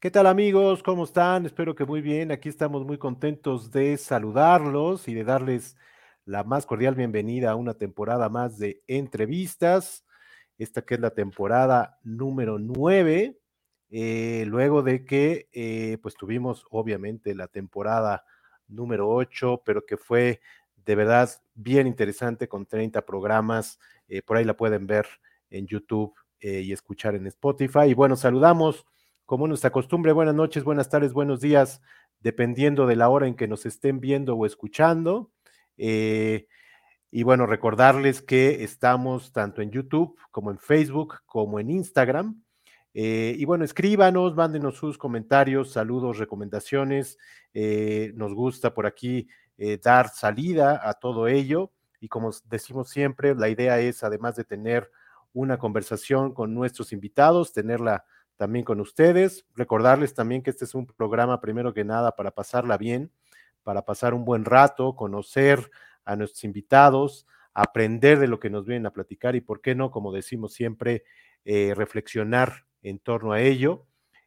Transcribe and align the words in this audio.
¿Qué 0.00 0.10
tal 0.10 0.26
amigos? 0.26 0.82
¿Cómo 0.82 1.04
están? 1.04 1.44
Espero 1.44 1.74
que 1.74 1.84
muy 1.84 2.00
bien. 2.00 2.32
Aquí 2.32 2.48
estamos 2.48 2.86
muy 2.86 2.96
contentos 2.96 3.70
de 3.70 3.98
saludarlos 3.98 5.08
y 5.08 5.12
de 5.12 5.24
darles 5.24 5.76
la 6.24 6.42
más 6.42 6.64
cordial 6.64 6.94
bienvenida 6.94 7.50
a 7.50 7.54
una 7.54 7.74
temporada 7.74 8.30
más 8.30 8.56
de 8.56 8.82
entrevistas. 8.86 10.06
Esta 10.56 10.80
que 10.80 10.94
es 10.94 11.00
la 11.00 11.10
temporada 11.10 11.98
número 12.02 12.58
9, 12.58 13.38
eh, 13.90 14.44
luego 14.46 14.82
de 14.82 15.04
que 15.04 15.50
eh, 15.52 15.98
pues 16.00 16.14
tuvimos 16.14 16.64
obviamente 16.70 17.34
la 17.34 17.48
temporada 17.48 18.24
número 18.68 19.06
8, 19.06 19.60
pero 19.66 19.84
que 19.84 19.98
fue 19.98 20.40
de 20.76 20.94
verdad 20.94 21.28
bien 21.52 21.86
interesante 21.86 22.48
con 22.48 22.64
30 22.64 23.04
programas. 23.04 23.78
Eh, 24.08 24.22
por 24.22 24.38
ahí 24.38 24.46
la 24.46 24.56
pueden 24.56 24.86
ver 24.86 25.06
en 25.50 25.66
YouTube 25.66 26.14
y 26.40 26.72
escuchar 26.72 27.16
en 27.16 27.26
Spotify. 27.26 27.88
Y 27.88 27.92
bueno, 27.92 28.16
saludamos 28.16 28.86
como 29.30 29.46
nuestra 29.46 29.70
costumbre, 29.70 30.10
buenas 30.10 30.34
noches, 30.34 30.64
buenas 30.64 30.88
tardes, 30.88 31.12
buenos 31.12 31.40
días, 31.40 31.80
dependiendo 32.18 32.88
de 32.88 32.96
la 32.96 33.08
hora 33.08 33.28
en 33.28 33.36
que 33.36 33.46
nos 33.46 33.64
estén 33.64 34.00
viendo 34.00 34.34
o 34.34 34.44
escuchando. 34.44 35.30
Eh, 35.76 36.48
y 37.12 37.22
bueno, 37.22 37.46
recordarles 37.46 38.22
que 38.22 38.64
estamos 38.64 39.32
tanto 39.32 39.62
en 39.62 39.70
YouTube 39.70 40.18
como 40.32 40.50
en 40.50 40.58
Facebook 40.58 41.18
como 41.26 41.60
en 41.60 41.70
Instagram. 41.70 42.42
Eh, 42.92 43.36
y 43.38 43.44
bueno, 43.44 43.64
escríbanos, 43.64 44.34
mándenos 44.34 44.74
sus 44.74 44.98
comentarios, 44.98 45.70
saludos, 45.70 46.18
recomendaciones. 46.18 47.16
Eh, 47.54 48.10
nos 48.16 48.34
gusta 48.34 48.74
por 48.74 48.84
aquí 48.84 49.28
dar 49.80 50.08
salida 50.08 50.80
a 50.82 50.94
todo 50.94 51.28
ello. 51.28 51.70
Y 52.00 52.08
como 52.08 52.32
decimos 52.46 52.90
siempre, 52.90 53.36
la 53.36 53.48
idea 53.48 53.78
es, 53.78 54.02
además 54.02 54.34
de 54.34 54.42
tener 54.42 54.90
una 55.32 55.56
conversación 55.56 56.34
con 56.34 56.52
nuestros 56.52 56.92
invitados, 56.92 57.52
tenerla 57.52 58.04
también 58.40 58.64
con 58.64 58.80
ustedes. 58.80 59.44
Recordarles 59.54 60.14
también 60.14 60.42
que 60.42 60.48
este 60.48 60.64
es 60.64 60.74
un 60.74 60.86
programa, 60.86 61.42
primero 61.42 61.74
que 61.74 61.84
nada, 61.84 62.16
para 62.16 62.30
pasarla 62.30 62.78
bien, 62.78 63.12
para 63.62 63.84
pasar 63.84 64.14
un 64.14 64.24
buen 64.24 64.46
rato, 64.46 64.96
conocer 64.96 65.70
a 66.06 66.16
nuestros 66.16 66.44
invitados, 66.44 67.26
aprender 67.52 68.18
de 68.18 68.28
lo 68.28 68.40
que 68.40 68.48
nos 68.48 68.64
vienen 68.64 68.86
a 68.86 68.94
platicar 68.94 69.36
y, 69.36 69.42
¿por 69.42 69.60
qué 69.60 69.74
no? 69.74 69.90
Como 69.90 70.10
decimos 70.10 70.54
siempre, 70.54 71.04
eh, 71.44 71.74
reflexionar 71.76 72.64
en 72.80 72.98
torno 72.98 73.32
a 73.32 73.42
ello. 73.42 73.84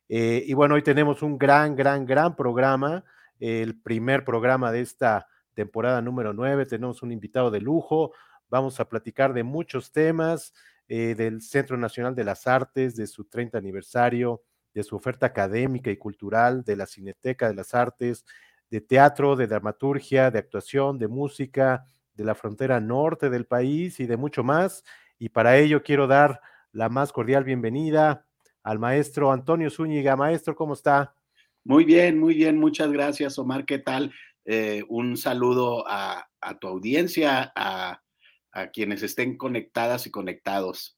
Eh, 0.10 0.44
y 0.46 0.54
bueno, 0.54 0.76
hoy 0.76 0.84
tenemos 0.84 1.24
un 1.24 1.40
gran, 1.40 1.76
gran, 1.76 2.06
gran 2.06 2.36
programa, 2.36 3.04
el 3.40 3.82
primer 3.82 4.24
programa 4.24 4.72
de 4.72 4.82
esta 4.82 5.26
temporada 5.56 6.04
número 6.04 6.34
9. 6.34 6.68
Tenemos 6.68 7.02
un 7.02 7.12
invitado 7.12 7.50
de 7.50 7.62
lujo, 7.62 8.12
vamos 8.48 8.80
a 8.80 8.88
platicar 8.88 9.34
de 9.34 9.42
muchos 9.42 9.92
temas. 9.92 10.54
Eh, 10.90 11.16
del 11.16 11.42
Centro 11.42 11.78
Nacional 11.78 12.14
de 12.14 12.26
las 12.26 12.46
Artes, 12.46 12.96
de 12.96 13.08
su 13.08 13.26
30 13.26 13.58
aniversario, 13.58 14.44
de 14.74 14.84
su 14.84 14.96
oferta 14.96 15.28
académica 15.28 15.90
y 15.90 15.98
cultural, 15.98 16.64
de 16.64 16.76
la 16.76 16.86
Cineteca 16.86 17.48
de 17.48 17.56
las 17.56 17.74
Artes, 17.74 18.26
de 18.70 18.82
teatro, 18.82 19.36
de 19.36 19.48
dramaturgia, 19.48 20.30
de 20.30 20.40
actuación, 20.40 20.98
de 20.98 21.08
música, 21.08 21.86
de 22.16 22.26
la 22.26 22.36
frontera 22.36 22.80
norte 22.80 23.30
del 23.30 23.46
país 23.46 24.00
y 24.00 24.08
de 24.08 24.18
mucho 24.18 24.44
más. 24.44 24.84
Y 25.18 25.30
para 25.30 25.58
ello 25.58 25.84
quiero 25.84 26.08
dar 26.08 26.42
la 26.72 26.90
más 26.90 27.14
cordial 27.14 27.44
bienvenida 27.44 28.26
al 28.62 28.80
maestro 28.80 29.32
Antonio 29.32 29.70
Zúñiga. 29.70 30.16
Maestro, 30.16 30.56
¿cómo 30.56 30.74
está? 30.74 31.16
Muy 31.64 31.86
bien, 31.86 32.20
muy 32.20 32.34
bien. 32.34 32.60
Muchas 32.60 32.92
gracias, 32.92 33.40
Omar. 33.40 33.66
¿Qué 33.66 33.80
tal? 33.80 34.12
Eh, 34.44 34.84
un 34.90 35.16
saludo 35.16 35.88
a, 35.88 36.28
a 36.42 36.60
tu 36.60 36.68
audiencia, 36.68 37.54
a, 37.56 38.03
a 38.54 38.68
quienes 38.68 39.04
estén 39.04 39.36
conectadas 39.38 40.08
y 40.08 40.12
conectados. 40.12 40.98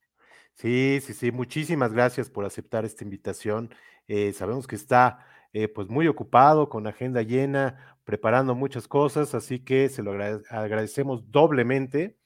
Sí, 0.53 0.99
sí, 1.01 1.13
sí, 1.13 1.31
muchísimas 1.31 1.91
gracias 1.91 2.29
por 2.29 2.45
aceptar 2.45 2.85
esta 2.85 3.03
invitación. 3.03 3.73
Eh, 4.07 4.33
sabemos 4.33 4.67
que 4.67 4.75
está 4.75 5.25
eh, 5.53 5.67
pues 5.67 5.89
muy 5.89 6.07
ocupado, 6.07 6.69
con 6.69 6.87
agenda 6.87 7.21
llena, 7.23 7.97
preparando 8.03 8.55
muchas 8.55 8.87
cosas, 8.87 9.33
así 9.35 9.59
que 9.59 9.89
se 9.89 10.03
lo 10.03 10.11
agradecemos 10.49 11.31
doblemente. 11.31 12.17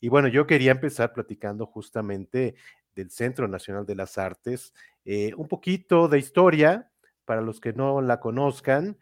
Y 0.00 0.08
bueno, 0.08 0.28
yo 0.28 0.46
quería 0.46 0.70
empezar 0.70 1.12
platicando 1.12 1.66
justamente 1.66 2.54
del 2.94 3.10
Centro 3.10 3.48
Nacional 3.48 3.84
de 3.84 3.96
las 3.96 4.18
Artes, 4.18 4.72
eh, 5.04 5.32
un 5.36 5.48
poquito 5.48 6.08
de 6.08 6.18
historia, 6.18 6.90
para 7.24 7.40
los 7.40 7.58
que 7.58 7.72
no 7.72 8.02
la 8.02 8.20
conozcan, 8.20 8.98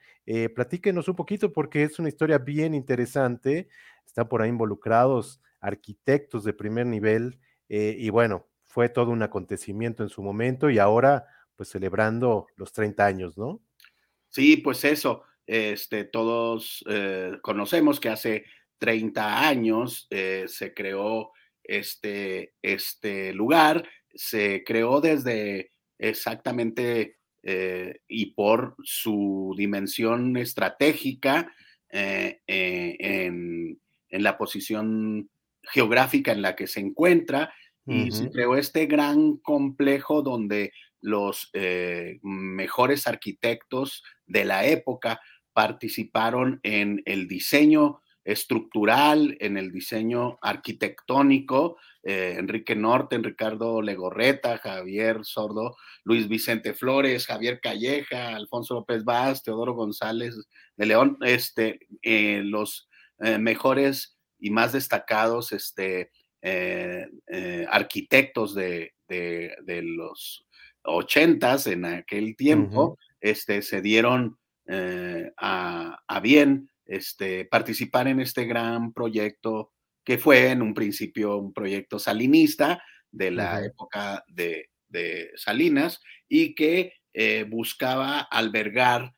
platíquenos 0.54 1.08
un 1.08 1.16
poquito 1.16 1.52
porque 1.52 1.82
es 1.82 1.98
una 1.98 2.08
historia 2.08 2.38
bien 2.38 2.72
interesante, 2.72 3.68
están 4.06 4.28
por 4.28 4.42
ahí 4.42 4.48
involucrados 4.48 5.40
arquitectos 5.62 6.44
de 6.44 6.52
primer 6.52 6.86
nivel, 6.86 7.38
eh, 7.68 7.96
y 7.98 8.10
bueno, 8.10 8.48
fue 8.64 8.90
todo 8.90 9.10
un 9.10 9.22
acontecimiento 9.22 10.02
en 10.02 10.10
su 10.10 10.22
momento 10.22 10.68
y 10.68 10.78
ahora 10.78 11.24
pues 11.56 11.70
celebrando 11.70 12.48
los 12.56 12.72
30 12.72 13.06
años, 13.06 13.38
¿no? 13.38 13.62
Sí, 14.28 14.58
pues 14.58 14.84
eso, 14.84 15.22
este, 15.46 16.04
todos 16.04 16.84
eh, 16.88 17.38
conocemos 17.40 18.00
que 18.00 18.10
hace 18.10 18.44
30 18.78 19.48
años 19.48 20.06
eh, 20.10 20.44
se 20.48 20.74
creó 20.74 21.30
este, 21.62 22.54
este 22.60 23.32
lugar, 23.32 23.88
se 24.12 24.64
creó 24.64 25.00
desde 25.00 25.72
exactamente 25.98 27.16
y 28.06 28.26
por 28.34 28.76
su 28.84 29.52
dimensión 29.56 30.36
estratégica 30.36 31.52
en, 31.90 32.38
en, 32.46 34.22
la 34.22 34.38
posición 34.38 35.28
geográfica 35.62 36.32
en 36.32 36.42
la 36.42 36.56
que 36.56 36.66
se 36.66 36.80
encuentra 36.80 37.52
y 37.84 38.12
se 38.12 38.30
creó 38.30 38.56
este 38.56 38.86
gran 38.86 39.38
complejo 39.38 40.22
donde 40.22 40.72
los 41.00 41.50
eh, 41.52 42.20
mejores 42.22 43.06
arquitectos 43.06 44.02
de 44.26 44.44
la 44.44 44.64
época 44.66 45.20
participaron 45.52 46.60
en 46.62 47.02
el 47.04 47.26
diseño 47.26 48.00
estructural, 48.24 49.36
en 49.40 49.56
el 49.56 49.72
diseño 49.72 50.38
arquitectónico, 50.40 51.76
eh, 52.04 52.36
Enrique 52.38 52.76
Norten, 52.76 53.24
Ricardo 53.24 53.82
Legorreta, 53.82 54.58
Javier 54.58 55.24
Sordo, 55.24 55.76
Luis 56.04 56.28
Vicente 56.28 56.72
Flores, 56.72 57.26
Javier 57.26 57.60
Calleja, 57.60 58.36
Alfonso 58.36 58.74
López 58.74 59.02
Vaz, 59.04 59.42
Teodoro 59.42 59.74
González 59.74 60.36
de 60.76 60.86
León, 60.86 61.18
este, 61.22 61.80
eh, 62.02 62.42
los 62.44 62.88
mejores 63.38 64.11
y 64.42 64.50
más 64.50 64.72
destacados 64.72 65.52
este, 65.52 66.10
eh, 66.42 67.06
eh, 67.28 67.64
arquitectos 67.70 68.52
de, 68.56 68.92
los 69.68 70.44
ochentas 70.82 71.68
en 71.68 71.84
aquel 71.84 72.34
tiempo, 72.34 72.98
este, 73.20 73.62
se 73.62 73.80
dieron 73.80 74.36
eh, 74.66 75.30
a, 75.36 76.20
bien 76.20 76.68
este, 76.84 77.44
participar 77.44 78.08
en 78.08 78.18
este 78.18 78.44
gran 78.46 78.92
proyecto 78.92 79.70
que 80.04 80.18
fue 80.18 80.50
en 80.50 80.62
un 80.62 80.74
principio 80.74 81.36
un 81.36 81.52
proyecto 81.52 82.00
salinista 82.00 82.82
de 83.12 83.30
la 83.30 83.64
época 83.64 84.24
de, 84.26 84.68
Salinas 85.36 86.02
y 86.28 86.54
que 86.54 86.92
buscaba 87.48 88.20
albergar, 88.20 89.14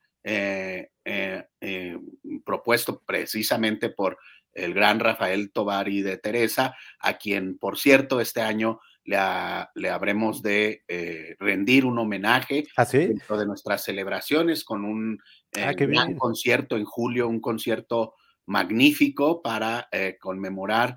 propuesto 2.44 3.02
precisamente 3.04 3.88
por 3.90 4.18
el 4.54 4.74
gran 4.74 5.00
Rafael 5.00 5.50
Tobari 5.52 6.02
de 6.02 6.16
Teresa, 6.16 6.76
a 7.00 7.18
quien, 7.18 7.58
por 7.58 7.78
cierto, 7.78 8.20
este 8.20 8.40
año 8.40 8.80
le, 9.04 9.90
habremos 9.90 10.42
de 10.42 10.82
eh, 10.88 11.36
rendir 11.38 11.84
un 11.84 11.98
homenaje 11.98 12.66
¿Ah, 12.76 12.86
dentro 12.90 13.36
de 13.36 13.46
nuestras 13.46 13.84
celebraciones 13.84 14.64
con 14.64 14.84
un 14.84 15.18
ah, 15.56 15.72
eh, 15.72 15.86
gran 15.86 16.16
concierto 16.16 16.76
en 16.76 16.84
julio, 16.84 17.28
un 17.28 17.40
concierto 17.40 18.14
magnífico 18.46 19.42
para 19.42 19.88
eh, 19.92 20.16
conmemorar 20.20 20.96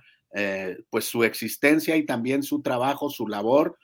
pues 0.92 1.06
su 1.06 1.24
existencia 1.24 1.96
y 1.96 2.06
también 2.06 2.44
su 2.44 2.62
trabajo, 2.62 3.10
su 3.10 3.28
labor, 3.28 3.80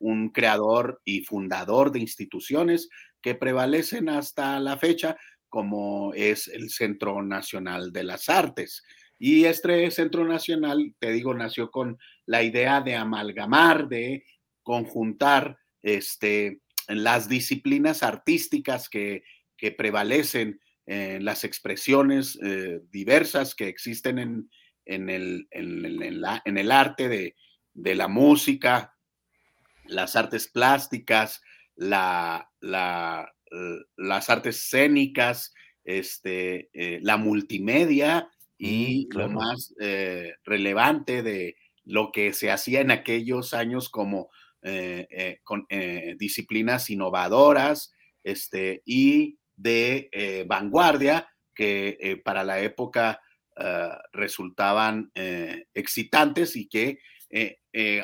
un 0.00 0.30
creador 0.30 1.02
y 1.04 1.20
fundador 1.20 1.92
de 1.92 1.98
instituciones 1.98 2.88
que 3.20 3.34
prevalecen 3.34 4.08
hasta 4.08 4.58
la 4.58 4.78
fecha, 4.78 5.18
como 5.50 6.14
es 6.14 6.48
el 6.48 6.70
Centro 6.70 7.22
Nacional 7.22 7.92
de 7.92 8.04
las 8.04 8.30
Artes. 8.30 8.82
Y 9.24 9.44
este 9.44 9.88
Centro 9.92 10.24
Nacional, 10.24 10.96
te 10.98 11.12
digo, 11.12 11.32
nació 11.32 11.70
con 11.70 11.96
la 12.26 12.42
idea 12.42 12.80
de 12.80 12.96
amalgamar, 12.96 13.86
de 13.86 14.24
conjuntar 14.64 15.58
este, 15.80 16.60
las 16.88 17.28
disciplinas 17.28 18.02
artísticas 18.02 18.88
que, 18.88 19.22
prevalecen 19.78 20.60
en 20.86 21.24
las 21.24 21.44
expresiones 21.44 22.36
eh, 22.42 22.80
diversas 22.90 23.54
que 23.54 23.68
existen 23.68 24.18
en, 24.18 24.50
en, 24.86 25.08
el, 25.08 25.46
en, 25.52 26.58
el, 26.58 26.72
arte 26.72 27.08
de, 27.08 27.94
la 27.94 28.08
música, 28.08 28.96
las 29.84 30.16
artes 30.16 30.48
plásticas, 30.48 31.42
la, 31.76 32.50
la, 32.58 33.32
las 33.96 34.30
artes 34.30 34.56
escénicas, 34.56 35.54
este, 35.84 36.70
eh, 36.72 36.98
la 37.02 37.16
multimedia 37.16 38.28
y 38.64 39.08
lo 39.10 39.28
más 39.28 39.74
eh, 39.80 40.34
relevante 40.44 41.24
de 41.24 41.56
lo 41.84 42.12
que 42.12 42.32
se 42.32 42.48
hacía 42.52 42.80
en 42.80 42.92
aquellos 42.92 43.54
años 43.54 43.88
como 43.88 44.30
eh, 44.62 45.08
eh, 45.10 45.40
con 45.42 45.66
disciplinas 46.16 46.88
innovadoras, 46.88 47.92
este, 48.22 48.82
y 48.84 49.40
de 49.56 50.44
vanguardia 50.46 51.28
que 51.56 52.22
para 52.24 52.44
la 52.44 52.60
época 52.60 53.20
ah, 53.56 54.00
resultaban 54.12 55.10
excitantes 55.74 56.54
y 56.54 56.68
que 56.68 57.00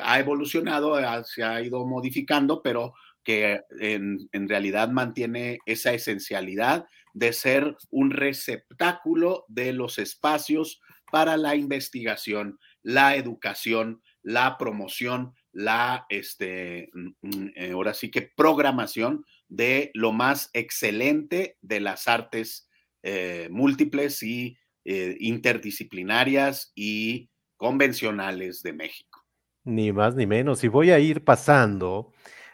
ha 0.01 0.19
evolucionado, 0.19 0.99
se 1.23 1.41
ha 1.41 1.61
ido 1.61 1.85
modificando, 1.85 2.61
pero 2.61 2.93
que 3.23 3.61
en, 3.79 4.49
realidad 4.49 4.89
mantiene 4.89 5.59
esa 5.65 5.93
esencialidad 5.93 6.85
de 7.13 7.33
ser 7.33 7.75
un 7.89 8.11
receptáculo 8.11 9.45
de 9.47 9.73
los 9.73 9.97
espacios 9.97 10.81
para 11.11 11.37
la 11.37 11.55
investigación, 11.55 12.59
la 12.83 13.15
educación, 13.15 14.01
la 14.21 14.57
promoción, 14.57 15.33
la, 15.51 16.05
este, 16.09 16.89
mm, 16.93 17.09
mm, 17.21 17.51
eh, 17.55 17.71
ahora 17.71 17.93
sí 17.93 18.11
que 18.11 18.21
programación 18.21 19.25
de 19.47 19.91
lo 19.93 20.11
más 20.11 20.49
excelente 20.53 21.57
de 21.61 21.79
las 21.79 22.07
artes 22.07 22.69
eh, 23.01 23.47
múltiples 23.49 24.21
y 24.23 24.57
eh, 24.85 25.15
interdisciplinarias 25.19 26.71
y 26.75 27.29
convencionales 27.57 28.61
de 28.61 28.73
México. 28.73 29.25
Ni 29.63 29.91
más 29.91 30.15
ni 30.15 30.25
menos. 30.25 30.63
Y 30.63 30.67
voy 30.67 30.91
a 30.91 30.99
ir 30.99 31.23
pasando 31.23 32.11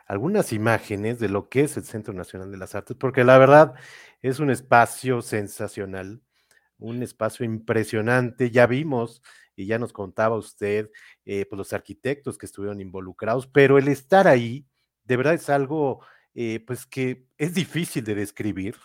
algunas 0.07 0.53
imágenes 0.53 1.19
de 1.19 1.29
lo 1.29 1.49
que 1.49 1.61
es 1.61 1.77
el 1.77 1.83
Centro 1.83 2.13
Nacional 2.13 2.51
de 2.51 2.57
las 2.57 2.75
Artes, 2.75 2.95
porque 2.99 3.23
la 3.23 3.37
verdad 3.37 3.73
es 4.29 4.39
un 4.39 4.49
espacio 4.49 5.21
sensacional, 5.21 6.19
un 6.79 7.03
espacio 7.03 7.45
impresionante. 7.45 8.49
Ya 8.49 8.65
vimos 8.65 9.21
y 9.55 9.67
ya 9.67 9.77
nos 9.77 9.93
contaba 9.93 10.35
usted, 10.35 10.89
eh, 11.25 11.45
pues 11.45 11.57
los 11.57 11.73
arquitectos 11.73 12.37
que 12.37 12.47
estuvieron 12.47 12.81
involucrados, 12.81 13.45
pero 13.47 13.77
el 13.77 13.87
estar 13.87 14.27
ahí, 14.27 14.65
de 15.03 15.17
verdad 15.17 15.35
es 15.35 15.49
algo, 15.49 16.03
eh, 16.33 16.63
pues 16.65 16.87
que 16.87 17.27
es 17.37 17.53
difícil 17.53 18.03
de 18.03 18.15
describir. 18.15 18.75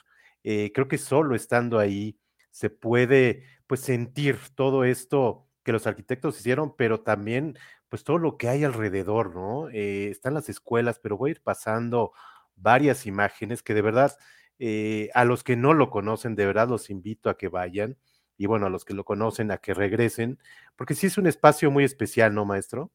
Eh, 0.45 0.73
creo 0.75 0.89
que 0.89 0.99
solo 0.99 1.35
estando 1.35 1.79
ahí 1.79 2.19
se 2.51 2.69
puede, 2.69 3.45
pues 3.67 3.81
sentir 3.81 4.39
todo 4.55 4.85
esto 4.85 5.49
que 5.65 5.73
los 5.73 5.87
arquitectos 5.87 6.39
hicieron, 6.39 6.77
pero 6.77 7.01
también 7.01 7.57
pues 7.89 8.05
todo 8.05 8.19
lo 8.19 8.37
que 8.37 8.49
hay 8.49 8.63
alrededor, 8.65 9.35
¿no? 9.35 9.69
Están 9.71 10.35
las 10.35 10.49
escuelas, 10.49 11.01
pero 11.03 11.17
voy 11.17 11.31
a 11.31 11.33
ir 11.33 11.43
pasando 11.43 12.13
varias 12.57 13.07
imágenes 13.07 13.63
que 13.63 13.75
de 13.75 13.83
verdad, 13.83 14.17
eh, 14.63 15.09
a 15.15 15.25
los 15.25 15.43
que 15.43 15.57
no 15.57 15.73
lo 15.73 15.89
conocen, 15.89 16.37
de 16.37 16.45
verdad 16.45 16.69
los 16.69 16.91
invito 16.91 17.31
a 17.31 17.39
que 17.39 17.49
vayan 17.49 17.97
y 18.37 18.45
bueno, 18.45 18.67
a 18.67 18.71
los 18.71 18.85
que 18.85 18.93
lo 18.93 19.05
conocen 19.05 19.51
a 19.51 19.57
que 19.57 19.73
regresen, 19.73 20.39
porque 20.77 20.95
sí 20.95 21.07
es 21.07 21.17
un 21.17 21.27
espacio 21.27 21.71
muy 21.71 21.83
especial, 21.85 22.35
¿no, 22.35 22.45
maestro? 22.45 22.93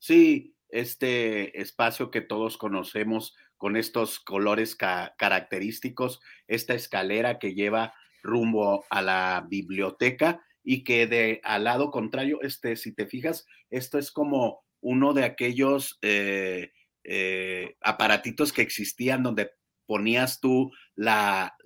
Sí, 0.00 0.56
este 0.68 1.60
espacio 1.60 2.10
que 2.10 2.22
todos 2.22 2.58
conocemos 2.58 3.36
con 3.56 3.76
estos 3.76 4.18
colores 4.18 4.74
característicos, 4.76 6.20
esta 6.48 6.74
escalera 6.74 7.38
que 7.38 7.54
lleva 7.54 7.94
rumbo 8.24 8.84
a 8.90 9.00
la 9.00 9.46
biblioteca 9.48 10.44
y 10.64 10.82
que 10.82 11.06
de 11.06 11.40
al 11.44 11.64
lado 11.64 11.92
contrario, 11.92 12.40
este, 12.42 12.74
si 12.74 12.92
te 12.92 13.06
fijas, 13.06 13.46
esto 13.70 13.96
es 13.96 14.10
como 14.10 14.64
uno 14.80 15.14
de 15.14 15.22
aquellos 15.22 15.98
eh, 16.02 16.72
eh, 17.04 17.76
aparatitos 17.80 18.52
que 18.52 18.62
existían 18.62 19.22
donde 19.22 19.52
ponías 19.86 20.40
tú 20.40 20.70
la, 20.94 21.56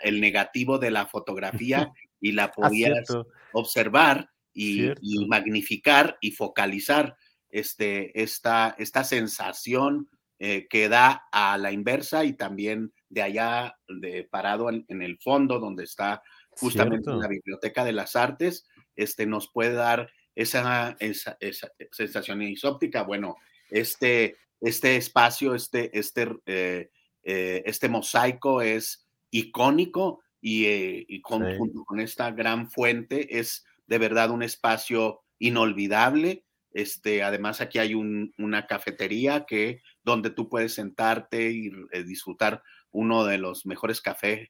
el 0.00 0.20
negativo 0.20 0.78
de 0.78 0.90
la 0.90 1.06
fotografía 1.06 1.92
y 2.20 2.32
la 2.32 2.44
ah, 2.44 2.52
podías 2.52 3.08
observar 3.52 4.30
y, 4.52 4.90
magnificar 5.26 6.16
y 6.20 6.32
focalizar 6.32 7.16
este, 7.50 8.22
esta, 8.22 8.74
esta 8.78 9.04
sensación 9.04 10.08
eh, 10.38 10.66
que 10.68 10.88
da 10.88 11.24
a 11.32 11.56
la 11.58 11.72
inversa 11.72 12.24
y 12.24 12.34
también 12.34 12.92
de 13.08 13.22
allá 13.22 13.76
de 13.88 14.24
parado 14.24 14.68
en, 14.70 14.84
en 14.88 15.02
el 15.02 15.18
fondo 15.18 15.58
donde 15.58 15.84
está 15.84 16.22
justamente 16.50 17.10
en 17.10 17.20
la 17.20 17.28
Biblioteca 17.28 17.84
de 17.84 17.92
las 17.92 18.16
Artes, 18.16 18.66
este, 18.96 19.26
nos 19.26 19.50
puede 19.50 19.72
dar 19.72 20.10
esa, 20.34 20.96
esa, 21.00 21.36
esa 21.40 21.70
sensación 21.90 22.42
isóptica. 22.42 23.02
Bueno, 23.02 23.36
este, 23.70 24.36
este 24.60 24.96
espacio, 24.96 25.54
este, 25.54 25.96
este, 25.98 26.28
eh, 26.46 26.90
eh, 27.28 27.62
este 27.66 27.88
mosaico 27.88 28.62
es 28.62 29.04
icónico 29.30 30.22
y, 30.40 30.66
eh, 30.66 31.06
con, 31.22 31.58
junto 31.58 31.84
con 31.84 31.98
esta 31.98 32.30
gran 32.30 32.70
fuente 32.70 33.38
es 33.40 33.64
de 33.88 33.98
verdad 33.98 34.30
un 34.30 34.44
espacio 34.44 35.22
inolvidable. 35.40 36.44
Este, 36.72 37.24
además, 37.24 37.60
aquí 37.60 37.80
hay 37.80 37.94
una 37.94 38.66
cafetería 38.66 39.44
que, 39.44 39.82
donde 40.04 40.30
tú 40.30 40.48
puedes 40.48 40.74
sentarte 40.74 41.50
y 41.50 41.72
disfrutar 42.04 42.62
uno 42.92 43.24
de 43.24 43.38
los 43.38 43.66
mejores 43.66 44.00
cafés 44.00 44.48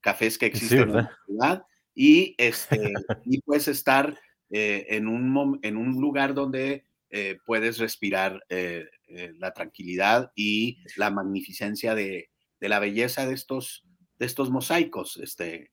cafés 0.00 0.38
que 0.38 0.46
existen 0.46 0.80
en 0.80 0.92
la 0.92 1.18
ciudad. 1.26 1.66
Y, 1.94 2.34
este, 2.38 2.92
y 3.24 3.40
puedes 3.42 3.68
estar 3.68 4.18
eh, 4.50 4.86
en, 4.88 5.06
un, 5.06 5.58
en 5.62 5.76
un 5.76 6.00
lugar 6.00 6.34
donde 6.34 6.84
eh, 7.10 7.38
puedes 7.46 7.78
respirar 7.78 8.44
eh, 8.48 8.86
la 9.38 9.52
tranquilidad 9.52 10.30
y 10.34 10.78
la 10.96 11.10
magnificencia 11.10 11.94
de, 11.94 12.30
de, 12.60 12.68
la 12.68 12.78
belleza 12.78 13.26
de 13.26 13.34
estos, 13.34 13.84
de 14.18 14.26
estos 14.26 14.50
mosaicos. 14.50 15.16
Este, 15.16 15.72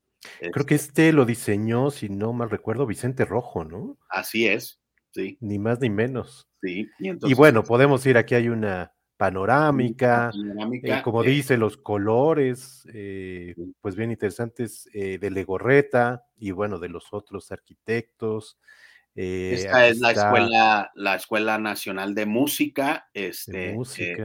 Creo 0.51 0.65
que 0.65 0.75
este 0.75 1.13
lo 1.13 1.25
diseñó, 1.25 1.91
si 1.91 2.09
no 2.09 2.33
mal 2.33 2.49
recuerdo, 2.49 2.85
Vicente 2.85 3.25
Rojo, 3.25 3.63
¿no? 3.63 3.97
Así 4.09 4.47
es, 4.47 4.79
sí. 5.11 5.37
Ni 5.41 5.59
más 5.59 5.79
ni 5.81 5.89
menos. 5.89 6.47
Sí. 6.61 6.89
Y, 6.99 7.31
y 7.31 7.33
bueno, 7.33 7.63
podemos 7.63 8.05
ir, 8.05 8.17
aquí 8.17 8.35
hay 8.35 8.49
una 8.49 8.95
panorámica, 9.17 10.31
eh, 10.83 11.01
como 11.03 11.23
dice, 11.23 11.57
los 11.57 11.77
colores, 11.77 12.85
eh, 12.93 13.55
pues 13.81 13.95
bien 13.95 14.11
interesantes 14.11 14.89
eh, 14.93 15.17
de 15.17 15.31
Legorreta 15.31 16.25
y 16.37 16.51
bueno, 16.51 16.79
de 16.79 16.89
los 16.89 17.13
otros 17.13 17.51
arquitectos. 17.51 18.57
Esta 19.15 19.87
es 19.87 19.99
la 19.99 20.11
escuela, 20.11 20.91
la 20.93 21.15
Escuela 21.15 21.57
Nacional 21.57 22.13
de 22.13 22.25
Música, 22.25 23.09
este, 23.13 23.77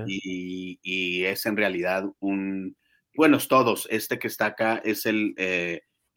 y, 0.06 1.24
es 1.24 1.46
en 1.46 1.56
realidad 1.56 2.04
un, 2.18 2.76
bueno, 3.14 3.38
todos, 3.38 3.86
este 3.90 4.18
que 4.18 4.26
está 4.26 4.46
acá 4.46 4.82
es 4.84 5.06
el 5.06 5.34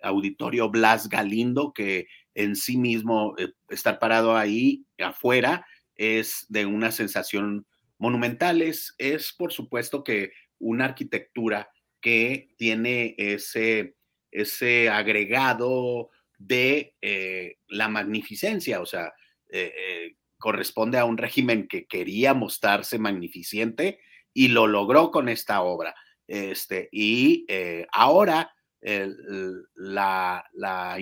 Auditorio 0.01 0.69
Blas 0.69 1.07
Galindo, 1.07 1.71
que 1.71 2.07
en 2.33 2.55
sí 2.55 2.77
mismo 2.77 3.35
estar 3.69 3.99
parado 3.99 4.35
ahí 4.35 4.85
afuera 4.97 5.65
es 5.95 6.45
de 6.49 6.65
una 6.65 6.91
sensación 6.91 7.67
monumentales 7.97 8.95
es, 8.97 9.31
por 9.31 9.53
supuesto, 9.53 10.03
que 10.03 10.33
una 10.59 10.85
arquitectura 10.85 11.69
que 12.01 12.49
tiene 12.57 13.15
ese, 13.17 13.95
ese 14.29 14.89
agregado 14.89 16.09
de 16.45 16.95
eh, 17.01 17.57
la 17.67 17.87
magnificencia, 17.87 18.81
o 18.81 18.85
sea, 18.85 19.13
eh, 19.49 19.73
eh, 19.77 20.15
corresponde 20.37 20.97
a 20.97 21.05
un 21.05 21.17
régimen 21.17 21.67
que 21.67 21.85
quería 21.85 22.33
mostrarse 22.33 22.99
magnificente 22.99 23.99
y 24.33 24.49
lo 24.49 24.67
logró 24.67 25.09
con 25.09 25.29
esta 25.29 25.61
obra. 25.61 25.95
Este, 26.27 26.89
y 26.91 27.45
ahora 27.91 28.53
la, 28.81 30.45
la, 30.53 30.97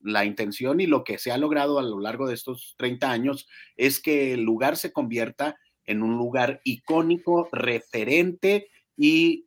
la, 0.00 0.24
intención 0.24 0.80
y 0.80 0.86
lo 0.86 1.04
que 1.04 1.18
se 1.18 1.30
ha 1.32 1.38
logrado 1.38 1.78
a 1.78 1.82
lo 1.82 2.00
largo 2.00 2.26
de 2.26 2.34
estos 2.34 2.74
30 2.78 3.10
años 3.10 3.48
es 3.76 4.00
que 4.00 4.32
el 4.32 4.42
lugar 4.42 4.76
se 4.76 4.92
convierta 4.92 5.56
en 5.84 6.02
un 6.02 6.16
lugar 6.16 6.60
icónico, 6.64 7.48
referente 7.52 8.68
y 8.96 9.44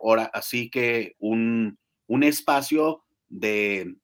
ahora, 0.00 0.30
así 0.32 0.70
que 0.70 1.14
un, 1.18 1.78
espacio 2.08 3.04
de, 3.28 3.94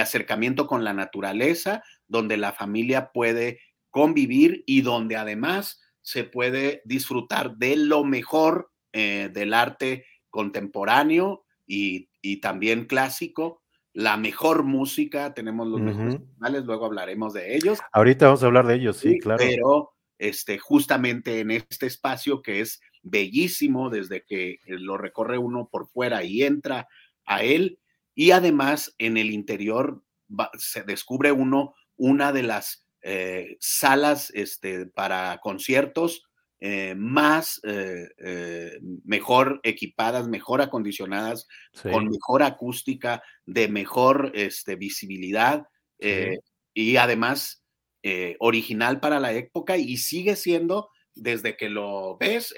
acercamiento 0.00 0.66
con 0.66 0.84
la 0.84 0.92
naturaleza, 0.92 1.82
donde 2.06 2.36
la 2.36 2.52
familia 2.52 3.10
puede 3.12 3.60
convivir 3.90 4.64
y 4.66 4.82
donde 4.82 5.16
además 5.16 5.80
se 6.00 6.24
puede 6.24 6.82
disfrutar 6.84 7.56
de 7.56 7.76
lo 7.76 8.04
mejor 8.04 8.70
eh, 8.92 9.30
del 9.32 9.54
arte 9.54 10.06
contemporáneo 10.30 11.44
y, 11.66 12.08
también 12.40 12.86
clásico, 12.86 13.62
la 13.92 14.16
mejor 14.16 14.64
música, 14.64 15.34
tenemos 15.34 15.68
los 15.68 15.80
mejores 15.80 16.20
luego 16.64 16.86
hablaremos 16.86 17.32
de 17.32 17.54
ellos. 17.54 17.78
Ahorita 17.92 18.26
vamos 18.26 18.42
a 18.42 18.46
hablar 18.46 18.66
de 18.66 18.74
ellos, 18.74 18.96
sí, 18.96 19.18
claro. 19.18 19.38
Pero 19.38 19.94
este, 20.18 20.58
justamente 20.58 21.40
en 21.40 21.50
este 21.50 21.86
espacio 21.86 22.42
que 22.42 22.60
es 22.60 22.80
bellísimo 23.02 23.90
desde 23.90 24.24
que 24.24 24.58
lo 24.66 24.96
recorre 24.96 25.38
uno 25.38 25.68
por 25.70 25.86
fuera 25.86 26.24
y 26.24 26.42
entra 26.42 26.88
a 27.24 27.42
él. 27.42 27.78
Y 28.14 28.30
además 28.30 28.94
en 28.98 29.16
el 29.16 29.30
interior 29.30 30.02
se 30.58 30.82
descubre 30.82 31.32
uno 31.32 31.74
una 31.96 32.32
de 32.32 32.42
las 32.42 32.86
eh, 33.02 33.58
salas 33.60 34.30
este, 34.34 34.86
para 34.86 35.38
conciertos 35.42 36.22
eh, 36.60 36.94
más 36.96 37.60
eh, 37.64 38.78
mejor 39.04 39.60
equipadas, 39.62 40.26
mejor 40.26 40.62
acondicionadas, 40.62 41.46
con 41.82 42.08
mejor 42.08 42.42
acústica, 42.42 43.22
de 43.44 43.68
mejor 43.68 44.32
este, 44.34 44.76
visibilidad 44.76 45.66
y 46.72 46.96
además 46.96 47.62
original 48.38 49.00
para 49.00 49.20
la 49.20 49.32
época 49.32 49.76
y 49.76 49.96
sigue 49.96 50.36
siendo 50.36 50.90
desde 51.14 51.56
que 51.56 51.68
lo 51.68 52.16
ves, 52.18 52.54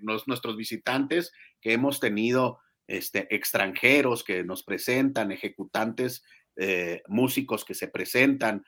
nuestros 0.00 0.56
visitantes 0.56 1.32
que 1.60 1.72
hemos 1.72 2.00
tenido 2.00 2.58
este, 2.92 3.34
extranjeros 3.34 4.24
que 4.24 4.44
nos 4.44 4.62
presentan, 4.62 5.32
ejecutantes, 5.32 6.24
eh, 6.56 7.02
músicos 7.08 7.64
que 7.64 7.74
se 7.74 7.88
presentan 7.88 8.64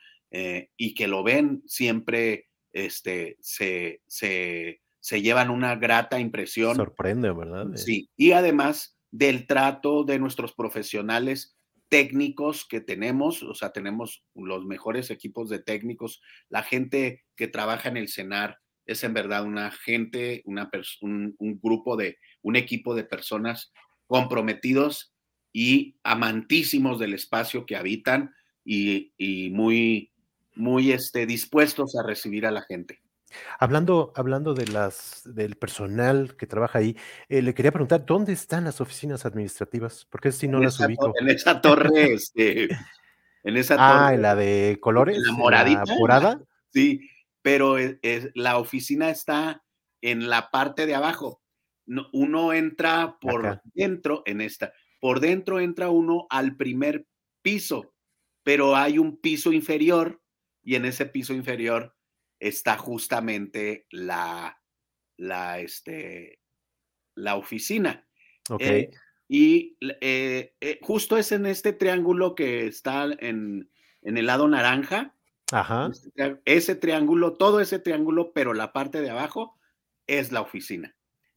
y 0.75 0.93
que 0.95 1.07
lo 1.07 1.23
ven, 1.23 1.63
siempre 1.65 2.49
este, 2.73 3.37
se, 3.39 4.01
se, 4.05 4.81
se, 4.99 5.21
llevan 5.21 5.49
una 5.49 5.77
grata 5.77 6.19
impresión. 6.19 6.75
Sorprende, 6.75 7.31
¿verdad? 7.31 7.67
Sí, 7.75 8.09
y 8.17 8.33
además 8.33 8.97
del 9.11 9.47
trato 9.47 10.03
de 10.03 10.19
nuestros 10.19 10.53
profesionales 10.53 11.55
técnicos 11.87 12.67
que 12.67 12.81
tenemos, 12.81 13.43
o 13.43 13.55
sea, 13.55 13.71
tenemos 13.71 14.25
los 14.33 14.65
mejores 14.65 15.09
equipos 15.09 15.49
de 15.49 15.59
técnicos, 15.59 16.21
la 16.49 16.63
gente 16.63 17.23
que 17.37 17.47
trabaja 17.47 17.87
en 17.87 17.95
el 17.95 18.09
CENAR 18.09 18.59
es 18.85 19.03
en 19.03 19.13
verdad 19.13 19.45
una 19.45 19.71
gente, 19.71 20.41
una 20.45 20.69
un, 21.01 21.33
un, 21.39 21.59
grupo 21.61 21.95
de, 21.95 22.17
un 22.41 22.55
equipo 22.55 22.93
de 22.93 23.03
personas 23.05 23.71
comprometidos 24.07 25.13
y 25.51 25.97
amantísimos 26.03 26.99
del 26.99 27.13
espacio 27.13 27.65
que 27.65 27.75
habitan 27.75 28.33
y, 28.63 29.13
y 29.17 29.49
muy, 29.51 30.11
muy 30.55 30.91
este, 30.91 31.25
dispuestos 31.25 31.95
a 31.95 32.03
recibir 32.03 32.45
a 32.45 32.51
la 32.51 32.61
gente. 32.61 33.01
Hablando, 33.59 34.13
hablando 34.15 34.53
de 34.53 34.67
las, 34.67 35.21
del 35.25 35.55
personal 35.55 36.35
que 36.37 36.47
trabaja 36.47 36.79
ahí, 36.79 36.97
eh, 37.29 37.41
le 37.41 37.53
quería 37.53 37.71
preguntar, 37.71 38.05
¿dónde 38.05 38.33
están 38.33 38.63
las 38.63 38.81
oficinas 38.81 39.25
administrativas? 39.25 40.05
Porque 40.09 40.31
si 40.31 40.47
no 40.47 40.57
en 40.57 40.65
las 40.65 40.79
ubico. 40.79 41.13
En 41.19 41.29
esa 41.29 41.61
torre, 41.61 41.89
este, 42.13 42.69
en 43.43 43.57
esa 43.57 43.75
ah, 43.77 44.03
torre. 44.03 44.15
en 44.15 44.21
la 44.21 44.35
de 44.35 44.77
colores. 44.81 45.17
La 45.19 45.33
moradita. 45.33 45.83
La 45.85 45.95
morada. 45.95 46.41
Sí, 46.73 47.09
pero 47.41 47.77
es, 47.77 47.97
es, 48.01 48.29
la 48.35 48.57
oficina 48.57 49.09
está 49.09 49.63
en 50.01 50.29
la 50.29 50.49
parte 50.51 50.85
de 50.85 50.95
abajo. 50.95 51.41
No, 51.85 52.07
uno 52.13 52.53
entra 52.53 53.17
por 53.19 53.45
Acá. 53.45 53.61
dentro, 53.73 54.23
en 54.25 54.41
esta, 54.41 54.73
por 54.99 55.19
dentro 55.19 55.59
entra 55.59 55.89
uno 55.89 56.25
al 56.29 56.55
primer 56.55 57.07
piso, 57.41 57.93
pero 58.43 58.75
hay 58.75 58.97
un 58.97 59.17
piso 59.17 59.53
inferior 59.53 60.21
y 60.63 60.75
en 60.75 60.85
ese 60.85 61.05
piso 61.05 61.33
inferior 61.33 61.95
está 62.39 62.77
justamente 62.77 63.85
la, 63.91 64.59
la, 65.17 65.59
este, 65.59 66.39
la 67.15 67.35
oficina. 67.35 68.07
Eh, 68.59 68.89
y 69.27 69.77
eh, 70.01 70.55
eh, 70.59 70.79
justo 70.81 71.17
es 71.17 71.31
en 71.31 71.45
este 71.45 71.73
triángulo 71.73 72.35
que 72.35 72.67
está 72.67 73.07
en, 73.19 73.69
en 74.01 74.17
el 74.17 74.25
lado 74.25 74.47
naranja. 74.47 75.15
Ajá. 75.51 75.89
Este, 75.91 76.41
ese 76.45 76.75
triángulo, 76.75 77.33
todo 77.33 77.59
ese 77.59 77.79
triángulo, 77.79 78.33
pero 78.33 78.53
la 78.53 78.73
parte 78.73 79.01
de 79.01 79.09
abajo 79.09 79.59
es 80.07 80.31
la 80.31 80.41
oficina. 80.41 80.94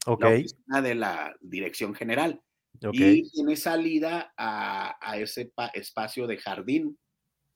Ok. 0.09 0.23
La 0.23 0.29
oficina 0.29 0.83
de 0.83 0.95
la 0.95 1.37
dirección 1.41 1.95
general. 1.95 2.41
Okay. 2.83 3.19
Y 3.19 3.31
tiene 3.31 3.57
salida 3.57 4.33
a, 4.37 4.97
a 5.01 5.19
ese 5.19 5.53
espacio 5.75 6.27
de 6.27 6.39
jardín 6.39 6.99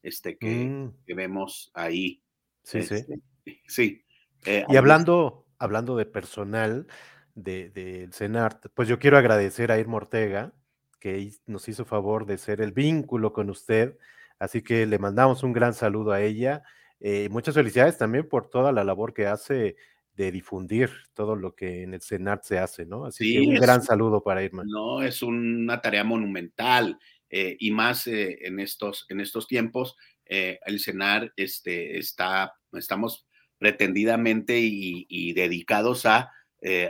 este, 0.02 0.36
que, 0.36 0.66
mm. 0.66 0.96
que 1.06 1.14
vemos 1.14 1.70
ahí. 1.74 2.22
Sí, 2.62 2.78
este, 2.78 3.04
sí. 3.04 3.22
Sí. 3.66 4.04
Eh, 4.44 4.64
y 4.68 4.76
hablando, 4.76 5.46
hablando 5.58 5.96
de 5.96 6.06
personal 6.06 6.86
del 7.34 7.72
de, 7.72 7.82
de 7.82 8.12
CENART, 8.12 8.66
pues 8.74 8.88
yo 8.88 8.98
quiero 8.98 9.16
agradecer 9.16 9.72
a 9.72 9.78
Irma 9.78 9.96
Ortega, 9.96 10.52
que 11.00 11.32
nos 11.46 11.68
hizo 11.68 11.84
favor 11.84 12.26
de 12.26 12.38
ser 12.38 12.60
el 12.60 12.72
vínculo 12.72 13.32
con 13.32 13.50
usted. 13.50 13.98
Así 14.38 14.62
que 14.62 14.86
le 14.86 14.98
mandamos 14.98 15.42
un 15.42 15.52
gran 15.52 15.74
saludo 15.74 16.12
a 16.12 16.20
ella. 16.20 16.62
Eh, 17.00 17.28
muchas 17.30 17.54
felicidades 17.54 17.98
también 17.98 18.28
por 18.28 18.48
toda 18.48 18.70
la 18.70 18.84
labor 18.84 19.12
que 19.12 19.26
hace 19.26 19.76
de 20.14 20.30
difundir 20.30 20.90
todo 21.14 21.36
lo 21.36 21.54
que 21.54 21.82
en 21.82 21.94
el 21.94 22.02
CENART 22.02 22.44
se 22.44 22.58
hace, 22.58 22.84
¿no? 22.84 23.06
Así 23.06 23.24
sí, 23.24 23.32
que 23.34 23.40
un 23.48 23.54
es, 23.54 23.60
gran 23.60 23.82
saludo 23.82 24.22
para 24.22 24.42
Irma. 24.42 24.62
No, 24.66 25.02
es 25.02 25.22
una 25.22 25.80
tarea 25.80 26.04
monumental 26.04 26.98
eh, 27.30 27.56
y 27.58 27.70
más 27.70 28.06
eh, 28.06 28.38
en, 28.46 28.60
estos, 28.60 29.06
en 29.08 29.20
estos 29.20 29.46
tiempos. 29.46 29.96
Eh, 30.26 30.58
el 30.66 30.80
CENAR 30.80 31.32
este, 31.36 31.98
está, 31.98 32.54
estamos 32.72 33.26
pretendidamente 33.58 34.60
y, 34.60 35.06
y 35.08 35.32
dedicados 35.32 36.06
a 36.06 36.30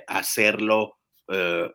hacerlo, 0.06 0.98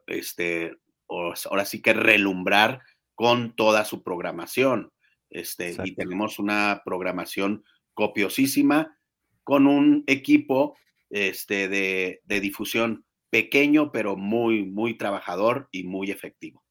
este, 0.05 0.77
ahora 1.07 1.65
sí 1.65 1.81
que 1.81 1.93
relumbrar 1.93 2.81
con 3.15 3.55
toda 3.55 3.85
su 3.85 4.03
programación. 4.03 4.91
Este, 5.29 5.75
y 5.83 5.95
tenemos 5.95 6.37
una 6.37 6.83
programación 6.85 7.63
copiosísima 7.95 8.97
con 9.43 9.65
un 9.65 10.03
equipo 10.07 10.77
este, 11.09 11.67
de, 11.67 12.21
de, 12.25 12.39
difusión 12.39 13.05
pequeño, 13.29 13.91
pero 13.91 14.15
muy, 14.15 14.65
muy 14.65 14.97
trabajador 14.97 15.69
y 15.71 15.83
muy 15.83 16.11
efectivo. 16.11 16.63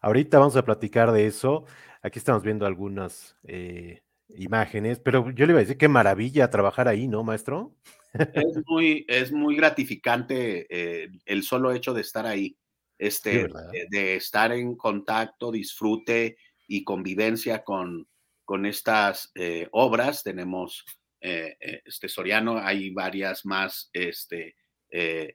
Ahorita 0.00 0.38
vamos 0.38 0.56
a 0.56 0.64
platicar 0.64 1.12
de 1.12 1.26
eso. 1.26 1.64
Aquí 2.02 2.18
estamos 2.18 2.42
viendo 2.42 2.66
algunas 2.66 3.36
eh, 3.44 4.02
imágenes, 4.28 4.98
pero 4.98 5.30
yo 5.30 5.46
le 5.46 5.52
iba 5.52 5.58
a 5.60 5.62
decir 5.62 5.78
qué 5.78 5.88
maravilla 5.88 6.50
trabajar 6.50 6.88
ahí, 6.88 7.06
¿no, 7.08 7.22
maestro? 7.22 7.74
Es 8.12 8.14
muy, 8.66 9.04
es 9.08 9.32
muy 9.32 9.56
gratificante 9.56 10.66
eh, 10.70 11.08
el 11.24 11.42
solo 11.42 11.72
hecho 11.72 11.94
de 11.94 12.00
estar 12.00 12.26
ahí, 12.26 12.56
este, 12.98 13.46
Sí, 13.46 13.52
de, 13.72 13.86
de 13.90 14.16
estar 14.16 14.52
en 14.52 14.76
contacto, 14.76 15.52
disfrute 15.52 16.36
y 16.66 16.84
convivencia 16.84 17.62
con, 17.62 18.06
con 18.44 18.66
estas 18.66 19.30
eh, 19.34 19.68
obras. 19.72 20.22
Tenemos 20.22 20.84
eh, 21.22 21.82
este 21.84 22.08
Soriano, 22.08 22.58
hay 22.58 22.90
varias 22.90 23.44
más 23.46 23.88
este, 23.92 24.56
eh, 24.90 25.34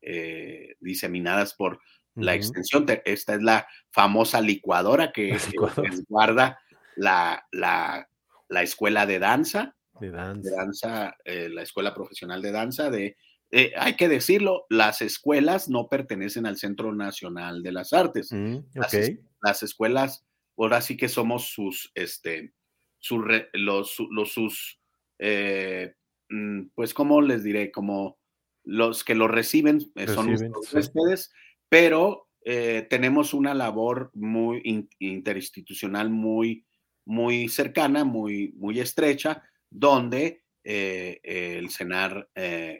eh, 0.00 0.74
diseminadas 0.80 1.54
por 1.54 1.80
la 2.14 2.34
extensión. 2.34 2.86
Te- 2.86 3.02
Esta 3.04 3.34
es 3.34 3.42
la 3.42 3.66
famosa 3.90 4.40
licuadora 4.40 5.12
que, 5.12 5.36
resguarda 5.76 6.58
la, 6.96 7.46
la, 7.52 8.08
la 8.48 8.62
escuela 8.62 9.04
de 9.04 9.18
danza, 9.18 9.76
De 10.00 10.10
de 10.10 10.50
danza. 10.50 11.14
eh, 11.24 11.48
la 11.50 11.62
escuela 11.62 11.92
profesional 11.94 12.40
de 12.40 12.52
danza. 12.52 12.88
De, 12.90 13.16
eh, 13.50 13.72
hay 13.76 13.96
que 13.96 14.08
decirlo, 14.08 14.64
las 14.70 15.02
escuelas 15.02 15.68
no 15.68 15.88
pertenecen 15.88 16.46
al 16.46 16.56
Centro 16.56 16.94
Nacional 16.94 17.62
de 17.62 17.72
las 17.72 17.92
Artes. 17.92 18.32
Mm, 18.32 18.58
Las, 18.74 18.94
las 19.42 19.62
escuelas, 19.62 20.24
ahora 20.56 20.80
sí 20.80 20.96
que 20.96 21.08
somos 21.08 21.50
sus, 21.50 21.92
este, 21.94 22.54
sus, 22.98 23.22
los, 23.52 23.96
los, 24.10 24.32
sus, 24.32 24.80
eh, 25.18 25.94
mm, 26.28 26.68
pues, 26.74 26.94
¿cómo 26.94 27.20
les 27.20 27.42
diré? 27.44 27.70
Como 27.70 28.18
los 28.64 29.04
que 29.04 29.14
lo 29.14 29.28
reciben 29.28 29.78
eh, 29.94 30.06
son 30.06 30.28
Reciben, 30.28 30.52
nuestros 30.52 30.66
sí. 30.66 30.76
huéspedes, 30.76 31.32
pero 31.68 32.28
eh, 32.44 32.86
tenemos 32.90 33.34
una 33.34 33.54
labor 33.54 34.10
muy 34.14 34.60
in- 34.64 34.88
interinstitucional, 34.98 36.10
muy, 36.10 36.64
muy 37.04 37.48
cercana, 37.48 38.04
muy, 38.04 38.52
muy 38.56 38.80
estrecha, 38.80 39.42
donde 39.70 40.42
el 40.64 41.70
CENAR 41.70 42.28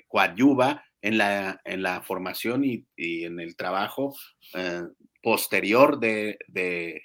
coadyuva 0.08 0.84
en 1.02 1.18
la, 1.18 1.60
en 1.64 1.82
la 1.84 2.02
formación 2.02 2.64
y, 2.64 2.84
y 2.96 3.24
en 3.24 3.38
el 3.38 3.54
trabajo 3.54 4.16
posterior 5.22 6.00
de, 6.00 6.36
de, 6.48 7.02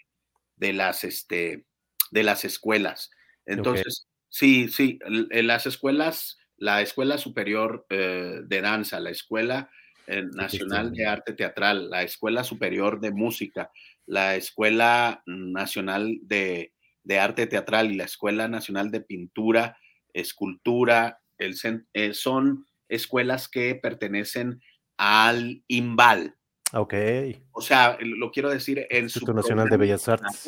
de 0.55 0.73
las, 0.73 1.03
este, 1.03 1.65
de 2.09 2.23
las 2.23 2.45
escuelas. 2.45 3.11
Entonces, 3.45 4.00
sí, 4.31 4.69
sí, 4.69 4.97
en 5.05 5.45
las 5.45 5.67
escuelas, 5.67 6.39
la 6.57 6.81
Escuela 6.81 7.19
Superior 7.19 7.85
eh, 7.89 8.39
de 8.43 8.61
Danza, 8.61 8.99
la 8.99 9.11
Escuela 9.11 9.69
eh, 10.07 10.23
Nacional 10.23 10.93
de 10.93 11.05
Arte 11.05 11.33
Teatral, 11.33 11.89
la 11.89 12.01
Escuela 12.01 12.43
Superior 12.43 12.99
de 12.99 13.11
Música, 13.11 13.71
la 14.05 14.35
Escuela 14.35 15.21
Nacional 15.25 16.17
de, 16.23 16.73
de 17.03 17.19
Arte 17.19 17.45
Teatral 17.47 17.91
y 17.91 17.95
la 17.95 18.05
Escuela 18.05 18.47
Nacional 18.47 18.89
de 18.89 19.01
Pintura, 19.01 19.77
Escultura, 20.13 21.21
el, 21.37 21.55
eh, 21.93 22.13
son 22.13 22.65
escuelas 22.87 23.47
que 23.47 23.75
pertenecen 23.75 24.61
al 24.97 25.63
IMBAL. 25.67 26.35
Ok. 26.73 26.93
O 27.51 27.61
sea, 27.61 27.97
lo 27.99 28.31
quiero 28.31 28.49
decir 28.49 28.85
en 28.89 29.09
su 29.09 29.25
Nacional 29.33 29.67
de 29.69 29.77
Bellas 29.77 30.07
Artes. 30.07 30.45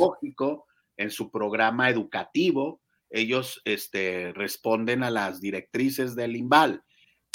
en 0.96 1.10
su 1.10 1.32
programa 1.32 1.90
educativo, 1.90 2.83
ellos 3.14 3.62
este, 3.64 4.34
responden 4.34 5.04
a 5.04 5.12
las 5.12 5.40
directrices 5.40 6.16
del 6.16 6.36
IMBAL. 6.36 6.84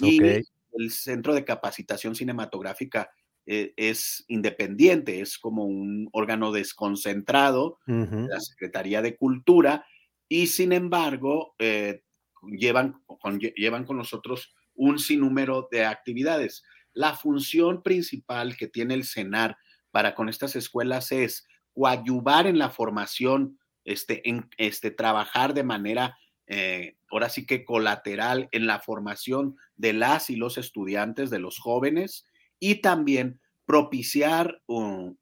Y 0.02 0.20
el 0.22 0.90
Centro 0.90 1.34
de 1.34 1.44
Capacitación 1.44 2.14
Cinematográfica 2.14 3.10
eh, 3.46 3.72
es 3.76 4.24
independiente, 4.28 5.20
es 5.20 5.38
como 5.38 5.64
un 5.64 6.08
órgano 6.12 6.52
desconcentrado 6.52 7.78
de 7.86 8.28
la 8.28 8.40
Secretaría 8.40 9.00
de 9.00 9.16
Cultura 9.16 9.86
y 10.28 10.48
sin 10.48 10.72
embargo 10.72 11.54
eh, 11.58 12.02
llevan, 12.42 13.00
con, 13.06 13.38
llevan 13.40 13.84
con 13.84 13.96
nosotros 13.96 14.54
un 14.74 14.98
sinnúmero 14.98 15.68
de 15.70 15.84
actividades. 15.84 16.62
La 16.92 17.14
función 17.14 17.82
principal 17.82 18.56
que 18.56 18.68
tiene 18.68 18.94
el 18.94 19.04
CENAR 19.04 19.56
para 19.90 20.14
con 20.14 20.28
estas 20.28 20.54
escuelas 20.54 21.10
es 21.12 21.46
coadyuvar 21.72 22.46
en 22.46 22.58
la 22.58 22.70
formación, 22.70 23.58
este, 23.88 24.28
en, 24.28 24.48
este, 24.58 24.90
trabajar 24.90 25.54
de 25.54 25.64
manera 25.64 26.18
eh, 26.46 26.96
ahora 27.10 27.28
sí 27.28 27.46
que 27.46 27.64
colateral 27.64 28.48
en 28.52 28.66
la 28.66 28.80
formación 28.80 29.56
de 29.76 29.94
las 29.94 30.28
y 30.30 30.36
los 30.36 30.58
estudiantes, 30.58 31.30
de 31.30 31.38
los 31.38 31.58
jóvenes, 31.58 32.26
y 32.58 32.76
también 32.76 33.40
propiciar 33.64 34.62
un, 34.66 35.18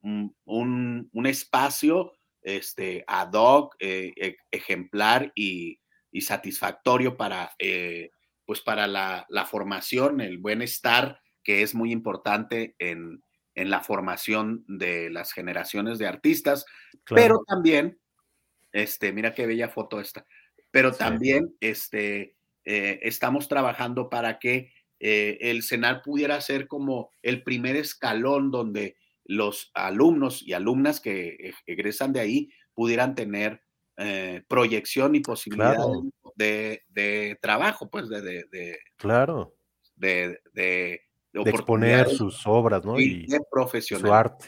espacio 1.24 2.12
este, 2.42 3.04
ad 3.06 3.32
hoc, 3.34 3.76
eh, 3.80 4.12
e, 4.16 4.36
ejemplar 4.50 5.32
y, 5.34 5.80
satisfactorio 6.20 7.16
para, 7.16 7.54
eh, 7.58 8.10
pues 8.46 8.62
para 8.62 8.86
la, 8.86 9.46
formación, 9.50 10.20
el 10.22 10.38
buen 10.38 10.62
estar, 10.62 11.20
que 11.44 11.62
es 11.62 11.74
muy 11.74 11.92
importante 11.92 12.74
en, 12.78 13.22
la 13.54 13.82
formación 13.82 14.64
de 14.66 15.08
las 15.10 15.32
generaciones 15.32 15.98
de 15.98 16.06
artistas, 16.06 16.66
pero 17.06 17.42
también, 17.46 17.98
este, 18.76 19.12
mira 19.12 19.32
qué 19.34 19.46
bella 19.46 19.68
foto 19.68 20.00
esta, 20.00 20.26
pero 20.70 20.92
también 20.92 21.54
este, 21.60 22.36
eh, 22.64 23.00
estamos 23.02 23.48
trabajando 23.48 24.10
para 24.10 24.38
que 24.38 24.70
eh, 25.00 25.38
el 25.40 25.62
CENAR 25.62 26.02
pudiera 26.02 26.40
ser 26.40 26.66
como 26.68 27.10
el 27.22 27.42
primer 27.42 27.76
escalón 27.76 28.50
donde 28.50 28.96
los 29.24 29.70
alumnos 29.74 30.42
y 30.42 30.52
alumnas 30.52 31.00
que 31.00 31.28
e-, 31.28 31.54
egresan 31.66 32.12
de 32.12 32.20
ahí 32.20 32.50
pudieran 32.74 33.14
tener 33.14 33.62
eh, 33.96 34.42
proyección 34.46 35.14
y 35.14 35.20
posibilidad 35.20 35.78
de, 36.34 37.38
trabajo, 37.40 37.88
pues 37.88 38.10
de, 38.10 38.20
de, 38.20 38.78
claro. 38.96 39.54
de, 39.94 40.38
de, 40.52 41.00
exponer 41.32 42.10
sus 42.10 42.46
obras, 42.46 42.84
¿no? 42.84 43.00
Y, 43.00 43.26
de 43.26 43.40
profesional. 43.50 44.06
Su 44.06 44.14
arte. 44.14 44.46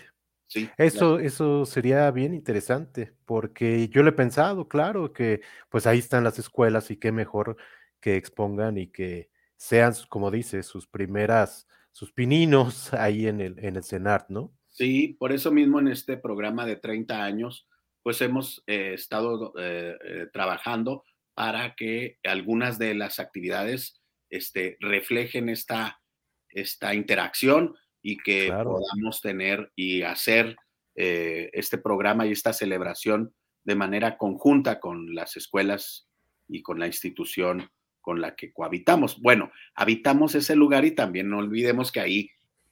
Sí, 0.49 0.71
eso, 0.79 1.19
eso 1.19 1.67
sería 1.67 2.11
bien 2.11 2.33
interesante, 2.33 3.13
porque 3.27 3.89
yo 3.91 4.03
le 4.03 4.11
he 4.11 4.13
pensado, 4.15 4.67
claro, 4.67 5.13
que 5.13 5.43
pues 5.69 5.87
ahí 5.87 5.99
están 5.99 6.25
las 6.25 6.39
escuelas 6.39 6.91
y 6.91 6.97
qué 6.97 7.13
mejor 7.13 7.59
que 8.01 8.17
expongan 8.17 8.79
y 8.79 8.87
que 8.87 9.29
sean, 9.57 9.93
como 10.09 10.31
dice, 10.31 10.63
sus 10.63 10.87
primeras, 10.87 11.69
sus 11.93 12.13
pininos 12.13 12.93
ahí 12.95 13.27
en 13.27 13.43
el, 13.43 13.59
en 13.59 13.77
el 13.77 13.85
CENART, 13.85 14.31
¿no? 14.31 14.55
Sí, 14.69 15.17
por 15.19 15.33
eso 15.33 15.51
mismo 15.51 15.81
en 15.81 15.89
este 15.89 16.17
programa 16.17 16.65
de 16.65 16.77
30 16.77 17.23
años, 17.23 17.69
pues 18.03 18.23
hemos 18.23 18.63
eh, 18.67 18.95
estado 18.95 19.53
eh, 19.59 19.97
eh, 20.03 20.27
trabajando 20.33 21.05
para 21.35 21.75
que 21.75 22.19
algunas 22.25 22.79
de 22.79 22.95
las 22.95 23.19
actividades 23.19 24.01
este, 24.31 24.79
reflejen 24.81 25.51
esta, 25.51 26.01
esta 26.49 26.95
interacción 26.95 27.75
y 28.09 28.17
que 28.17 28.49
podamos 28.51 29.21
tener 29.21 29.71
y 29.77 30.03
hacer 30.03 30.57
este 30.95 31.79
programa 31.79 32.27
y 32.27 32.33
esta 32.33 32.53
celebración 32.53 33.33
de 33.63 33.75
manera 33.75 34.17
conjunta 34.17 34.81
con 34.81 35.15
las 35.15 35.37
escuelas 35.37 36.09
y 36.49 36.63
con 36.63 36.81
la 36.81 36.87
institución 36.87 37.71
con 38.01 38.23
la 38.23 38.35
que 38.35 38.51
cohabitamos. 38.51 39.21
Bueno, 39.21 39.53
habitamos 39.75 40.35
ese 40.35 40.57
lugar 40.57 40.87
y 40.87 40.93
también 40.93 41.29
no 41.29 41.39
olvidemos 41.39 41.93
que 41.93 42.01
ahí 42.01 42.31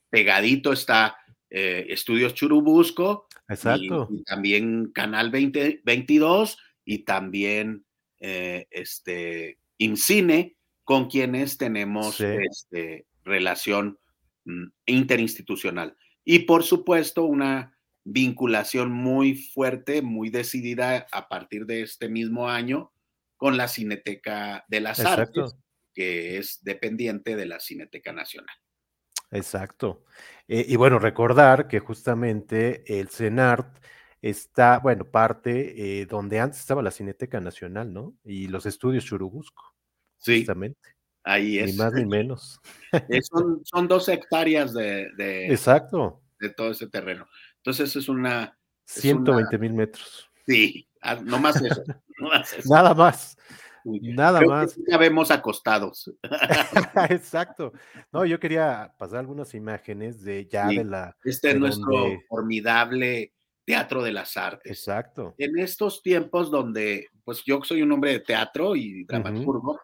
pegadito 0.09 0.73
está 0.73 1.19
eh, 1.50 1.87
Estudios 1.90 2.33
Churubusco. 2.33 3.28
Exacto. 3.47 4.09
Y, 4.11 4.25
también 4.25 4.90
Canal 4.95 5.31
20, 5.31 5.83
22 5.85 6.59
y 6.87 7.00
también 7.00 7.85
eh, 8.21 8.66
este, 8.71 9.59
INCINE, 9.76 10.57
con 10.85 11.11
quienes 11.11 11.59
tenemos 11.59 12.19
este, 12.21 13.05
relación 13.23 13.99
interinstitucional. 14.86 15.96
Y 16.24 16.40
por 16.40 16.62
supuesto, 16.62 17.24
una 17.24 17.76
vinculación 18.04 18.92
muy 18.92 19.34
fuerte, 19.34 20.02
muy 20.02 20.30
decidida 20.30 21.06
a 21.10 21.28
partir 21.28 21.66
de 21.66 21.82
este 21.82 22.08
mismo 22.08 22.48
año 22.48 22.92
con 23.36 23.56
la 23.56 23.68
Cineteca 23.68 24.64
de 24.68 24.80
las 24.80 25.00
Artes, 25.00 25.56
que 25.92 26.38
es 26.38 26.62
dependiente 26.62 27.36
de 27.36 27.46
la 27.46 27.60
Cineteca 27.60 28.12
Nacional. 28.12 28.54
Exacto. 29.30 30.04
Eh, 30.46 30.64
y 30.68 30.76
bueno, 30.76 30.98
recordar 30.98 31.66
que 31.66 31.80
justamente 31.80 32.84
el 32.86 33.08
CENART 33.08 33.76
está, 34.22 34.78
bueno, 34.78 35.04
parte 35.04 36.00
eh, 36.00 36.06
donde 36.06 36.38
antes 36.40 36.61
estaba 36.61 36.82
la 36.82 36.90
Cineteca 36.90 37.40
Nacional, 37.40 37.92
¿no? 37.92 38.16
Y 38.24 38.48
los 38.48 38.66
estudios 38.66 39.04
Churubusco. 39.04 39.74
Sí. 40.18 40.38
Justamente. 40.38 40.95
Ahí 41.26 41.58
es. 41.58 41.72
Ni 41.72 41.76
más 41.76 41.92
ni 41.92 42.06
menos. 42.06 42.60
son, 43.22 43.60
son, 43.64 43.88
dos 43.88 44.08
hectáreas 44.08 44.72
de, 44.72 45.10
Exacto. 45.50 46.22
de 46.38 46.50
todo 46.50 46.70
ese 46.70 46.86
terreno. 46.86 47.26
Entonces 47.56 47.94
es 47.96 48.08
una... 48.08 48.56
120 48.84 49.58
mil 49.58 49.72
metros. 49.72 50.30
Sí, 50.46 50.88
ah, 51.02 51.16
no 51.16 51.40
más 51.40 51.60
eso. 51.60 51.82
Nada 52.66 52.94
más. 52.94 53.36
Nada 53.84 54.40
más. 54.40 54.78
ya 54.88 54.98
vemos 54.98 55.32
acostados. 55.32 56.12
Exacto. 57.10 57.72
No, 58.12 58.24
yo 58.24 58.38
quería 58.38 58.94
pasar 58.96 59.18
algunas 59.18 59.52
imágenes 59.54 60.22
de 60.22 60.46
ya 60.46 60.68
de 60.68 60.84
la. 60.84 61.16
Este 61.24 61.50
es 61.50 61.58
nuestro 61.58 62.20
formidable 62.28 63.32
teatro 63.64 64.02
de 64.02 64.12
las 64.12 64.36
artes. 64.36 64.70
Exacto. 64.70 65.34
En 65.38 65.58
estos 65.58 66.02
tiempos 66.02 66.50
donde, 66.50 67.08
pues 67.24 67.42
yo 67.44 67.60
soy 67.64 67.82
un 67.82 67.92
hombre 67.92 68.12
de 68.12 68.20
teatro 68.20 68.76
y 68.76 69.04
dramaturgo, 69.04 69.80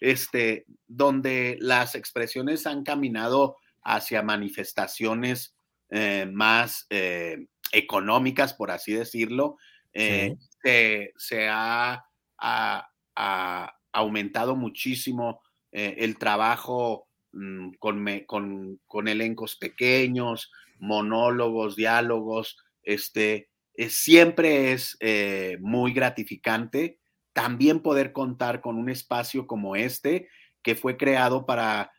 este, 0.00 0.64
donde 0.86 1.56
las 1.60 1.94
expresiones 1.94 2.66
han 2.66 2.84
caminado 2.84 3.56
hacia 3.82 4.22
manifestaciones 4.22 5.54
eh, 5.90 6.28
más 6.30 6.86
eh, 6.90 7.46
económicas, 7.72 8.54
por 8.54 8.70
así 8.70 8.92
decirlo, 8.92 9.56
eh, 9.92 10.36
se, 11.16 11.48
ha, 11.50 12.04
aumentado 13.90 14.54
muchísimo 14.54 15.40
el 15.72 16.18
trabajo 16.18 17.08
mm, 17.32 17.70
con, 17.78 19.08
elencos 19.08 19.56
pequeños, 19.56 20.52
monólogos, 20.78 21.74
diálogos, 21.74 22.58
este, 22.82 23.48
siempre 23.88 24.72
es 24.72 24.98
muy 25.60 25.92
gratificante 25.92 26.97
también 27.40 27.80
poder 27.80 28.12
contar 28.12 28.60
con 28.60 28.76
un 28.76 28.88
espacio 28.88 29.46
como 29.46 29.76
este 29.76 30.28
que 30.62 30.74
fue 30.74 30.96
creado 30.96 31.46
para 31.46 31.92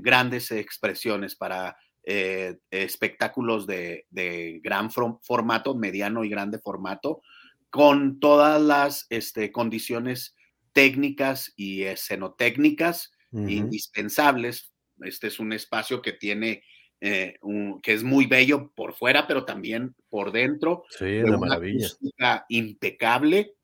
grandes 0.00 0.52
expresiones, 0.52 1.34
para 1.34 1.76
espectáculos 2.04 3.66
de, 3.66 4.06
de, 4.10 4.60
gran 4.62 4.90
formato, 4.90 5.74
mediano 5.74 6.22
y 6.22 6.28
grande 6.28 6.58
formato, 6.58 7.22
con 7.70 8.20
todas 8.20 8.60
las 8.60 9.06
este, 9.10 9.50
condiciones 9.52 10.36
técnicas 10.72 11.52
y 11.56 11.82
escenotécnicas 11.82 13.12
indispensables. 13.32 14.72
Este 15.00 15.26
es 15.26 15.38
un 15.38 15.52
espacio 15.52 16.00
que 16.00 16.12
tiene, 16.12 16.62
eh, 17.00 17.38
que 17.82 17.92
es 17.92 18.02
muy 18.02 18.26
bello 18.26 18.70
por 18.74 18.94
fuera, 18.94 19.26
pero 19.26 19.44
también 19.44 19.94
por 20.08 20.32
dentro. 20.32 20.84
Sí, 20.90 21.18
una 21.18 21.36
maravilla. 21.36 21.88
impecable, 22.48 23.54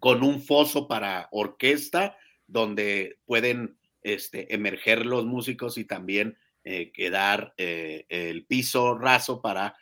con 0.00 0.24
un 0.24 0.42
foso 0.42 0.88
para 0.88 1.28
orquesta, 1.30 2.16
donde 2.48 3.20
pueden 3.26 3.78
este, 4.02 4.52
emerger 4.52 5.06
los 5.06 5.24
músicos 5.24 5.78
y 5.78 5.84
también 5.84 6.36
eh, 6.64 6.90
quedar 6.90 7.54
eh, 7.56 8.06
el 8.08 8.44
piso 8.46 8.98
raso 8.98 9.40
para 9.40 9.76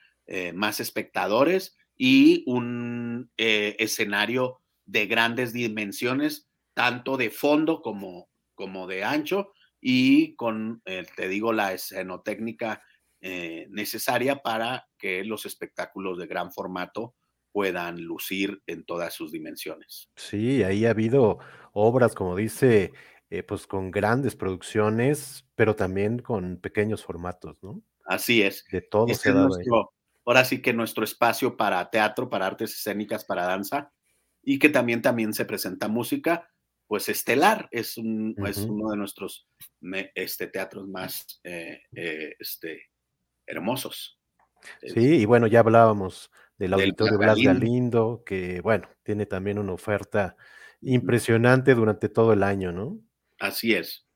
más 0.53 0.79
espectadores 0.79 1.79
y 1.99 2.45
un 2.47 3.31
eh, 3.37 3.75
escenario 3.81 4.63
de 4.87 5.07
grandes 5.07 5.53
dimensiones, 5.53 6.49
tanto 6.73 7.17
de 7.17 7.29
fondo 7.29 7.83
como, 7.83 8.31
como 8.55 8.87
de 8.87 9.03
ancho, 9.05 9.53
y 9.81 10.35
con, 10.37 10.81
eh, 10.87 11.05
te 11.17 11.29
digo, 11.29 11.53
la 11.53 11.75
escenotécnica 11.75 12.83
eh, 13.21 13.67
necesaria 13.71 14.37
para 14.43 14.89
que 14.97 15.25
los 15.25 15.45
espectáculos 15.45 16.19
de 16.19 16.29
gran 16.29 16.53
formato 16.53 17.17
puedan 17.53 18.03
lucir 18.03 18.63
en 18.67 18.85
todas 18.85 19.15
sus 19.15 19.33
dimensiones. 19.33 20.11
Sí, 20.17 20.63
ahí 20.63 20.87
ha 20.87 20.91
habido 20.91 21.39
obras, 21.73 22.15
como 22.15 22.37
dice, 22.37 22.93
pues 23.47 23.67
con 23.67 23.91
grandes 23.91 24.37
producciones, 24.37 25.47
pero 25.55 25.77
también 25.77 26.19
con 26.21 26.59
pequeños 26.59 27.05
formatos, 27.05 27.57
¿no? 27.63 27.83
Así 28.05 28.43
es. 28.43 28.65
De 28.73 28.81
todo 28.81 29.13
se 29.13 29.31
ahora 30.29 30.45
sí 30.45 30.61
que 30.61 30.75
nuestro 30.75 31.05
espacio 31.05 31.57
para 31.57 31.89
teatro, 31.89 32.29
para 32.29 32.47
artes 32.47 32.75
escénicas, 32.75 33.25
para 33.25 33.47
danza, 33.47 33.93
y 34.43 34.59
que 34.59 34.69
también, 34.69 35.01
también 35.01 35.33
se 35.33 35.47
presenta 35.47 35.89
música, 35.89 36.51
pues 36.87 37.09
estelar, 37.09 37.67
es, 37.71 37.97
un, 37.97 38.35
uno 38.37 38.91
de 38.91 38.97
nuestros 38.99 39.49
este, 40.15 40.49
teatros 40.49 40.87
más 40.87 41.41
eh, 41.45 41.81
eh, 41.97 42.35
este, 42.39 42.83
hermosos. 43.47 44.21
Sí, 44.83 45.21
y 45.21 45.25
bueno, 45.25 45.47
ya 45.47 45.61
hablábamos 45.61 46.31
del 46.59 46.75
auditorio 46.75 47.19
Blas 47.19 47.39
Galindo, 47.41 48.23
que 48.27 48.61
bueno, 48.61 48.89
tiene 49.03 49.27
también 49.27 49.59
una 49.59 49.73
oferta 49.73 50.37
impresionante 50.81 51.75
durante 51.75 52.09
todo 52.09 52.33
el 52.33 52.43
año, 52.43 52.73
¿no? 52.73 52.99
Así 53.39 53.75
es. 53.75 54.07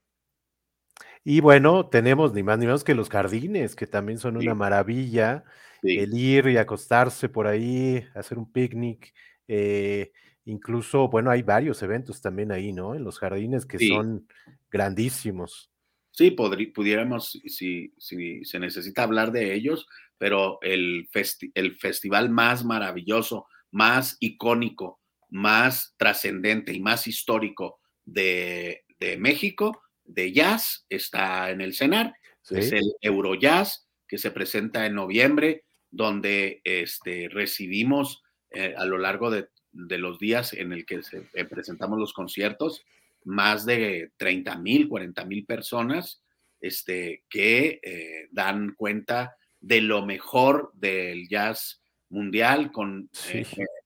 Y 1.23 1.39
bueno, 1.39 1.87
tenemos 1.87 2.33
ni 2.33 2.43
más 2.43 2.59
ni 2.59 2.65
menos 2.65 2.83
que 2.83 2.95
los 2.95 3.09
jardines, 3.09 3.75
que 3.75 3.87
también 3.87 4.19
son 4.19 4.37
una 4.37 4.53
maravilla 4.53 5.45
el 5.81 6.13
ir 6.13 6.47
y 6.47 6.57
acostarse 6.57 7.27
por 7.29 7.47
ahí, 7.47 8.05
hacer 8.13 8.37
un 8.37 8.51
picnic, 8.51 9.13
eh, 9.47 10.11
Incluso, 10.45 11.07
bueno, 11.07 11.31
hay 11.31 11.41
varios 11.41 11.81
eventos 11.83 12.21
también 12.21 12.51
ahí, 12.51 12.73
¿no? 12.73 12.95
En 12.95 13.03
los 13.03 13.17
jardines 13.17 13.65
que 13.65 13.79
son 13.79 14.27
grandísimos. 14.69 15.71
Sí, 16.11 16.31
pudiéramos, 16.31 17.39
si, 17.45 17.93
si, 17.97 18.43
se 18.43 18.59
necesita 18.59 19.03
hablar 19.03 19.31
de 19.31 19.53
ellos, 19.53 19.87
pero 20.17 20.59
el, 20.61 21.09
el 21.53 21.75
festival 21.77 22.29
más 22.29 22.63
maravilloso, 22.63 23.47
más 23.71 24.17
icónico, 24.19 24.99
más 25.29 25.95
trascendente 25.97 26.73
y 26.73 26.79
más 26.79 27.07
histórico 27.07 27.79
de, 28.05 28.83
México, 29.17 29.81
de 30.05 30.31
jazz, 30.31 30.85
está 30.89 31.49
en 31.49 31.59
el 31.59 31.73
CENAR. 31.73 32.13
Es 32.49 32.71
el 32.71 32.93
Eurojazz, 33.01 33.87
que 34.07 34.17
se 34.17 34.31
presenta 34.31 34.85
en 34.85 34.95
noviembre, 34.95 35.63
donde 35.89 36.61
este, 36.63 37.29
recibimos 37.29 38.21
eh, 38.51 38.75
a 38.77 38.85
lo 38.85 38.97
largo 38.97 39.31
de, 39.31 39.47
los 39.71 40.19
días 40.19 40.53
en 40.53 40.71
el 40.71 40.85
que 40.85 41.01
eh, 41.33 41.45
presentamos 41.45 41.97
los 41.97 42.13
conciertos, 42.13 42.83
más 43.25 43.65
de 43.65 44.11
30 44.17 44.57
mil, 44.59 44.87
40 44.87 45.25
mil 45.25 45.45
personas 45.45 46.21
este, 46.61 47.23
que 47.29 47.79
eh, 47.81 48.27
dan 48.31 48.75
cuenta 48.75 49.35
de 49.63 49.81
lo 49.81 50.05
mejor 50.05 50.71
del 50.75 51.27
jazz 51.27 51.81
mundial 52.09 52.71
con 52.71 53.09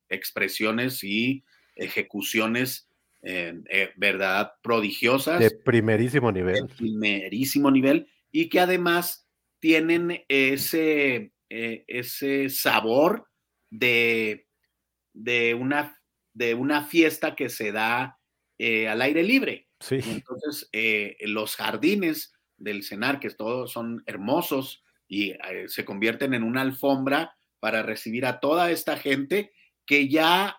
expresiones 0.10 1.04
y 1.04 1.46
ejecuciones, 1.76 2.90
verdad, 3.96 4.52
prodigiosas. 4.62 5.40
De 5.40 5.52
primerísimo 5.52 6.32
nivel. 6.32 6.68
De 6.68 6.76
primerísimo 6.76 7.72
nivel 7.72 8.08
y 8.32 8.50
que 8.50 8.60
además 8.60 9.28
tienen 9.60 10.26
ese, 10.28 11.32
ese 11.50 12.50
sabor 12.50 13.30
de 13.70 14.48
de 15.18 15.56
una, 15.56 16.00
de 16.34 16.54
una 16.54 16.84
fiesta 16.84 17.36
que 17.36 17.50
se 17.50 17.72
da 17.72 18.20
eh, 18.60 18.88
al 18.88 19.02
aire 19.02 19.24
libre. 19.24 19.68
Sí. 19.80 20.00
Entonces, 20.06 20.70
eh, 20.72 21.18
los 21.22 21.56
jardines 21.56 22.34
del 22.58 22.84
cenar, 22.84 23.20
que 23.20 23.30
todos 23.32 23.72
son 23.72 24.04
hermosos 24.06 24.84
y 25.08 25.32
eh, 25.32 25.66
se 25.68 25.86
convierten 25.86 26.34
en 26.34 26.44
una 26.44 26.62
alfombra 26.62 27.36
para 27.60 27.84
recibir 27.84 28.26
a 28.26 28.40
toda 28.40 28.72
esta 28.72 28.98
gente 28.98 29.52
que 29.86 30.08
ya 30.10 30.58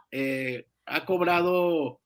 ha 0.86 1.04
cobrado, 1.04 2.00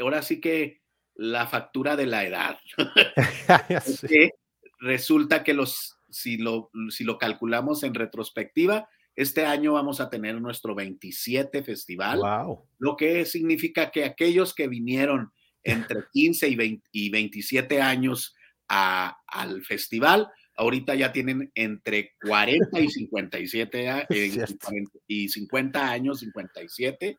ahora 0.00 0.22
sí 0.22 0.40
que 0.40 0.80
la 1.14 1.46
factura 1.46 1.96
de 1.96 2.06
la 2.06 2.24
edad. 2.24 2.58
resulta 4.80 5.42
que 5.42 5.54
los, 5.54 5.98
si 6.10 6.36
lo, 6.36 6.70
si 6.90 7.04
lo 7.04 7.18
calculamos 7.18 7.82
en 7.82 7.94
retrospectiva, 7.94 8.88
este 9.14 9.46
año 9.46 9.72
vamos 9.72 10.00
a 10.00 10.10
tener 10.10 10.40
nuestro 10.40 10.74
27 10.74 11.62
festival, 11.62 12.20
lo 12.78 12.96
que 12.96 13.24
significa 13.24 13.90
que 13.90 14.04
aquellos 14.04 14.54
que 14.54 14.68
vinieron 14.68 15.32
entre 15.62 16.04
15 16.12 16.80
y, 16.92 17.10
27 17.10 17.80
años 17.80 18.34
al 18.68 19.62
festival, 19.64 20.28
ahorita 20.56 20.94
ya 20.94 21.12
tienen 21.12 21.50
entre 21.54 22.14
40 22.22 22.80
y 22.80 22.88
57 22.88 24.06
y 25.06 25.28
50 25.28 25.90
años, 25.90 26.20
57, 26.20 27.18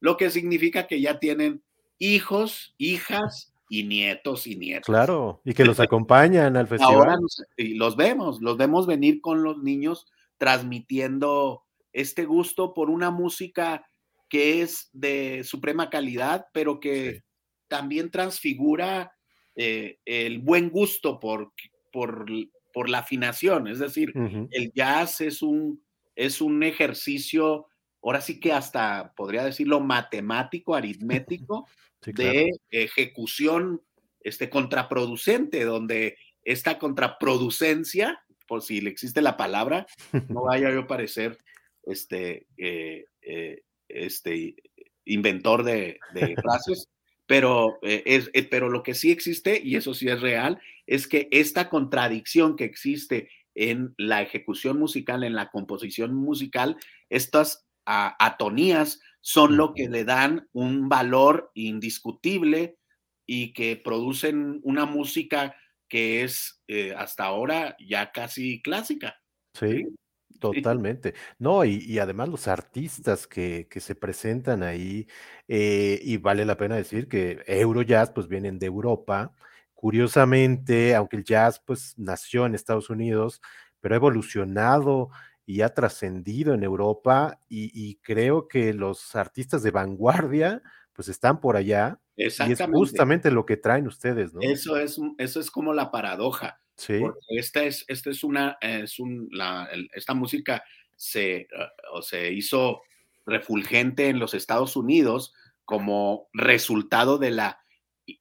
lo 0.00 0.16
que 0.16 0.30
significa 0.30 0.86
que 0.86 1.00
ya 1.00 1.18
tienen 1.18 1.62
hijos, 1.98 2.74
hijas 2.78 3.52
y 3.68 3.84
nietos 3.84 4.46
y 4.46 4.56
nietos. 4.56 4.86
Claro, 4.86 5.42
y 5.44 5.54
que 5.54 5.64
los 5.64 5.80
acompañan 5.80 6.56
al 6.56 6.68
festival. 6.68 6.94
Ahora 6.94 7.16
los 7.56 7.96
vemos, 7.96 8.40
los 8.40 8.56
vemos 8.56 8.86
venir 8.86 9.20
con 9.20 9.42
los 9.42 9.62
niños 9.62 10.06
transmitiendo 10.38 11.64
este 11.92 12.24
gusto 12.24 12.74
por 12.74 12.90
una 12.90 13.10
música 13.10 13.84
que 14.28 14.62
es 14.62 14.88
de 14.92 15.42
suprema 15.44 15.90
calidad, 15.90 16.46
pero 16.52 16.80
que 16.80 17.22
también 17.66 18.10
transfigura 18.10 19.12
eh, 19.56 19.98
el 20.04 20.38
buen 20.38 20.70
gusto 20.70 21.18
por, 21.18 21.52
por, 21.92 22.26
por, 22.72 22.88
la 22.88 22.98
afinación. 22.98 23.66
Es 23.68 23.78
decir, 23.78 24.12
el 24.50 24.72
jazz 24.72 25.20
es 25.20 25.42
un, 25.42 25.82
es 26.14 26.40
un 26.40 26.62
ejercicio, 26.62 27.66
ahora 28.02 28.20
sí 28.20 28.40
que 28.40 28.52
hasta 28.52 29.12
podría 29.16 29.44
decirlo 29.44 29.80
matemático, 29.80 30.74
aritmético, 30.74 31.66
de 32.06 32.50
ejecución 32.70 33.82
este, 34.20 34.48
contraproducente, 34.48 35.64
donde 35.64 36.16
esta 36.44 36.78
contraproducencia 36.78 38.22
por 38.48 38.62
si 38.62 38.80
le 38.80 38.90
existe 38.90 39.22
la 39.22 39.36
palabra, 39.36 39.86
no 40.28 40.42
vaya 40.44 40.72
yo 40.72 40.80
a 40.80 40.86
parecer 40.88 41.38
este, 41.84 42.48
eh, 42.56 43.04
eh, 43.22 43.62
este 43.88 44.56
inventor 45.04 45.62
de, 45.62 46.00
frases, 46.42 46.88
pero, 47.28 47.78
eh, 47.82 48.02
es, 48.06 48.30
pero 48.50 48.70
lo 48.70 48.82
que 48.82 48.94
sí 48.94 49.12
existe, 49.12 49.60
y 49.62 49.76
eso 49.76 49.92
sí 49.92 50.08
es 50.08 50.22
real, 50.22 50.58
es 50.86 51.06
que 51.06 51.28
esta 51.30 51.68
contradicción 51.68 52.56
que 52.56 52.64
existe 52.64 53.28
en 53.54 53.94
la 53.98 54.22
ejecución 54.22 54.78
musical, 54.78 55.22
en 55.22 55.34
la 55.34 55.50
composición 55.50 56.14
musical, 56.14 56.78
estas 57.10 57.66
atonías 57.84 59.00
son 59.20 59.56
lo 59.58 59.74
que 59.74 59.88
le 59.88 60.04
dan 60.04 60.48
un 60.52 60.88
valor 60.88 61.50
indiscutible 61.54 62.78
y 63.26 63.52
que 63.52 63.76
producen 63.76 64.60
una 64.62 64.86
música 64.86 65.54
que 65.86 66.22
es 66.22 66.62
eh, 66.66 66.94
hasta 66.96 67.24
ahora 67.24 67.76
ya 67.78 68.10
casi 68.10 68.62
clásica. 68.62 69.20
Sí, 69.52 69.86
totalmente. 70.38 71.14
No, 71.38 71.64
y, 71.64 71.98
además 71.98 72.28
los 72.28 72.48
artistas 72.48 73.26
que, 73.26 73.68
se 73.70 73.94
presentan 73.94 74.62
ahí, 74.62 75.06
eh, 75.48 76.00
y 76.02 76.16
vale 76.18 76.44
la 76.44 76.56
pena 76.56 76.76
decir 76.76 77.08
que 77.08 77.42
Eurojazz 77.46 78.10
pues 78.10 78.28
vienen 78.28 78.58
de 78.58 78.66
Europa. 78.66 79.34
Curiosamente, 79.74 80.94
aunque 80.94 81.16
el 81.16 81.24
jazz 81.24 81.60
pues 81.64 81.94
nació 81.96 82.46
en 82.46 82.54
Estados 82.54 82.90
Unidos, 82.90 83.40
pero 83.80 83.94
ha 83.94 83.96
evolucionado 83.96 85.10
y 85.46 85.62
ha 85.62 85.72
trascendido 85.72 86.52
en 86.52 86.62
Europa 86.62 87.40
y, 87.48 87.96
creo 88.02 88.48
que 88.48 88.74
los 88.74 89.16
artistas 89.16 89.62
de 89.62 89.70
vanguardia 89.70 90.62
pues 90.92 91.08
están 91.08 91.40
por 91.40 91.56
allá 91.56 92.00
y 92.16 92.24
es 92.24 92.38
justamente 92.72 93.30
lo 93.30 93.46
que 93.46 93.56
traen 93.56 93.86
ustedes, 93.86 94.34
¿no? 94.34 94.40
Eso 94.42 94.76
es, 94.76 95.00
eso 95.16 95.40
es 95.40 95.50
como 95.50 95.72
la 95.72 95.90
paradoja. 95.90 96.60
Sí. 96.78 97.00
Porque 97.00 97.20
esta 97.30 97.64
es, 97.64 97.84
esta 97.88 98.10
es 98.10 98.24
una, 98.24 98.56
es 98.60 98.98
un, 98.98 99.28
esta 99.92 100.14
música 100.14 100.62
se, 100.96 101.48
o 101.92 102.02
se 102.02 102.32
hizo 102.32 102.82
refulgente 103.26 104.08
en 104.08 104.18
los 104.18 104.32
Estados 104.32 104.76
Unidos 104.76 105.34
como 105.64 106.28
resultado 106.32 107.18
de 107.18 107.32
la 107.32 107.60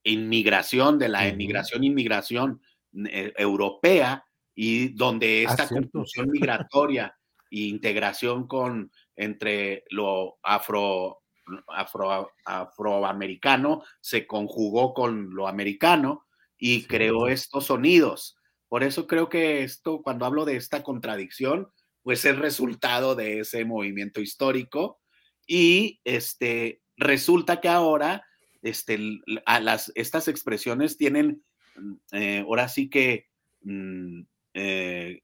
inmigración, 0.04 1.00
de 1.00 1.08
la 1.08 1.28
emigración, 1.28 1.84
inmigración 1.84 2.62
eh, 3.10 3.32
europea 3.38 4.26
y 4.54 4.90
donde 4.90 5.46
ah, 5.48 5.52
esta 5.52 5.68
construcción 5.70 6.30
migratoria 6.32 7.16
e 7.50 7.60
integración 7.60 8.48
con 8.48 8.92
entre 9.16 9.86
lo 9.92 10.40
afro 10.44 11.20
afro, 11.68 12.32
afroamericano 12.44 13.84
se 14.02 14.28
conjugó 14.28 14.94
con 14.94 15.34
lo 15.34 15.48
americano 15.48 16.26
y 16.58 16.84
creó 16.84 17.28
estos 17.28 17.68
sonidos. 17.68 18.37
Por 18.70 18.84
eso 18.84 19.08
creo 19.08 19.30
que 19.30 19.64
esto, 19.64 20.02
cuando 20.02 20.26
hablo 20.26 20.46
de 20.46 20.58
esta 20.58 20.84
contradicción, 20.84 21.70
pues 22.04 22.24
es 22.26 22.38
resultado 22.38 23.16
de 23.16 23.40
ese 23.40 23.66
movimiento 23.66 24.22
histórico 24.22 25.00
y 25.46 26.00
este, 26.04 26.82
resulta 26.98 27.62
que 27.62 27.70
ahora 27.70 28.26
este, 28.62 29.00
a 29.46 29.60
las, 29.60 29.92
estas 29.96 30.28
expresiones 30.28 30.98
tienen, 30.98 31.44
mm, 31.76 31.94
eh, 32.12 32.40
ahora 32.46 32.68
sí 32.68 32.90
que 32.90 33.28
mm, 33.62 34.22
eh, 34.54 35.22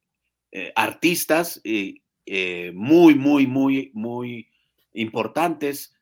eh, 0.51 0.73
artistas 0.75 1.61
muy, 2.73 3.15
muy, 3.15 3.47
muy, 3.47 3.91
muy 3.93 4.49
importantes 4.93 5.97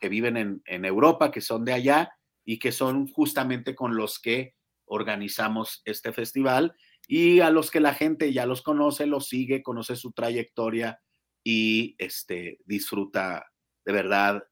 que 0.00 0.08
viven 0.08 0.62
en, 0.64 0.84
Europa, 0.84 1.30
que 1.30 1.40
son 1.40 1.64
de 1.64 1.72
allá 1.72 2.12
y 2.44 2.58
que 2.58 2.72
son 2.72 3.08
justamente 3.08 3.74
con 3.74 3.96
los 3.96 4.18
que 4.18 4.54
organizamos 4.90 5.82
este 5.84 6.12
festival 6.12 6.74
y 7.06 7.40
a 7.40 7.50
los 7.50 7.70
que 7.70 7.80
la 7.80 7.94
gente 7.94 8.32
ya 8.32 8.44
los 8.44 8.62
conoce, 8.62 9.06
los 9.06 9.28
sigue, 9.28 9.62
conoce 9.62 9.96
su 9.96 10.12
trayectoria 10.12 11.00
y 11.44 11.94
este, 11.98 12.58
disfruta 12.64 13.46
de 13.84 13.92
verdad 13.92 14.42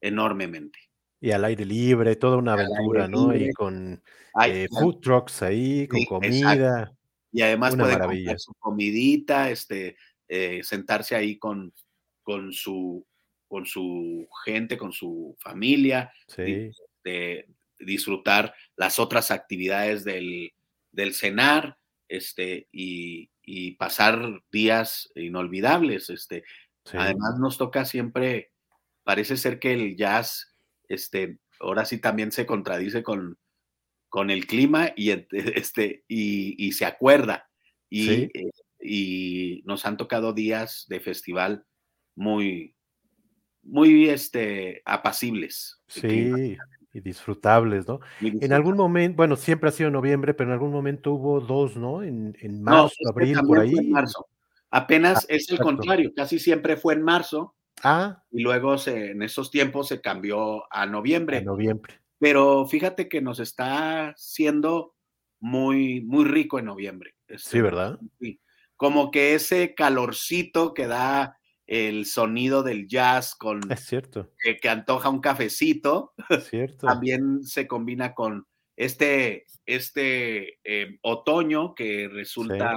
enormemente. 0.00 0.78
Y 1.20 1.32
al 1.32 1.44
aire 1.44 1.64
libre, 1.64 2.16
toda 2.16 2.38
una 2.38 2.54
aventura, 2.54 3.06
¿no? 3.06 3.34
Y 3.36 3.52
con 3.52 4.02
eh, 4.44 4.66
food 4.70 5.00
trucks 5.00 5.42
ahí, 5.42 5.86
con 5.86 6.04
comida. 6.04 6.90
Y 7.30 7.42
además 7.42 7.76
puede 7.76 7.98
comer 7.98 8.40
su 8.40 8.54
comidita, 8.54 9.50
este, 9.50 9.96
eh, 10.28 10.62
sentarse 10.64 11.14
ahí 11.14 11.38
con, 11.38 11.72
con 12.22 12.52
su 12.52 13.06
con 13.50 13.66
su 13.66 14.28
gente, 14.44 14.78
con 14.78 14.92
su 14.92 15.36
familia, 15.40 16.12
de, 16.36 17.48
disfrutar 17.80 18.54
las 18.76 18.98
otras 18.98 19.30
actividades 19.30 20.04
del, 20.04 20.52
del 20.92 21.14
cenar 21.14 21.78
este, 22.08 22.68
y, 22.72 23.28
pasar 23.78 24.42
días 24.52 25.10
inolvidables. 25.16 26.10
Este. 26.10 26.44
Además 26.92 27.38
nos 27.40 27.58
toca 27.58 27.84
siempre 27.84 28.52
parece 29.02 29.36
ser 29.36 29.58
que 29.58 29.72
el 29.72 29.96
jazz, 29.96 30.54
este, 30.88 31.38
ahora 31.58 31.84
sí 31.84 31.98
también 31.98 32.30
se 32.30 32.46
contradice 32.46 33.02
con, 33.02 33.38
con 34.08 34.30
el 34.30 34.46
clima 34.46 34.92
y, 34.94 35.10
este, 35.30 36.04
y, 36.06 36.72
se 36.72 36.84
acuerda. 36.84 37.48
Y, 37.88 38.10
eh, 38.10 38.50
y, 38.80 39.62
nos 39.64 39.84
han 39.84 39.96
tocado 39.96 40.32
días 40.32 40.86
de 40.88 41.00
festival 41.00 41.64
muy, 42.14 42.76
muy 43.62 44.08
este, 44.08 44.82
apacibles. 44.84 45.80
Sí, 45.88 46.56
y 46.92 47.00
disfrutables, 47.00 47.86
¿no? 47.86 48.00
En 48.20 48.52
algún 48.52 48.76
momento, 48.76 49.16
bueno, 49.16 49.36
siempre 49.36 49.68
ha 49.68 49.72
sido 49.72 49.90
noviembre, 49.90 50.34
pero 50.34 50.50
en 50.50 50.54
algún 50.54 50.72
momento 50.72 51.12
hubo 51.12 51.40
dos, 51.40 51.76
¿no? 51.76 52.02
En, 52.02 52.36
en 52.40 52.62
marzo, 52.62 52.96
abril, 53.08 53.38
por 53.46 53.60
ahí. 53.60 53.72
En 53.76 53.90
marzo. 53.90 54.26
Apenas 54.70 55.24
ah, 55.24 55.26
es 55.28 55.50
el 55.50 55.58
contrario, 55.58 56.12
casi 56.14 56.38
siempre 56.38 56.76
fue 56.76 56.94
en 56.94 57.02
marzo. 57.02 57.54
Ah. 57.82 58.22
Y 58.30 58.42
luego 58.42 58.78
se, 58.78 59.12
en 59.12 59.22
esos 59.22 59.50
tiempos 59.50 59.88
se 59.88 60.00
cambió 60.00 60.72
a 60.72 60.86
noviembre. 60.86 61.38
A 61.38 61.42
noviembre. 61.42 62.00
Pero 62.18 62.66
fíjate 62.66 63.08
que 63.08 63.20
nos 63.20 63.40
está 63.40 64.12
siendo 64.16 64.94
muy, 65.40 66.02
muy 66.02 66.24
rico 66.24 66.58
en 66.58 66.66
noviembre. 66.66 67.14
sí, 67.28 67.34
este, 67.34 67.62
¿verdad? 67.62 67.98
Como 68.76 69.10
que 69.10 69.34
ese 69.34 69.74
calorcito 69.74 70.74
que 70.74 70.86
da 70.86 71.38
el 71.70 72.04
sonido 72.04 72.64
del 72.64 72.88
jazz 72.88 73.36
con 73.36 73.60
es 73.70 73.86
cierto. 73.86 74.32
Que, 74.42 74.68
antoja 74.68 75.08
un 75.08 75.20
cafecito, 75.20 76.14
cierto. 76.50 76.88
también 76.88 77.44
se 77.44 77.68
combina 77.68 78.12
con 78.12 78.44
este, 78.76 79.46
este 79.66 80.58
eh, 80.64 80.98
otoño 81.02 81.76
que 81.76 82.08
resulta 82.08 82.74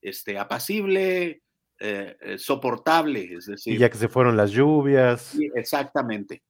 este, 0.00 0.38
apacible, 0.38 1.42
eh, 1.80 2.16
eh, 2.20 2.38
soportable, 2.38 3.24
es 3.24 3.46
decir. 3.46 3.74
Y 3.74 3.78
ya 3.78 3.90
que 3.90 3.98
se 3.98 4.08
fueron 4.08 4.36
las 4.36 4.52
lluvias. 4.52 5.20
Sí, 5.22 5.50
exactamente. 5.56 6.44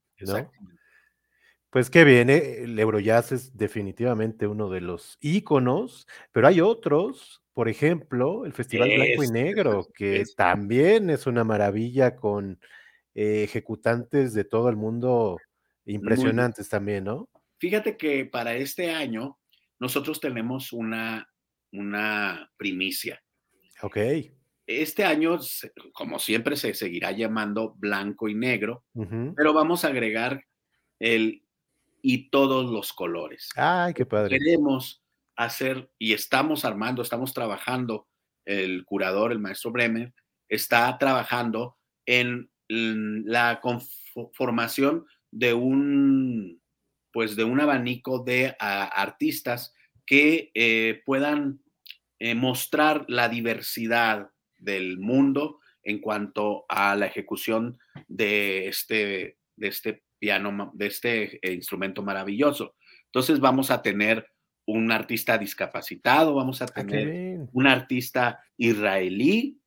Pues 1.70 1.88
qué 1.88 2.04
bien, 2.04 2.28
el 2.28 2.78
Eurojazz 2.78 3.32
es 3.32 3.56
definitivamente 3.56 4.46
uno 4.46 4.68
de 4.68 4.82
los 4.82 5.16
íconos, 5.20 6.06
pero 6.32 6.48
hay 6.48 6.60
otros 6.60 7.42
por 7.58 7.68
ejemplo, 7.68 8.44
el 8.44 8.52
Festival 8.52 8.88
Blanco 8.88 9.24
y 9.24 9.28
Negro, 9.32 9.88
que 9.92 10.22
también 10.36 11.10
es 11.10 11.26
una 11.26 11.42
maravilla 11.42 12.14
con 12.14 12.60
eh, 13.16 13.42
ejecutantes 13.42 14.32
de 14.32 14.44
todo 14.44 14.68
el 14.68 14.76
mundo 14.76 15.38
impresionantes 15.84 16.68
también, 16.68 17.02
¿no? 17.02 17.28
Fíjate 17.58 17.96
que 17.96 18.26
para 18.26 18.54
este 18.54 18.92
año 18.92 19.40
nosotros 19.80 20.20
tenemos 20.20 20.72
una, 20.72 21.28
una 21.72 22.48
primicia. 22.56 23.20
Ok. 23.82 23.96
Este 24.64 25.04
año, 25.04 25.40
como 25.94 26.20
siempre, 26.20 26.54
se 26.54 26.74
seguirá 26.74 27.10
llamando 27.10 27.74
blanco 27.76 28.28
y 28.28 28.36
negro, 28.36 28.84
pero 29.34 29.52
vamos 29.52 29.84
a 29.84 29.88
agregar 29.88 30.44
el 31.00 31.42
y 32.02 32.30
todos 32.30 32.70
los 32.70 32.92
colores. 32.92 33.48
Ay, 33.56 33.94
qué 33.94 34.06
padre. 34.06 34.38
Queremos 34.38 35.02
hacer 35.38 35.90
y 35.98 36.12
estamos 36.12 36.64
armando, 36.64 37.00
estamos 37.00 37.32
trabajando, 37.32 38.08
el 38.44 38.84
curador, 38.84 39.30
el 39.32 39.38
maestro 39.38 39.70
Bremer, 39.70 40.12
está 40.48 40.98
trabajando 40.98 41.76
en 42.06 42.50
la 42.68 43.60
conformación 43.60 45.06
de 45.30 45.54
un, 45.54 46.60
pues 47.12 47.36
de 47.36 47.44
un 47.44 47.60
abanico 47.60 48.24
de 48.24 48.56
artistas 48.58 49.74
que 50.04 50.50
eh, 50.54 51.02
puedan 51.06 51.60
eh, 52.18 52.34
mostrar 52.34 53.04
la 53.08 53.28
diversidad 53.28 54.30
del 54.58 54.98
mundo 54.98 55.60
en 55.82 56.00
cuanto 56.00 56.64
a 56.68 56.96
la 56.96 57.06
ejecución 57.06 57.78
de 58.08 58.68
este, 58.68 59.38
de 59.56 59.68
este 59.68 60.02
piano, 60.18 60.72
de 60.74 60.86
este 60.86 61.38
eh, 61.46 61.52
instrumento 61.52 62.02
maravilloso. 62.02 62.74
Entonces 63.04 63.38
vamos 63.38 63.70
a 63.70 63.82
tener 63.82 64.26
un 64.68 64.92
artista 64.92 65.38
discapacitado, 65.38 66.34
vamos 66.34 66.60
a 66.60 66.66
ah, 66.66 66.68
tener 66.68 67.40
un 67.52 67.66
artista 67.66 68.44
israelí 68.58 69.58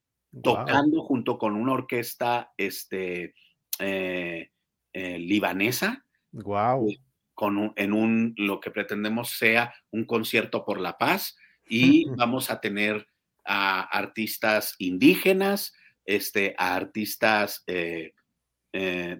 tocando 0.43 1.01
junto 1.01 1.39
con 1.39 1.55
una 1.55 1.73
orquesta 1.73 2.53
este, 2.55 3.33
eh, 3.79 4.51
eh, 4.93 5.17
libanesa. 5.17 6.05
Wow. 6.31 6.89
Eh, 6.89 6.99
con 7.33 7.73
en 7.75 7.93
un, 7.93 8.35
lo 8.37 8.59
que 8.59 8.69
pretendemos 8.69 9.31
sea 9.31 9.73
un 9.89 10.05
concierto 10.05 10.63
por 10.63 10.79
la 10.79 10.99
paz 10.99 11.35
y 11.67 12.05
vamos 12.15 12.51
a 12.51 12.61
tener 12.61 13.07
a 13.43 13.81
artistas 13.81 14.75
indígenas, 14.77 15.73
este, 16.05 16.53
a 16.59 16.75
artistas 16.75 17.63
mm, 17.65 19.15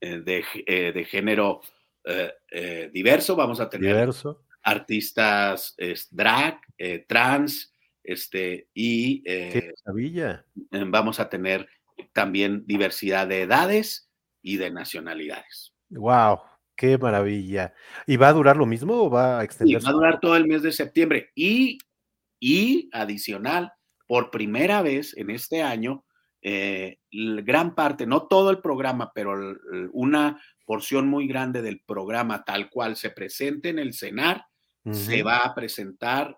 de, 0.00 1.06
género 1.10 1.62
eh, 2.04 2.32
eh, 2.50 2.90
diverso, 2.92 3.36
vamos 3.36 3.60
a 3.60 3.68
tener 3.68 4.10
artistas 4.62 5.76
drag, 6.10 6.60
eh, 6.78 7.04
trans, 7.08 7.72
este, 8.02 8.68
y 8.74 9.22
vamos 10.70 11.20
a 11.20 11.28
tener 11.28 11.68
también 12.12 12.64
diversidad 12.66 13.28
de 13.28 13.42
edades 13.42 14.10
y 14.42 14.56
de 14.56 14.70
nacionalidades. 14.70 15.72
Wow, 15.90 16.40
qué 16.76 16.98
maravilla. 16.98 17.72
¿Y 18.06 18.16
va 18.16 18.28
a 18.28 18.32
durar 18.32 18.56
lo 18.56 18.66
mismo 18.66 18.94
o 19.04 19.10
va 19.10 19.40
a 19.40 19.44
extenderse? 19.44 19.84
va 19.86 19.90
a 19.90 19.94
durar 19.94 20.20
todo 20.20 20.36
el 20.36 20.46
mes 20.46 20.62
de 20.62 20.72
septiembre 20.72 21.30
y, 21.34 21.78
y 22.40 22.88
adicional, 22.92 23.72
por 24.08 24.30
primera 24.30 24.82
vez 24.82 25.16
en 25.16 25.30
este 25.30 25.62
año, 25.62 26.04
gran 26.42 27.74
parte, 27.74 28.06
no 28.06 28.26
todo 28.26 28.50
el 28.50 28.58
programa, 28.58 29.12
pero 29.14 29.56
una 29.92 30.42
porción 30.64 31.08
muy 31.08 31.26
grande 31.26 31.62
del 31.62 31.80
programa 31.80 32.44
tal 32.44 32.68
cual 32.68 32.96
se 32.96 33.10
presente 33.10 33.68
en 33.68 33.78
el 33.78 33.94
CENAR, 33.94 34.44
se 34.90 35.22
va 35.22 35.38
a 35.38 35.54
presentar 35.54 36.36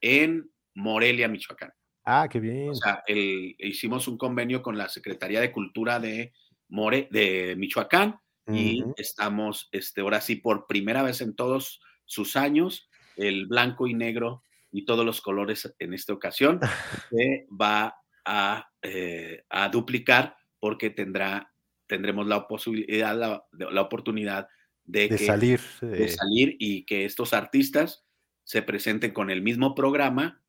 en 0.00 0.50
Morelia, 0.74 1.28
Michoacán. 1.28 1.72
Ah, 2.04 2.28
qué 2.30 2.40
bien. 2.40 2.70
O 2.70 2.74
sea, 2.74 3.02
hicimos 3.06 4.08
un 4.08 4.18
convenio 4.18 4.62
con 4.62 4.76
la 4.76 4.88
Secretaría 4.88 5.40
de 5.40 5.52
Cultura 5.52 6.00
de, 6.00 6.32
More, 6.68 7.08
de 7.10 7.54
Michoacán 7.56 8.18
y 8.48 8.84
estamos, 8.96 9.68
este, 9.72 10.00
ahora 10.00 10.20
sí, 10.20 10.36
por 10.36 10.66
primera 10.66 11.02
vez 11.02 11.20
en 11.20 11.34
todos 11.34 11.80
sus 12.04 12.36
años, 12.36 12.88
el 13.16 13.46
blanco 13.46 13.86
y 13.86 13.94
negro 13.94 14.42
y 14.72 14.84
todos 14.84 15.04
los 15.04 15.20
colores 15.20 15.72
en 15.78 15.94
esta 15.94 16.12
ocasión 16.12 16.60
se 17.10 17.46
va 17.48 18.01
a, 18.24 18.70
eh, 18.82 19.44
a 19.50 19.68
duplicar 19.68 20.36
porque 20.58 20.90
tendrá 20.90 21.52
tendremos 21.92 22.26
la 22.26 22.48
posibilidad, 22.48 23.14
la, 23.52 23.82
oportunidad 23.82 24.48
de, 24.84 25.18
salir. 25.18 25.60
de 25.82 26.08
salir 26.08 26.56
y 26.58 26.86
que 26.86 27.04
estos 27.04 27.34
artistas 27.34 28.06
se 28.44 28.62
presenten 28.62 29.12
con 29.12 29.28
el 29.28 29.42
mismo 29.42 29.74
programa 29.74 30.42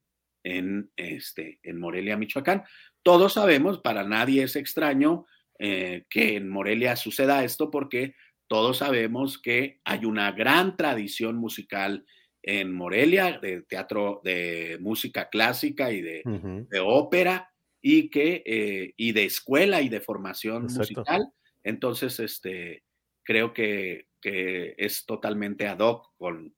en, 0.43 0.89
este, 0.95 1.59
en 1.63 1.79
Morelia, 1.79 2.15
Michoacán. 2.15 2.63
Todos 3.01 3.33
sabemos, 3.33 3.79
para 3.79 4.05
nadie 4.05 4.43
es 4.43 4.55
extraño 4.55 5.25
eh, 5.59 6.05
que 6.09 6.37
en 6.37 6.47
Morelia 6.47 6.95
suceda 6.95 7.43
esto 7.43 7.69
porque 7.69 8.15
todos 8.47 8.77
sabemos 8.77 9.37
que 9.37 9.81
hay 9.83 10.05
una 10.05 10.31
gran 10.31 10.77
tradición 10.77 11.35
musical 11.35 12.05
en 12.41 12.73
Morelia, 12.73 13.39
de 13.39 13.63
teatro, 13.63 14.21
de 14.23 14.77
música 14.79 15.29
clásica 15.29 15.91
y 15.91 16.01
de, 16.01 16.21
de 16.69 16.79
ópera, 16.79 17.52
y 17.85 18.09
que 18.09 18.41
eh, 18.45 18.93
y 18.95 19.11
de 19.11 19.25
escuela 19.25 19.81
y 19.81 19.89
de 19.89 19.99
formación 19.99 20.63
musical. 20.63 21.27
Entonces, 21.63 22.17
este, 22.19 22.83
creo 23.23 23.53
que, 23.53 24.07
que, 24.21 24.73
es 24.77 25.05
totalmente 25.05 25.67
ad 25.67 25.79
hoc 25.79 26.15
con, 26.17 26.55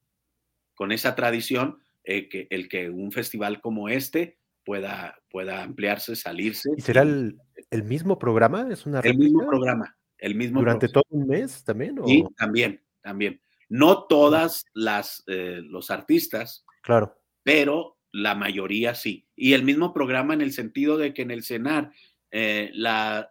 con 0.75 0.91
esa 0.91 1.15
tradición 1.15 1.79
eh, 2.03 2.29
que 2.29 2.47
el 2.51 2.69
que 2.69 2.91
un 2.91 3.11
festival 3.11 3.59
como 3.59 3.89
este 3.89 4.38
pueda, 4.63 5.19
pueda 5.31 5.63
ampliarse, 5.63 6.15
salirse. 6.15 6.69
¿Y 6.77 6.81
será 6.81 7.01
el, 7.01 7.39
el 7.71 7.83
mismo 7.83 8.19
programa? 8.19 8.67
¿Es 8.71 8.85
una 8.85 8.99
el 8.99 9.17
mismo 9.17 9.47
programa, 9.47 9.97
el 10.19 10.35
mismo 10.35 10.59
¿Durante 10.59 10.89
todo 10.89 11.05
un 11.09 11.25
mes 11.25 11.63
también? 11.63 11.99
Sí, 12.05 12.23
también, 12.38 12.83
también. 13.01 13.41
No 13.67 14.03
todas 14.03 14.63
las, 14.75 15.23
eh, 15.25 15.59
los 15.63 15.89
artistas. 15.89 16.63
Claro. 16.83 17.19
Pero 17.41 17.94
la 18.15 18.34
mayoría 18.34 18.95
sí. 18.95 19.28
Y 19.36 19.54
el 19.54 19.63
mismo 19.63 19.93
programa 19.93 20.34
en 20.34 20.41
el 20.41 20.54
sentido 20.54 20.97
de 20.97 21.13
que 21.13 21.23
en 21.23 21.32
el 21.32 21.43
CENAR 21.43 21.91
eh, 22.32 22.71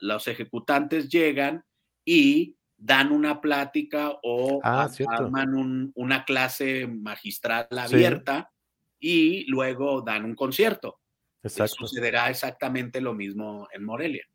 los 0.00 0.28
ejecutantes 0.28 1.08
llegan 1.08 1.64
y 2.04 2.56
dan 2.76 3.12
una 3.12 3.40
plática 3.40 4.12
o 4.22 4.60
ah, 4.62 4.90
arman 5.08 5.92
una 5.94 6.24
clase 6.24 6.86
magistral 6.86 7.66
abierta 7.70 8.52
y 9.00 9.46
luego 9.46 10.02
dan 10.02 10.24
un 10.24 10.34
concierto. 10.34 11.00
Exacto. 11.42 11.86
Sucederá 11.86 12.28
exactamente 12.28 13.00
lo 13.00 13.14
mismo 13.14 13.68
en 13.72 13.84
Morelia. 13.84 14.26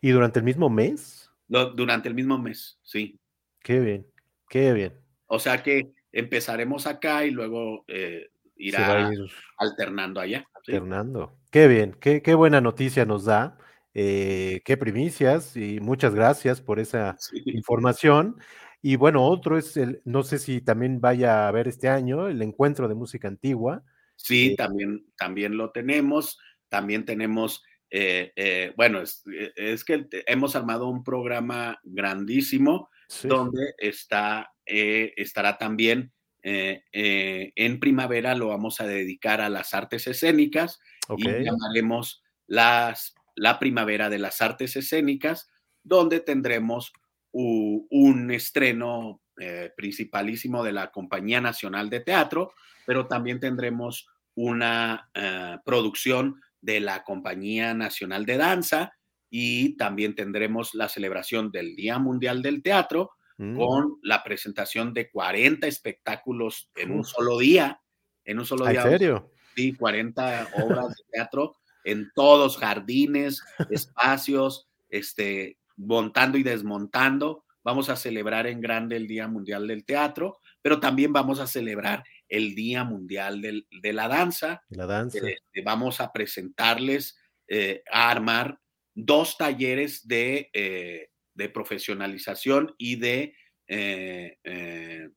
¿Y 0.00 0.10
durante 0.10 0.38
el 0.38 0.44
mismo 0.44 0.70
mes? 0.70 1.28
durante 1.48 2.08
el 2.08 2.14
mismo 2.14 2.38
mes, 2.38 2.78
sí. 2.82 3.20
Qué 3.60 3.78
bien, 3.78 4.06
qué 4.48 4.72
bien. 4.72 4.94
O 5.26 5.38
sea 5.38 5.62
que 5.62 5.92
empezaremos 6.10 6.86
acá 6.86 7.26
y 7.26 7.30
luego 7.30 7.84
eh, 7.88 8.31
irá 8.62 9.12
ir 9.12 9.30
alternando 9.58 10.20
allá. 10.20 10.46
Alternando. 10.54 11.38
Qué 11.50 11.68
bien, 11.68 11.96
qué, 12.00 12.22
qué, 12.22 12.34
buena 12.34 12.60
noticia 12.60 13.04
nos 13.04 13.24
da 13.24 13.58
Eh, 13.94 14.62
qué 14.64 14.78
primicias 14.78 15.54
y 15.54 15.78
muchas 15.78 16.14
gracias 16.14 16.62
por 16.62 16.78
esa 16.78 17.18
información. 17.44 18.38
Y 18.80 18.96
bueno, 18.96 19.22
otro 19.26 19.58
es 19.58 19.76
el, 19.76 20.00
no 20.06 20.22
sé 20.22 20.38
si 20.38 20.62
también 20.62 20.98
vaya 20.98 21.44
a 21.44 21.48
haber 21.48 21.68
este 21.68 21.90
año 21.90 22.28
el 22.28 22.40
encuentro 22.40 22.88
de 22.88 22.94
música 22.94 23.28
antigua. 23.28 23.84
Sí, 24.16 24.52
eh, 24.52 24.56
también, 24.56 25.04
también 25.18 25.58
lo 25.58 25.72
tenemos. 25.72 26.38
También 26.70 27.04
tenemos, 27.04 27.62
eh, 27.90 28.72
bueno, 28.78 29.02
es, 29.02 29.84
que 29.84 30.06
hemos 30.26 30.56
armado 30.56 30.88
un 30.88 31.04
programa 31.04 31.78
grandísimo 31.82 32.88
donde 33.24 33.74
está, 33.76 34.54
estará 34.64 35.58
también 35.58 36.12
en 36.42 37.80
primavera, 37.80 38.34
lo 38.34 38.48
vamos 38.48 38.80
a 38.80 38.86
dedicar 38.86 39.40
a 39.40 39.48
las 39.48 39.74
artes 39.74 40.06
escénicas 40.06 40.80
y 41.16 41.24
llamaremos 41.24 42.22
las 42.46 43.14
la 43.34 43.58
Primavera 43.58 44.08
de 44.10 44.18
las 44.18 44.40
Artes 44.40 44.76
Escénicas, 44.76 45.48
donde 45.82 46.20
tendremos 46.20 46.92
un 47.32 48.30
estreno 48.30 49.22
eh, 49.40 49.70
principalísimo 49.74 50.62
de 50.62 50.72
la 50.72 50.90
Compañía 50.90 51.40
Nacional 51.40 51.88
de 51.88 52.00
Teatro, 52.00 52.52
pero 52.86 53.06
también 53.06 53.40
tendremos 53.40 54.06
una 54.34 55.10
eh, 55.14 55.56
producción 55.64 56.40
de 56.60 56.80
la 56.80 57.02
Compañía 57.04 57.72
Nacional 57.72 58.26
de 58.26 58.36
Danza 58.36 58.92
y 59.30 59.76
también 59.76 60.14
tendremos 60.14 60.74
la 60.74 60.90
celebración 60.90 61.50
del 61.50 61.74
Día 61.74 61.98
Mundial 61.98 62.42
del 62.42 62.62
Teatro 62.62 63.12
mm. 63.38 63.56
con 63.56 63.98
la 64.02 64.22
presentación 64.22 64.92
de 64.92 65.10
40 65.10 65.66
espectáculos 65.66 66.70
en 66.76 66.92
un 66.92 67.04
solo 67.04 67.38
día. 67.38 67.80
En 68.24 68.38
un 68.38 68.46
solo 68.46 68.66
día. 68.66 68.82
¿En 68.82 68.90
serio? 68.90 69.30
Sí, 69.54 69.74
40 69.74 70.48
obras 70.62 70.88
de 70.88 71.04
teatro 71.10 71.56
en 71.84 72.10
todos, 72.14 72.56
jardines, 72.58 73.42
espacios, 73.70 74.68
este, 74.88 75.58
montando 75.76 76.38
y 76.38 76.42
desmontando. 76.42 77.44
Vamos 77.64 77.88
a 77.88 77.96
celebrar 77.96 78.46
en 78.46 78.60
grande 78.60 78.96
el 78.96 79.06
Día 79.06 79.28
Mundial 79.28 79.68
del 79.68 79.84
Teatro, 79.84 80.38
pero 80.60 80.80
también 80.80 81.12
vamos 81.12 81.38
a 81.38 81.46
celebrar 81.46 82.02
el 82.28 82.54
Día 82.54 82.84
Mundial 82.84 83.40
de 83.40 83.92
la 83.92 84.08
Danza. 84.08 84.62
La 84.70 84.86
danza. 84.86 85.18
Este, 85.18 85.62
vamos 85.62 86.00
a 86.00 86.12
presentarles, 86.12 87.18
eh, 87.46 87.82
a 87.90 88.10
armar 88.10 88.58
dos 88.94 89.36
talleres 89.36 90.06
de, 90.06 90.50
eh, 90.52 91.08
de 91.34 91.48
profesionalización 91.48 92.74
y 92.78 92.96
de, 92.96 93.34
eh, 93.66 94.38
de, 94.42 95.10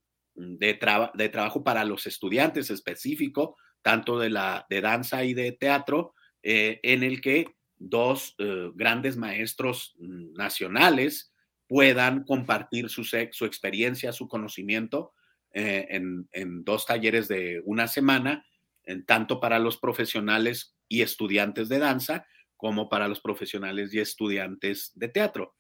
de, 1.14 1.30
trabajo 1.30 1.64
para 1.64 1.86
los 1.86 2.08
estudiantes 2.08 2.70
específico, 2.70 3.58
tanto 3.82 4.20
de, 4.20 4.30
la, 4.30 4.66
de 4.70 4.82
danza 4.82 5.24
y 5.24 5.34
de 5.34 5.52
teatro, 5.52 6.16
eh, 6.42 6.80
en 6.84 7.04
el 7.04 7.22
que 7.22 7.48
dos 7.78 8.36
eh, 8.38 8.72
grandes 8.76 9.18
maestros 9.18 9.96
nacionales 10.00 11.34
puedan 11.68 12.24
compartir 12.24 12.90
su, 12.90 13.04
su 13.04 13.46
experiencia, 13.46 14.12
su 14.12 14.28
conocimiento 14.28 15.14
eh, 15.52 15.88
en, 15.90 16.64
dos 16.64 16.86
talleres 16.86 17.28
de 17.28 17.62
una 17.66 17.88
semana, 17.88 18.46
en, 18.84 19.06
tanto 19.06 19.40
para 19.40 19.58
los 19.58 19.78
profesionales 19.78 20.76
y 20.88 21.02
estudiantes 21.02 21.70
de 21.70 21.80
danza 21.80 22.28
como 22.58 22.90
para 22.90 23.08
los 23.08 23.22
profesionales 23.22 23.94
y 23.94 24.00
estudiantes 24.00 24.92
de 24.96 25.08
teatro. 25.08 25.56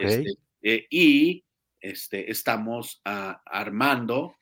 Este, 0.00 0.86
y 0.90 1.44
este, 1.80 2.30
estamos 2.30 3.00
ah, 3.04 3.42
armando 3.46 4.34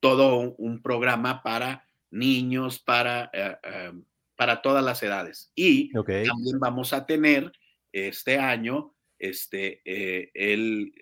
todo 0.00 0.54
un 0.58 0.82
programa 0.82 1.42
para 1.42 1.86
niños, 2.10 2.78
para, 2.78 3.30
eh, 3.32 3.56
eh, 3.62 3.92
para 4.36 4.62
todas 4.62 4.84
las 4.84 5.02
edades. 5.02 5.50
Y 5.54 5.90
también 5.92 6.58
vamos 6.58 6.92
a 6.92 7.06
tener 7.06 7.52
este 7.92 8.38
año 8.38 8.94
este, 9.18 9.80
eh, 9.84 10.30
el, 10.34 10.92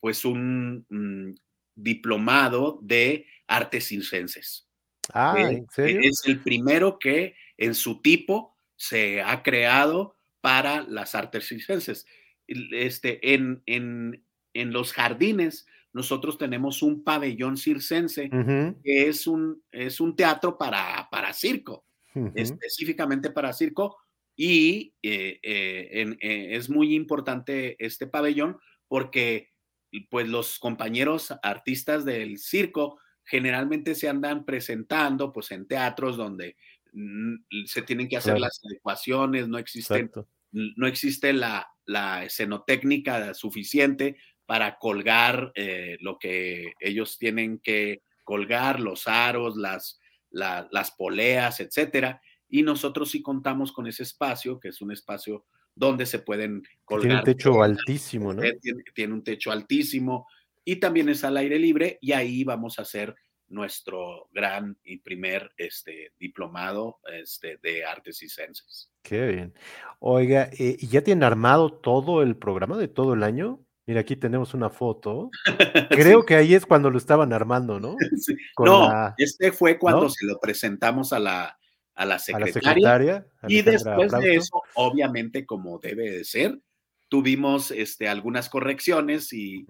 pues 0.00 0.24
un 0.24 0.86
mm, 0.88 1.34
diplomado 1.74 2.78
de 2.82 3.26
artes 3.46 3.88
circenses. 3.88 4.66
Ah, 5.12 5.34
¿en 5.38 5.66
serio? 5.70 6.00
Es 6.02 6.22
el 6.26 6.42
primero 6.42 6.98
que 6.98 7.34
en 7.56 7.74
su 7.74 8.00
tipo 8.02 8.54
se 8.78 9.20
ha 9.20 9.42
creado 9.42 10.16
para 10.40 10.82
las 10.84 11.14
artes 11.14 11.46
circenses. 11.46 12.06
Este, 12.46 13.34
en, 13.34 13.62
en, 13.66 14.24
en 14.54 14.72
los 14.72 14.94
jardines 14.94 15.66
nosotros 15.92 16.38
tenemos 16.38 16.82
un 16.82 17.02
pabellón 17.02 17.56
circense, 17.56 18.30
que 18.82 19.08
es 19.08 19.26
un, 19.26 19.62
es 19.72 20.00
un 20.00 20.16
teatro 20.16 20.56
para, 20.56 21.08
para 21.10 21.32
circo, 21.32 21.84
específicamente 22.34 23.30
para 23.30 23.52
circo, 23.52 23.96
y 24.36 24.94
eh, 25.02 25.40
eh, 25.42 26.16
eh, 26.20 26.48
es 26.52 26.70
muy 26.70 26.94
importante 26.94 27.76
este 27.84 28.06
pabellón 28.06 28.58
porque 28.86 29.50
pues 30.10 30.28
los 30.28 30.60
compañeros 30.60 31.34
artistas 31.42 32.04
del 32.04 32.38
circo 32.38 33.00
generalmente 33.24 33.94
se 33.96 34.08
andan 34.08 34.44
presentando 34.44 35.32
pues 35.32 35.50
en 35.50 35.66
teatros 35.66 36.16
donde 36.16 36.56
se 37.66 37.82
tienen 37.82 38.08
que 38.08 38.16
hacer 38.16 38.38
las 38.38 38.60
adecuaciones, 38.64 39.48
no 39.48 39.58
existen, 39.58 40.10
no 40.52 40.86
existe 40.86 41.32
la, 41.32 41.68
la 41.84 42.24
escenotécnica 42.24 43.34
suficiente 43.34 44.16
para 44.48 44.78
colgar 44.78 45.52
eh, 45.54 45.98
lo 46.00 46.18
que 46.18 46.72
ellos 46.80 47.18
tienen 47.18 47.58
que 47.58 48.02
colgar, 48.24 48.80
los 48.80 49.06
aros, 49.06 49.56
las, 49.56 50.00
las 50.30 50.90
poleas, 50.92 51.60
etcétera. 51.60 52.20
Y 52.48 52.62
nosotros 52.62 53.10
sí 53.10 53.20
contamos 53.20 53.72
con 53.72 53.86
ese 53.86 54.04
espacio, 54.04 54.58
que 54.58 54.68
es 54.68 54.80
un 54.80 54.92
espacio 54.92 55.44
donde 55.74 56.06
se 56.06 56.18
pueden 56.18 56.62
colgar. 56.84 57.08
Tiene 57.08 57.18
un 57.18 57.24
techo 57.24 57.62
altísimo, 57.62 58.34
¿no? 58.34 58.42
Tiene, 58.94 59.12
un 59.12 59.22
techo 59.22 59.50
altísimo 59.50 60.26
y 60.64 60.76
también 60.76 61.08
es 61.08 61.24
al 61.24 61.36
aire 61.36 61.58
libre 61.58 61.98
y 62.00 62.12
ahí 62.12 62.42
vamos 62.44 62.78
a 62.78 62.82
hacer 62.82 63.14
nuestro 63.48 64.28
gran 64.32 64.76
y 64.84 64.98
primer 64.98 65.52
este, 65.56 66.12
diplomado 66.18 66.98
este, 67.12 67.58
de 67.62 67.84
artes 67.84 68.22
y 68.22 68.28
ciencias. 68.28 68.90
Qué 69.02 69.26
bien. 69.26 69.54
Oiga, 70.00 70.50
eh, 70.58 70.76
¿y 70.78 70.88
ya 70.88 71.02
tienen 71.02 71.24
armado 71.24 71.70
todo 71.70 72.22
el 72.22 72.36
programa 72.36 72.76
de 72.76 72.88
todo 72.88 73.14
el 73.14 73.22
año? 73.22 73.60
Mira, 73.86 74.00
aquí 74.00 74.16
tenemos 74.16 74.52
una 74.52 74.68
foto. 74.68 75.30
Creo 75.90 76.26
que 76.26 76.34
ahí 76.34 76.54
es 76.54 76.66
cuando 76.66 76.90
lo 76.90 76.98
estaban 76.98 77.32
armando, 77.32 77.80
¿no? 77.80 77.96
no, 78.58 79.14
este 79.16 79.50
fue 79.50 79.78
cuando 79.78 80.10
se 80.10 80.26
lo 80.26 80.38
presentamos 80.38 81.12
a 81.14 81.18
la, 81.18 81.58
a 81.94 82.04
la 82.04 82.18
secretaria. 82.18 83.26
y 83.48 83.62
después 83.62 84.12
de 84.12 84.36
eso, 84.36 84.60
obviamente, 84.74 85.46
como 85.46 85.78
debe 85.78 86.10
de 86.10 86.24
ser, 86.24 86.60
tuvimos 87.08 87.70
este, 87.70 88.08
algunas 88.08 88.48
correcciones 88.48 89.32
y, 89.32 89.64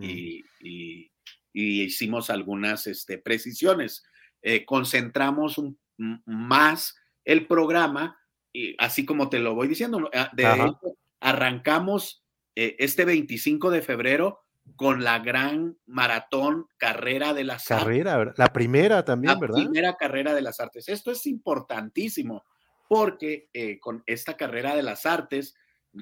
y, 0.61 1.11
hicimos 1.53 2.31
algunas 2.31 2.87
este, 2.87 3.19
precisiones. 3.19 4.05
Eh, 4.43 4.65
concentramos 4.65 5.61
más 5.97 6.97
el 7.25 7.47
programa, 7.47 8.19
y 8.53 8.75
así 8.79 9.05
como 9.05 9.29
te 9.29 9.39
lo 9.39 9.55
voy 9.55 9.69
diciendo. 9.69 10.09
Ah, 10.15 10.31
de 10.33 10.45
hecho, 10.45 10.97
arrancamos 11.21 12.25
eh, 12.55 12.77
este 12.79 13.05
25 13.05 13.71
de 13.71 13.83
febrero 13.83 14.41
con 14.77 15.03
la 15.03 15.19
gran 15.19 15.77
maratón 15.87 16.67
carrera 16.77 17.35
de 17.35 17.45
las 17.45 17.67
carrera, 17.67 18.33
La 18.37 18.53
primera 18.53 19.05
también, 19.05 19.39
¿verdad? 19.39 19.59
La 19.59 19.65
primera 19.65 19.97
carrera 19.97 20.35
de 20.35 20.43
las 20.43 20.61
artes. 20.61 20.89
Esto 20.89 21.11
es 21.11 21.27
importantísimo 21.27 22.45
porque 22.89 23.49
eh, 23.53 23.79
con 23.79 24.03
esta 24.07 24.37
carrera 24.37 24.75
de 24.75 24.83
las 24.83 25.07
artes, 25.07 25.55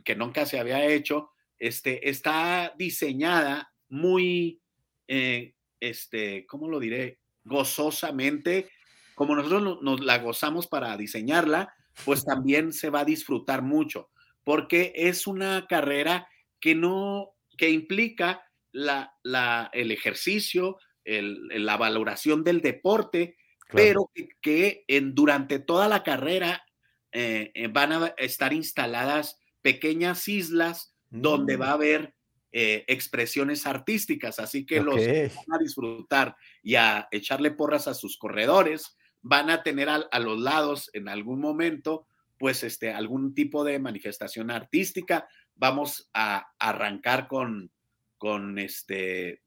que 0.04 0.16
nunca 0.16 0.46
se 0.46 0.58
había 0.58 0.84
hecho, 0.86 1.30
este, 1.58 2.08
está 2.08 2.74
diseñada 2.76 3.72
muy, 3.88 4.62
eh, 5.08 5.54
este, 5.80 6.46
¿cómo 6.46 6.68
lo 6.68 6.80
diré? 6.80 7.20
Gozosamente, 7.44 8.70
como 9.14 9.34
nosotros 9.34 9.82
nos 9.82 10.00
la 10.00 10.18
gozamos 10.18 10.66
para 10.66 10.96
diseñarla, 10.96 11.74
pues 12.04 12.24
también 12.24 12.72
se 12.72 12.90
va 12.90 13.00
a 13.00 13.04
disfrutar 13.04 13.62
mucho, 13.62 14.10
porque 14.44 14.92
es 14.94 15.26
una 15.26 15.66
carrera 15.66 16.28
que 16.60 16.74
no, 16.74 17.30
que 17.56 17.70
implica 17.70 18.42
la, 18.72 19.14
la, 19.22 19.70
el 19.72 19.90
ejercicio, 19.90 20.78
la 21.04 21.76
valoración 21.76 22.42
del 22.44 22.60
deporte, 22.60 23.36
pero 23.70 24.10
que, 24.42 24.84
en, 24.88 25.14
durante 25.14 25.58
toda 25.58 25.88
la 25.88 26.02
carrera 26.02 26.64
eh, 27.12 27.50
eh, 27.54 27.68
van 27.68 27.92
a 27.92 28.06
estar 28.18 28.52
instaladas 28.52 29.38
pequeñas 29.62 30.28
islas 30.28 30.94
donde 31.10 31.56
mm. 31.56 31.60
va 31.60 31.68
a 31.68 31.74
haber 31.74 32.14
eh, 32.58 32.86
expresiones 32.88 33.66
artísticas, 33.66 34.38
así 34.38 34.64
que 34.64 34.80
los 34.80 34.96
van 34.96 35.54
a 35.54 35.58
disfrutar 35.60 36.36
y 36.62 36.76
a 36.76 37.06
echarle 37.10 37.50
porras 37.50 37.86
a 37.86 37.92
sus 37.92 38.16
corredores, 38.16 38.96
van 39.20 39.50
a 39.50 39.62
tener 39.62 39.90
a, 39.90 39.96
a 39.96 40.18
los 40.20 40.40
lados 40.40 40.88
en 40.94 41.10
algún 41.10 41.38
momento 41.38 42.06
pues 42.38 42.62
este, 42.62 42.94
algún 42.94 43.34
tipo 43.34 43.62
de 43.62 43.78
manifestación 43.78 44.50
artística. 44.50 45.28
Vamos 45.54 46.08
a 46.14 46.48
arrancar 46.58 47.28
con, 47.28 47.70
con, 48.16 48.58
este, 48.58 49.42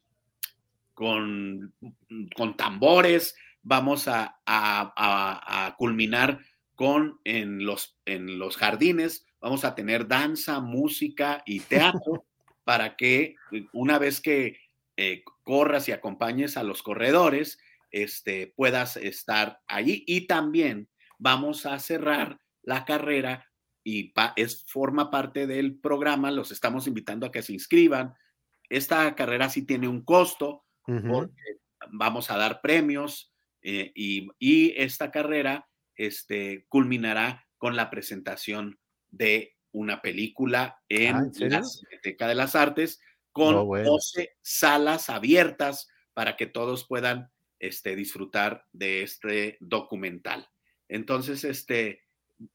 con, 0.93 1.74
con 2.36 2.55
tambores, 2.55 3.36
vamos 3.64 4.07
a, 4.07 4.39
a, 4.45 5.76
culminar 5.80 6.41
con 6.76 7.20
en 7.24 7.66
los, 7.66 7.97
en 8.05 8.38
los 8.38 8.55
jardines, 8.55 9.26
vamos 9.41 9.66
a 9.66 9.74
tener 9.74 10.07
danza, 10.07 10.60
música 10.60 11.41
y 11.43 11.60
teatro 12.01 12.28
para 12.70 12.95
que 12.95 13.36
una 13.74 13.97
vez 13.97 14.22
que 14.22 14.59
eh, 14.95 15.24
corras 15.41 15.89
y 15.89 15.91
acompañes 15.91 16.55
a 16.55 16.61
los 16.61 16.84
corredores, 16.84 17.57
este, 17.89 18.53
puedas 18.55 18.95
estar 18.95 19.59
allí. 19.65 20.03
Y 20.05 20.28
también 20.28 20.88
vamos 21.17 21.65
a 21.65 21.80
cerrar 21.80 22.39
la 22.61 22.86
carrera 22.86 23.49
y 23.84 24.13
es, 24.36 24.65
forma 24.67 25.09
parte 25.09 25.47
del 25.47 25.80
programa, 25.80 26.30
los 26.30 26.51
estamos 26.51 26.86
invitando 26.86 27.26
a 27.26 27.32
que 27.32 27.41
se 27.41 27.53
inscriban. 27.53 28.13
Esta 28.70 29.15
carrera 29.15 29.49
sí 29.49 29.65
tiene 29.65 29.88
un 29.88 30.05
costo, 30.05 30.63
porque 30.86 31.57
vamos 31.89 32.30
a 32.30 32.38
dar 32.38 32.61
premios 32.61 33.34
eh, 33.63 33.91
y, 33.95 34.76
esta 34.78 35.09
carrera 35.09 35.67
este, 35.95 36.67
culminará 36.67 37.47
con 37.57 37.76
la 37.76 37.89
presentación 37.89 38.78
de 39.09 39.55
una 39.72 40.01
película 40.01 40.80
en, 40.89 41.15
Ah, 41.15 41.32
¿en 41.39 41.51
la? 41.51 41.63
Cineteca 41.63 42.28
de 42.28 42.36
las 42.36 42.55
Artes 42.55 42.99
con 43.32 43.55
No, 43.55 43.65
bueno. 43.65 43.91
12 43.91 44.38
salas 44.41 45.09
abiertas 45.09 45.88
para 46.13 46.36
que 46.36 46.47
todos 46.47 46.88
puedan 46.88 47.32
este, 47.59 47.95
disfrutar 47.95 48.65
de 48.72 49.03
este 49.03 49.57
documental. 49.59 50.49
Entonces, 50.88 51.43
este, 51.43 52.01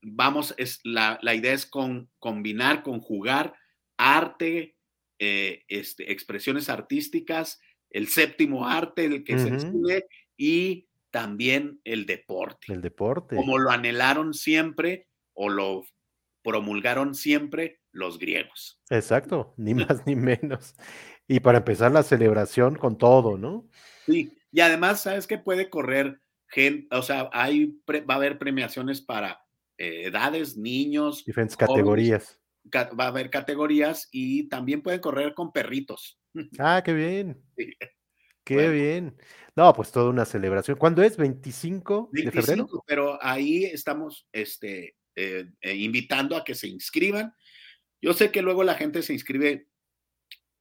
vamos, 0.03 0.55
es, 0.59 0.81
la, 0.83 1.19
la 1.23 1.35
idea 1.35 1.53
es 1.53 1.67
con, 1.67 2.11
combinar, 2.19 2.83
conjugar 2.83 3.55
arte, 3.97 4.77
eh, 5.21 5.63
este, 5.69 6.11
expresiones 6.11 6.69
artísticas, 6.69 7.61
el 7.91 8.09
séptimo 8.09 8.67
arte, 8.67 9.05
el 9.05 9.23
que 9.25 9.35
es 9.35 9.45
el 9.45 9.55
Ujú. 9.55 9.61
cine, 9.71 10.05
y 10.37 10.89
también 11.13 11.81
el 11.85 12.07
deporte, 12.07 12.73
El 12.73 12.81
deporte. 12.81 13.37
como 13.37 13.57
lo 13.59 13.71
anhelaron 13.71 14.35
siempre 14.35 15.07
o 15.33 15.49
lo 15.49 15.85
promulgaron 16.45 17.15
siempre 17.17 17.81
los 17.91 18.19
griegos. 18.19 18.81
Exacto, 18.91 19.55
ni 19.57 19.75
más 19.75 20.07
ni 20.07 20.15
menos. 20.15 20.77
Y 21.27 21.41
para 21.41 21.59
empezar 21.59 21.91
la 21.91 22.03
celebración 22.05 22.77
con 22.77 22.99
todo, 22.99 23.37
¿no? 23.39 23.69
Sí, 24.07 24.37
y 24.53 24.61
además, 24.61 25.03
¿sabes 25.03 25.27
que 25.27 25.39
puede 25.39 25.71
correr 25.71 26.21
gente? 26.49 26.95
O 26.95 27.03
sea, 27.03 27.31
hay, 27.33 27.79
pre- 27.87 28.03
va 28.03 28.15
a 28.15 28.17
haber 28.19 28.39
premiaciones 28.39 29.01
para 29.01 29.41
eh, 29.79 30.05
edades, 30.05 30.57
niños, 30.57 31.25
Diferentes 31.25 31.57
jóvenes, 31.57 31.75
categorías. 31.75 32.41
ca- 32.71 32.91
va 32.99 33.05
a 33.05 33.09
haber 33.09 33.31
categorías 33.31 34.09
y 34.13 34.49
también 34.49 34.83
pueden 34.83 35.01
correr 35.01 35.35
con 35.35 35.51
perritos. 35.51 36.21
Ah, 36.59 36.83
qué 36.85 36.93
bien, 36.93 37.43
Sí. 37.57 37.71
qué 38.45 38.55
Bueno. 38.57 38.73
bien. 38.73 39.17
No, 39.57 39.73
pues 39.73 39.91
toda 39.93 40.11
una 40.11 40.25
celebración. 40.25 40.77
¿Cuándo 40.77 41.03
es? 41.03 41.17
¿25 41.19 42.11
de 42.13 42.23
febrero? 42.25 42.65
25, 42.65 42.85
pero 42.87 43.19
ahí 43.23 43.65
estamos 43.65 44.29
este, 44.33 44.97
eh, 45.17 45.47
eh, 45.61 45.75
invitando 45.75 46.37
a 46.37 46.45
que 46.45 46.55
se 46.55 46.69
inscriban. 46.69 47.35
Yo 48.01 48.13
sé 48.13 48.31
que 48.31 48.43
luego 48.43 48.65
la 48.65 48.75
gente 48.75 49.03
se 49.03 49.13
inscribe 49.13 49.69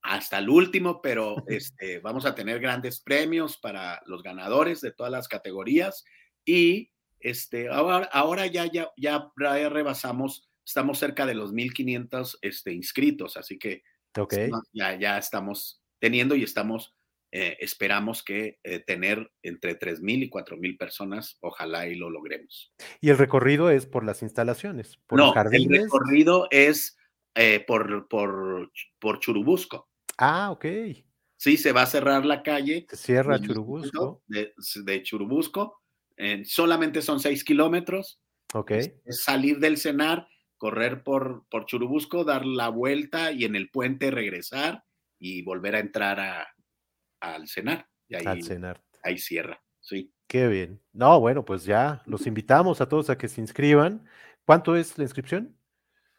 hasta 0.02 0.38
el 0.38 0.50
último, 0.50 1.02
pero 1.02 1.36
este, 1.48 2.00
vamos 2.00 2.26
a 2.26 2.36
tener 2.36 2.60
grandes 2.60 3.02
premios 3.02 3.58
para 3.58 4.02
los 4.06 4.22
ganadores 4.22 4.82
de 4.82 4.92
todas 4.92 5.12
las 5.12 5.28
categorías 5.28 6.04
y 6.46 6.92
este, 7.20 7.70
ahora, 7.70 8.10
ahora 8.12 8.48
ya, 8.48 8.66
ya, 8.66 8.90
ya, 8.98 9.32
ya 9.38 9.70
rebasamos, 9.70 10.50
estamos 10.66 11.00
cerca 11.00 11.26
de 11.26 11.36
los 11.36 11.54
1.500 11.54 12.38
este, 12.42 12.74
inscritos, 12.74 13.38
así 13.38 13.58
que 13.58 13.84
Ok. 14.18 14.34
ya, 14.74 15.00
ya 15.00 15.18
estamos 15.18 15.82
teniendo 16.00 16.36
y 16.36 16.44
estamos, 16.44 16.96
eh, 17.36 17.58
esperamos 17.62 18.22
que 18.22 18.60
eh, 18.64 18.78
tener 18.78 19.32
entre 19.42 19.80
3.000 19.80 20.26
y 20.26 20.30
4.000 20.30 20.78
personas, 20.78 21.40
ojalá 21.42 21.88
y 21.88 21.96
lo 21.96 22.12
logremos. 22.12 22.72
Y 23.02 23.10
el 23.10 23.18
recorrido 23.18 23.72
es 23.72 23.88
por 23.88 24.06
las 24.06 24.22
instalaciones, 24.22 24.98
por 25.08 25.18
los 25.18 25.34
No, 25.36 25.42
el 25.52 25.68
recorrido 25.68 26.48
es 26.52 26.96
eh, 27.34 27.64
por, 27.66 28.08
por, 28.08 28.72
por 29.00 29.20
Churubusco. 29.20 29.90
Ah, 30.20 30.52
ok. 30.52 30.66
Sí, 31.36 31.58
se 31.58 31.72
va 31.72 31.82
a 31.82 31.88
cerrar 31.88 32.24
la 32.24 32.44
calle 32.44 32.86
Se 32.88 32.98
cierra 32.98 33.42
Churubusco. 33.42 34.22
de, 34.28 34.54
de 34.84 35.02
Churubusco. 35.02 35.82
eh, 36.18 36.44
solamente 36.46 37.02
son 37.02 37.20
seis 37.20 37.44
kilómetros. 37.44 38.22
Ok. 38.54 38.72
Es, 38.72 38.94
es 39.06 39.24
salir 39.24 39.58
del 39.58 39.78
cenar, 39.78 40.28
correr 40.60 41.02
por, 41.02 41.48
por 41.50 41.66
Churubusco, 41.66 42.26
dar 42.26 42.46
la 42.46 42.70
vuelta 42.70 43.32
y 43.32 43.46
en 43.46 43.56
el 43.56 43.72
puente 43.72 44.12
regresar 44.12 44.84
y 45.18 45.42
volver 45.42 45.76
a 45.76 45.80
entrar 45.80 46.20
a, 46.20 46.48
al 47.24 47.48
cenar. 47.48 47.88
Y 48.08 48.16
ahí, 48.16 48.26
Al 48.26 48.44
cenar. 48.44 48.84
ahí 49.02 49.18
cierra. 49.18 49.62
Sí. 49.80 50.12
Qué 50.28 50.48
bien. 50.48 50.82
No, 50.92 51.20
bueno, 51.20 51.46
pues 51.46 51.64
ya 51.66 52.02
los 52.06 52.28
invitamos 52.28 52.82
a 52.82 52.88
todos 52.90 53.10
a 53.10 53.18
que 53.18 53.28
se 53.28 53.42
inscriban. 53.42 54.06
¿Cuánto 54.46 54.76
es 54.76 54.98
la 54.98 55.04
inscripción? 55.04 55.56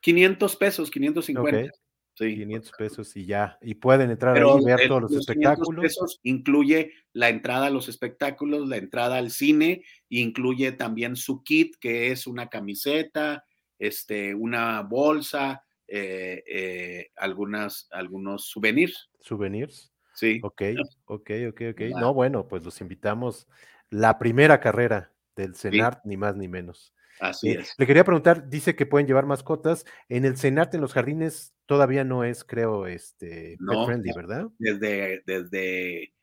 500 0.01 0.57
pesos, 0.57 0.91
550. 0.91 1.61
Ok. 1.61 1.71
Sí. 2.17 2.35
500 2.37 2.73
pesos 2.79 3.17
y 3.17 3.27
ya. 3.27 3.59
Y 3.61 3.75
pueden 3.75 4.11
entrar 4.11 4.35
Pero 4.35 4.55
ahí 4.55 4.63
y 4.63 4.65
ver 4.67 4.81
el- 4.83 4.89
todos 4.89 5.03
los 5.03 5.11
500 5.11 5.29
espectáculos. 5.29 5.83
pesos 5.83 6.21
incluye 6.23 6.93
la 7.13 7.29
entrada 7.29 7.67
a 7.67 7.71
los 7.71 7.89
espectáculos, 7.89 8.69
la 8.69 8.77
entrada 8.77 9.17
al 9.19 9.31
cine, 9.31 9.83
e 10.11 10.21
incluye 10.21 10.71
también 10.73 11.17
su 11.17 11.43
kit, 11.43 11.75
que 11.81 12.13
es 12.13 12.27
una 12.29 12.49
camiseta, 12.49 13.45
este, 13.81 14.33
una 14.35 14.83
bolsa, 14.83 15.65
eh, 15.89 16.45
eh, 16.47 17.11
algunas, 17.17 17.89
algunos 17.91 18.47
souvenirs. 18.47 19.11
Souvenirs. 19.21 19.91
Sí. 20.15 20.41
Ok, 20.43 20.63
ok, 21.07 21.31
ok, 21.49 21.61
ok. 21.73 21.81
No, 22.01 22.15
bueno, 22.15 22.47
pues 22.49 22.65
los 22.65 22.81
invitamos. 22.81 23.49
La 23.91 24.19
primera 24.19 24.61
carrera 24.61 25.13
del 25.37 25.55
CENART, 25.57 26.05
ni 26.05 26.17
más 26.17 26.37
ni 26.37 26.49
menos. 26.49 26.95
Así 27.21 27.51
Eh, 27.51 27.59
es. 27.61 27.75
le 27.79 27.87
quería 27.87 28.05
preguntar, 28.05 28.49
dice 28.49 28.75
que 28.77 28.87
pueden 28.87 29.07
llevar 29.07 29.27
mascotas. 29.27 29.85
En 30.09 30.25
el 30.25 30.37
CENART, 30.37 30.75
en 30.75 30.81
los 30.81 30.93
jardines, 30.93 31.55
todavía 31.67 32.05
no 32.05 32.25
es, 32.25 32.45
creo, 32.45 32.87
este, 32.87 33.59
pet 33.69 33.79
friendly. 33.87 34.13
¿verdad? 34.13 34.49
Desde, 34.59 35.23
desde, 35.27 36.15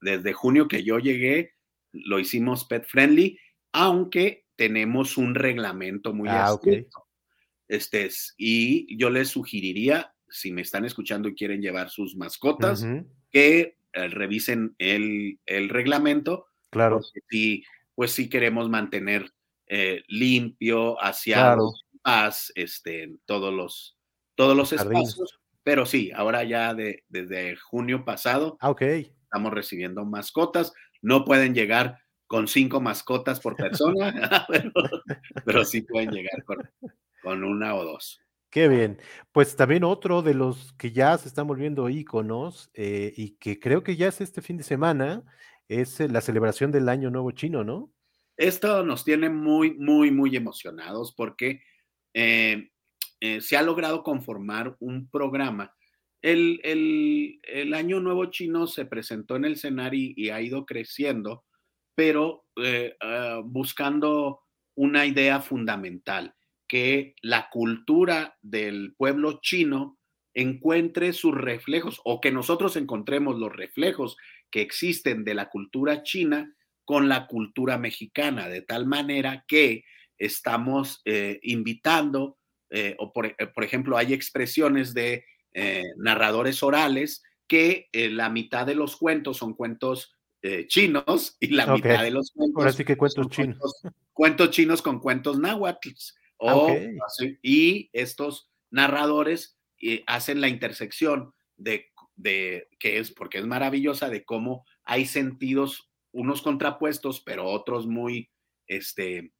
desde 0.00 0.32
junio 0.32 0.68
que 0.68 0.82
yo 0.84 0.98
llegué, 0.98 1.52
lo 1.92 2.18
hicimos 2.18 2.64
pet 2.66 2.84
friendly, 2.86 3.38
aunque 3.72 4.46
tenemos 4.56 5.16
un 5.16 5.34
reglamento 5.34 6.12
muy 6.12 6.28
Ah, 6.28 6.50
estricto. 6.54 7.06
Este, 7.68 8.06
es- 8.06 8.34
y 8.36 8.96
yo 8.98 9.10
les 9.10 9.28
sugeriría, 9.28 10.12
si 10.28 10.52
me 10.52 10.62
están 10.62 10.84
escuchando 10.84 11.28
y 11.28 11.34
quieren 11.34 11.60
llevar 11.60 11.88
sus 11.90 12.16
mascotas, 12.16 12.84
que 13.30 13.76
eh, 13.92 14.08
revisen 14.08 14.74
el, 14.78 15.38
el 15.46 15.68
reglamento, 15.68 16.46
Claro, 16.70 17.00
porque 17.00 17.20
sí, 17.28 17.64
pues 17.94 18.12
sí 18.12 18.28
queremos 18.28 18.68
mantener 18.68 19.32
eh, 19.66 20.02
limpio, 20.08 21.00
aseado, 21.02 21.72
paz, 22.02 22.52
este, 22.54 23.02
en 23.02 23.20
todos 23.26 23.52
los, 23.52 23.98
todos 24.34 24.56
los 24.56 24.72
espacios. 24.72 25.40
Pero 25.62 25.84
sí, 25.86 26.10
ahora 26.14 26.44
ya 26.44 26.74
de, 26.74 27.04
desde 27.08 27.56
junio 27.56 28.04
pasado 28.04 28.56
Ah, 28.60 28.70
ok. 28.70 28.82
estamos 28.82 29.52
recibiendo 29.52 30.04
mascotas. 30.04 30.72
No 31.02 31.24
pueden 31.24 31.54
llegar 31.54 31.98
con 32.26 32.48
cinco 32.48 32.80
mascotas 32.80 33.40
por 33.40 33.56
persona, 33.56 34.46
pero, 34.48 34.72
pero 35.44 35.64
sí 35.64 35.82
pueden 35.82 36.10
llegar 36.10 36.44
con, 36.44 36.58
con 37.22 37.44
una 37.44 37.74
o 37.74 37.84
dos. 37.84 38.20
Qué 38.50 38.66
bien. 38.66 38.98
Pues 39.30 39.54
también 39.54 39.84
otro 39.84 40.22
de 40.22 40.34
los 40.34 40.72
que 40.72 40.90
ya 40.90 41.16
se 41.16 41.28
están 41.28 41.46
volviendo 41.46 41.88
íconos 41.88 42.68
eh, 42.74 43.12
y 43.16 43.36
que 43.36 43.60
creo 43.60 43.84
que 43.84 43.94
ya 43.94 44.08
es 44.08 44.20
este 44.20 44.42
fin 44.42 44.56
de 44.56 44.64
semana, 44.64 45.24
es 45.68 46.00
eh, 46.00 46.08
la 46.08 46.20
celebración 46.20 46.72
del 46.72 46.88
Año 46.88 47.10
Nuevo 47.10 47.30
Chino, 47.30 47.62
¿no? 47.62 47.92
Esto 48.36 48.84
nos 48.84 49.04
tiene 49.04 49.28
muy, 49.28 49.74
muy, 49.74 50.10
muy 50.10 50.34
emocionados 50.34 51.14
porque 51.14 51.62
eh, 52.12 52.70
se 53.40 53.56
ha 53.56 53.62
logrado 53.62 54.02
conformar 54.02 54.76
un 54.80 55.08
programa. 55.08 55.72
El, 56.20 56.60
el, 56.64 57.38
el, 57.44 57.74
Año 57.74 58.00
Nuevo 58.00 58.26
Chino 58.26 58.66
se 58.66 58.84
presentó 58.84 59.36
en 59.36 59.44
el 59.44 59.52
escenario 59.52 60.12
y 60.16 60.30
ha 60.30 60.40
ido 60.40 60.66
creciendo, 60.66 61.44
pero 61.94 62.46
uh, 62.56 63.42
buscando 63.44 64.40
una 64.74 65.06
idea 65.06 65.40
fundamental, 65.40 66.34
que 66.70 67.16
la 67.20 67.48
cultura 67.50 68.38
del 68.42 68.94
pueblo 68.96 69.40
chino 69.42 69.98
encuentre 70.34 71.12
sus 71.12 71.34
reflejos 71.34 72.00
o 72.04 72.20
que 72.20 72.30
nosotros 72.30 72.76
encontremos 72.76 73.40
los 73.40 73.52
reflejos 73.52 74.16
que 74.52 74.60
existen 74.60 75.24
de 75.24 75.34
la 75.34 75.50
cultura 75.50 76.04
china 76.04 76.54
con 76.84 77.08
la 77.08 77.26
cultura 77.26 77.76
mexicana, 77.76 78.48
de 78.48 78.62
tal 78.62 78.86
manera 78.86 79.44
que 79.48 79.82
estamos 80.16 81.02
eh, 81.06 81.40
invitando, 81.42 82.38
eh, 82.70 82.94
o 83.00 83.12
por, 83.12 83.34
por, 83.52 83.64
ejemplo, 83.64 83.96
hay 83.96 84.14
expresiones 84.14 84.94
de 84.94 85.24
eh, 85.52 85.82
narradores 85.96 86.62
orales 86.62 87.24
que 87.48 87.88
eh, 87.90 88.10
la 88.10 88.30
mitad 88.30 88.64
de 88.64 88.76
los 88.76 88.94
cuentos 88.96 89.38
son 89.38 89.54
cuentos 89.54 90.14
eh, 90.42 90.68
chinos 90.68 91.36
y 91.40 91.48
la 91.48 91.66
mitad 91.66 92.04
de 92.04 92.12
los 92.12 92.30
cuentos 92.30 92.62
Ahora 92.62 92.72
sí 92.72 92.84
que 92.84 92.96
cuentos 92.96 93.24
son 93.24 93.30
chinos. 93.30 93.58
Cuentos, 93.58 94.00
cuentos 94.12 94.50
chinos 94.50 94.82
con 94.82 95.00
cuentos 95.00 95.40
náhuatl. 95.40 95.88
O, 96.40 96.74
y 97.42 97.90
estos 97.92 98.50
narradores 98.70 99.58
eh, 99.82 100.02
hacen 100.06 100.40
la 100.40 100.48
intersección 100.48 101.34
de, 101.56 101.86
de, 102.16 102.68
que 102.78 102.98
es, 102.98 103.12
porque 103.12 103.38
es 103.38 103.46
maravillosa, 103.46 104.08
de 104.08 104.24
cómo 104.24 104.64
hay 104.84 105.04
sentidos, 105.04 105.90
unos 106.12 106.42
contrapuestos, 106.42 107.20
pero 107.20 107.44
otros 107.44 107.86
muy, 107.86 108.30
este, 108.66 109.32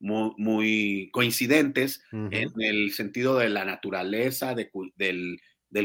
muy, 0.00 1.10
coincidentes 1.12 2.02
en 2.12 2.50
el 2.60 2.92
sentido 2.92 3.38
de 3.38 3.48
la 3.48 3.64
naturaleza, 3.64 4.54
del, 4.54 5.40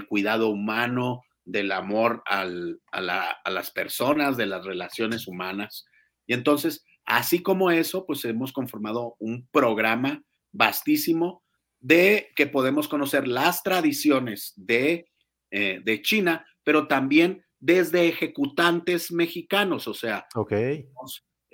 cuidado 0.07 0.49
humano, 0.49 1.23
del 1.45 1.71
amor 1.71 2.23
a, 2.25 2.45
las 2.45 3.71
personas, 3.71 4.37
de 4.37 4.45
las 4.45 4.65
relaciones 4.65 5.27
humanas. 5.27 5.85
Y 6.27 6.33
entonces, 6.33 6.85
así 7.05 7.41
como 7.41 7.71
eso, 7.71 8.05
pues 8.05 8.23
hemos 8.25 8.53
conformado 8.53 9.15
un 9.19 9.47
programa 9.51 10.23
vastísimo 10.53 11.43
de 11.81 12.29
que 12.35 12.47
podemos 12.47 12.87
conocer 12.87 13.27
las 13.27 13.61
tradiciones 13.61 14.53
de, 14.55 15.09
eh, 15.51 15.81
de 15.83 16.01
China, 16.01 16.45
pero 16.63 16.87
también 16.87 17.43
desde 17.59 18.07
ejecutantes 18.07 19.11
mexicanos, 19.11 19.87
o 19.87 19.93
sea, 19.93 20.25
okay. 20.35 20.85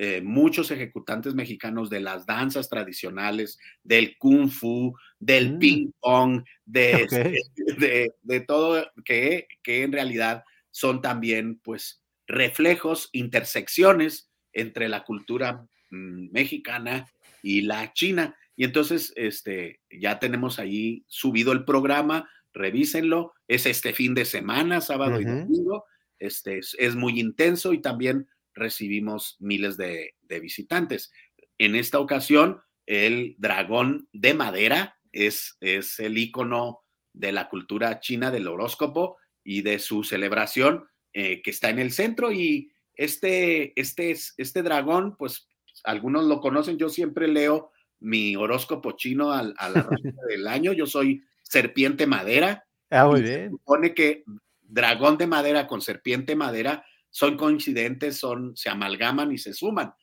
Eh, 0.02 0.22
muchos 0.22 0.72
ejecutantes 0.72 1.36
mexicanos 1.36 1.90
de 1.90 2.00
las 2.00 2.26
danzas 2.26 2.70
tradicionales, 2.70 3.60
del 3.84 4.18
kung 4.18 4.50
fu, 4.50 4.96
del 5.20 5.56
mm. 5.56 5.60
ping 5.60 5.92
pong, 6.00 6.42
este, 6.74 7.36
de, 7.78 8.14
de, 8.22 8.40
todo, 8.40 8.90
que, 9.04 9.46
que 9.62 9.84
en 9.84 9.92
realidad 9.92 10.46
son 10.72 11.02
también 11.02 11.60
pues 11.60 12.02
reflejos, 12.28 13.10
intersecciones 13.12 14.32
entre 14.54 14.88
la 14.88 15.04
cultura 15.04 15.68
mm, 15.90 16.32
mexicana 16.32 17.06
y 17.44 17.64
la 17.64 17.92
china. 17.92 18.38
Y 18.60 18.66
entonces, 18.66 19.14
este, 19.16 19.80
ya 19.90 20.20
tenemos 20.20 20.60
ahí 20.60 21.06
subido 21.08 21.54
el 21.54 21.64
programa, 21.64 22.30
revísenlo, 22.52 23.34
es 23.48 23.66
este 23.66 23.94
fin 23.94 24.14
de 24.14 24.26
semana, 24.26 24.82
sábado 24.82 25.22
y 25.22 25.24
domingo, 25.24 25.86
este, 26.18 26.60
es 26.60 26.96
muy 26.98 27.22
intenso 27.22 27.72
y 27.72 27.82
también 27.82 28.28
recibimos 28.54 29.38
miles 29.40 29.78
de, 29.78 30.14
visitantes. 30.42 31.10
En 31.58 31.74
esta 31.74 32.02
ocasión, 32.02 32.60
el 32.86 33.36
dragón 33.38 34.10
de 34.12 34.34
madera 34.34 34.98
es, 35.14 35.56
es 35.62 35.98
el 36.02 36.18
icono 36.18 36.82
de 37.14 37.32
la 37.32 37.48
cultura 37.48 38.02
china 38.02 38.30
del 38.30 38.50
horóscopo 38.50 39.16
y 39.42 39.62
de 39.62 39.80
su 39.80 40.04
celebración 40.04 40.84
eh, 41.14 41.42
que 41.44 41.52
está 41.52 41.70
en 41.70 41.80
el 41.80 41.94
centro. 41.94 42.34
Y 42.34 42.74
este, 42.96 43.72
este, 43.80 44.12
este 44.12 44.64
dragón, 44.64 45.16
pues 45.16 45.48
algunos 45.86 46.26
lo 46.26 46.42
conocen, 46.42 46.78
yo 46.78 46.90
siempre 46.90 47.30
leo 47.30 47.72
mi 48.00 48.36
horóscopo 48.36 48.94
chino 48.94 49.32
al, 49.32 49.54
a 49.58 49.70
la 49.70 49.88
del 50.30 50.48
año, 50.48 50.74
yo 50.74 50.86
soy 50.86 51.24
serpiente 51.44 52.08
madera. 52.08 52.66
Ah, 52.90 53.06
muy 53.06 53.22
bien. 53.22 53.46
Se 53.46 53.50
supone 53.50 53.94
que 53.94 54.24
dragón 54.62 55.18
de 55.18 55.28
madera 55.28 55.68
con 55.68 55.82
serpiente 55.82 56.36
madera 56.36 56.86
son 57.10 57.38
coincidentes, 57.38 58.18
son, 58.18 58.56
se 58.56 58.70
amalgaman 58.70 59.32
y 59.32 59.38
se 59.38 59.54
suman. 59.54 59.94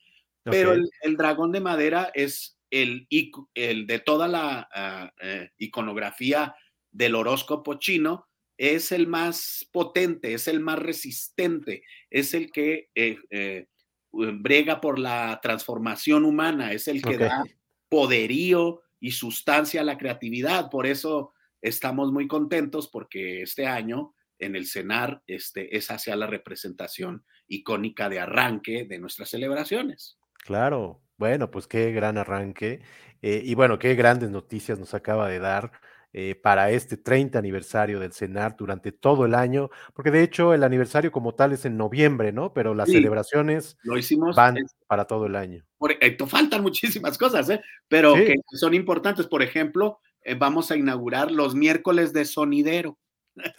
Pero 0.43 0.73
el, 0.73 1.17
dragón 1.17 1.51
de 1.51 1.59
madera 1.59 2.09
es 2.13 2.57
el, 2.69 3.07
el 3.53 3.85
de 3.85 3.99
toda 3.99 4.29
la 4.29 4.69
ah, 4.73 5.11
eh, 5.21 5.51
iconografía 5.57 6.55
del 6.91 7.15
horóscopo 7.15 7.75
chino, 7.75 8.27
es 8.57 8.91
el 8.91 9.07
más 9.07 9.67
potente, 9.71 10.33
es 10.33 10.47
el 10.47 10.59
más 10.59 10.79
resistente, 10.79 11.83
es 12.09 12.33
el 12.33 12.51
que 12.51 12.89
eh, 12.95 13.17
eh, 13.29 13.67
brega 14.11 14.81
por 14.81 14.99
la 14.99 15.39
transformación 15.41 16.25
humana, 16.25 16.71
es 16.71 16.87
el 16.87 17.01
que 17.01 17.17
da 17.17 17.43
poderío 17.89 18.81
y 18.99 19.11
sustancia 19.11 19.81
a 19.81 19.83
la 19.83 19.97
creatividad. 19.97 20.69
Por 20.69 20.87
eso 20.87 21.33
estamos 21.61 22.11
muy 22.11 22.27
contentos 22.27 22.87
porque 22.87 23.41
este 23.41 23.67
año 23.67 24.13
en 24.39 24.55
el 24.55 24.67
CENAR 24.67 25.21
este, 25.27 25.75
es 25.75 25.89
hacia 25.89 26.15
la 26.15 26.27
representación 26.27 27.25
icónica 27.47 28.09
de 28.09 28.19
arranque 28.19 28.85
de 28.85 28.99
nuestras 28.99 29.29
celebraciones. 29.29 30.19
Claro, 30.33 31.01
bueno, 31.17 31.49
pues 31.49 31.67
qué 31.67 31.91
gran 31.91 32.17
arranque 32.17 32.81
eh, 33.21 33.41
y 33.43 33.55
bueno, 33.55 33.79
qué 33.79 33.95
grandes 33.95 34.29
noticias 34.29 34.79
nos 34.79 34.93
acaba 34.93 35.27
de 35.27 35.39
dar. 35.39 35.71
Eh, 36.13 36.35
para 36.35 36.71
este 36.71 36.97
30 36.97 37.37
aniversario 37.37 37.99
del 37.99 38.13
CENAR 38.13 38.55
durante 38.57 38.91
todo 38.91 39.25
el 39.25 39.35
año, 39.35 39.69
porque 39.93 40.09
de 40.09 40.23
hecho 40.23 40.53
el 40.53 40.63
aniversario 40.63 41.11
como 41.11 41.35
tal 41.35 41.51
es 41.51 41.65
en 41.65 41.77
noviembre, 41.77 42.31
¿no? 42.31 42.53
Pero 42.53 42.73
las 42.73 42.89
celebraciones 42.89 43.77
lo 43.83 43.97
hicimos, 43.97 44.35
van 44.35 44.57
para 44.87 45.05
todo 45.05 45.25
el 45.25 45.35
año. 45.35 45.65
Por, 45.77 45.91
eh, 45.91 46.17
faltan 46.27 46.61
muchísimas 46.63 47.17
cosas, 47.17 47.49
¿eh? 47.49 47.61
Pero 47.87 48.15
que 48.15 48.35
son 48.53 48.73
importantes. 48.73 49.27
Por 49.27 49.43
ejemplo, 49.43 49.99
vamos 50.39 50.71
a 50.71 50.77
inaugurar 50.77 51.31
los 51.31 51.53
miércoles 51.53 52.13
de 52.13 52.25
sonidero. 52.25 52.97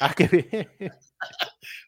Ah, 0.01 0.15
qué 0.17 0.27
bien. 0.27 0.69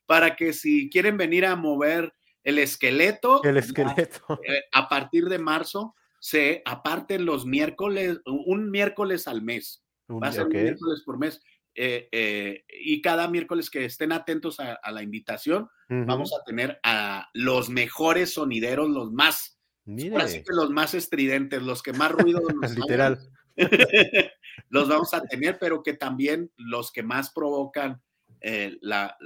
Para 0.06 0.36
que 0.36 0.52
si 0.52 0.90
quieren 0.90 1.16
venir 1.16 1.46
a 1.46 1.56
mover 1.56 2.12
el 2.44 2.58
esqueleto, 2.58 3.42
el 3.44 3.56
esqueleto. 3.56 4.40
Eh, 4.46 4.62
a 4.72 4.88
partir 4.88 5.26
de 5.28 5.38
marzo 5.38 5.94
se 6.20 6.62
aparten 6.64 7.24
los 7.24 7.46
miércoles, 7.46 8.20
un 8.26 8.70
miércoles 8.70 9.26
al 9.26 9.42
mes. 9.42 9.79
Va 10.10 10.28
a 10.28 10.32
ser 10.32 10.46
un 10.46 10.52
miércoles 10.52 11.02
por 11.04 11.18
mes. 11.18 11.40
Eh, 11.74 12.08
eh, 12.10 12.64
y 12.68 13.00
cada 13.00 13.28
miércoles 13.28 13.70
que 13.70 13.84
estén 13.84 14.12
atentos 14.12 14.58
a, 14.58 14.78
la 14.90 15.02
invitación, 15.02 15.68
vamos 15.88 16.32
a 16.34 16.44
tener 16.44 16.80
a 16.82 17.28
los 17.32 17.68
mejores 17.68 18.34
sonideros, 18.34 18.90
los 18.90 19.12
más, 19.12 19.58
que 19.86 20.42
los 20.48 20.70
más 20.70 20.94
estridentes, 20.94 21.62
los 21.62 21.82
que 21.82 21.92
más 21.92 22.10
ruido 22.12 22.40
Literal. 22.74 23.18
los 24.68 24.88
vamos 24.88 25.14
a 25.14 25.22
tener, 25.22 25.58
pero 25.58 25.82
que 25.82 25.94
también 25.94 26.50
los 26.56 26.92
que 26.92 27.02
más 27.02 27.32
provocan 27.32 28.02
eh, 28.40 28.78
la, 28.80 29.16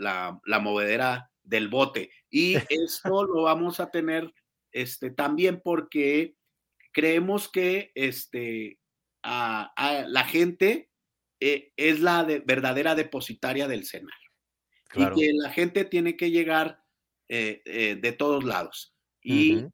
movedera 0.60 1.30
del 1.42 1.68
bote. 1.68 2.10
Y 2.30 2.54
esto 2.68 3.24
lo 3.24 3.42
vamos 3.42 3.80
a 3.80 3.90
tener 3.90 4.32
este, 4.72 5.10
también 5.10 5.60
porque 5.62 6.36
creemos 6.92 7.48
que 7.48 7.92
este, 7.94 8.78
a, 9.24 10.04
la 10.06 10.24
gente 10.24 10.90
eh, 11.40 11.72
es 11.76 12.00
la 12.00 12.24
verdadera 12.24 12.94
depositaria 12.94 13.66
del 13.66 13.84
cenar. 13.86 14.12
Y 14.94 15.10
que 15.10 15.32
la 15.32 15.50
gente 15.50 15.84
tiene 15.84 16.16
que 16.16 16.30
llegar 16.30 16.80
eh, 17.28 17.98
de 18.00 18.12
todos 18.12 18.44
lados 18.44 18.94
y 19.20 19.64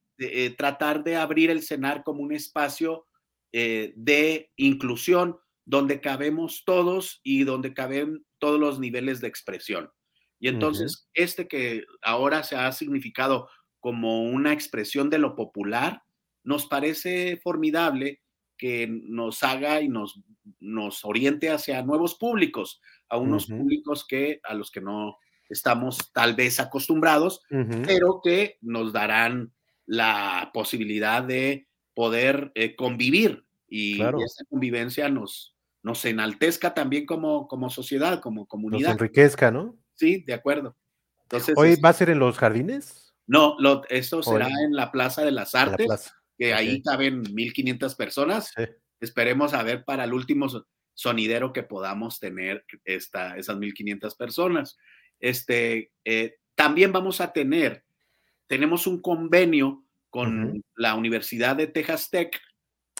tratar 0.57 1.05
de 1.05 1.17
abrir 1.17 1.51
el 1.51 1.63
cenar 1.63 2.05
como 2.05 2.23
un 2.23 2.33
espacio 2.33 3.07
eh, 3.53 3.93
de 3.97 4.53
inclusión 4.57 5.37
donde 5.65 6.01
cabemos 6.01 6.63
todos 6.65 7.21
y 7.25 7.43
donde 7.43 7.75
caben 7.75 8.25
todos 8.39 8.61
los 8.61 8.79
niveles 8.79 9.21
de 9.21 9.27
expresión. 9.27 9.91
Y 10.39 10.49
entonces, 10.49 11.09
este 11.15 11.49
que 11.49 11.85
ahora 12.01 12.45
se 12.45 12.57
ha 12.57 12.71
significado 12.73 13.49
como 13.81 14.23
una 14.23 14.53
expresión 14.53 15.11
de 15.11 15.19
lo 15.19 15.35
popular, 15.35 16.03
nos 16.45 16.67
parece 16.67 17.39
formidable 17.43 18.23
que 18.61 18.87
nos 18.87 19.43
haga 19.43 19.81
y 19.81 19.89
nos, 19.89 20.21
nos 20.59 21.03
oriente 21.07 21.49
hacia 21.49 21.83
nuevos 21.83 22.15
públicos, 22.15 22.83
a 23.09 23.17
unos 23.17 23.47
públicos 23.47 24.07
que 24.07 24.39
a 24.45 24.53
los 24.53 24.71
que 24.71 24.83
no 24.83 25.17
estamos 25.49 26.13
tal 26.13 26.37
vez 26.37 26.61
acostumbrados, 26.61 27.41
pero 27.49 28.21
que 28.23 28.59
nos 28.61 28.93
darán 28.93 29.55
la 29.87 30.51
posibilidad 30.53 31.25
de 31.25 31.69
poder 31.95 32.53
eh, 32.55 32.77
convivir 32.77 33.47
y, 33.67 34.03
esa 34.03 34.45
convivencia 34.51 35.09
nos, 35.09 35.57
nos 35.83 36.05
enaltezca 36.05 36.75
también 36.75 37.07
como, 37.07 37.49
como 37.49 37.71
sociedad, 37.71 38.21
como 38.21 38.47
comunidad. 38.47 38.91
Nos 38.91 39.01
enriquezca, 39.01 39.51
¿no? 39.51 39.79
Sí, 39.95 40.23
de 40.27 40.35
acuerdo. 40.35 40.77
Entonces, 41.23 41.55
¿Hoy 41.57 41.77
va 41.77 41.89
a 41.89 41.95
ser 41.95 42.11
en 42.11 42.19
los 42.19 42.37
jardines? 42.37 43.15
No, 43.27 43.57
lo, 43.59 43.83
esto 43.89 44.23
será 44.23 44.49
en 44.49 44.75
la 44.75 44.93
Plaza 44.93 45.25
de 45.25 45.31
las 45.31 45.55
Artes, 45.55 46.13
que 46.41 46.55
ahí 46.55 46.81
caben 46.81 47.21
1500 47.35 47.95
personas. 47.97 48.55
Esperemos 48.99 49.53
a 49.53 49.63
ver 49.63 49.85
para 49.85 50.05
el 50.05 50.15
último 50.15 50.49
sonidero 50.95 51.53
que 51.53 51.63
podamos 51.63 52.19
tener 52.19 52.65
esta, 52.87 53.37
esas 53.37 53.59
1500 53.59 54.15
personas. 54.15 54.79
Este, 55.19 55.93
eh, 56.03 56.37
también 56.55 56.93
vamos 56.93 57.21
a 57.21 57.35
tener, 57.35 57.85
tenemos 58.47 58.87
un 58.87 59.03
convenio 59.03 59.85
con 60.09 60.65
la 60.77 60.95
Universidad 60.95 61.57
de 61.57 61.67
Texas 61.67 62.09
Tech. 62.09 62.41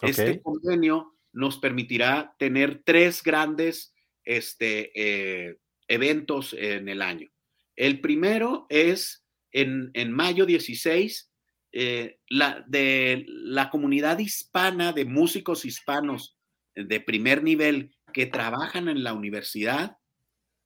Este 0.03 0.43
convenio 0.43 1.17
nos 1.33 1.57
permitirá 1.57 2.35
tener 2.39 2.83
tres 2.85 3.23
grandes 3.23 3.95
este, 4.23 4.93
eh, 4.95 5.57
eventos 5.89 6.53
en 6.53 6.91
el 6.91 7.01
año. 7.01 7.31
El 7.75 8.03
primero 8.03 8.67
es 8.69 9.25
en, 9.51 10.13
mayo 10.13 10.45
16, 10.45 11.30
eh, 11.73 12.19
la, 12.29 12.65
de 12.67 13.25
la 13.29 13.71
comunidad 13.71 14.19
hispana 14.19 14.93
de 14.93 15.05
músicos 15.05 15.65
hispanos 15.65 16.37
de 16.75 17.01
primer 17.01 17.43
nivel 17.43 17.95
que 18.13 18.27
trabajan 18.27 18.89
en 18.89 19.05
la 19.05 19.13
Universidad 19.13 19.99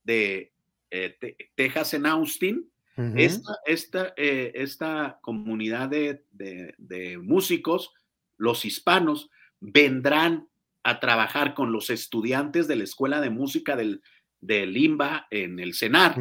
de 0.02 0.52
eh, 0.90 1.16
Texas 1.54 1.94
en 1.94 2.06
Austin, 2.06 2.70
esta, 3.16 4.14
eh, 4.16 4.52
esta, 4.54 5.18
comunidad 5.20 5.88
de, 5.88 7.18
músicos, 7.20 7.92
los 8.36 8.64
hispanos, 8.64 9.30
vendrán 9.60 10.48
a 10.84 11.00
trabajar 11.00 11.54
con 11.54 11.72
los 11.72 11.90
estudiantes 11.90 12.68
de 12.68 12.76
la 12.76 12.84
Escuela 12.84 13.20
de 13.20 13.30
Música 13.30 13.74
del, 13.74 14.00
de 14.40 14.66
Limba 14.66 15.26
en 15.30 15.58
el 15.58 15.74
CENAR 15.74 16.16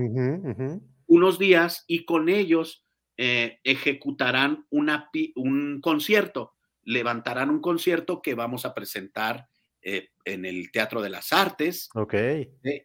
unos 1.14 1.38
días 1.38 1.84
y 1.88 2.06
con 2.06 2.28
ellos 2.28 2.83
eh, 3.18 3.60
ejecutarán 3.64 4.66
una, 4.70 5.10
un 5.36 5.82
concierto. 5.82 6.54
levantarán 6.84 7.50
un 7.50 7.62
concierto 7.62 8.22
que 8.22 8.34
vamos 8.34 8.66
a 8.66 8.74
presentar 8.74 9.48
eh, 9.82 10.10
en 10.26 10.46
el 10.46 10.72
Teatro 10.72 11.02
de 11.02 11.10
las 11.10 11.32
Artes. 11.32 11.90
Ok. 11.96 12.16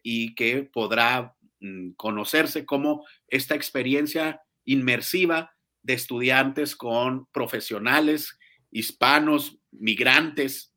y 0.03 0.35
que 0.35 0.63
podrá 0.63 1.35
mm, 1.59 1.91
conocerse 1.91 2.65
como 2.65 3.05
esta 3.27 3.55
experiencia 3.55 4.41
inmersiva 4.65 5.55
de 5.81 5.93
estudiantes 5.93 6.75
con 6.75 7.27
profesionales 7.31 8.37
hispanos, 8.71 9.59
migrantes 9.71 10.73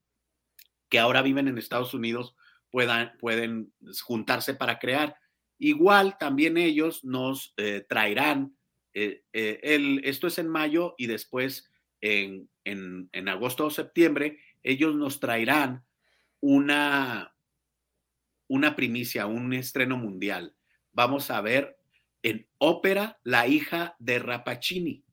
que 0.88 0.98
ahora 0.98 1.22
viven 1.22 1.48
en 1.48 1.58
Estados 1.58 1.94
Unidos, 1.94 2.36
puedan, 2.70 3.12
pueden 3.18 3.72
juntarse 4.02 4.54
para 4.54 4.78
crear. 4.78 5.16
Igual 5.58 6.16
también 6.18 6.56
ellos 6.56 7.04
nos 7.04 7.54
eh, 7.56 7.84
traerán, 7.88 8.56
eh, 8.94 9.24
eh, 9.32 9.60
el, 9.62 10.02
esto 10.04 10.26
es 10.26 10.38
en 10.38 10.48
mayo 10.48 10.94
y 10.98 11.06
después 11.06 11.70
en, 12.00 12.48
en, 12.64 13.08
en 13.12 13.28
agosto 13.28 13.66
o 13.66 13.70
septiembre, 13.70 14.38
ellos 14.62 14.94
nos 14.94 15.20
traerán 15.20 15.84
una, 16.40 17.34
una 18.48 18.76
primicia, 18.76 19.26
un 19.26 19.52
estreno 19.52 19.96
mundial. 19.96 20.54
Vamos 20.92 21.30
a 21.30 21.40
ver 21.40 21.78
en 22.22 22.46
ópera 22.58 23.18
La 23.24 23.46
hija 23.46 23.96
de 23.98 24.18
Rapacini, 24.18 25.04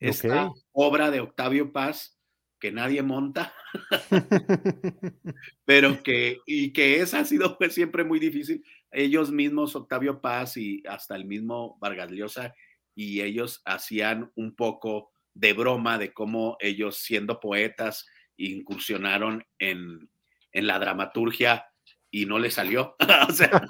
esta 0.00 0.50
obra 0.72 1.10
de 1.10 1.20
Octavio 1.20 1.72
Paz 1.72 2.16
que 2.58 2.72
nadie 2.72 3.02
monta, 3.02 3.52
pero 5.64 6.02
que, 6.02 6.38
y 6.46 6.72
que 6.72 7.00
esa 7.00 7.20
ha 7.20 7.24
sido 7.24 7.58
pues, 7.58 7.74
siempre 7.74 8.02
muy 8.02 8.18
difícil. 8.18 8.64
Ellos 8.90 9.30
mismos, 9.30 9.76
Octavio 9.76 10.20
Paz 10.20 10.56
y 10.56 10.82
hasta 10.88 11.16
el 11.16 11.26
mismo 11.26 11.76
Vargas 11.80 12.10
Llosa, 12.10 12.54
y 12.96 13.20
ellos 13.20 13.62
hacían 13.66 14.32
un 14.34 14.56
poco 14.56 15.12
de 15.34 15.52
broma 15.52 15.98
de 15.98 16.12
cómo 16.12 16.56
ellos, 16.60 16.96
siendo 16.96 17.38
poetas, 17.38 18.06
incursionaron 18.38 19.44
en, 19.58 20.10
en 20.50 20.66
la 20.66 20.78
dramaturgia 20.78 21.66
y 22.10 22.24
no 22.24 22.38
les 22.38 22.54
salió. 22.54 22.96
o 23.28 23.32
sea, 23.32 23.62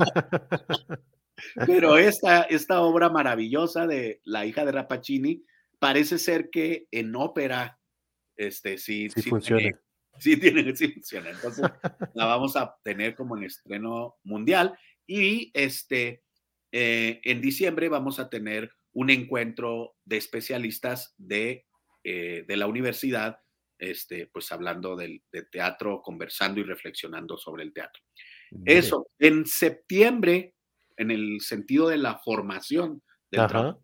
pero 1.67 1.99
esta, 1.99 2.43
esta 2.43 2.81
obra 2.81 3.11
maravillosa 3.11 3.87
de 3.87 4.21
La 4.25 4.47
hija 4.47 4.65
de 4.65 4.73
Rapacini 4.73 5.45
parece 5.81 6.19
ser 6.19 6.49
que 6.51 6.87
en 6.93 7.15
ópera 7.17 7.79
este, 8.37 8.79
sí, 8.79 9.09
sí, 9.11 9.23
funciona. 9.23 9.71
sí, 10.19 10.37
tiene, 10.37 10.77
sí 10.77 10.89
funciona. 10.89 11.31
Entonces 11.31 11.65
la 12.15 12.27
vamos 12.27 12.55
a 12.57 12.77
tener 12.85 13.17
como 13.17 13.37
en 13.37 13.43
estreno 13.43 14.17
mundial 14.23 14.79
y 15.05 15.51
este, 15.55 16.23
eh, 16.71 17.21
en 17.25 17.41
diciembre 17.41 17.89
vamos 17.89 18.21
a 18.21 18.29
tener 18.29 18.71
un 18.97 19.11
encuentro 19.11 19.95
de 20.07 20.17
especialistas 20.17 21.15
de, 21.19 21.67
eh, 22.03 22.45
de 22.49 22.57
la 22.57 22.67
universidad, 22.67 23.41
este, 23.79 24.27
pues 24.27 24.51
hablando 24.53 24.97
del, 24.97 25.23
de 25.31 25.43
teatro, 25.43 26.01
conversando 26.01 26.61
y 26.61 26.65
reflexionando 26.65 27.37
sobre 27.37 27.63
el 27.63 27.75
teatro. 27.75 28.03
Eso, 28.65 29.09
en 29.19 29.45
septiembre 29.45 30.55
en 30.97 31.11
el 31.11 31.43
sentido 31.43 31.89
de 31.89 31.99
la 31.99 32.17
formación 32.21 33.03
del 33.31 33.47
trabajo, 33.49 33.83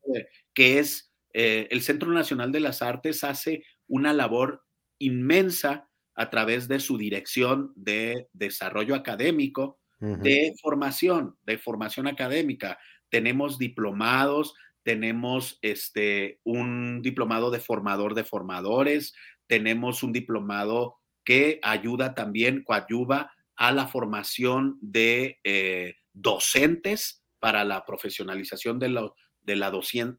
que 0.54 0.78
es 0.78 1.12
eh, 1.34 1.68
el 1.70 1.82
Centro 1.82 2.10
Nacional 2.10 2.50
de 2.50 2.60
las 2.60 2.80
Artes 2.80 3.22
hace 3.22 3.66
una 3.88 4.14
labor 4.14 4.64
inmensa 4.98 5.90
a 6.14 6.30
través 6.30 6.68
de 6.68 6.80
su 6.80 6.96
dirección 6.96 7.74
de 7.76 8.28
desarrollo 8.32 8.94
académico, 8.94 9.78
de 10.00 10.54
formación, 10.60 11.36
de 11.42 11.58
formación 11.58 12.08
académica. 12.08 12.78
Tenemos 13.10 13.58
diplomados, 13.58 14.54
tenemos 14.82 15.58
este, 15.62 16.40
un 16.44 17.02
diplomado 17.02 17.50
de 17.50 17.60
formador 17.60 18.14
de 18.14 18.24
formadores, 18.24 19.14
tenemos 19.46 20.02
un 20.02 20.12
diplomado 20.12 20.98
que 21.24 21.60
ayuda 21.62 22.14
también, 22.14 22.62
coadyuva 22.64 23.32
a 23.56 23.72
la 23.72 23.86
formación 23.86 24.78
de 24.80 25.38
eh, 25.44 25.96
docentes 26.12 27.22
para 27.38 27.64
la 27.64 27.84
profesionalización 27.84 28.78
de, 28.78 28.88
la 28.88 29.70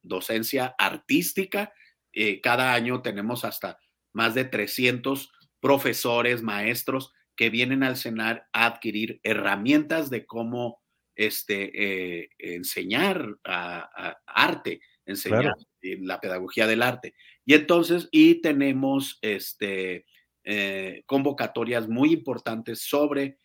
docencia 0.04 0.76
artística. 0.78 1.74
Eh, 2.12 2.42
cada 2.42 2.74
año 2.74 3.02
tenemos 3.02 3.44
hasta 3.44 3.80
más 4.14 4.36
de 4.36 4.46
300 4.46 5.32
profesores, 5.60 6.42
maestros 6.42 7.14
que 7.36 7.50
vienen 7.50 7.84
al 7.84 7.98
CENAR 7.98 8.48
a 8.54 8.66
adquirir 8.66 9.20
herramientas 9.24 10.10
de 10.10 10.26
cómo 10.26 10.83
este, 11.16 12.22
eh, 12.22 12.30
enseñar 12.38 13.38
arte, 13.44 14.82
enseñar 15.06 15.54
la 15.82 16.20
pedagogía 16.20 16.68
del 16.68 16.82
arte. 16.82 17.14
Y 17.46 17.54
entonces, 17.54 18.10
y 18.12 18.42
tenemos 18.42 19.20
este, 19.22 20.06
eh, 20.44 21.04
convocatorias 21.06 21.88
muy 21.88 22.14
importantes 22.14 22.82
sobre 22.82 23.38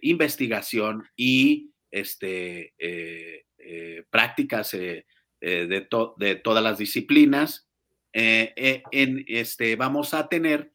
investigación 0.00 1.02
y 1.16 1.72
este, 1.92 2.72
eh, 2.78 3.44
eh, 3.58 4.04
prácticas 4.10 4.74
eh, 4.74 5.06
de, 5.40 5.88
de, 6.16 6.36
todas 6.36 6.64
las 6.64 6.78
disciplinas. 6.78 7.68
en, 8.12 9.24
este, 9.28 9.76
vamos 9.76 10.14
a 10.14 10.28
tener 10.28 10.72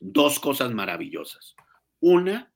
dos 0.00 0.40
cosas 0.40 0.72
maravillosas. 0.72 1.54
Una, 2.00 2.52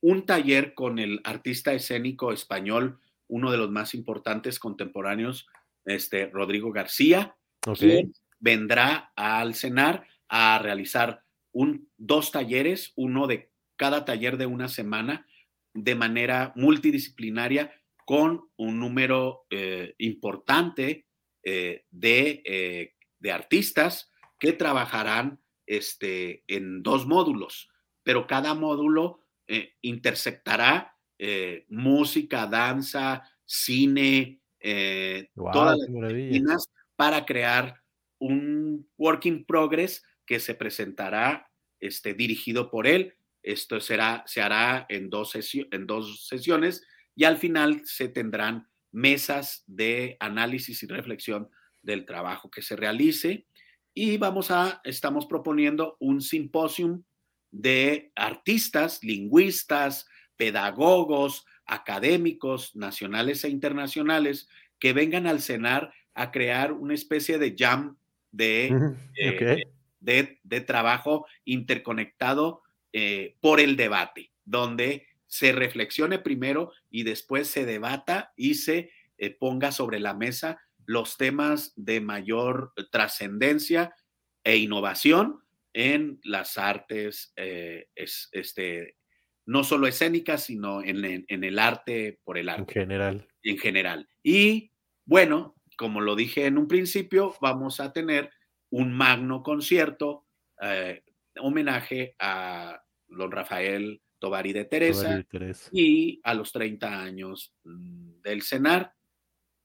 un 0.00 0.26
taller 0.26 0.74
con 0.74 0.98
el 0.98 1.20
artista 1.24 1.72
escénico 1.72 2.32
español, 2.32 2.98
uno 3.28 3.50
de 3.50 3.58
los 3.58 3.70
más 3.70 3.94
importantes 3.94 4.58
contemporáneos, 4.58 5.46
este, 5.84 6.26
Rodrigo 6.26 6.72
García, 6.72 7.36
que 7.78 8.08
vendrá 8.38 9.12
al 9.16 9.54
CENAR 9.54 10.06
a 10.28 10.58
realizar 10.58 11.24
un, 11.52 11.88
dos 11.96 12.32
talleres, 12.32 12.92
uno 12.96 13.26
de 13.26 13.50
cada 13.76 14.04
taller 14.04 14.36
de 14.36 14.46
una 14.46 14.68
semana, 14.68 15.26
de 15.74 15.94
manera 15.94 16.52
multidisciplinaria 16.56 17.72
con 18.04 18.48
un 18.56 18.80
número 18.80 19.46
eh, 19.50 19.94
importante 19.98 21.06
eh, 21.44 21.84
eh, 22.02 22.94
de, 23.18 23.32
artistas 23.32 24.10
que 24.38 24.52
trabajarán 24.52 25.40
este, 25.66 26.42
en 26.48 26.82
dos 26.82 27.06
módulos, 27.06 27.70
pero 28.02 28.26
cada 28.26 28.54
módulo 28.54 29.19
intersectará 29.82 30.96
música, 31.68 32.46
danza, 32.46 33.22
cine, 33.44 34.40
todas 35.34 35.78
las 35.78 35.88
disciplinas 35.88 36.68
para 36.96 37.24
crear 37.26 37.82
un 38.18 38.88
work 38.96 39.26
in 39.26 39.44
progress 39.44 40.02
que 40.24 40.40
se 40.40 40.54
presentará 40.54 41.50
este, 41.80 42.14
dirigido 42.14 42.70
por 42.70 42.86
él 42.86 43.14
esto 43.42 43.80
será, 43.80 44.22
se 44.26 44.42
hará 44.42 44.86
en 44.88 45.08
dos, 45.08 45.32
en 45.54 45.86
dos 45.86 46.26
sesiones 46.26 46.86
y 47.14 47.24
al 47.24 47.38
final 47.38 47.82
se 47.84 48.08
tendrán 48.08 48.68
mesas 48.92 49.64
de 49.66 50.16
análisis 50.20 50.82
y 50.82 50.86
reflexión 50.86 51.48
del 51.82 52.04
trabajo 52.04 52.50
que 52.50 52.62
se 52.62 52.76
realice. 52.76 53.46
Y 53.94 54.18
vamos 54.18 54.50
a, 54.50 54.80
estamos 54.84 55.26
proponiendo 55.26 55.96
un 56.00 56.20
simposium 56.20 57.02
de 57.50 58.12
artistas, 58.14 59.02
lingüistas, 59.02 60.06
pedagogos, 60.36 61.44
académicos 61.66 62.74
nacionales 62.74 63.44
e 63.44 63.48
internacionales 63.48 64.48
que 64.78 64.92
vengan 64.92 65.26
al 65.26 65.40
CENAR 65.40 65.92
a 66.14 66.30
crear 66.30 66.72
una 66.72 66.94
especie 66.94 67.38
de 67.38 67.54
jam 67.56 67.96
de, 68.32 68.66
eh, 69.16 69.64
de, 70.00 70.38
de, 70.42 70.60
trabajo 70.60 71.26
interconectado 71.44 72.62
eh, 72.92 73.36
por 73.40 73.60
el 73.60 73.76
debate, 73.76 74.32
donde 74.44 75.06
se 75.26 75.52
reflexione 75.52 76.18
primero 76.18 76.72
y 76.90 77.04
después 77.04 77.48
se 77.48 77.64
debata 77.64 78.32
y 78.36 78.54
se 78.54 78.90
eh, 79.18 79.30
ponga 79.30 79.70
sobre 79.70 80.00
la 80.00 80.14
mesa 80.14 80.60
los 80.86 81.16
temas 81.16 81.72
de 81.76 82.00
mayor 82.00 82.72
trascendencia 82.90 83.94
e 84.42 84.56
innovación 84.56 85.40
en 85.72 86.20
las 86.24 86.58
artes, 86.58 87.32
eh, 87.36 87.88
este, 87.94 88.96
no 89.46 89.64
solo 89.64 89.86
escénicas, 89.86 90.44
sino 90.44 90.82
en, 90.82 91.24
en, 91.26 91.44
el 91.44 91.58
arte 91.58 92.20
por 92.24 92.38
el 92.38 92.48
arte. 92.48 92.62
En 92.62 92.82
general. 92.82 93.28
En 93.42 93.58
general. 93.58 94.08
Y 94.22 94.72
bueno, 95.04 95.56
como 95.76 96.00
lo 96.00 96.16
dije 96.16 96.46
en 96.46 96.58
un 96.58 96.68
principio, 96.68 97.34
vamos 97.40 97.80
a 97.80 97.92
tener 97.92 98.30
un 98.70 98.92
magno 98.92 99.42
concierto 99.42 100.26
homenaje 101.38 102.14
a 102.18 102.82
don 103.08 103.30
Rafael 103.30 104.02
Tovari 104.20 104.52
de 104.52 104.66
Teresa, 104.66 105.24
y 105.72 106.20
a 106.22 106.34
los 106.34 106.52
30 106.52 107.02
años 107.02 107.54
mm, 107.64 108.20
del 108.22 108.42
CENAR. 108.42 108.94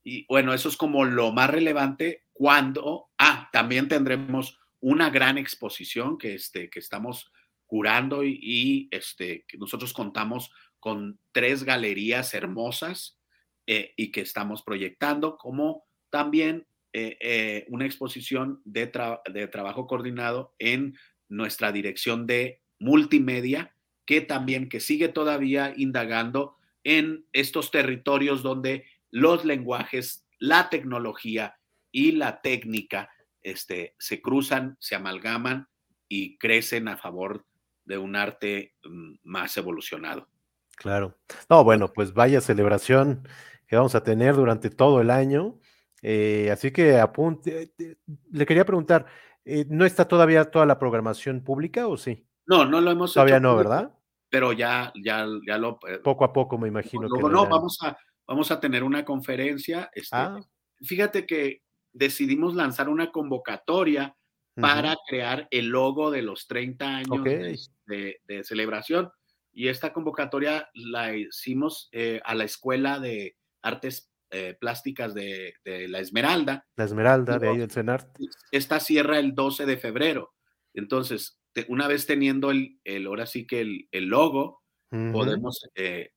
Y 0.04 0.26
bueno, 0.28 0.54
eso 0.54 0.70
es 0.70 0.78
como 0.78 1.04
lo 1.04 1.32
más 1.32 1.50
relevante 1.50 2.24
cuando, 2.32 3.10
ah, 3.18 3.50
también 3.52 3.88
tendremos 3.88 4.60
una 4.86 5.10
gran 5.10 5.40
exposición 5.40 6.16
que, 6.16 6.36
este, 6.36 6.70
que 6.70 6.78
estamos 6.78 7.32
curando 7.66 8.24
y, 8.24 8.88
este, 8.92 9.44
que 9.48 9.58
nosotros 9.58 9.94
contamos 9.94 10.52
con 10.80 11.18
tres 11.32 11.64
galerías 11.64 12.36
hermosas 12.36 13.18
eh, 13.66 13.94
y 13.98 14.12
que 14.12 14.22
estamos 14.22 14.62
proyectando, 14.62 15.38
como 15.38 15.88
también 16.12 16.68
eh, 16.94 17.18
eh, 17.20 17.66
una 17.70 17.88
exposición 17.88 18.62
de, 18.64 18.92
de, 19.34 19.48
trabajo 19.48 19.88
coordinado 19.88 20.54
en 20.60 20.96
nuestra 21.30 21.72
dirección 21.72 22.28
de 22.28 22.62
multimedia, 22.78 23.74
que 24.06 24.22
también 24.22 24.70
que 24.70 24.80
sigue 24.80 25.08
todavía 25.08 25.74
indagando 25.76 26.58
en 26.84 27.26
estos 27.34 27.72
territorios 27.72 28.44
donde 28.44 28.86
los 29.10 29.46
lenguajes, 29.46 30.28
la 30.38 30.70
tecnología 30.70 31.58
y 31.92 32.12
la 32.12 32.42
técnica 32.44 33.10
este, 33.46 33.96
se 34.00 34.22
cruzan, 34.22 34.76
se 34.80 34.96
amalgaman 34.96 35.68
y 36.08 36.38
crecen 36.38 36.88
a 36.88 36.98
favor 36.98 37.46
de 37.86 37.98
un 38.00 38.16
arte 38.16 38.74
mm, 38.84 39.14
más 39.24 39.56
evolucionado. 39.56 40.28
Claro. 40.76 41.18
No, 41.50 41.64
bueno, 41.64 41.94
pues 41.94 42.14
vaya 42.14 42.42
celebración 42.42 43.28
que 43.68 43.76
vamos 43.76 43.96
a 43.96 44.04
tener 44.04 44.36
durante 44.36 44.70
todo 44.70 45.00
el 45.00 45.12
año. 45.12 45.60
Eh, 46.02 46.50
así 46.52 46.72
que 46.72 47.00
apunte. 47.00 47.72
Eh, 47.78 47.96
le 48.32 48.46
quería 48.46 48.66
preguntar, 48.66 49.06
eh, 49.46 49.66
¿no 49.70 49.86
está 49.86 50.08
todavía 50.08 50.50
toda 50.50 50.66
la 50.66 50.80
programación 50.80 51.44
pública 51.44 51.88
o 51.88 51.98
sí? 51.98 52.28
No, 52.48 52.66
no 52.66 52.82
lo 52.82 52.92
hemos 52.92 53.14
todavía 53.14 53.40
no, 53.40 53.56
¿verdad? 53.56 53.92
Pero 54.30 54.54
ya, 54.54 54.92
ya, 55.04 55.26
ya 55.48 55.58
lo. 55.58 55.80
Poco 56.04 56.26
a 56.26 56.34
poco, 56.34 56.58
me 56.58 56.68
imagino. 56.68 57.08
que 57.08 57.22
no, 57.22 57.48
vamos 57.48 57.78
a, 57.84 57.96
vamos 58.28 58.52
a 58.52 58.60
tener 58.60 58.84
una 58.84 59.06
conferencia. 59.06 59.90
Este, 59.94 60.16
ah. 60.18 60.40
Fíjate 60.82 61.26
que 61.26 61.62
decidimos 61.96 62.54
lanzar 62.56 62.90
una 62.90 63.12
convocatoria 63.12 64.16
para 64.56 64.96
crear 65.08 65.48
el 65.52 65.68
logo 65.68 66.12
de 66.12 66.22
los 66.22 66.48
30 66.48 66.98
años 66.98 67.24
de, 67.24 68.44
celebración. 68.44 69.10
Y 69.52 69.70
esta 69.70 69.94
convocatoria 69.94 70.70
la 70.74 71.16
hicimos 71.16 71.90
eh, 71.92 72.22
a 72.24 72.36
la 72.36 72.44
Escuela 72.44 73.00
de 73.00 73.38
Artes 73.62 74.12
eh, 74.30 74.56
Plásticas 74.60 75.14
de, 75.14 75.54
La 75.66 76.00
Esmeralda. 76.00 76.66
La 76.76 76.86
Esmeralda, 76.86 77.40
de 77.40 77.50
ahí 77.50 77.58
del 77.58 77.72
CENART. 77.72 78.18
Esta 78.52 78.80
cierra 78.80 79.20
el 79.20 79.34
12 79.34 79.66
de 79.66 79.78
febrero. 79.78 80.34
Entonces, 80.74 81.40
una 81.70 81.88
vez 81.88 82.06
teniendo 82.06 82.52
el, 82.52 82.80
el, 82.84 83.08
ahora 83.08 83.26
sí 83.26 83.48
que 83.48 83.62
el, 83.62 83.88
el 83.92 84.06
logo, 84.06 84.62
podemos, 84.90 85.70
eh, 85.76 86.12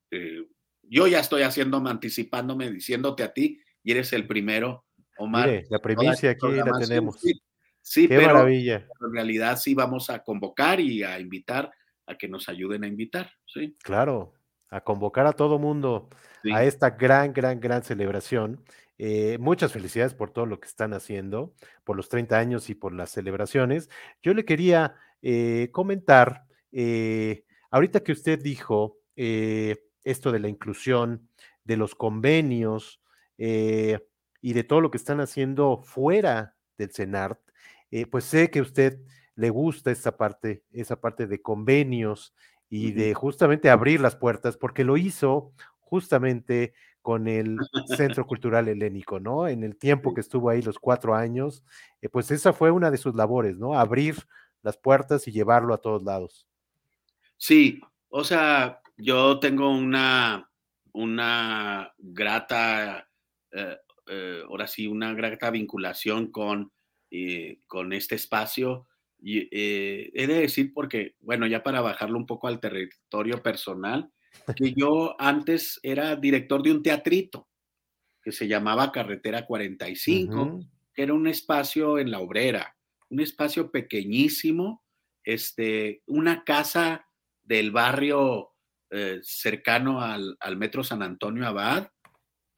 yo 0.83 1.07
ya 1.09 1.18
estoy 1.18 1.43
haciendo, 1.43 1.79
anticipándome, 1.79 2.70
diciéndote 2.70 3.24
a 3.24 3.33
ti, 3.33 3.61
y 3.83 3.91
eres 3.91 4.12
el 4.12 4.26
primero, 4.26 4.85
Omar. 5.19 5.64
la 5.69 5.79
primicia 5.79 6.31
aquí 6.31 6.47
la 6.51 6.79
tenemos. 6.79 7.19
Sí, 7.83 8.07
Qué 8.07 8.16
pero 8.16 8.35
maravilla. 8.35 8.87
en 9.01 9.12
realidad 9.12 9.57
sí 9.57 9.75
vamos 9.75 10.11
a 10.11 10.23
convocar 10.23 10.79
y 10.79 11.03
a 11.03 11.19
invitar 11.19 11.73
a 12.07 12.16
que 12.16 12.29
nos 12.29 12.49
ayuden 12.49 12.85
a 12.85 12.87
invitar, 12.87 13.31
¿sí? 13.47 13.77
Claro, 13.83 14.35
a 14.71 14.83
convocar 14.83 15.27
a 15.27 15.33
todo 15.33 15.59
mundo 15.59 16.09
a 16.53 16.64
esta 16.64 16.91
gran, 16.91 17.33
gran, 17.33 17.61
gran 17.61 17.83
celebración. 17.83 18.62
Eh, 18.99 19.39
muchas 19.39 19.73
felicidades 19.73 20.14
por 20.14 20.31
todo 20.31 20.47
lo 20.47 20.59
que 20.61 20.66
están 20.66 20.93
haciendo, 20.93 21.55
por 21.85 21.97
los 21.97 22.09
30 22.09 22.39
años 22.39 22.69
y 22.69 22.75
por 22.75 22.93
las 22.93 23.11
celebraciones. 23.11 23.89
Yo 24.23 24.35
le 24.35 24.45
quería 24.45 24.97
eh, 25.23 25.69
comentar, 25.73 26.45
eh, 26.73 27.45
ahorita 27.71 28.01
que 28.01 28.12
usted 28.12 28.43
dijo 28.43 28.99
esto 29.16 30.31
de 30.31 30.39
la 30.39 30.49
inclusión, 30.49 31.29
de 31.64 31.77
los 31.77 31.97
convenios 31.97 33.01
y 34.41 34.53
de 34.53 34.64
todo 34.64 34.80
lo 34.80 34.91
que 34.91 34.99
están 34.99 35.20
haciendo 35.20 35.82
fuera 35.82 36.57
del 36.76 36.93
CENART, 36.93 37.41
eh, 37.91 38.07
pues 38.07 38.24
sé 38.24 38.51
que 38.51 38.61
a 38.61 38.62
usted 38.62 39.01
le 39.34 39.51
gusta 39.51 39.91
esa 39.91 40.16
parte, 40.16 40.64
esa 40.72 41.01
parte 41.01 41.26
de 41.26 41.41
convenios 41.41 42.34
y 42.68 42.93
de 42.93 43.14
justamente 43.14 43.70
abrir 43.70 44.01
las 44.01 44.16
puertas, 44.16 44.57
porque 44.57 44.84
lo 44.84 44.97
hizo 44.97 45.53
justamente 45.78 46.74
con 47.03 47.26
el 47.26 47.57
Centro 47.97 48.26
Cultural 48.26 48.68
Helénico, 48.68 49.20
¿no? 49.20 49.49
En 49.49 49.64
el 49.64 49.76
tiempo 49.76 50.12
que 50.12 50.20
estuvo 50.20 50.51
ahí, 50.51 50.61
los 50.61 50.78
cuatro 50.78 51.14
años, 51.14 51.64
eh, 52.03 52.09
pues 52.09 52.30
esa 52.30 52.53
fue 52.53 52.70
una 52.70 52.91
de 52.91 52.99
sus 52.99 53.14
labores, 53.14 53.57
¿no? 53.57 53.78
Abrir 53.78 54.16
las 54.62 54.76
puertas 54.76 55.26
y 55.26 55.32
llevarlo 55.32 55.72
a 55.72 55.78
todos 55.78 56.03
lados. 56.03 56.47
Sí, 57.36 57.80
o 58.11 58.24
sea, 58.24 58.82
yo 58.97 59.39
tengo 59.39 59.70
una, 59.70 60.51
una 60.93 61.95
grata, 61.97 63.09
eh, 63.53 63.78
ahora 64.46 64.66
sí, 64.66 64.86
una 64.86 65.12
grata 65.14 65.50
vinculación 65.50 66.30
con 66.30 66.72
eh, 67.11 67.61
con 67.66 67.94
este 67.94 68.16
espacio. 68.16 68.86
Y, 69.18 69.48
eh, 69.50 70.11
he 70.12 70.26
de 70.26 70.40
decir, 70.40 70.72
porque, 70.74 71.16
bueno, 71.20 71.46
ya 71.46 71.62
para 71.62 71.80
bajarlo 71.80 72.18
un 72.18 72.26
poco 72.26 72.48
al 72.48 72.61
territorio 72.61 73.42
personal, 73.42 74.12
que 74.54 74.74
yo 74.74 75.16
antes 75.18 75.80
era 75.82 76.16
director 76.16 76.62
de 76.62 76.70
un 76.70 76.82
teatrito 76.82 77.48
que 78.22 78.30
se 78.30 78.46
llamaba 78.46 78.92
Carretera 78.92 79.46
45, 79.46 80.61
que 80.92 81.02
era 81.02 81.14
un 81.14 81.26
espacio 81.26 81.98
en 81.98 82.11
la 82.11 82.20
obrera, 82.20 82.76
un 83.09 83.20
espacio 83.20 83.70
pequeñísimo, 83.70 84.84
este, 85.24 86.02
una 86.06 86.44
casa 86.44 87.06
del 87.42 87.70
barrio 87.70 88.50
eh, 88.90 89.20
cercano 89.22 90.02
al, 90.02 90.36
Metro 90.56 90.84
San 90.84 91.02
Antonio 91.02 91.46
Abad, 91.46 91.88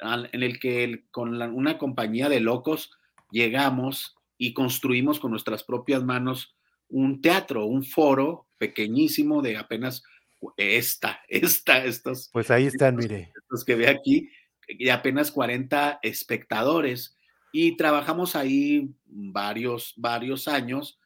en 0.03 0.43
el 0.43 0.59
que 0.59 1.05
con 1.11 1.41
una 1.41 1.79
compañía 1.79 2.29
de 2.29 2.41
locos 2.41 2.91
llegamos 3.31 4.17
y 4.39 4.55
construimos 4.55 5.21
con 5.21 5.31
nuestras 5.31 5.63
propias 5.63 6.03
manos 6.03 6.55
un 6.89 7.21
teatro, 7.21 7.67
un 7.67 7.85
foro 7.85 8.47
pequeñísimo 8.59 9.43
de 9.43 9.57
apenas 9.57 10.03
esta, 10.57 11.21
esta, 11.29 11.85
estos. 11.85 12.31
Pues 12.33 12.51
ahí 12.51 12.67
están, 12.67 12.97
mire. 12.97 13.33
Estos 13.43 13.65
que 13.65 13.75
ve 13.75 13.89
aquí, 13.89 14.31
de 14.67 14.91
apenas 14.91 15.31
40 15.31 16.01
espectadores. 16.03 17.17
Y 17.53 17.77
trabajamos 17.77 18.37
ahí 18.37 18.95
varios, 19.05 19.95
varios 19.97 20.47
años 20.47 20.99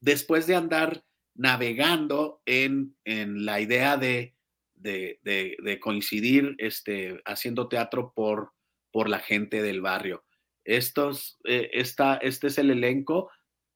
después 0.00 0.46
de 0.46 0.56
andar 0.56 1.02
navegando 1.34 2.42
en, 2.44 2.94
en 3.04 3.46
la 3.46 3.60
idea 3.60 3.96
de, 3.96 4.34
de, 4.82 5.18
de, 5.22 5.80
coincidir 5.80 6.54
este, 6.58 7.20
haciendo 7.24 7.68
teatro 7.68 8.12
por, 8.14 8.52
por 8.90 9.08
la 9.08 9.18
gente 9.18 9.62
del 9.62 9.80
barrio. 9.80 10.24
Estos, 10.64 11.38
eh, 11.44 11.70
este 11.72 12.46
es 12.46 12.58
el 12.58 12.70
elenco 12.70 13.30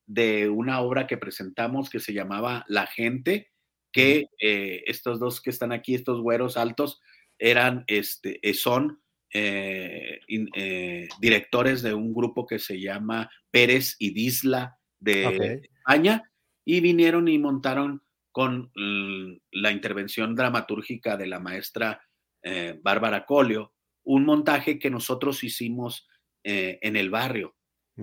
de 0.07 0.49
una 0.49 0.81
obra 0.81 1.07
que 1.07 1.17
presentamos 1.17 1.91
que 1.91 2.01
se 2.01 2.13
llamaba 2.13 2.65
La 2.69 2.87
Gente, 2.87 3.51
que 3.93 4.27
eh, 4.41 4.85
estos 4.87 5.19
dos 5.19 5.41
que 5.41 5.51
están 5.51 5.73
aquí, 5.73 5.95
estos 5.95 6.21
güeros 6.21 6.57
altos, 6.57 7.01
eran, 7.39 7.85
este, 7.87 8.39
eh, 8.49 8.55
son 8.55 9.01
directores 11.21 11.83
de 11.83 11.93
un 11.93 12.15
grupo 12.15 12.47
que 12.47 12.59
se 12.59 12.81
llama 12.81 13.29
Pérez 13.51 13.97
y 13.99 14.15
Disla 14.15 14.79
de 14.99 15.61
España 15.63 16.23
y 16.65 16.81
vinieron 16.81 17.29
y 17.29 17.39
montaron 17.39 18.03
con 18.37 18.71
la 18.75 19.71
intervención 19.71 20.35
dramatúrgica 20.35 21.17
de 21.17 21.27
la 21.27 21.41
maestra 21.41 22.03
Bárbara 22.83 23.25
Colio, 23.25 23.73
un 24.05 24.27
montaje 24.27 24.79
que 24.79 24.91
nosotros 24.91 25.43
hicimos 25.43 26.07
eh, 26.45 26.79
en 26.83 26.97
el 26.97 27.09
barrio. 27.09 27.57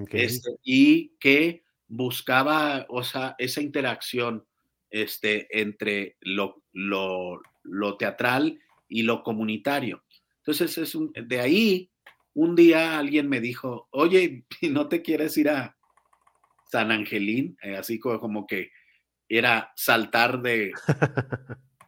Este, 0.09 0.49
y 0.63 1.15
que 1.19 1.63
buscaba, 1.87 2.87
o 2.89 3.03
sea, 3.03 3.35
esa 3.37 3.61
interacción 3.61 4.43
este, 4.89 5.47
entre 5.61 6.17
lo, 6.21 6.63
lo, 6.71 7.39
lo 7.61 7.95
teatral 7.95 8.59
y 8.89 9.03
lo 9.03 9.21
comunitario. 9.21 10.03
Entonces, 10.39 10.79
es 10.79 10.95
un, 10.95 11.13
de 11.13 11.39
ahí, 11.39 11.91
un 12.33 12.55
día 12.55 12.97
alguien 12.97 13.29
me 13.29 13.39
dijo, 13.39 13.87
oye, 13.91 14.45
¿no 14.63 14.89
te 14.89 15.03
quieres 15.03 15.37
ir 15.37 15.49
a 15.49 15.77
San 16.71 16.91
Angelín? 16.91 17.55
Eh, 17.61 17.75
así 17.75 17.99
como, 17.99 18.19
como 18.19 18.47
que 18.47 18.71
era 19.37 19.71
saltar 19.75 20.41
de, 20.41 20.71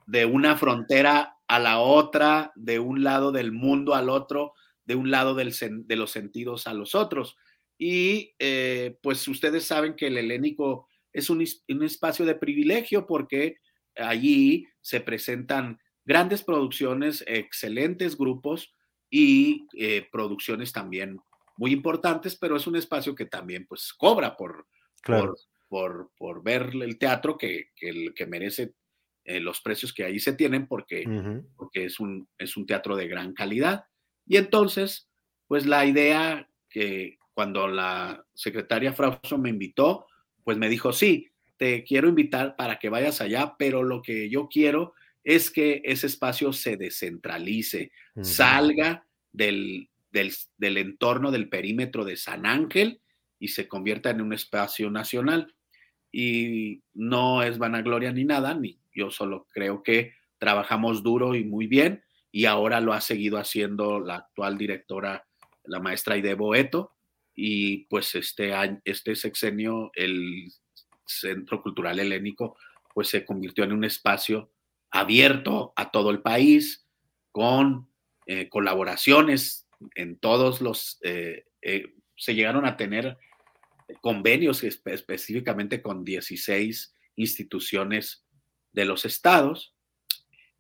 de 0.08 0.26
una 0.26 0.56
frontera 0.58 1.38
a 1.48 1.60
la 1.60 1.80
otra, 1.80 2.52
de 2.56 2.80
un 2.80 3.04
lado 3.04 3.32
del 3.32 3.52
mundo 3.52 3.94
al 3.94 4.10
otro, 4.10 4.54
de 4.86 4.96
un 4.96 5.12
lado 5.12 5.36
de 5.36 5.96
los 5.96 6.12
sentidos 6.12 6.68
a 6.68 6.74
los 6.74 6.96
otros. 6.96 7.38
Y 7.78 8.34
eh, 8.40 8.98
pues 9.02 9.28
ustedes 9.28 9.66
saben 9.66 9.96
que 9.96 10.08
el 10.08 10.18
helénico 10.18 10.88
es 11.12 11.30
un, 11.30 11.42
espacio 11.42 12.26
de 12.26 12.36
privilegio 12.36 13.06
porque 13.08 13.58
allí 13.96 14.68
se 14.82 15.02
presentan 15.02 15.80
grandes 16.04 16.44
producciones, 16.44 17.24
excelentes 17.28 18.18
grupos 18.18 18.74
y 19.10 19.68
eh, 19.78 20.08
producciones 20.12 20.72
también 20.72 21.20
muy 21.58 21.72
importantes, 21.72 22.36
pero 22.36 22.58
es 22.58 22.68
un 22.68 22.76
espacio 22.76 23.16
que 23.16 23.26
también 23.26 23.66
pues 23.66 23.94
cobra 23.94 24.36
por, 24.36 24.68
por, 25.04 25.38
por, 25.68 26.12
ver 26.44 26.72
el 26.74 26.98
teatro 26.98 27.38
que, 27.38 27.72
que, 27.76 28.14
que 28.16 28.26
merece 28.26 28.74
eh, 29.28 29.40
los 29.40 29.60
precios 29.62 29.92
que 29.92 30.04
ahí 30.04 30.20
se 30.20 30.34
tienen 30.34 30.68
porque, 30.68 31.04
porque 31.56 31.86
es, 31.86 32.00
un, 32.00 32.28
es 32.38 32.56
un 32.56 32.68
teatro 32.68 32.96
de 32.96 33.08
gran 33.08 33.34
calidad. 33.34 33.86
Y 34.28 34.38
entonces, 34.38 35.10
pues 35.48 35.66
la 35.66 35.86
idea 35.86 36.48
que 36.70 37.18
cuando 37.34 37.68
la 37.68 38.24
secretaria 38.36 38.94
Frauso 38.94 39.40
me 39.40 39.50
invitó, 39.50 40.06
pues 40.44 40.58
me 40.58 40.70
dijo, 40.70 40.94
sí, 40.94 41.32
te 41.58 41.84
quiero 41.84 42.08
invitar 42.08 42.56
para 42.56 42.78
que 42.78 42.90
vayas 42.90 43.20
allá, 43.20 43.56
pero 43.58 43.82
lo 43.82 44.04
que 44.04 44.30
yo 44.30 44.48
quiero 44.48 44.94
es 45.24 45.50
que 45.50 45.82
ese 45.84 46.06
espacio 46.06 46.54
se 46.54 46.78
descentralice, 46.78 47.92
salga 48.22 49.08
del, 49.32 49.90
del, 50.12 50.34
del, 50.58 50.78
entorno 50.78 51.32
del 51.32 51.50
perímetro 51.50 52.06
de 52.06 52.16
San 52.16 52.46
Ángel 52.46 53.02
y 53.40 53.50
se 53.50 53.68
convierta 53.68 54.10
en 54.10 54.22
un 54.22 54.34
espacio 54.34 54.90
nacional. 54.90 55.54
y 56.18 56.82
no 56.94 57.44
es 57.44 57.58
vanagloria 57.58 58.12
ni 58.14 58.24
nada, 58.24 58.54
ni 58.54 58.80
yo 58.94 59.12
solo 59.12 59.48
creo 59.54 59.84
que 59.84 60.14
trabajamos 60.38 61.04
duro 61.04 61.36
y 61.36 61.44
muy 61.44 61.68
bien 61.68 62.04
y 62.32 62.46
ahora 62.46 62.82
lo 62.82 62.94
ha 62.94 63.02
seguido 63.02 63.38
haciendo 63.38 64.00
la 64.00 64.16
actual 64.16 64.58
directora, 64.58 65.26
la 65.64 65.80
maestra 65.80 66.18
Ide 66.18 66.34
Boeto, 66.34 66.92
y 67.34 67.86
pues 67.86 68.14
este, 68.16 68.54
este 68.84 69.16
sexenio 69.16 69.90
el 69.94 70.52
Centro 71.06 71.62
Cultural 71.62 72.00
Helénico 72.00 72.58
pues 72.94 73.10
se 73.10 73.26
convirtió 73.26 73.64
en 73.64 73.74
un 73.74 73.84
espacio 73.84 74.52
abierto 74.92 75.74
a 75.76 75.92
todo 75.92 76.12
el 76.12 76.22
país 76.22 76.86
con 77.32 77.90
eh, 78.26 78.50
colaboraciones 78.50 79.68
en 79.96 80.18
todos 80.18 80.62
los, 80.62 80.98
eh, 81.04 81.46
eh, 81.62 81.94
se 82.18 82.36
llegaron 82.36 82.66
a 82.66 82.78
tener 82.78 83.18
convenios 84.02 84.64
específicamente 84.64 85.82
con 85.82 86.04
16 86.04 86.96
instituciones 87.16 88.26
de 88.72 88.86
los 88.86 89.06
estados 89.06 89.76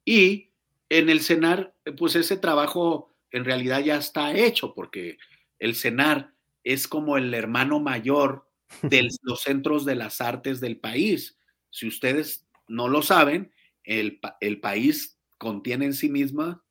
y 0.03 0.51
en 0.89 1.09
el 1.09 1.21
CENAR 1.21 1.75
pues 1.97 2.15
ese 2.15 2.37
trabajo 2.37 3.15
en 3.31 3.43
realidad 3.45 3.81
ya 3.81 3.97
está 3.97 4.33
hecho 4.33 4.73
porque 4.73 5.17
el 5.59 5.75
CENAR 5.75 6.33
es 6.63 6.87
como 6.87 7.17
el 7.17 7.33
hermano 7.33 7.79
mayor 7.79 8.47
de 8.81 9.09
los 9.21 9.41
centros 9.41 9.85
de 9.85 9.95
las 9.95 10.21
artes 10.21 10.59
del 10.59 10.77
país. 10.77 11.37
Si 11.69 11.87
ustedes 11.87 12.47
no 12.67 12.87
lo 12.87 13.01
saben, 13.01 13.51
el, 13.83 14.19
país 14.61 15.19
contiene 15.37 15.85
en 15.85 15.93
sí 15.93 16.09
misma 16.09 16.63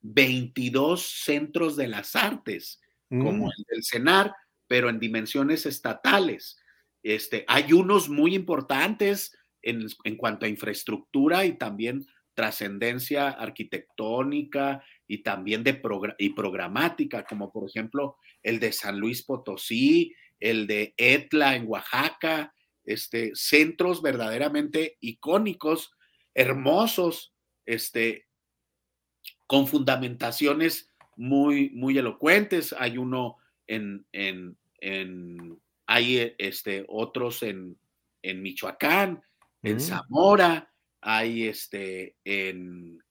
22 0.00 1.02
centros 1.02 1.76
de 1.76 1.88
las 1.88 2.16
artes, 2.16 2.80
como 3.08 3.46
mm. 3.46 3.50
el 3.56 3.64
del 3.68 3.84
CENAR, 3.84 4.34
pero 4.66 4.88
en 4.88 4.98
dimensiones 4.98 5.66
estatales. 5.66 6.58
Este, 7.02 7.44
hay 7.48 7.72
unos 7.72 8.08
muy 8.08 8.34
importantes 8.34 9.36
en, 9.62 9.86
en 10.04 10.16
cuanto 10.16 10.46
a 10.46 10.48
infraestructura 10.48 11.44
y 11.44 11.58
también 11.58 12.06
trascendencia 12.34 13.30
arquitectónica 13.30 14.84
y 15.06 15.18
también 15.18 15.62
de 15.62 15.80
y 16.18 16.30
programática, 16.30 17.24
como 17.24 17.52
por 17.52 17.68
ejemplo 17.68 18.16
el 18.42 18.58
de 18.60 18.72
San 18.72 18.98
Luis 18.98 19.22
Potosí, 19.22 20.14
el 20.40 20.66
de 20.66 20.94
Etla 20.96 21.56
en 21.56 21.66
Oaxaca, 21.66 22.52
este, 22.84 23.30
centros 23.34 24.02
verdaderamente 24.02 24.98
icónicos, 25.00 25.92
hermosos, 26.34 27.32
este, 27.64 28.26
con 29.46 29.66
fundamentaciones 29.66 30.90
muy, 31.16 31.70
muy 31.70 31.96
elocuentes. 31.96 32.74
Hay 32.78 32.98
uno 32.98 33.38
en, 33.66 34.06
en, 34.12 34.56
en 34.80 35.60
hay 35.86 36.34
este, 36.38 36.84
otros 36.88 37.42
en, 37.42 37.78
en 38.22 38.42
Michoacán, 38.42 39.22
en 39.62 39.76
mm. 39.76 39.80
Zamora, 39.80 40.72
hay 41.00 41.46
este, 41.46 42.16
en, 42.24 43.02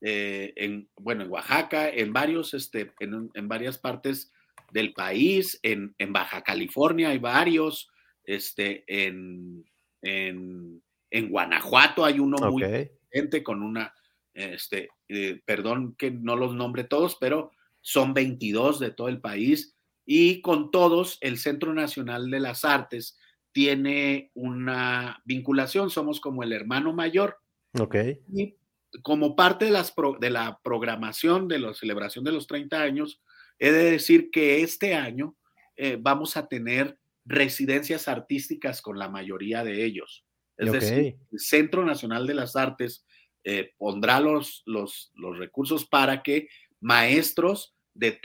eh, 0.00 0.52
en, 0.56 0.88
bueno, 0.96 1.24
en 1.24 1.30
Oaxaca, 1.30 1.90
en 1.90 2.12
varios, 2.12 2.54
este, 2.54 2.92
en, 3.00 3.30
en 3.34 3.48
varias 3.48 3.78
partes 3.78 4.32
del 4.72 4.92
país, 4.94 5.58
en, 5.62 5.94
en, 5.98 6.12
Baja 6.12 6.42
California 6.42 7.10
hay 7.10 7.18
varios, 7.18 7.90
este, 8.24 8.84
en, 8.86 9.64
en, 10.02 10.82
en 11.10 11.28
Guanajuato 11.28 12.04
hay 12.04 12.18
uno 12.18 12.38
muy 12.50 12.62
potente 12.62 13.42
con 13.42 13.62
una, 13.62 13.94
este, 14.34 14.88
eh, 15.08 15.40
perdón 15.44 15.94
que 15.96 16.10
no 16.10 16.36
los 16.36 16.54
nombre 16.54 16.84
todos, 16.84 17.16
pero 17.16 17.52
son 17.82 18.14
22 18.14 18.80
de 18.80 18.90
todo 18.90 19.08
el 19.08 19.20
país 19.20 19.75
y 20.06 20.40
con 20.40 20.70
todos 20.70 21.18
el 21.20 21.36
Centro 21.36 21.74
Nacional 21.74 22.30
de 22.30 22.40
las 22.40 22.64
Artes 22.64 23.18
tiene 23.52 24.30
una 24.34 25.20
vinculación, 25.24 25.90
somos 25.90 26.20
como 26.20 26.42
el 26.42 26.52
hermano 26.52 26.92
mayor. 26.92 27.38
Ok. 27.78 27.96
Y 28.32 28.54
como 29.02 29.34
parte 29.34 29.66
de, 29.66 29.72
las 29.72 29.92
de 30.20 30.30
la 30.30 30.60
programación 30.62 31.48
de 31.48 31.58
la 31.58 31.74
celebración 31.74 32.24
de 32.24 32.32
los 32.32 32.46
30 32.46 32.80
años, 32.80 33.20
he 33.58 33.72
de 33.72 33.90
decir 33.90 34.30
que 34.30 34.62
este 34.62 34.94
año 34.94 35.36
eh, 35.76 35.98
vamos 36.00 36.36
a 36.36 36.46
tener 36.46 36.98
residencias 37.24 38.08
artísticas 38.08 38.80
con 38.80 38.98
la 38.98 39.08
mayoría 39.08 39.64
de 39.64 39.84
ellos. 39.84 40.24
Es 40.56 40.72
decir, 40.72 41.16
el 41.32 41.38
Centro 41.38 41.84
Nacional 41.84 42.26
de 42.26 42.34
las 42.34 42.56
Artes 42.56 43.04
eh, 43.44 43.74
pondrá 43.76 44.20
los, 44.20 44.62
los, 44.64 45.12
los, 45.14 45.38
recursos 45.38 45.84
para 45.84 46.22
que 46.22 46.48
maestros 46.80 47.75
de, 47.98 48.18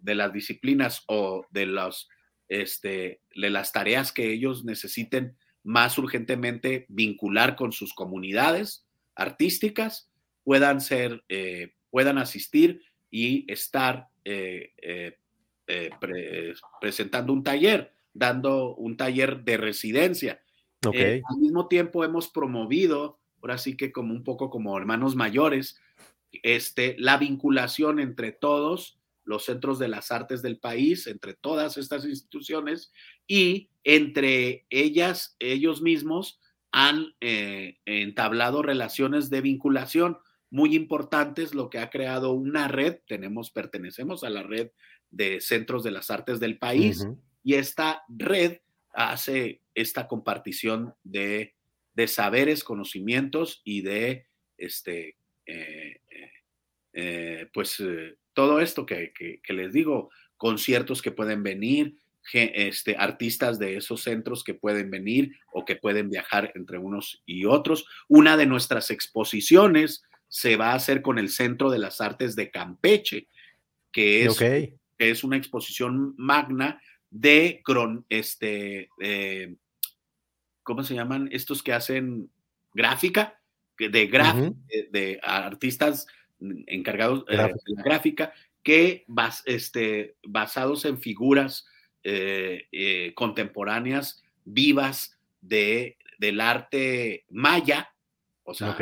de, 0.00 0.14
las 0.14 0.32
disciplinas 0.32 1.04
o 1.06 1.46
de, 1.50 1.66
los, 1.66 2.08
este, 2.48 3.20
de 3.34 3.50
las 3.50 3.72
tareas 3.72 4.12
que 4.12 4.32
ellos 4.32 4.64
necesiten 4.64 5.36
más 5.62 5.98
urgentemente 5.98 6.86
vincular 6.88 7.56
con 7.56 7.72
sus 7.72 7.92
comunidades 7.94 8.86
artísticas 9.14 10.10
puedan 10.44 10.80
ser, 10.80 11.24
eh, 11.28 11.74
puedan 11.90 12.18
asistir 12.18 12.82
y 13.10 13.50
estar 13.52 14.08
eh, 14.24 14.72
presentando 16.80 17.32
un 17.32 17.42
taller 17.42 17.92
dando 18.18 18.74
un 18.74 18.96
taller 18.96 19.44
de 19.44 19.56
residencia. 19.56 20.42
Eh, 20.92 21.22
al 21.28 21.38
mismo 21.38 21.68
tiempo 21.68 22.04
hemos 22.04 22.28
promovido, 22.28 23.18
ahora 23.40 23.58
sí 23.58 23.76
que 23.76 23.92
como 23.92 24.12
un 24.12 24.24
poco 24.24 24.50
como 24.50 24.76
hermanos 24.76 25.16
mayores, 25.16 25.80
este, 26.42 26.96
la 26.98 27.16
vinculación 27.16 28.00
entre 28.00 28.32
todos 28.32 28.97
los 29.28 29.44
centros 29.44 29.78
de 29.78 29.88
las 29.88 30.10
artes 30.10 30.40
del 30.40 30.58
país, 30.58 31.06
entre 31.06 31.34
todas 31.34 31.76
estas 31.76 32.06
instituciones 32.06 32.92
y 33.26 33.68
entre 33.84 34.64
ellas, 34.70 35.36
ellos 35.38 35.82
mismos 35.82 36.40
han 36.72 37.14
eh, 37.20 37.76
entablado 37.84 38.62
relaciones 38.62 39.28
de 39.28 39.42
vinculación 39.42 40.16
muy 40.50 40.74
importantes, 40.74 41.54
lo 41.54 41.68
que 41.68 41.78
ha 41.78 41.90
creado 41.90 42.32
una 42.32 42.68
red, 42.68 43.00
tenemos, 43.06 43.50
pertenecemos 43.50 44.24
a 44.24 44.30
la 44.30 44.42
red 44.42 44.70
de 45.10 45.42
centros 45.42 45.84
de 45.84 45.90
las 45.90 46.10
artes 46.10 46.40
del 46.40 46.58
país, 46.58 47.06
y 47.42 47.54
esta 47.54 48.02
red 48.08 48.60
hace 48.94 49.60
esta 49.74 50.08
compartición 50.08 50.94
de, 51.04 51.54
saberes, 52.06 52.64
conocimientos 52.64 53.60
y 53.62 53.82
de, 53.82 54.26
este, 54.56 55.16
eh, 55.44 56.00
eh, 56.98 57.42
eh, 57.42 57.46
pues, 57.54 57.82
todo 58.32 58.60
esto 58.60 58.84
que, 58.84 59.12
les 59.48 59.72
digo, 59.72 60.10
conciertos 60.36 61.00
que 61.00 61.12
pueden 61.12 61.44
venir, 61.44 61.96
este, 62.32 62.96
artistas 62.96 63.58
de 63.58 63.76
esos 63.76 64.02
centros 64.02 64.44
que 64.44 64.52
pueden 64.52 64.90
venir 64.90 65.32
o 65.52 65.64
que 65.64 65.76
pueden 65.76 66.10
viajar 66.10 66.52
entre 66.54 66.76
unos 66.76 67.22
y 67.24 67.44
otros. 67.44 67.86
Una 68.08 68.36
de 68.36 68.46
nuestras 68.46 68.90
exposiciones 68.90 70.02
se 70.28 70.56
va 70.56 70.72
a 70.72 70.74
hacer 70.74 71.00
con 71.00 71.18
el 71.18 71.30
Centro 71.30 71.70
de 71.70 71.78
las 71.78 72.00
Artes 72.00 72.36
de 72.36 72.50
Campeche, 72.50 73.28
que 73.92 74.26
es, 74.26 74.36
que 74.36 74.76
es 74.98 75.24
una 75.24 75.36
exposición 75.36 76.14
magna 76.18 76.82
de, 77.10 77.62
este, 78.10 78.90
eh, 79.00 79.54
¿cómo 80.62 80.82
se 80.82 80.94
llaman? 80.94 81.28
Estos 81.32 81.62
que 81.62 81.72
hacen 81.72 82.30
gráfica, 82.74 83.40
de, 83.78 83.88
de, 84.90 85.20
artistas 85.22 86.08
encargados 86.66 87.24
eh, 87.28 87.36
de 87.36 87.74
la 87.74 87.82
gráfica, 87.82 88.32
que 88.62 89.04
este, 89.44 90.16
basados 90.24 90.84
en 90.84 90.98
figuras 90.98 91.66
eh, 92.04 93.12
contemporáneas 93.14 94.22
vivas 94.44 95.18
de, 95.40 95.98
del 96.18 96.40
arte 96.40 97.24
maya, 97.30 97.92
o 98.44 98.54
sea, 98.54 98.76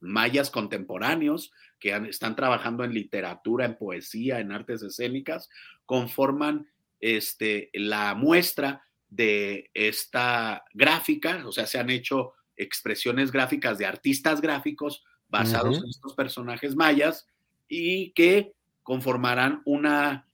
mayas 0.00 0.50
contemporáneos 0.50 1.52
que 1.78 1.94
están 2.08 2.36
trabajando 2.36 2.84
en 2.84 2.94
literatura, 2.94 3.64
en 3.64 3.76
poesía, 3.76 4.40
en 4.40 4.52
artes 4.52 4.82
escénicas, 4.82 5.48
conforman 5.86 6.68
este, 7.00 7.70
la 7.72 8.14
muestra 8.14 8.82
de 9.08 9.70
esta 9.74 10.64
gráfica, 10.72 11.42
o 11.46 11.52
sea, 11.52 11.66
se 11.66 11.78
han 11.78 11.90
hecho 11.90 12.34
expresiones 12.56 13.32
gráficas 13.32 13.78
de 13.78 13.86
artistas 13.86 14.40
gráficos 14.40 15.02
basados 15.30 15.78
en 15.78 15.88
estos 15.88 16.14
personajes 16.14 16.74
mayas 16.74 17.26
y 17.68 18.10
que 18.10 18.52
conformarán 18.82 19.62
una, 19.64 20.26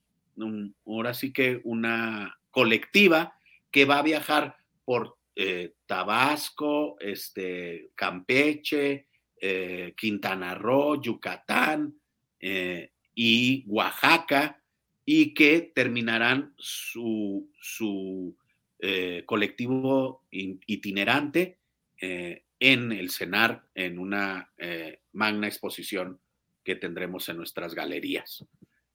ahora 0.85 1.13
sí 1.13 1.31
que 1.31 1.61
una 1.63 2.37
colectiva 2.51 3.37
que 3.71 3.85
va 3.85 3.99
a 3.99 4.03
viajar 4.03 4.57
por 4.83 5.17
eh, 5.35 5.75
Tabasco, 5.85 6.97
este, 6.99 7.91
Campeche, 7.93 9.05
eh, 9.39 9.93
Quintana 9.95 10.55
Roo, 10.55 10.99
Yucatán 10.99 11.93
eh, 12.39 12.91
y 13.13 13.63
Oaxaca, 13.67 14.59
y 15.05 15.35
que 15.35 15.71
terminarán 15.75 16.55
su, 16.57 17.49
su 17.61 18.35
colectivo 19.25 20.23
itinerante 20.31 21.57
en 22.59 22.91
el 22.91 23.11
CENAR, 23.11 23.63
en 23.75 23.99
una 23.99 24.51
eh, 24.57 25.01
magna 25.13 25.47
exposición 25.47 26.19
que 26.63 26.75
tendremos 26.75 27.29
en 27.29 27.37
nuestras 27.37 27.73
galerías. 27.73 28.45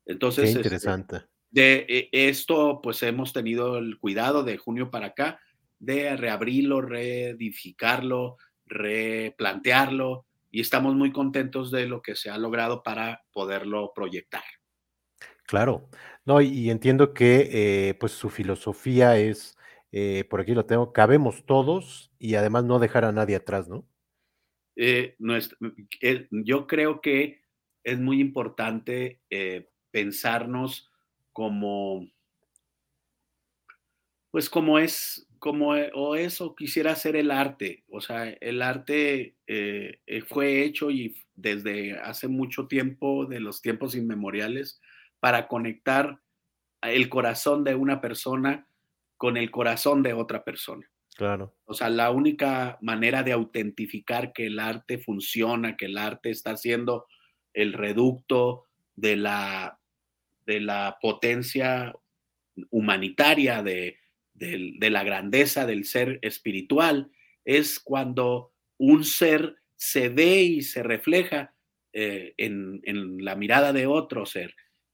Entonces, 0.05 0.57
Qué 0.57 0.75
este, 0.75 1.27
de 1.51 2.09
esto, 2.13 2.81
pues 2.83 3.03
hemos 3.03 3.33
tenido 3.33 3.79
el 3.79 3.99
cuidado 3.99 4.43
de 4.43 4.57
junio 4.57 4.91
para 4.91 5.09
acá 5.09 5.41
de 5.79 6.17
reabrirlo, 6.17 6.81
reedificarlo, 6.81 8.37
replantearlo 8.67 10.27
y 10.51 10.61
estamos 10.61 10.95
muy 10.95 11.13
contentos 11.13 11.71
de 11.71 11.87
lo 11.87 12.03
que 12.03 12.15
se 12.15 12.31
ha 12.31 12.39
logrado 12.39 12.83
para 12.83 13.25
poderlo 13.33 13.93
proyectar. 13.95 14.45
Claro, 15.45 15.89
no, 16.25 16.41
y, 16.41 16.71
entiendo 16.71 17.13
que 17.13 17.51
eh, 17.53 17.95
pues 17.95 18.13
su 18.13 18.31
filosofía 18.31 19.19
es, 19.19 19.57
eh, 19.93 20.25
por 20.25 20.41
aquí 20.41 20.55
lo 20.55 20.67
tengo, 20.67 20.93
cabemos 20.93 21.45
todos 21.47 22.13
y 22.19 22.35
además 22.35 22.65
no 22.65 22.79
dejar 22.79 23.05
a 23.05 23.13
nadie 23.13 23.37
atrás, 23.37 23.69
¿no? 23.69 23.87
Eh, 24.75 25.17
yo 26.31 26.67
creo 26.67 27.01
que 27.01 27.43
es 27.85 28.01
muy 28.01 28.21
importante 28.21 29.21
pensarnos 29.91 30.91
como, 31.33 32.09
pues 34.31 34.51
como 34.51 34.79
es, 34.79 35.29
como 35.39 35.71
o 35.71 36.17
eso 36.17 36.55
quisiera 36.55 36.95
ser 36.95 37.17
el 37.17 37.31
arte. 37.31 37.85
O 37.89 38.01
sea, 38.01 38.29
el 38.29 38.63
arte 38.63 39.37
eh, 39.47 40.01
eh, 40.07 40.23
fue 40.23 40.63
hecho 40.63 40.91
y 40.91 41.17
desde 41.35 41.99
hace 41.99 42.29
mucho 42.29 42.67
tiempo, 42.67 43.27
de 43.27 43.41
los 43.41 43.63
tiempos 43.63 43.95
inmemoriales, 43.95 44.81
para 45.21 45.49
conectar 45.49 46.21
el 46.83 47.09
corazón 47.09 47.65
de 47.65 47.75
una 47.75 48.01
persona 48.01 48.67
con 49.23 49.37
el 49.37 49.53
corazón 49.53 50.03
de 50.03 50.15
otra 50.15 50.43
persona. 50.43 50.85
Claro. 51.15 51.55
O 51.67 51.75
sea, 51.75 51.89
la 51.91 52.11
única 52.11 52.77
manera 52.81 53.23
de 53.23 53.31
autentificar 53.31 54.33
que 54.33 54.47
el 54.47 54.59
arte 54.59 54.99
funciona, 54.99 55.77
que 55.77 55.85
el 55.85 55.97
arte 55.97 56.31
está 56.31 56.57
siendo 56.57 57.07
el 57.55 57.73
reducto 57.73 58.65
de 58.97 59.15
la, 59.15 59.79
de 60.45 60.59
la 60.59 60.99
potencia 61.01 61.95
humanitaria 62.71 63.63
de, 63.63 63.99
de, 64.35 64.91
la 64.91 65.05
grandeza 65.05 65.67
del 65.67 65.85
ser 65.85 66.19
espiritual, 66.23 67.13
es 67.45 67.79
cuando 67.79 68.51
un 68.77 69.05
ser 69.05 69.55
se 69.77 70.09
ve 70.09 70.43
y 70.43 70.63
se 70.63 70.83
refleja 70.83 71.55
eh, 71.93 72.35
en, 72.39 72.83
la 73.25 73.37
mirada 73.37 73.73
de 73.73 73.87
otro 73.87 74.27
ser. 74.27 74.53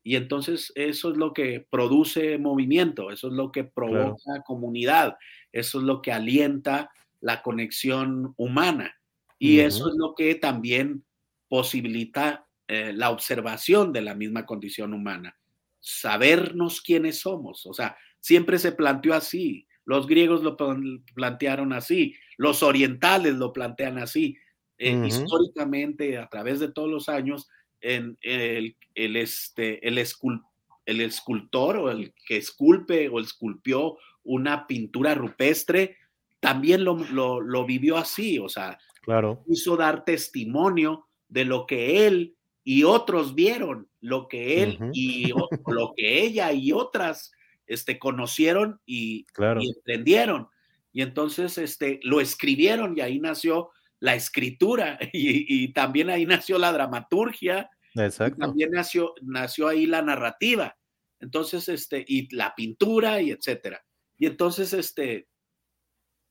Y 0.08 0.16
entonces 0.16 0.72
eso 0.74 1.10
es 1.10 1.18
lo 1.18 1.34
que 1.34 1.66
produce 1.68 2.38
movimiento, 2.38 3.10
eso 3.10 3.28
es 3.28 3.34
lo 3.34 3.52
que 3.52 3.64
provoca 3.64 4.42
comunidad, 4.46 5.18
eso 5.52 5.80
es 5.80 5.84
lo 5.84 6.00
que 6.00 6.12
alienta 6.12 6.90
la 7.20 7.42
conexión 7.42 8.32
humana. 8.38 8.96
Y 9.38 9.60
eso 9.60 9.86
es 9.86 9.96
lo 9.98 10.14
que 10.14 10.34
también 10.36 11.04
posibilita 11.46 12.46
eh, 12.68 12.94
la 12.94 13.10
observación 13.10 13.92
de 13.92 14.00
la 14.00 14.14
misma 14.14 14.46
condición 14.46 14.94
humana, 14.94 15.36
sabernos 15.78 16.80
quiénes 16.80 17.20
somos. 17.20 17.66
O 17.66 17.74
sea, 17.74 17.94
siempre 18.18 18.58
se 18.58 18.72
planteó 18.72 19.12
así. 19.12 19.66
Los 19.84 20.06
griegos 20.06 20.42
lo 20.42 20.56
plantearon 21.14 21.74
así, 21.74 22.14
los 22.38 22.62
orientales 22.62 23.34
lo 23.34 23.52
plantean 23.52 23.98
así. 23.98 24.38
Eh, 24.78 25.02
históricamente, 25.06 26.16
a 26.16 26.30
través 26.30 26.60
de 26.60 26.72
todos 26.72 26.88
los 26.88 27.10
años, 27.10 27.50
en 27.80 28.18
el, 28.22 28.76
este, 28.94 29.86
el, 29.86 29.98
el 30.86 31.00
escultor 31.00 31.76
o 31.76 31.90
el 31.90 32.14
que 32.26 32.36
esculpe 32.36 33.08
o 33.08 33.20
esculpió 33.20 33.98
una 34.24 34.66
pintura 34.66 35.14
rupestre, 35.14 35.96
también 36.40 36.84
lo, 36.84 36.96
lo, 37.40 37.66
vivió 37.66 37.96
así, 37.96 38.38
o 38.38 38.48
sea, 38.48 38.78
claro. 39.02 39.42
quiso 39.46 39.76
dar 39.76 40.04
testimonio 40.04 41.06
de 41.28 41.44
lo 41.44 41.66
que 41.66 42.06
él 42.06 42.36
y 42.62 42.84
otros 42.84 43.34
vieron, 43.34 43.88
lo 44.00 44.28
que 44.28 44.62
él 44.62 44.78
y 44.92 45.28
lo 45.66 45.94
que 45.96 46.22
ella 46.22 46.52
y 46.52 46.72
otras 46.72 47.32
este, 47.66 47.98
conocieron 47.98 48.80
y, 48.86 49.26
entendieron. 49.38 50.48
Y 50.92 51.02
entonces 51.02 51.58
este, 51.58 52.00
lo 52.02 52.20
escribieron 52.20 52.96
y 52.96 53.00
ahí 53.00 53.20
nació 53.20 53.70
la 54.00 54.14
escritura 54.14 54.98
y, 55.12 55.72
también 55.72 56.10
ahí 56.10 56.26
nació 56.26 56.58
la 56.58 56.72
dramaturgia. 56.72 57.70
Exacto. 57.94 58.38
también 58.38 58.70
nació, 58.70 59.14
nació 59.22 59.68
ahí 59.68 59.86
la 59.86 60.02
narrativa. 60.02 60.76
Entonces, 61.20 61.68
este, 61.68 62.04
y 62.06 62.32
la 62.34 62.54
pintura 62.54 63.20
y 63.20 63.30
etcétera. 63.30 63.84
Y 64.18 64.26
entonces, 64.26 64.72
este, 64.72 65.28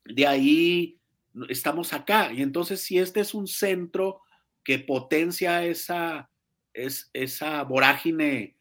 de 0.06 0.28
ahí 0.28 1.00
estamos 1.50 1.94
acá. 1.94 2.32
Y 2.32 2.42
entonces, 2.42 2.82
si 2.82 3.00
este 3.00 3.20
es 3.20 3.34
un 3.34 3.48
centro 3.48 4.22
que 4.64 4.80
potencia 4.80 5.66
esa, 5.66 6.30
es, 6.74 7.10
esa 7.14 7.64
vorágine 7.64 8.56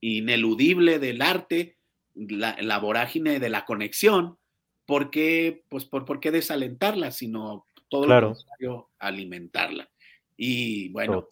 ineludible 0.00 0.98
del 0.98 1.22
arte, 1.22 1.76
la, 2.14 2.78
vorágine 2.78 3.38
de 3.38 3.48
la 3.50 3.64
conexión, 3.64 4.38
¿por 4.86 5.10
qué, 5.10 5.64
pues, 5.68 5.84
por, 5.84 6.04
¿por 6.04 6.20
qué 6.20 6.30
desalentarla? 6.30 7.10
Sino 7.10 7.66
todo 7.90 8.06
lo 8.06 8.30
necesario, 8.30 8.90
alimentarla. 8.98 9.90
Y 10.36 10.88
bueno, 10.90 11.28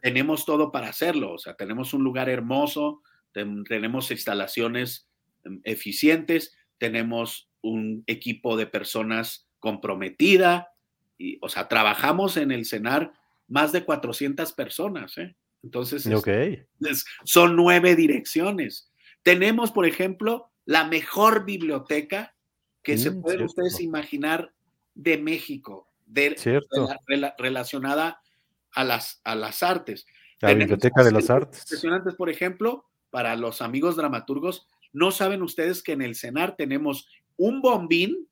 tenemos 0.00 0.46
todo 0.46 0.72
para 0.72 0.88
hacerlo, 0.88 1.32
o 1.32 1.38
sea, 1.38 1.54
tenemos 1.54 1.92
un 1.92 2.02
lugar 2.02 2.30
hermoso, 2.30 3.02
tenemos 3.32 4.10
instalaciones 4.10 5.10
em, 5.44 5.60
eficientes, 5.64 6.56
tenemos 6.78 7.50
un 7.60 8.02
equipo 8.06 8.56
de 8.56 8.66
personas 8.66 9.50
comprometida, 9.58 10.70
y, 11.18 11.38
o 11.42 11.50
sea, 11.50 11.68
trabajamos 11.68 12.38
en 12.38 12.50
el 12.50 12.64
CENAR 12.64 13.12
más 13.48 13.72
de 13.72 13.84
400 13.84 14.52
personas, 14.52 15.18
¿eh? 15.18 15.36
Entonces, 15.62 16.08
son 17.24 17.56
nueve 17.56 17.96
direcciones. 17.96 18.92
Tenemos, 19.22 19.72
por 19.72 19.84
ejemplo, 19.84 20.52
la 20.64 20.84
mejor 20.84 21.44
biblioteca 21.44 22.36
que 22.82 22.96
se 22.96 23.10
mm, 23.10 23.22
pueden 23.22 23.42
ustedes 23.42 23.80
imaginar 23.80 24.54
de 24.94 25.18
México, 25.18 25.85
de, 26.06 26.36
relacionada 27.38 28.20
a 28.72 28.84
las, 28.84 29.20
a 29.24 29.34
las 29.34 29.62
artes. 29.62 30.06
La 30.40 30.54
biblioteca 30.54 31.02
de 31.02 31.12
las 31.12 31.30
artes. 31.30 31.62
Impresionantes, 31.62 32.14
por 32.14 32.30
ejemplo, 32.30 32.86
para 33.10 33.36
los 33.36 33.62
amigos 33.62 33.96
dramaturgos, 33.96 34.66
no 34.92 35.10
saben 35.10 35.42
ustedes 35.42 35.82
que 35.82 35.92
en 35.92 36.02
el 36.02 36.14
CENAR 36.14 36.56
tenemos 36.56 37.08
un 37.36 37.60
bombín 37.60 38.28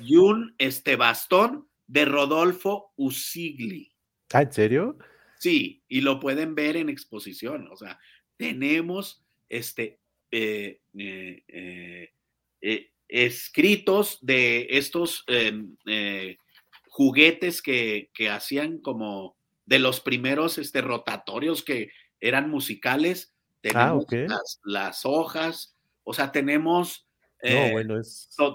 y 0.00 0.16
un 0.16 0.54
este 0.58 0.96
bastón 0.96 1.68
de 1.86 2.04
Rodolfo 2.04 2.92
Usigli. 2.96 3.92
¿Ah, 4.32 4.42
en 4.42 4.52
serio? 4.52 4.98
Sí, 5.38 5.82
y 5.88 6.00
lo 6.00 6.20
pueden 6.20 6.54
ver 6.54 6.76
en 6.76 6.88
exposición. 6.88 7.68
O 7.70 7.76
sea, 7.76 7.98
tenemos 8.36 9.24
este 9.48 9.98
eh, 10.30 10.80
eh, 10.96 12.10
eh, 12.60 12.90
escritos 13.08 14.18
de 14.22 14.66
estos 14.70 15.24
em, 15.26 15.76
juguetes 16.92 17.62
que, 17.62 18.10
hacían 18.30 18.76
como 18.76 19.34
de 19.64 19.78
los 19.78 20.00
primeros 20.00 20.58
este, 20.58 20.82
rotatorios 20.82 21.64
que 21.64 21.90
eran 22.20 22.50
musicales. 22.50 23.34
Ah, 23.74 23.98
tenemos 24.06 24.60
las, 24.62 25.06
hojas, 25.06 25.74
o 26.04 26.12
sea, 26.12 26.32
tenemos, 26.32 27.06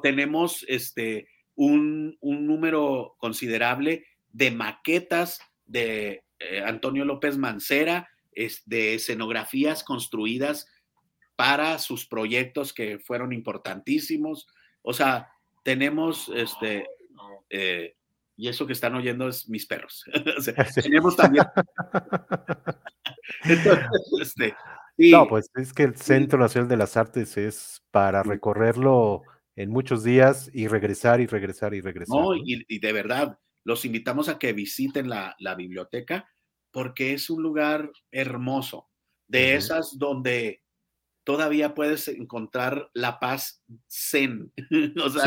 tenemos 0.04 0.64
este, 0.68 1.30
un, 1.56 2.16
un, 2.22 2.46
número 2.46 3.16
considerable 3.18 4.06
de 4.32 4.52
maquetas 4.52 5.40
de 5.66 6.24
Antonio 6.64 7.06
López 7.06 7.38
Mancera, 7.38 8.08
de 8.66 8.94
escenografías 8.94 9.84
construidas 9.84 10.68
para 11.36 11.80
sus 11.80 12.06
proyectos 12.06 12.72
que 12.72 13.00
fueron 13.00 13.34
importantísimos. 13.34 14.48
O 14.84 14.94
sea, 14.94 15.32
tenemos 15.64 16.30
este, 16.30 16.86
eh, 17.50 17.97
y 18.38 18.48
eso 18.48 18.68
que 18.68 18.74
están 18.74 18.94
oyendo 18.96 19.28
es 19.28 19.50
mis 19.50 19.66
perros. 19.66 20.06
tenemos 20.76 21.16
también. 21.16 21.46
Este, 24.22 24.56
no, 24.98 25.28
pues 25.28 25.52
es 25.56 25.74
que 25.74 25.84
el 25.84 25.98
Centro 25.98 26.40
Nacional 26.40 26.70
de 26.70 26.78
las 26.78 26.96
Artes 26.96 27.36
es 27.36 27.84
para 27.92 28.24
recorrerlo 28.24 29.22
en 29.56 29.70
muchos 29.70 30.04
días 30.04 30.50
y 30.54 30.68
regresar 30.68 31.20
y 31.20 31.26
regresar 31.26 31.74
y 31.74 31.82
regresar. 31.82 32.16
No, 32.16 32.36
Y, 32.36 32.80
de 32.80 32.94
verdad, 32.94 33.38
los 33.66 33.84
invitamos 33.84 34.30
a 34.30 34.40
que 34.40 34.54
visiten 34.54 35.10
la, 35.10 35.36
biblioteca 35.58 36.30
porque 36.72 37.14
es 37.14 37.30
un 37.30 37.44
lugar 37.44 37.92
hermoso, 38.12 38.88
de 39.28 39.56
esas 39.56 39.98
donde 39.98 40.64
todavía 41.26 41.76
puedes 41.76 42.08
encontrar 42.08 42.90
la 42.94 43.20
paz 43.20 43.62
zen, 43.90 44.54
o 45.04 45.10
sea, 45.10 45.26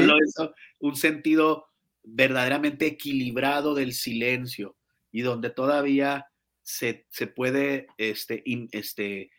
un 0.79 0.97
sentido 0.97 1.67
verdaderamente 2.03 2.87
equilibrado 2.87 3.75
del 3.75 3.93
silencio 3.93 4.77
y 5.13 5.23
donde 5.23 5.51
todavía 5.51 6.27
se, 6.63 7.07
puede 7.35 7.89
este, 7.99 8.43
este, 8.73 9.31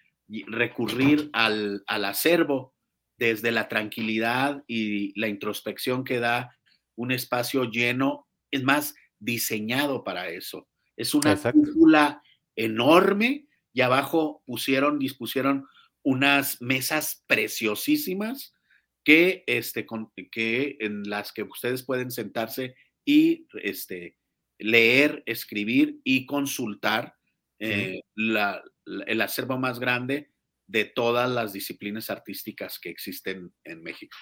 recurrir 0.47 1.29
al, 1.33 1.83
al 1.87 2.05
acervo 2.05 2.75
desde 3.17 3.51
la 3.51 3.67
tranquilidad 3.67 4.63
y 4.67 5.17
la 5.19 5.27
introspección 5.27 6.03
que 6.03 6.19
da 6.19 6.57
un 6.95 7.11
espacio 7.11 7.65
lleno, 7.65 8.27
es 8.49 8.63
más, 8.63 8.95
diseñado 9.19 10.03
para 10.03 10.29
eso. 10.29 10.67
Es 10.97 11.13
una 11.13 11.35
cúpula 11.35 12.21
enorme 12.55 13.47
y 13.73 13.81
abajo 13.81 14.43
pusieron, 14.45 14.99
dispusieron 14.99 15.67
unas 16.03 16.61
mesas 16.61 17.23
preciosísimas 17.27 18.53
que, 19.03 19.43
este, 19.47 19.85
con, 19.85 20.11
que 20.31 20.77
en 20.79 21.03
las 21.09 21.31
que 21.31 21.43
ustedes 21.43 21.83
pueden 21.83 22.11
sentarse 22.11 22.75
y 23.05 23.47
este, 23.63 24.17
leer, 24.59 25.23
escribir 25.25 25.99
y 26.03 26.25
consultar 26.25 27.15
eh, 27.59 28.01
la, 28.15 28.63
el 29.07 29.21
acervo 29.21 29.57
más 29.57 29.79
grande 29.79 30.31
de 30.67 30.85
todas 30.85 31.29
las 31.29 31.53
disciplinas 31.53 32.09
artísticas 32.09 32.79
que 32.79 32.89
existen 32.89 33.53
en 33.63 33.83
México. 33.83 34.17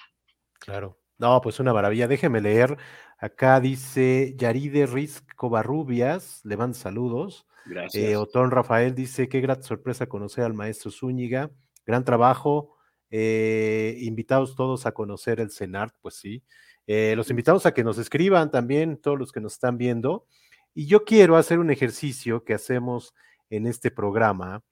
Claro. 0.58 1.00
No, 1.20 1.38
pues 1.42 1.60
una 1.60 1.74
maravilla. 1.74 2.08
Déjeme 2.08 2.40
leer. 2.40 2.78
Acá 3.18 3.60
dice 3.60 4.34
Yaride 4.38 4.86
Riz 4.86 5.22
Covarrubias, 5.36 6.40
le 6.44 6.56
mando 6.56 6.74
saludos. 6.74 7.46
Eh, 7.66 7.70
Gracias. 7.70 8.16
Otón 8.16 8.50
Rafael 8.50 8.94
dice, 8.94 9.28
qué 9.28 9.42
grata 9.42 9.62
sorpresa 9.62 10.08
conocer 10.08 10.44
al 10.44 10.54
maestro 10.54 10.90
Zúñiga. 10.90 11.50
Gran 11.84 12.04
trabajo. 12.04 12.78
Eh, 13.10 13.96
invitados 14.00 14.54
todos 14.54 14.86
a 14.86 14.92
conocer 14.92 15.40
el 15.40 15.50
CENART, 15.50 15.94
pues 16.00 16.14
sí. 16.14 16.42
Eh, 16.86 17.14
los 17.16 17.30
invitamos 17.30 17.66
a 17.66 17.74
que 17.74 17.84
nos 17.84 17.98
escriban 17.98 18.50
también, 18.50 18.96
todos 18.96 19.18
los 19.18 19.32
que 19.32 19.40
nos 19.40 19.54
están 19.54 19.78
viendo. 19.78 20.26
Y 20.74 20.86
yo 20.86 21.04
quiero 21.04 21.36
hacer 21.36 21.58
un 21.58 21.70
ejercicio 21.70 22.44
que 22.44 22.54
hacemos 22.54 23.14
en 23.48 23.66
este 23.66 23.90
programa. 23.90 24.62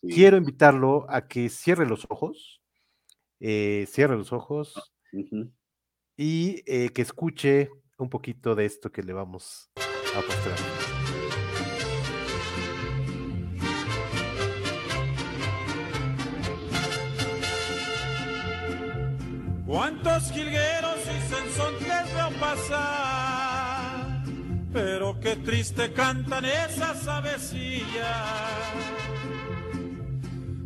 Sí. 0.00 0.08
Quiero 0.08 0.36
invitarlo 0.36 1.06
a 1.08 1.26
que 1.26 1.48
cierre 1.48 1.86
los 1.86 2.06
ojos, 2.08 2.62
eh, 3.40 3.86
cierre 3.88 4.16
los 4.16 4.32
ojos 4.32 4.92
Ujú. 5.12 5.50
y 6.16 6.62
eh, 6.66 6.90
que 6.90 7.02
escuche 7.02 7.70
un 7.96 8.08
poquito 8.08 8.54
de 8.54 8.64
esto 8.64 8.90
que 8.92 9.02
le 9.02 9.12
vamos 9.12 9.70
a 10.14 10.20
mostrar. 10.20 10.97
Cuántos 19.68 20.32
jilgueros 20.32 20.96
y 21.04 21.20
sensontes 21.28 22.14
veo 22.14 22.30
pasar, 22.40 24.24
pero 24.72 25.20
qué 25.20 25.36
triste 25.36 25.92
cantan 25.92 26.46
esas 26.46 27.06
avecillas. 27.06 27.84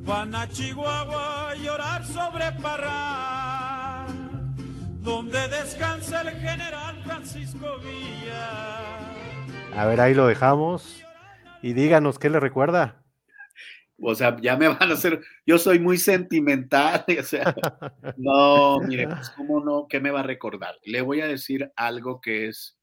Van 0.04 0.32
a 0.36 0.48
Chihuahua 0.48 1.50
a 1.50 1.54
llorar 1.56 2.06
sobre 2.06 2.52
Parral, 2.52 4.06
donde 5.00 5.48
descansa 5.48 6.20
el 6.20 6.38
general 6.38 7.02
Francisco 7.04 7.78
Villa. 7.78 9.00
A 9.76 9.84
ver, 9.84 10.00
ahí 10.00 10.14
lo 10.14 10.28
dejamos. 10.28 11.02
Y 11.60 11.72
díganos 11.72 12.20
qué 12.20 12.30
le 12.30 12.38
recuerda. 12.38 13.01
O 14.04 14.16
sea, 14.16 14.36
ya 14.40 14.56
me 14.56 14.66
van 14.66 14.90
a 14.90 14.94
hacer, 14.94 15.22
yo 15.46 15.58
soy 15.58 15.78
muy 15.78 15.96
sentimental, 15.96 17.04
o 17.20 17.22
sea, 17.22 17.54
no, 18.16 18.80
mire, 18.80 19.06
pues 19.06 19.30
cómo 19.30 19.60
no, 19.64 19.86
¿qué 19.88 20.00
me 20.00 20.10
va 20.10 20.20
a 20.20 20.24
recordar? 20.24 20.74
Le 20.84 21.02
voy 21.02 21.20
a 21.20 21.28
decir 21.28 21.70
algo 21.76 22.20
que 22.20 22.48
es 22.48 22.76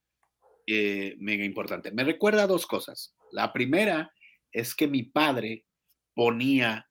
eh, 0.65 1.15
mega 1.19 1.43
importante. 1.43 1.91
Me 1.91 2.05
recuerda 2.05 2.47
dos 2.47 2.65
cosas. 2.65 3.15
La 3.31 3.51
primera 3.51 4.13
es 4.53 4.73
que 4.73 4.87
mi 4.87 5.03
padre 5.03 5.65
ponía 6.15 6.87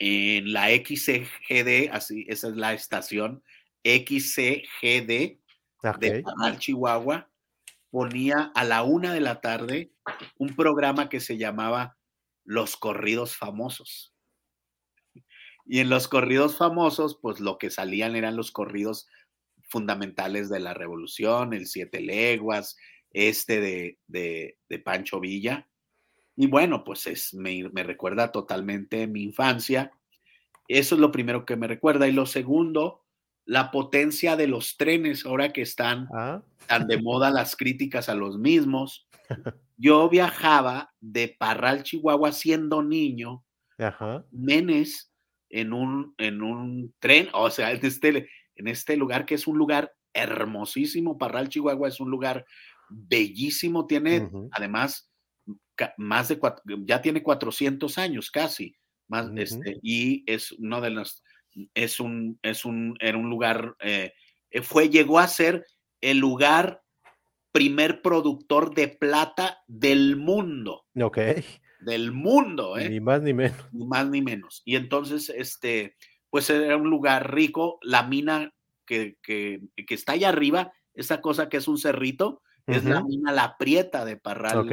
en 0.00 0.52
la 0.52 0.68
XCGD, 0.70 1.90
así, 1.92 2.26
esa 2.28 2.48
es 2.48 2.56
la 2.56 2.72
estación, 2.72 3.44
XCGD 3.84 5.38
de 6.00 6.22
Panal, 6.24 6.58
Chihuahua, 6.58 7.30
ponía 7.90 8.50
a 8.54 8.64
la 8.64 8.82
una 8.82 9.12
de 9.12 9.20
la 9.20 9.40
tarde 9.40 9.92
un 10.36 10.56
programa 10.56 11.08
que 11.08 11.20
se 11.20 11.36
llamaba 11.38 11.97
Los 12.48 12.78
Corridos 12.78 13.36
Famosos. 13.36 14.14
Y 15.66 15.80
en 15.80 15.90
los 15.90 16.08
corridos 16.08 16.56
famosos, 16.56 17.18
pues 17.20 17.40
lo 17.40 17.58
que 17.58 17.68
salían 17.68 18.16
eran 18.16 18.36
los 18.36 18.52
corridos 18.52 19.06
fundamentales 19.68 20.48
de 20.48 20.60
la 20.60 20.72
revolución, 20.72 21.52
el 21.52 21.66
Siete 21.66 22.00
Leguas, 22.00 22.78
este 23.10 23.60
de, 23.60 23.98
de, 24.06 24.56
de 24.70 24.78
Pancho 24.78 25.20
Villa. 25.20 25.68
Y 26.36 26.46
bueno, 26.46 26.84
pues 26.84 27.06
es, 27.06 27.34
me, 27.34 27.68
me 27.68 27.82
recuerda 27.82 28.32
totalmente 28.32 29.06
mi 29.06 29.24
infancia. 29.24 29.92
Eso 30.68 30.94
es 30.94 31.00
lo 31.02 31.12
primero 31.12 31.44
que 31.44 31.56
me 31.56 31.66
recuerda. 31.66 32.08
Y 32.08 32.12
lo 32.12 32.24
segundo, 32.24 33.04
la 33.44 33.70
potencia 33.70 34.36
de 34.36 34.46
los 34.46 34.78
trenes, 34.78 35.26
ahora 35.26 35.52
que 35.52 35.60
están 35.60 36.08
Ah, 36.14 36.42
tan 36.66 36.86
de 36.86 36.96
moda 36.96 37.30
las 37.30 37.56
críticas 37.56 38.08
a 38.08 38.14
los 38.14 38.38
mismos. 38.38 39.06
Yo 39.78 40.08
viajaba 40.08 40.92
de 41.00 41.36
Parral, 41.38 41.84
Chihuahua, 41.84 42.32
siendo 42.32 42.82
niño, 42.82 43.44
ajá. 43.78 44.26
Menes, 44.32 45.12
en 45.50 45.72
un, 45.72 46.14
en 46.18 46.42
un 46.42 46.94
tren, 46.98 47.28
o 47.32 47.48
sea, 47.48 47.70
en 47.72 47.84
este, 47.86 48.28
en 48.56 48.68
este 48.68 48.96
lugar 48.96 49.24
que 49.24 49.36
es 49.36 49.46
un 49.46 49.56
lugar 49.56 49.92
hermosísimo. 50.12 51.16
Parral, 51.16 51.48
Chihuahua 51.48 51.88
es 51.88 52.00
un 52.00 52.10
lugar 52.10 52.44
bellísimo, 52.90 53.86
tiene 53.86 54.28
además 54.52 55.10
más 55.96 56.28
de, 56.28 56.40
cuat- 56.40 56.60
ya 56.86 57.00
tiene 57.00 57.22
400 57.22 57.98
años 57.98 58.30
casi, 58.30 58.74
más, 59.06 59.30
este, 59.36 59.78
y 59.82 60.24
es 60.30 60.52
uno 60.52 60.80
de 60.80 60.90
los, 60.90 61.22
es 61.74 62.00
un, 62.00 62.38
es 62.42 62.64
un, 62.64 62.96
era 63.00 63.16
un 63.16 63.30
lugar, 63.30 63.76
eh, 63.80 64.12
fue, 64.62 64.88
llegó 64.88 65.18
a 65.18 65.28
ser 65.28 65.64
el 66.00 66.18
lugar 66.18 66.82
primer 67.52 68.02
productor 68.02 68.74
de 68.74 68.88
plata 68.88 69.62
del 69.66 70.16
mundo, 70.16 70.84
Ok. 71.00 71.18
del 71.80 72.12
mundo, 72.12 72.76
¿eh? 72.78 72.88
Ni 72.90 73.00
más 73.00 73.22
ni 73.22 73.32
menos. 73.34 73.56
ni 73.72 73.86
más 73.86 74.08
ni 74.08 74.22
menos. 74.22 74.62
Y 74.64 74.76
entonces, 74.76 75.28
este, 75.30 75.96
pues 76.30 76.50
era 76.50 76.76
un 76.76 76.90
lugar 76.90 77.32
rico, 77.34 77.78
la 77.82 78.02
mina 78.02 78.52
que, 78.86 79.16
que, 79.22 79.60
que 79.86 79.94
está 79.94 80.12
allá 80.12 80.28
arriba, 80.30 80.72
esa 80.94 81.20
cosa 81.20 81.48
que 81.48 81.58
es 81.58 81.68
un 81.68 81.78
cerrito, 81.78 82.42
es 82.66 82.84
la 82.84 83.02
mina 83.02 83.32
La 83.32 83.56
Prieta 83.56 84.04
de 84.04 84.16
Parral, 84.18 84.68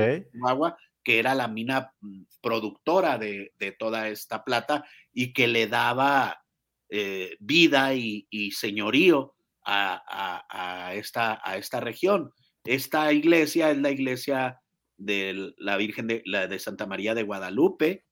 que 1.04 1.20
era 1.20 1.34
la 1.36 1.48
mina 1.48 1.94
mm, 2.02 2.24
productora 2.42 3.18
de, 3.18 3.54
de 3.60 3.72
toda 3.72 4.10
esta 4.10 4.44
plata 4.44 4.84
y 5.14 5.32
que 5.34 5.48
le 5.48 5.68
daba 5.68 6.42
eh, 6.90 7.38
vida 7.40 7.94
y, 7.94 8.28
y 8.30 8.52
señorío 8.52 9.36
a, 9.64 10.02
a- 10.08 10.88
a 10.88 10.94
esta, 10.96 11.40
a 11.44 11.58
esta 11.58 11.80
región. 11.80 12.32
Esta 12.66 13.12
iglesia 13.14 13.72
es 13.72 13.78
la 13.78 13.92
iglesia 13.92 14.62
de 14.98 15.54
la 15.58 15.78
Virgen 15.78 16.08
de, 16.08 16.22
la 16.26 16.48
de 16.48 16.60
Santa 16.60 16.86
María 16.86 17.14
de 17.14 17.24
Guadalupe, 17.24 18.06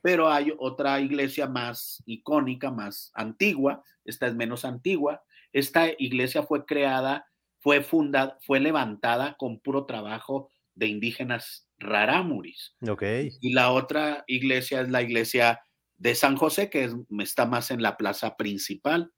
pero 0.00 0.30
hay 0.30 0.52
otra 0.58 1.00
iglesia 1.00 1.46
más 1.46 2.02
icónica, 2.06 2.70
más 2.70 3.10
antigua, 3.14 3.82
esta 4.04 4.26
es 4.26 4.34
menos 4.34 4.64
antigua. 4.64 5.22
Esta 5.52 5.88
iglesia 5.98 6.42
fue 6.42 6.64
creada, 6.64 7.26
fue 7.60 7.82
fundada, 7.82 8.38
fue 8.42 8.58
levantada 8.58 9.36
con 9.38 9.60
puro 9.60 9.86
trabajo 9.86 10.48
de 10.74 10.86
indígenas 10.88 11.68
rarámuris. 11.78 12.74
Ok. 12.88 13.02
Y 13.40 13.52
la 13.52 13.70
otra 13.70 14.24
iglesia 14.26 14.80
es 14.80 14.88
la 14.88 15.02
iglesia 15.02 15.60
de 15.98 16.14
San 16.14 16.36
José, 16.36 16.70
que 16.70 16.84
es- 16.84 16.96
está 17.20 17.46
más 17.46 17.70
en 17.70 17.82
la 17.82 17.96
plaza 17.96 18.36
principal. 18.36 19.12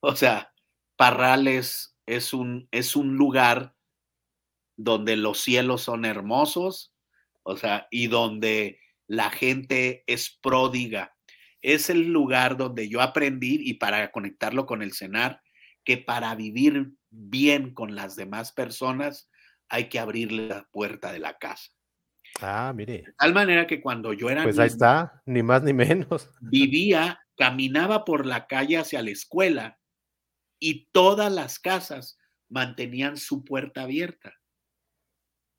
O 0.00 0.16
sea, 0.16 0.52
Parrales 0.96 1.96
es 2.06 2.34
un, 2.34 2.68
es 2.72 2.96
un 2.96 3.16
lugar 3.16 3.75
donde 4.76 5.16
los 5.16 5.40
cielos 5.40 5.82
son 5.82 6.04
hermosos, 6.04 6.94
o 7.42 7.56
sea, 7.56 7.88
y 7.90 8.08
donde 8.08 8.80
la 9.06 9.30
gente 9.30 10.04
es 10.06 10.38
pródiga. 10.42 11.14
Es 11.62 11.90
el 11.90 12.08
lugar 12.08 12.56
donde 12.56 12.88
yo 12.88 13.00
aprendí, 13.00 13.58
y 13.60 13.74
para 13.74 14.10
conectarlo 14.12 14.66
con 14.66 14.82
el 14.82 14.92
cenar, 14.92 15.40
que 15.84 15.96
para 15.96 16.34
vivir 16.34 16.92
bien 17.10 17.72
con 17.72 17.94
las 17.94 18.16
demás 18.16 18.52
personas 18.52 19.30
hay 19.68 19.88
que 19.88 19.98
abrirle 19.98 20.48
la 20.48 20.68
puerta 20.70 21.12
de 21.12 21.18
la 21.18 21.38
casa. 21.38 21.70
Ah, 22.40 22.72
mire. 22.74 22.98
De 22.98 23.14
tal 23.18 23.32
manera 23.32 23.66
que 23.66 23.80
cuando 23.80 24.12
yo 24.12 24.28
era 24.28 24.42
Pues 24.42 24.58
ahí 24.58 24.66
está, 24.66 25.22
ni 25.24 25.42
más 25.42 25.62
ni 25.62 25.72
menos. 25.72 26.30
vivía, 26.40 27.20
caminaba 27.36 28.04
por 28.04 28.26
la 28.26 28.46
calle 28.46 28.78
hacia 28.78 29.02
la 29.02 29.10
escuela 29.10 29.78
y 30.58 30.88
todas 30.92 31.32
las 31.32 31.58
casas 31.58 32.18
mantenían 32.48 33.16
su 33.16 33.44
puerta 33.44 33.82
abierta. 33.82 34.34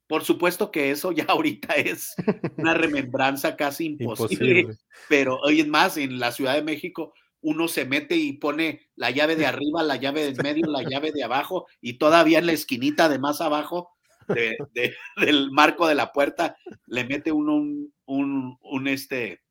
Por 0.08 0.24
supuesto 0.24 0.72
que 0.72 0.92
eso 0.92 1.12
ya 1.12 1.26
ahorita 1.28 1.74
es 1.76 2.16
una 2.58 2.74
remembranza 2.74 3.56
casi 3.56 3.86
imposible, 3.86 4.60
Imposible. 4.62 4.86
pero 5.10 5.40
hoy 5.42 5.62
es 5.62 5.68
más, 5.68 5.98
en 5.98 6.20
la 6.20 6.32
Ciudad 6.32 6.56
de 6.56 6.64
México 6.64 7.14
uno 7.42 7.68
se 7.68 7.86
mete 7.86 8.16
y 8.16 8.34
pone 8.34 8.90
la 8.96 9.12
llave 9.12 9.36
de 9.36 9.46
arriba, 9.46 9.84
la 9.84 9.96
llave 9.98 10.26
del 10.26 10.42
medio, 10.44 10.66
la 10.68 10.82
llave 10.84 11.12
de 11.12 11.24
abajo 11.24 11.68
y 11.82 11.94
todavía 12.00 12.40
en 12.40 12.48
la 12.48 12.54
esquinita 12.54 13.10
de 13.10 13.20
más 13.20 13.42
abajo 13.42 13.92
de- 14.28 14.58
de- 14.74 14.96
del 15.18 15.52
marco 15.52 15.88
de 15.88 15.96
la 15.96 16.12
puerta 16.12 16.58
le 16.88 17.06
mete 17.06 17.32
uno 17.32 17.56
un, 17.56 17.94
un, 18.06 18.58
un, 18.62 18.88
este, 18.88 19.42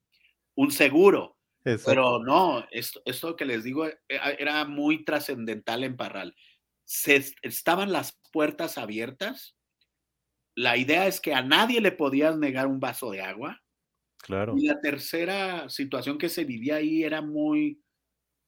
un 0.56 0.70
seguro. 0.72 1.36
Exacto. 1.64 1.90
Pero 1.90 2.18
no, 2.22 2.64
esto, 2.70 3.00
esto 3.06 3.34
que 3.36 3.44
les 3.44 3.64
digo 3.64 3.86
eh, 3.86 3.96
era 4.38 4.64
muy 4.64 5.04
trascendental 5.04 5.82
en 5.84 5.96
Parral. 5.96 6.34
Se, 6.84 7.24
estaban 7.42 7.92
las 7.92 8.20
puertas 8.32 8.78
abiertas. 8.78 9.55
La 10.56 10.78
idea 10.78 11.06
es 11.06 11.20
que 11.20 11.34
a 11.34 11.42
nadie 11.42 11.80
le 11.80 11.92
podías 11.92 12.36
negar 12.38 12.66
un 12.66 12.80
vaso 12.80 13.10
de 13.10 13.20
agua. 13.20 13.62
Claro. 14.22 14.54
Y 14.56 14.66
la 14.66 14.80
tercera 14.80 15.68
situación 15.68 16.16
que 16.16 16.30
se 16.30 16.44
vivía 16.44 16.76
ahí 16.76 17.04
era 17.04 17.20
muy, 17.20 17.82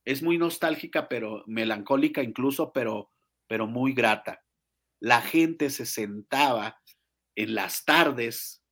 es 0.07 0.23
muy 0.23 0.39
nostálgica, 0.39 1.07
pero 1.07 1.45
melancólica 1.47 2.23
incluso, 2.23 2.73
pero, 2.73 3.13
pero 3.47 3.67
muy 3.67 3.93
grata. 3.93 4.43
La 5.01 5.21
gente 5.21 5.69
se 5.69 5.85
sentaba 5.85 6.81
en 7.37 7.55
las 7.55 7.85
tardes 7.85 8.65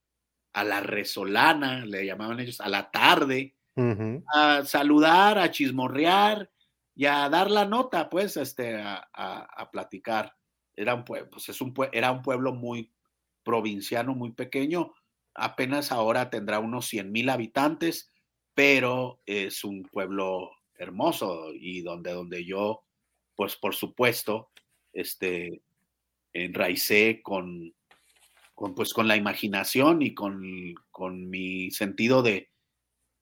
a 0.55 0.65
la 0.65 0.81
resolana, 0.81 1.85
le 1.85 2.07
llamaban 2.07 2.41
ellos, 2.41 2.63
a 2.63 2.71
la 2.71 2.91
tarde, 2.91 3.55
a 4.35 4.65
saludar, 4.65 5.39
a 5.39 5.51
chismorrear 5.51 6.51
y 6.95 7.05
a 7.05 7.29
dar 7.29 7.51
la 7.51 7.67
nota, 7.67 8.09
pues, 8.09 8.39
este, 8.39 8.81
a, 8.83 9.69
platicar. 9.71 10.35
Era 10.75 10.95
un, 10.95 11.05
pues 11.05 11.51
es 11.51 11.61
un, 11.61 11.75
era 11.93 12.11
un 12.11 12.23
pueblo 12.23 12.55
muy 12.55 12.91
provinciano, 13.47 14.13
muy 14.13 14.33
pequeño, 14.33 14.93
apenas 15.33 15.93
ahora 15.93 16.31
tendrá 16.31 16.59
unos 16.59 16.89
100 16.89 17.13
mil 17.13 17.29
habitantes, 17.29 18.11
pero 18.55 19.21
es 19.25 19.63
un 19.63 19.85
pueblo 19.85 20.51
hermoso 20.75 21.53
y 21.55 21.83
donde, 21.83 22.13
donde 22.13 22.45
yo, 22.45 22.83
pues 23.37 23.55
por 23.55 23.77
supuesto, 23.77 24.51
este, 24.93 25.63
enraicé 26.33 27.21
con, 27.23 27.73
con, 28.53 28.75
pues, 28.75 28.93
con 28.93 29.07
la 29.07 29.17
imaginación 29.17 30.03
y 30.03 30.13
con, 30.13 30.75
con 30.91 31.31
mi 31.31 31.71
sentido 31.71 32.23
de, 32.23 32.51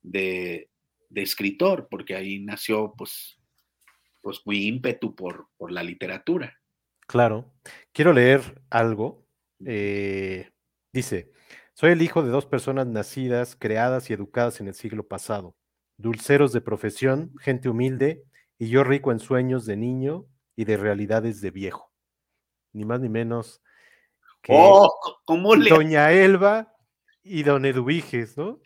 de, 0.01 0.71
escritor, 1.15 1.89
porque 1.91 2.17
ahí 2.17 2.41
nació 2.41 2.95
pues, 2.97 3.39
pues 4.23 4.41
muy 4.47 4.67
ímpetu 4.67 5.15
por, 5.15 5.49
por 5.59 5.71
la 5.71 5.83
literatura. 5.83 6.59
Claro. 7.07 7.53
Quiero 7.93 8.13
leer 8.13 8.63
algo. 8.71 9.24
Eh, 9.65 10.51
dice, 10.93 11.31
soy 11.75 11.91
el 11.91 12.03
hijo 12.03 12.23
de 12.23 12.31
dos 12.31 12.47
personas 12.47 12.87
nacidas, 12.87 13.57
creadas 13.57 14.11
y 14.11 14.13
educadas 14.13 14.61
en 14.61 14.69
el 14.69 14.75
siglo 14.75 15.07
pasado, 15.07 15.57
dulceros 15.97 16.53
de 16.53 16.61
profesión, 16.61 17.33
gente 17.41 17.69
humilde, 17.69 18.25
y 18.59 18.69
yo 18.69 18.85
rico 18.85 19.13
en 19.13 19.19
sueños 19.19 19.67
de 19.67 19.77
niño 19.77 20.27
y 20.57 20.65
de 20.65 20.77
realidades 20.77 21.41
de 21.41 21.51
viejo. 21.51 21.93
Ni 22.73 22.85
más 22.85 23.01
ni 23.01 23.09
menos 23.09 23.61
que 24.43 24.53
oh, 24.55 24.93
Doña 25.27 26.13
Elba 26.13 26.73
y 27.23 27.43
Don 27.43 27.65
Eduviges, 27.65 28.37
¿no? 28.37 28.61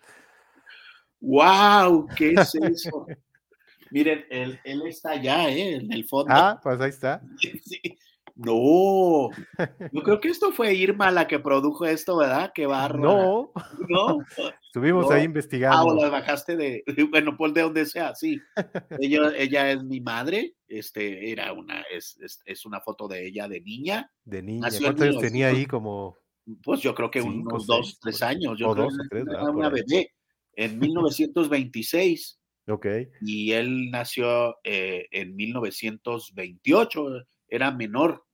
¡Wow! 1.21 2.09
¿Qué 2.17 2.33
es 2.33 2.55
eso? 2.55 3.07
Miren, 3.91 4.25
él, 4.31 4.61
está 4.87 5.13
allá, 5.13 5.49
¿eh? 5.49 5.77
En 5.77 5.93
el 5.93 6.05
fondo. 6.05 6.33
Ah, 6.35 6.61
pues 6.63 6.81
ahí 6.81 6.91
está. 6.91 7.23
No, 8.39 9.31
yo 9.93 10.03
creo 10.05 10.21
que 10.21 10.29
esto 10.29 10.53
fue 10.53 10.73
Irma 10.73 11.11
la 11.11 11.27
que 11.27 11.41
produjo 11.41 11.85
esto, 11.87 12.17
¿verdad? 12.17 12.53
Qué 12.55 12.67
barro. 12.67 13.03
No, 13.03 13.53
no. 13.89 14.19
Estuvimos 14.65 15.11
ahí 15.11 15.25
investigando. 15.25 15.91
Ah, 15.91 16.05
la 16.05 16.09
bajaste 16.09 16.57
de, 16.57 16.85
bueno, 17.11 17.37
por 17.37 17.53
de 17.53 17.63
donde 17.63 17.85
sea, 17.85 18.15
sí. 18.15 18.41
ella, 19.01 19.33
ella 19.37 19.73
es 19.73 19.83
mi 19.83 20.01
madre, 20.01 20.55
este, 20.69 21.33
era 21.33 21.53
una, 21.53 21.83
es, 21.91 22.17
es, 22.45 22.65
una 22.65 22.81
foto 22.81 23.09
de 23.09 23.27
ella 23.27 23.49
de 23.49 23.61
niña. 23.61 24.09
De 24.25 24.41
niña, 24.41 24.69
¿cuántos 24.81 25.09
años 25.09 25.21
tenía 25.21 25.49
ahí 25.49 25.67
como? 25.67 26.17
Pues 26.63 26.81
yo 26.81 26.95
creo 26.95 27.11
que 27.11 27.21
unos 27.21 27.67
dos, 27.67 27.99
tres 28.01 28.23
años. 28.23 28.57
Yo 28.57 28.71
o 28.71 28.75
creo 28.75 28.85
dos 28.85 28.95
o 28.95 29.09
tres, 29.11 29.25
era 29.29 29.51
una 29.51 29.69
bebé 29.69 30.13
en 30.53 30.79
1926. 30.79 32.39
ok. 32.69 32.87
Y 33.21 33.51
él 33.51 33.91
nació 33.91 34.57
eh, 34.63 35.09
en 35.11 35.35
1928, 35.35 37.27
era 37.49 37.73
menor. 37.73 38.28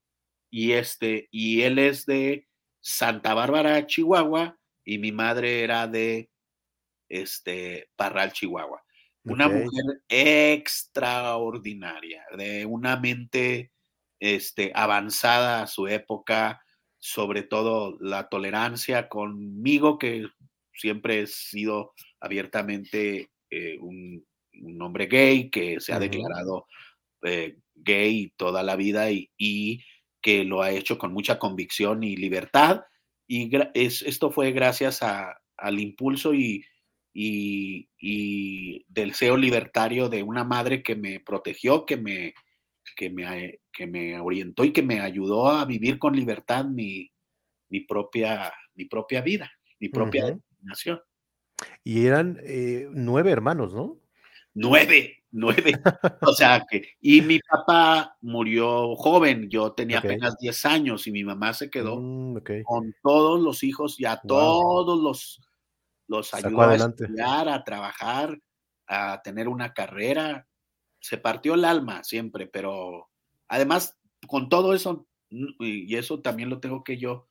Y, 0.57 0.75
este, 0.75 1.27
y 1.33 1.63
él 1.63 1.81
es 1.81 2.07
de 2.07 2.47
Santa 2.81 3.35
Bárbara, 3.35 3.89
Chihuahua, 3.89 4.57
y 4.85 4.99
mi 4.99 5.11
madre 5.11 5.65
era 5.65 5.89
de 5.89 6.31
este, 7.09 7.91
Parral, 7.97 8.33
Chihuahua. 8.33 8.85
Una 9.25 9.49
mujer 9.49 10.05
extraordinaria, 10.09 12.23
de 12.37 12.67
una 12.67 12.97
mente 12.97 13.73
este, 14.21 14.71
avanzada 14.77 15.63
a 15.63 15.67
su 15.67 15.89
época, 15.89 16.63
sobre 17.01 17.43
todo 17.43 17.97
la 17.99 18.29
tolerancia 18.29 19.09
conmigo, 19.09 19.99
que 19.99 20.29
siempre 20.73 21.23
he 21.23 21.27
sido 21.27 21.95
abiertamente 22.21 23.29
eh, 23.51 23.77
un, 23.81 24.25
hombre 24.81 25.07
gay 25.07 25.51
que 25.51 25.81
se 25.81 25.93
ha 25.93 25.99
declarado 25.99 26.69
eh, 27.25 27.57
gay 27.75 28.33
toda 28.37 28.63
la 28.63 28.77
vida 28.77 29.11
y, 29.11 29.83
que 30.25 30.43
lo 30.43 30.63
ha 30.63 30.71
hecho 30.71 30.97
con 30.97 31.13
mucha 31.13 31.39
convicción 31.39 32.03
y 32.03 32.17
libertad. 32.17 32.87
Y 33.29 33.51
esto 33.75 34.31
fue 34.31 34.53
gracias 34.53 35.03
al 35.03 35.79
impulso 35.79 36.33
y, 36.33 36.65
y, 37.13 38.87
del 38.89 39.11
deseo 39.11 39.37
libertario 39.37 40.09
de 40.09 40.23
una 40.23 40.43
madre 40.43 40.83
que 40.83 40.97
me 40.97 41.21
protegió, 41.21 41.85
que 41.85 41.99
me, 41.99 42.33
que 42.97 43.11
me, 43.11 43.61
que 43.71 43.87
me 43.87 44.19
orientó 44.19 44.65
y 44.65 44.73
que 44.73 44.83
me 44.83 45.01
ayudó 45.01 45.51
a 45.51 45.67
vivir 45.67 45.99
con 45.99 46.17
libertad 46.17 46.65
mi, 46.65 47.13
mi, 47.69 47.81
propia, 47.81 48.51
mi 48.75 48.87
propia 48.87 49.21
vida, 49.21 49.53
mi 49.79 49.91
propia 49.91 50.39
nación. 50.63 51.03
Y 51.83 52.07
eran 52.07 52.41
eh, 52.45 52.89
nueve 52.91 53.31
hermanos, 53.31 53.75
¿no? 53.75 54.01
Nueve, 54.55 55.23
nueve. 55.35 55.73
o 56.23 56.33
sea 56.33 56.65
que, 56.69 56.91
y 57.01 57.21
mi 57.21 57.41
papá 57.41 58.17
murió 58.23 58.95
joven, 58.97 59.51
yo 59.51 59.73
tenía 59.73 59.99
apenas 59.99 60.39
10 60.39 60.65
años 60.65 61.07
y 61.07 61.11
mi 61.13 61.25
mamá 61.25 61.53
se 61.53 61.69
quedó 61.69 62.01
mm, 62.01 62.39
con 62.65 62.95
todos 63.03 63.41
los 63.41 63.63
hijos, 63.63 63.99
ya 63.99 64.21
todos 64.21 65.03
los, 65.03 65.43
los 66.07 66.33
ayudó 66.33 66.63
a 66.63 66.75
estudiar, 66.77 67.49
a 67.49 67.65
trabajar, 67.65 68.39
a 68.87 69.21
tener 69.23 69.49
una 69.49 69.75
carrera. 69.75 70.47
Se 71.01 71.19
partió 71.19 71.55
el 71.55 71.65
alma 71.65 72.05
siempre, 72.05 72.47
pero 72.47 73.11
además 73.49 73.99
con 74.27 74.49
todo 74.49 74.75
eso, 74.75 75.07
y 75.29 75.95
eso 75.97 76.23
también 76.23 76.49
lo 76.49 76.61
tengo 76.61 76.83
que 76.83 76.97
yo 76.97 77.29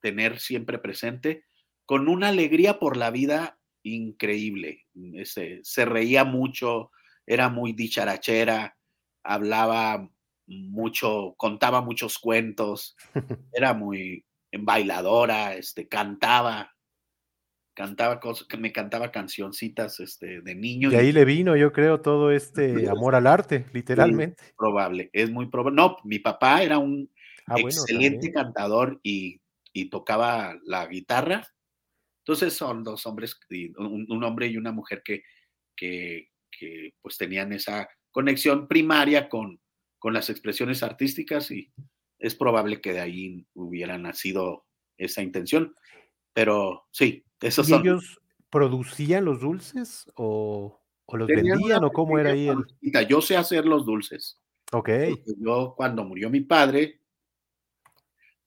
tener 0.00 0.38
siempre 0.38 0.78
presente, 0.78 1.44
con 1.86 2.08
una 2.08 2.28
alegría 2.28 2.78
por 2.78 2.96
la 2.96 3.10
vida 3.10 3.58
increíble. 3.82 4.86
se 5.22 5.84
reía 5.84 6.24
mucho, 6.24 6.90
era 7.26 7.48
muy 7.48 7.72
dicharachera, 7.72 8.76
hablaba 9.22 10.08
mucho, 10.46 11.34
contaba 11.36 11.80
muchos 11.80 12.18
cuentos, 12.18 12.96
era 13.52 13.74
muy 13.74 14.24
bailadora, 14.52 15.54
este, 15.54 15.88
cantaba, 15.88 16.72
cantaba 17.74 18.20
cosas, 18.20 18.46
me 18.58 18.72
cantaba 18.72 19.10
cancioncitas 19.10 20.00
este, 20.00 20.40
de 20.42 20.54
niño. 20.54 20.92
Y 20.92 20.96
ahí 20.96 21.12
le 21.12 21.24
vino, 21.24 21.56
yo 21.56 21.72
creo, 21.72 22.00
todo 22.00 22.30
este 22.30 22.88
amor 22.90 23.14
al 23.14 23.26
arte, 23.26 23.66
literalmente. 23.72 24.42
probable, 24.56 25.10
es 25.12 25.30
muy 25.30 25.46
probable. 25.46 25.76
No, 25.76 25.96
mi 26.04 26.18
papá 26.18 26.62
era 26.62 26.78
un 26.78 27.10
ah, 27.46 27.56
excelente 27.58 28.32
cantador 28.32 29.00
y, 29.02 29.40
y, 29.72 29.88
tocaba 29.88 30.56
la 30.64 30.86
guitarra 30.86 31.42
entonces 32.24 32.54
son 32.54 32.82
dos 32.82 33.04
hombres, 33.04 33.38
un, 33.76 34.24
hombre 34.24 34.46
y 34.46 34.56
una 34.56 34.72
mujer 34.72 35.02
que, 35.04 35.24
que, 35.76 36.30
pues 37.02 37.16
tenían 37.16 37.52
esa 37.52 37.88
conexión 38.10 38.68
primaria 38.68 39.28
con, 39.28 39.60
con 39.98 40.14
las 40.14 40.30
expresiones 40.30 40.82
artísticas 40.82 41.50
y 41.50 41.72
es 42.18 42.34
probable 42.34 42.80
que 42.80 42.92
de 42.92 43.00
ahí 43.00 43.46
hubiera 43.54 43.98
nacido 43.98 44.66
esa 44.96 45.22
intención. 45.22 45.74
Pero 46.32 46.86
sí, 46.90 47.24
esos 47.40 47.68
¿Y 47.68 47.74
ellos 47.74 48.20
producían 48.50 49.24
los 49.24 49.40
dulces 49.40 50.10
o, 50.14 50.80
los 51.12 51.28
vendían 51.28 51.84
o 51.84 51.90
cómo 51.90 52.18
era 52.18 52.32
ahí? 52.32 52.48
El... 52.48 53.08
Yo 53.08 53.20
sé 53.20 53.36
hacer 53.36 53.66
los 53.66 53.84
dulces. 53.84 54.40
Ok. 54.72 54.90
yo 55.38 55.74
cuando 55.76 56.04
murió 56.04 56.30
mi 56.30 56.40
padre, 56.40 57.00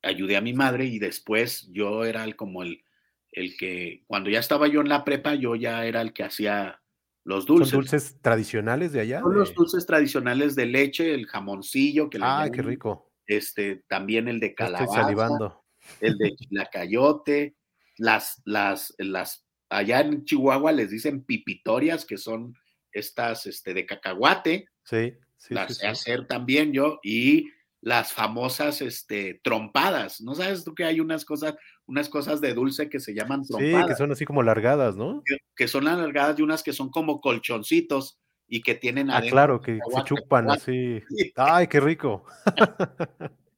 ayudé 0.02 0.38
a 0.38 0.42
mi 0.42 0.54
madre 0.54 0.86
y 0.86 1.00
después 1.00 1.70
yo 1.72 2.04
era 2.04 2.24
el, 2.24 2.36
como 2.36 2.64
el, 2.64 2.84
el 3.32 3.56
que 3.58 4.04
cuando 4.08 4.30
ya 4.30 4.40
estaba 4.40 4.68
yo 4.68 4.82
en 4.82 4.90
la 4.90 5.04
prepa, 5.04 5.36
yo 5.36 5.56
ya 5.56 5.86
era 5.86 6.02
el 6.02 6.14
que 6.14 6.24
hacía 6.24 6.82
los 7.28 7.46
dulces. 7.46 7.70
¿Son 7.72 7.82
dulces 7.82 8.18
tradicionales 8.22 8.94
de 8.94 9.02
allá? 9.02 9.20
Son 9.20 9.36
los 9.36 9.54
dulces 9.54 9.86
tradicionales 9.86 10.56
de 10.56 10.66
leche, 10.66 11.14
el 11.14 11.28
jamoncillo. 11.28 12.10
Que 12.10 12.20
ah, 12.22 12.48
qué 12.52 12.62
rico. 12.62 13.12
Este, 13.28 13.84
también 13.90 14.30
el 14.30 14.40
de 14.40 14.56
calabaza. 14.56 14.86
Estoy 14.86 15.02
salivando. 15.04 15.66
El 16.00 16.18
de 16.18 16.36
chilacayote, 16.38 17.58
las, 17.98 18.42
las, 18.46 18.94
las, 18.98 19.46
allá 19.68 20.00
en 20.00 20.24
Chihuahua 20.24 20.72
les 20.72 20.90
dicen 20.90 21.26
pipitorias, 21.26 22.06
que 22.06 22.18
son 22.18 22.56
estas, 22.94 23.46
este, 23.46 23.74
de 23.74 23.86
cacahuate. 23.86 24.70
Sí, 24.86 25.14
sí. 25.36 25.54
Las 25.54 25.76
sé 25.76 25.88
hacer 25.88 26.28
también 26.28 26.72
yo, 26.72 27.02
y 27.04 27.50
las 27.82 28.14
famosas, 28.14 28.82
este, 28.82 29.42
trompadas. 29.44 30.22
¿No 30.22 30.34
sabes 30.34 30.64
tú 30.64 30.74
que 30.74 30.86
hay 30.86 31.02
unas 31.02 31.26
cosas, 31.26 31.56
unas 31.88 32.10
cosas 32.10 32.42
de 32.42 32.54
dulce 32.54 32.90
que 32.90 33.00
se 33.00 33.14
llaman 33.14 33.44
trompadas. 33.44 33.82
Sí, 33.82 33.88
que 33.88 33.96
son 33.96 34.12
así 34.12 34.26
como 34.26 34.44
largadas, 34.44 34.96
¿no? 34.96 35.24
Que, 35.56 35.68
son 35.68 35.88
alargadas 35.88 36.38
y 36.38 36.44
unas 36.44 36.62
que 36.62 36.74
son 36.74 36.90
como 36.90 37.22
colchoncitos 37.22 38.20
y 38.48 38.62
que 38.62 38.76
tienen 38.76 39.10
Ah, 39.10 39.22
claro, 39.22 39.62
que 39.62 39.80
se 39.94 40.04
chupan 40.04 40.52
así. 40.52 41.02
Ay, 41.36 41.68
qué 41.68 41.80
rico. 41.80 42.26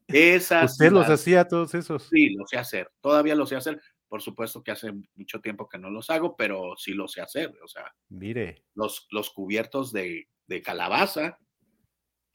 Esas. 0.08 0.72
¿Usted 0.72 0.92
los 0.92 1.10
hacía 1.10 1.48
todos 1.48 1.74
esos? 1.76 2.08
Sí, 2.10 2.30
los 2.30 2.50
sé 2.50 2.58
hacer. 2.58 2.92
Todavía 3.02 3.36
los 3.36 3.50
sé 3.50 3.56
hacer. 3.56 3.82
Por 4.08 4.22
supuesto 4.22 4.64
que 4.64 4.72
hace 4.72 4.92
mucho 5.16 5.40
tiempo 5.40 5.70
que 5.70 5.78
no 5.78 5.92
los 5.92 6.10
hago, 6.10 6.36
pero 6.36 6.76
sí 6.78 6.94
los 6.94 7.12
sé 7.12 7.22
hacer. 7.22 7.54
O 7.64 7.68
sea, 7.68 7.94
mire. 8.10 8.64
Los, 8.74 9.08
los 9.12 9.30
cubiertos 9.32 9.92
de, 9.92 10.28
de 10.48 10.62
calabaza, 10.64 11.38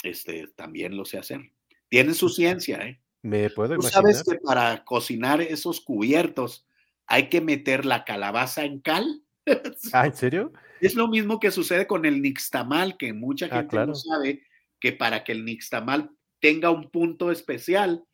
este, 0.05 0.47
también 0.55 0.97
lo 0.97 1.05
sé 1.05 1.19
hacer. 1.19 1.41
Tiene 1.89 2.15
su 2.15 2.29
ciencia, 2.29 2.79
¿eh? 2.87 3.01
Me 3.25 3.49
puedo 3.49 3.71
Tú 3.77 3.81
imaginar. 3.81 3.93
sabes 4.13 4.23
que 4.23 4.35
para 4.37 4.85
cocinar 4.85 5.41
esos 5.41 5.81
cubiertos 5.81 6.67
hay 7.07 7.31
que 7.31 7.41
meter 7.41 7.87
la 7.87 8.05
calabaza 8.05 8.65
en 8.65 8.81
cal. 8.81 9.23
Ah, 9.95 10.07
¿en 10.07 10.15
serio? 10.15 10.53
Es 10.81 10.95
lo 10.95 11.09
mismo 11.09 11.41
que 11.41 11.51
sucede 11.51 11.87
con 11.87 12.05
el 12.05 12.21
nixtamal, 12.23 12.97
que 12.99 13.13
mucha 13.15 13.47
Ah, 13.47 13.57
gente 13.57 13.69
claro. 13.69 13.87
no 13.89 13.95
sabe 13.95 14.43
que 14.81 14.93
para 14.93 15.25
que 15.25 15.33
el 15.33 15.45
nixtamal 15.47 16.11
tenga 16.41 16.71
un 16.71 16.91
punto 16.91 17.31
especial 17.31 18.05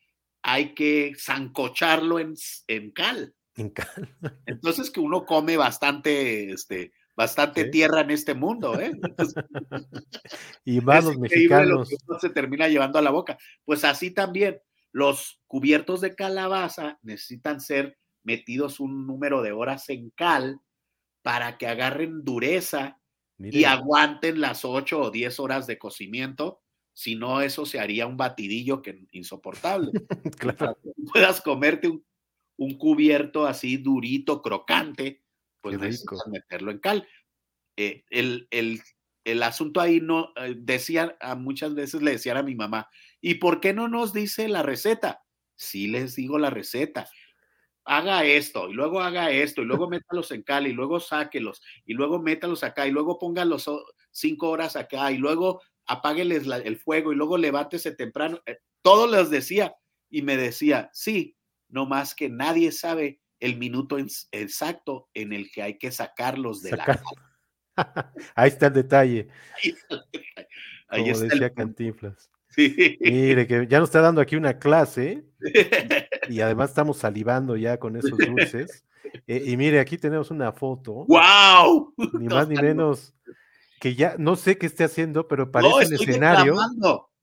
hay 0.42 0.74
que 0.74 1.12
zancocharlo 1.18 2.18
en, 2.20 2.34
en 2.68 2.92
cal. 2.92 3.34
En 3.56 3.70
cal. 3.70 3.86
Entonces 4.46 4.90
que 4.92 5.00
uno 5.00 5.24
come 5.26 5.56
bastante, 5.56 6.52
este, 6.52 6.92
bastante 7.16 7.64
Sí. 7.64 7.70
tierra 7.72 8.02
en 8.02 8.10
este 8.12 8.34
mundo, 8.34 8.78
¿eh? 8.80 8.92
Entonces, 9.02 9.34
Y 10.64 10.80
más 10.80 11.04
los 11.04 11.16
increíble 11.16 11.66
lo 11.66 11.78
mexicanos. 11.80 11.88
que 11.88 11.96
uno 12.06 12.18
se 12.20 12.30
termina 12.30 12.68
llevando 12.68 12.98
a 12.98 13.02
la 13.02 13.10
boca. 13.10 13.38
Pues 13.64 13.84
así 13.84 14.10
también, 14.12 14.60
los 14.92 15.40
cubiertos 15.46 16.00
de 16.00 16.14
calabaza 16.14 16.98
necesitan 17.02 17.60
ser 17.60 17.98
metidos 18.22 18.80
un 18.80 19.06
número 19.06 19.42
de 19.42 19.52
horas 19.52 19.88
en 19.88 20.10
cal 20.10 20.60
para 21.22 21.58
que 21.58 21.66
agarren 21.66 22.24
dureza 22.24 22.98
y 23.38 23.64
aguanten 23.64 24.40
las 24.40 24.64
8 24.64 25.00
o 25.00 25.10
10 25.10 25.40
horas 25.40 25.66
de 25.66 25.78
cocimiento. 25.78 26.60
Si 26.92 27.14
no, 27.14 27.40
eso 27.40 27.64
se 27.64 27.80
haría 27.80 28.06
un 28.06 28.16
batidillo 28.16 28.82
que 28.82 29.06
insoportable. 29.12 29.92
claro. 30.38 30.76
Puedas 31.12 31.40
comerte 31.40 31.88
un, 31.88 32.04
un 32.58 32.76
cubierto 32.76 33.46
así 33.46 33.78
durito, 33.78 34.42
crocante, 34.42 35.22
pues 35.62 35.78
necesitas 35.78 36.26
meterlo 36.28 36.70
en 36.70 36.78
cal. 36.80 37.08
Eh, 37.76 38.04
el, 38.10 38.48
el- 38.50 38.80
el 39.24 39.42
asunto 39.42 39.80
ahí 39.82 40.00
no, 40.00 40.32
eh, 40.36 40.54
decían, 40.56 41.12
a 41.20 41.34
muchas 41.34 41.74
veces 41.74 42.00
le 42.00 42.12
decían 42.12 42.38
a 42.38 42.42
mi 42.42 42.54
mamá, 42.54 42.88
¿y 43.20 43.34
por 43.36 43.60
qué 43.60 43.72
no 43.72 43.88
nos 43.88 44.12
dice 44.12 44.48
la 44.48 44.62
receta? 44.62 45.22
Sí 45.56 45.86
les 45.88 46.14
digo 46.16 46.38
la 46.38 46.50
receta. 46.50 47.08
Haga 47.84 48.24
esto, 48.24 48.68
y 48.68 48.74
luego 48.74 49.00
haga 49.00 49.30
esto, 49.30 49.62
y 49.62 49.64
luego 49.64 49.88
métalos 49.90 50.30
en 50.32 50.42
cal, 50.42 50.66
y 50.66 50.72
luego 50.72 51.00
sáquelos, 51.00 51.62
y 51.84 51.94
luego 51.94 52.20
métalos 52.20 52.62
acá, 52.62 52.86
y 52.86 52.90
luego 52.90 53.18
póngalos 53.18 53.68
cinco 54.10 54.50
horas 54.50 54.76
acá, 54.76 55.10
y 55.12 55.18
luego 55.18 55.60
apágueles 55.86 56.46
la- 56.46 56.58
el 56.58 56.76
fuego, 56.76 57.12
y 57.12 57.16
luego 57.16 57.36
levántese 57.38 57.92
temprano. 57.92 58.40
Eh, 58.46 58.58
Todo 58.82 59.06
les 59.06 59.28
decía, 59.30 59.74
y 60.08 60.22
me 60.22 60.36
decía, 60.36 60.88
sí, 60.92 61.36
no 61.68 61.86
más 61.86 62.14
que 62.14 62.28
nadie 62.28 62.72
sabe 62.72 63.20
el 63.40 63.56
minuto 63.56 63.96
exacto 64.32 65.08
en 65.14 65.32
el 65.32 65.50
que 65.50 65.62
hay 65.62 65.78
que 65.78 65.90
sacarlos 65.90 66.62
de 66.62 66.70
Sacar- 66.70 67.02
la 67.04 67.32
Ahí 68.34 68.48
está 68.48 68.66
el 68.68 68.72
detalle, 68.74 69.28
Ahí, 69.62 69.74
ahí 70.88 71.00
como 71.00 71.12
está 71.12 71.24
el 71.24 71.30
decía 71.30 71.48
punto. 71.48 71.54
Cantinflas. 71.62 72.30
Sí. 72.68 72.98
Mire, 73.00 73.46
que 73.46 73.66
ya 73.68 73.78
nos 73.80 73.88
está 73.88 74.00
dando 74.00 74.20
aquí 74.20 74.36
una 74.36 74.58
clase 74.58 75.24
y 76.28 76.40
además 76.40 76.70
estamos 76.70 76.98
salivando 76.98 77.56
ya 77.56 77.78
con 77.78 77.96
esos 77.96 78.18
dulces. 78.18 78.84
Eh, 79.26 79.42
y 79.46 79.56
mire, 79.56 79.80
aquí 79.80 79.96
tenemos 79.98 80.30
una 80.30 80.52
foto, 80.52 81.04
¡Wow! 81.08 81.94
ni 82.20 82.26
más 82.28 82.48
ni 82.48 82.54
menos, 82.56 83.14
que 83.80 83.94
ya 83.94 84.14
no 84.18 84.36
sé 84.36 84.58
qué 84.58 84.66
esté 84.66 84.84
haciendo, 84.84 85.26
pero 85.26 85.46
No, 85.46 85.50
parece 85.52 85.74
un 85.74 85.82
estoy 85.94 85.96
escenario. 86.10 86.54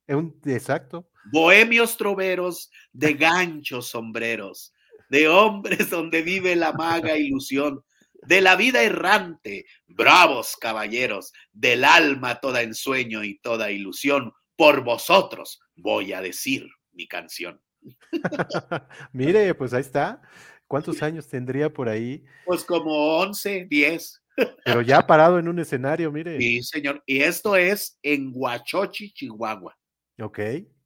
eh, 0.07 0.15
un- 0.15 0.35
exacto. 0.45 1.07
Bohemios 1.31 1.97
troveros 1.97 2.71
de 2.93 3.13
ganchos 3.13 3.87
sombreros, 3.89 4.73
de 5.09 5.27
hombres 5.27 5.89
donde 5.89 6.21
vive 6.23 6.55
la 6.55 6.73
maga 6.73 7.15
ilusión, 7.17 7.83
de 8.25 8.41
la 8.41 8.55
vida 8.55 8.81
errante, 8.81 9.65
bravos 9.87 10.57
caballeros, 10.59 11.31
del 11.53 11.83
alma 11.85 12.39
toda 12.41 12.61
ensueño 12.63 13.23
y 13.23 13.37
toda 13.39 13.71
ilusión, 13.71 14.33
por 14.57 14.83
vosotros 14.83 15.61
voy 15.75 16.11
a 16.11 16.21
decir 16.21 16.67
mi 16.91 17.07
canción. 17.07 17.61
Mire, 19.13 19.53
pues 19.55 19.73
ahí 19.73 19.81
está. 19.81 20.21
¿Cuántos 20.67 21.01
años 21.01 21.27
tendría 21.27 21.71
por 21.71 21.87
ahí? 21.87 22.25
Pues 22.45 22.65
como 22.65 23.19
11, 23.19 23.67
10. 23.69 24.23
Pero 24.65 24.81
ya 24.81 25.07
parado 25.07 25.39
en 25.39 25.47
un 25.47 25.59
escenario, 25.59 26.11
mire. 26.11 26.37
Sí, 26.37 26.61
señor. 26.61 27.01
Y 27.05 27.21
esto 27.21 27.55
es 27.55 27.97
en 28.03 28.31
Huachochi, 28.35 29.13
Chihuahua. 29.13 29.75
Ok. 30.21 30.39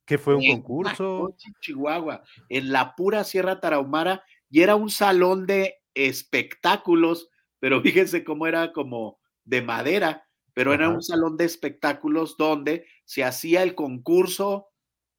¿Qué 0.06 0.18
fue 0.18 0.36
un 0.36 0.44
en 0.44 0.62
concurso? 0.62 1.24
Huachochi, 1.24 1.52
Chihuahua, 1.62 2.24
en 2.48 2.72
la 2.72 2.96
pura 2.96 3.24
Sierra 3.24 3.60
Tarahumara, 3.60 4.24
y 4.50 4.62
era 4.62 4.76
un 4.76 4.90
salón 4.90 5.48
de 5.48 5.80
espectáculos, 5.96 7.30
pero 7.60 7.82
fíjense 7.82 8.24
cómo 8.24 8.46
era 8.46 8.72
como 8.72 9.20
de 9.44 9.62
madera, 9.62 10.28
pero 10.54 10.74
era 10.74 10.90
un 10.90 11.02
salón 11.02 11.38
de 11.38 11.46
espectáculos 11.46 12.36
donde 12.38 12.86
se 13.06 13.24
hacía 13.24 13.64
el 13.64 13.76
concurso 13.76 14.68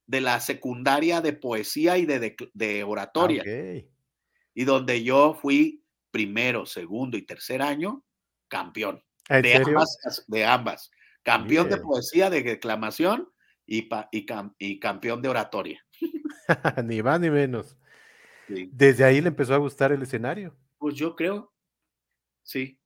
de 0.05 0.21
la 0.21 0.39
secundaria 0.39 1.21
de 1.21 1.33
poesía 1.33 1.97
y 1.97 2.05
de, 2.05 2.19
de- 2.19 2.35
de 2.53 2.81
Ah, 2.81 2.85
oratoria, 2.87 3.43
y 4.53 4.63
donde 4.65 5.03
yo 5.03 5.33
fui 5.33 5.83
primero, 6.11 6.65
segundo 6.65 7.17
y 7.17 7.23
tercer 7.23 7.61
año 7.61 8.03
campeón 8.47 9.03
¿En 9.29 9.41
de 9.41 9.55
ambas, 9.55 9.97
de 10.27 10.45
ambas. 10.45 10.91
Campeón 11.23 11.69
de 11.69 11.77
poesía, 11.77 12.29
de 12.29 12.43
declamación 12.43 13.29
y, 13.65 13.83
pa- 13.83 14.09
y 14.11 14.25
cam- 14.25 14.53
y 14.59 14.79
campeón 14.79 15.21
de 15.21 15.29
oratoria. 15.29 15.83
ni 16.83 17.01
más 17.01 17.19
ni 17.21 17.29
menos. 17.29 17.77
Sí. 18.47 18.69
Desde 18.73 19.05
ahí 19.05 19.21
le 19.21 19.29
empezó 19.29 19.53
a 19.53 19.57
gustar 19.57 19.93
el 19.93 20.01
escenario. 20.01 20.53
Pues 20.77 20.95
yo 20.95 21.15
creo, 21.15 21.52
sí. 22.43 22.79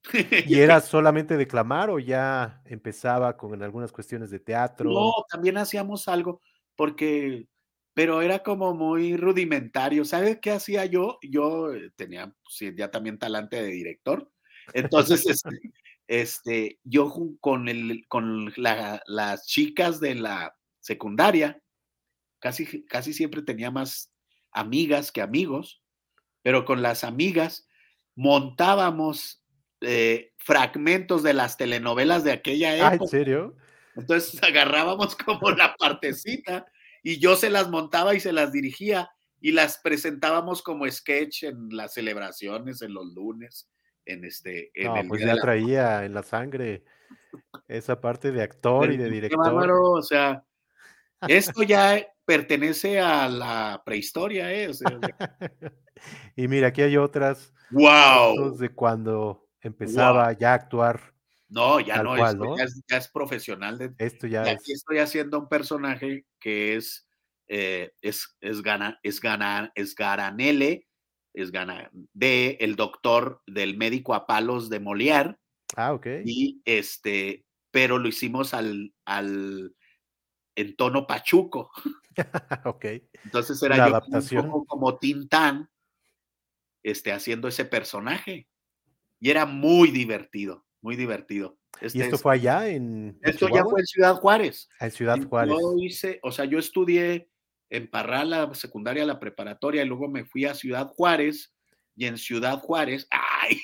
¿Y 0.46 0.56
era 0.60 0.80
solamente 0.82 1.36
declamar 1.36 1.90
o 1.90 2.00
ya 2.00 2.62
empezaba 2.66 3.36
con 3.36 3.62
algunas 3.62 3.92
cuestiones 3.92 4.30
de 4.30 4.40
teatro? 4.40 4.90
No, 4.92 5.14
también 5.30 5.58
hacíamos 5.58 6.08
algo, 6.08 6.42
porque, 6.76 7.48
pero 7.94 8.22
era 8.22 8.44
como 8.44 8.74
muy 8.74 9.18
rudimentario. 9.18 10.06
¿Sabes 10.06 10.40
qué 10.42 10.52
hacía 10.52 10.86
yo? 10.86 11.20
Yo 11.22 11.74
eh, 11.74 11.92
tenía 11.96 12.34
pues, 12.44 12.76
ya 12.76 12.90
también 12.90 13.20
talante 13.20 13.62
de 13.62 13.70
director. 13.70 14.32
Entonces, 14.74 15.26
este, 15.28 15.60
este, 16.08 16.80
yo 16.84 17.14
con, 17.42 17.68
el, 17.68 18.06
con 18.08 18.54
la- 18.56 19.02
las 19.06 19.46
chicas 19.46 20.00
de 20.00 20.16
la 20.16 20.56
secundaria, 20.80 21.62
casi, 22.40 22.86
casi 22.86 23.14
siempre 23.14 23.42
tenía 23.42 23.72
más 23.72 24.12
amigas 24.52 25.12
que 25.12 25.22
amigos, 25.22 25.82
pero 26.42 26.64
con 26.64 26.82
las 26.82 27.04
amigas 27.04 27.68
montábamos 28.16 29.44
eh, 29.82 30.34
fragmentos 30.38 31.24
de 31.24 31.34
las 31.34 31.58
telenovelas 31.58 32.24
de 32.24 32.32
aquella 32.32 32.74
Ah, 32.74 32.88
¿en 32.90 32.94
época. 32.96 33.12
serio? 33.12 33.56
Entonces 33.96 34.42
agarrábamos 34.44 35.16
como 35.16 35.52
la 35.52 35.76
partecita 35.78 36.66
y 37.04 37.20
yo 37.20 37.36
se 37.36 37.50
las 37.50 37.70
montaba 37.70 38.16
y 38.16 38.20
se 38.20 38.32
las 38.34 38.52
dirigía 38.52 39.10
y 39.40 39.52
las 39.52 39.78
presentábamos 39.80 40.62
como 40.64 40.90
sketch 40.90 41.44
en 41.44 41.70
las 41.70 41.94
celebraciones, 41.94 42.82
en 42.82 42.94
los 42.94 43.06
lunes, 43.14 43.70
en 44.06 44.26
este, 44.26 44.72
en 44.74 44.88
No, 44.88 45.02
el 45.02 45.08
pues 45.08 45.22
ya 45.22 45.36
la- 45.36 45.42
traía 45.42 46.06
en 46.06 46.14
la 46.14 46.24
sangre 46.24 46.84
esa 47.68 48.00
parte 48.02 48.32
de 48.32 48.42
actor 48.42 48.92
y 48.92 48.98
de 48.98 49.10
director. 49.10 49.38
bárbaro, 49.54 49.92
o 49.92 50.02
sea, 50.02 50.44
esto 51.28 51.64
ya 51.64 52.06
pertenece 52.26 53.00
a 53.00 53.28
la 53.30 53.82
prehistoria, 53.86 54.52
¿eh? 54.54 54.68
O 54.70 54.74
sea, 54.74 54.90
y 56.36 56.48
mira, 56.48 56.68
aquí 56.68 56.82
hay 56.82 56.98
otras 56.98 57.54
¡Wow! 57.70 58.58
de 58.58 58.70
cuando 58.70 59.47
empezaba 59.68 60.32
ya 60.34 60.52
a 60.52 60.56
actuar. 60.56 61.14
No, 61.50 61.80
ya 61.80 62.04
no, 62.04 62.16
cual, 62.18 62.34
esto 62.34 62.46
¿no? 62.46 62.58
Ya, 62.58 62.64
es, 62.66 62.84
ya 62.90 62.98
es 62.98 63.08
profesional. 63.08 63.78
De, 63.78 63.94
Esto 63.98 64.28
ya 64.28 64.44
es 64.44 64.58
aquí 64.60 64.74
estoy 64.74 64.98
haciendo 65.00 65.40
un 65.40 65.48
personaje 65.48 66.26
que 66.40 66.76
es, 66.76 67.08
eh, 67.48 67.94
es, 68.02 68.36
es, 68.42 68.62
gana, 68.62 69.00
es, 69.04 69.22
gana, 69.22 69.72
es 69.76 69.96
Garanele, 69.96 70.88
es 71.34 71.52
gana, 71.52 71.90
de 72.14 72.58
el 72.60 72.76
doctor 72.76 73.42
del 73.48 73.78
médico 73.78 74.14
a 74.14 74.26
palos 74.28 74.70
de 74.70 74.82
Molière, 74.82 75.38
Ah, 75.76 75.94
ok. 75.94 76.08
y 76.26 76.62
este, 76.66 77.46
pero 77.72 77.98
lo 77.98 78.08
hicimos 78.10 78.54
al, 78.54 78.94
al 79.06 79.74
en 80.56 80.76
tono 80.76 81.06
pachuco. 81.08 81.72
ok. 82.66 82.86
Entonces 83.24 83.62
era 83.62 83.76
Una 83.76 83.88
yo 83.90 83.96
adaptación. 83.96 84.46
poco 84.48 84.66
como 84.66 84.98
Tintán, 84.98 85.70
este, 86.84 87.12
haciendo 87.12 87.48
ese 87.48 87.64
personaje. 87.66 88.48
Y 89.20 89.30
era 89.30 89.46
muy 89.46 89.92
divertido, 89.92 90.66
muy 90.82 90.96
divertido. 90.96 91.58
Este 91.82 91.98
¿Y 91.98 92.02
esto 92.02 92.16
es- 92.16 92.22
fue 92.22 92.34
allá 92.36 92.68
en, 92.70 93.18
esto 93.22 93.48
ya 93.54 93.64
fue 93.64 93.80
en 93.82 93.86
Ciudad 93.86 94.16
Juárez. 94.16 94.70
Ah, 94.80 94.86
en 94.86 94.92
Ciudad 94.92 95.18
Juárez. 95.28 95.56
Yo 95.60 95.76
hice, 95.78 96.20
o 96.24 96.32
sea, 96.32 96.46
yo 96.46 96.58
estudié 96.60 97.30
en 97.70 97.90
Parral 97.90 98.30
la 98.30 98.54
secundaria, 98.54 99.06
la 99.06 99.20
preparatoria, 99.20 99.84
y 99.84 99.88
luego 99.88 100.08
me 100.08 100.26
fui 100.26 100.46
a 100.46 100.54
Ciudad 100.54 100.88
Juárez, 100.88 101.54
y 101.96 102.06
en 102.06 102.18
Ciudad 102.18 102.60
Juárez, 102.60 103.08
¡ay! 103.12 103.60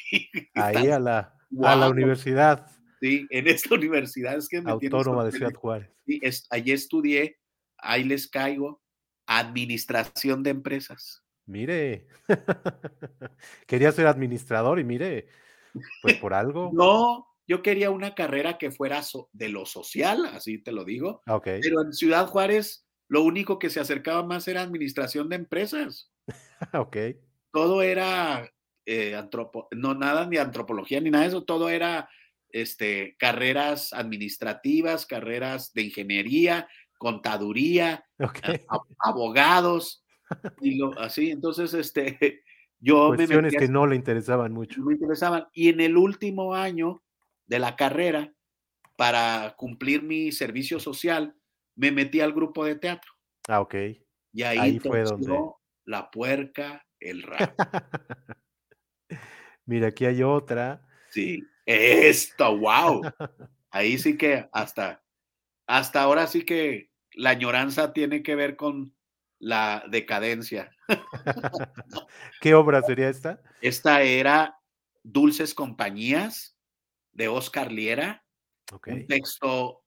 Ahí 0.56 0.76
está- 0.76 0.96
a 0.96 1.00
la, 1.00 1.34
a 1.64 1.76
la 1.76 1.90
universidad 1.90 2.68
sí, 3.00 3.28
en 3.30 3.48
esta 3.48 3.76
universidad 3.76 4.36
es 4.38 4.48
que 4.48 4.62
me 4.62 4.72
autónoma 4.72 5.26
de. 5.26 5.32
Ciudad 5.32 5.54
Juárez. 5.54 5.90
Sí, 6.06 6.20
es- 6.22 6.48
allí 6.50 6.72
estudié, 6.72 7.38
ahí 7.78 8.04
les 8.04 8.28
caigo, 8.28 8.82
administración 9.28 10.44
de 10.44 10.50
empresas. 10.52 11.24
Mire, 11.46 12.08
quería 13.68 13.92
ser 13.92 14.08
administrador 14.08 14.80
y 14.80 14.84
mire, 14.84 15.28
pues 16.02 16.16
por 16.16 16.34
algo. 16.34 16.72
No, 16.74 17.28
yo 17.48 17.62
quería 17.62 17.92
una 17.92 18.16
carrera 18.16 18.58
que 18.58 18.72
fuera 18.72 19.02
de 19.32 19.50
lo 19.50 19.66
social, 19.66 20.26
así 20.26 20.58
te 20.58 20.72
lo 20.72 20.86
digo. 20.86 21.22
Okay. 21.28 21.60
Pero 21.62 21.82
en 21.82 21.94
Ciudad 21.94 22.28
Juárez, 22.28 22.86
lo 23.08 23.24
único 23.24 23.60
que 23.60 23.70
se 23.70 23.80
acercaba 23.80 24.24
más 24.24 24.48
era 24.48 24.62
administración 24.62 25.30
de 25.30 25.36
empresas. 25.36 26.12
ok. 26.74 26.98
Todo 27.52 27.82
era 27.82 28.52
eh, 28.86 29.16
antropo 29.16 29.68
no 29.72 29.94
nada 29.94 30.26
ni 30.26 30.38
antropología 30.38 31.00
ni 31.00 31.10
nada 31.10 31.24
de 31.24 31.30
eso, 31.30 31.44
todo 31.44 31.70
era 31.70 32.10
este, 32.50 33.16
carreras 33.18 33.94
administrativas, 33.94 35.06
carreras 35.06 35.74
de 35.74 35.84
ingeniería, 35.84 36.68
contaduría, 36.98 38.06
abogados, 39.00 40.06
y 40.62 40.76
lo, 40.76 40.98
así. 41.00 41.32
Entonces, 41.32 41.74
este, 41.74 42.43
yo 42.84 43.16
Cuestiones 43.16 43.56
que 43.56 43.70
no 43.70 43.88
le 43.88 43.96
interesaban 43.96 44.52
mucho. 44.52 44.82
No 44.82 44.88
me 44.88 44.94
interesaban. 44.94 45.48
Y 45.54 45.70
en 45.70 45.80
el 45.80 45.96
último 45.96 46.54
año 46.54 47.02
de 47.46 47.60
la 47.60 47.78
carrera, 47.78 48.34
para 48.98 49.56
cumplir 49.58 50.04
mi 50.04 50.34
servicio 50.34 50.82
social, 50.82 51.34
me 51.76 51.92
metí 51.92 52.20
al 52.20 52.34
grupo 52.34 52.66
de 52.66 52.76
teatro. 52.76 53.10
Ah, 53.48 53.62
ok. 53.62 53.76
Y 54.34 54.44
ahí, 54.44 54.80
fue 54.80 55.04
donde... 55.04 55.34
la 55.86 56.12
puerca, 56.12 56.86
el 57.00 57.24
rap. 57.24 57.58
Mira, 59.66 59.88
aquí 59.88 60.06
hay 60.06 60.22
otra. 60.22 60.86
Sí, 61.10 61.42
esto, 61.66 62.58
wow. 62.58 63.02
Ahí 63.72 63.98
sí 63.98 64.18
que 64.18 64.50
hasta, 64.52 65.02
hasta 65.68 66.02
ahora 66.02 66.28
sí 66.28 66.44
que 66.44 66.92
la 67.14 67.30
añoranza 67.30 67.94
tiene 67.94 68.24
que 68.24 68.36
ver 68.36 68.58
con 68.58 68.94
la 69.44 69.84
decadencia. 69.90 70.72
¿Qué 72.42 72.54
obra 72.54 72.82
sería 72.82 73.10
esta? 73.10 73.42
Esta 73.62 74.02
era 74.02 74.58
Dulces 75.04 75.54
Compañías 75.54 76.58
de 77.12 77.28
Oscar 77.28 77.72
Liera. 77.72 78.24
Un 78.88 79.06
texto 79.06 79.84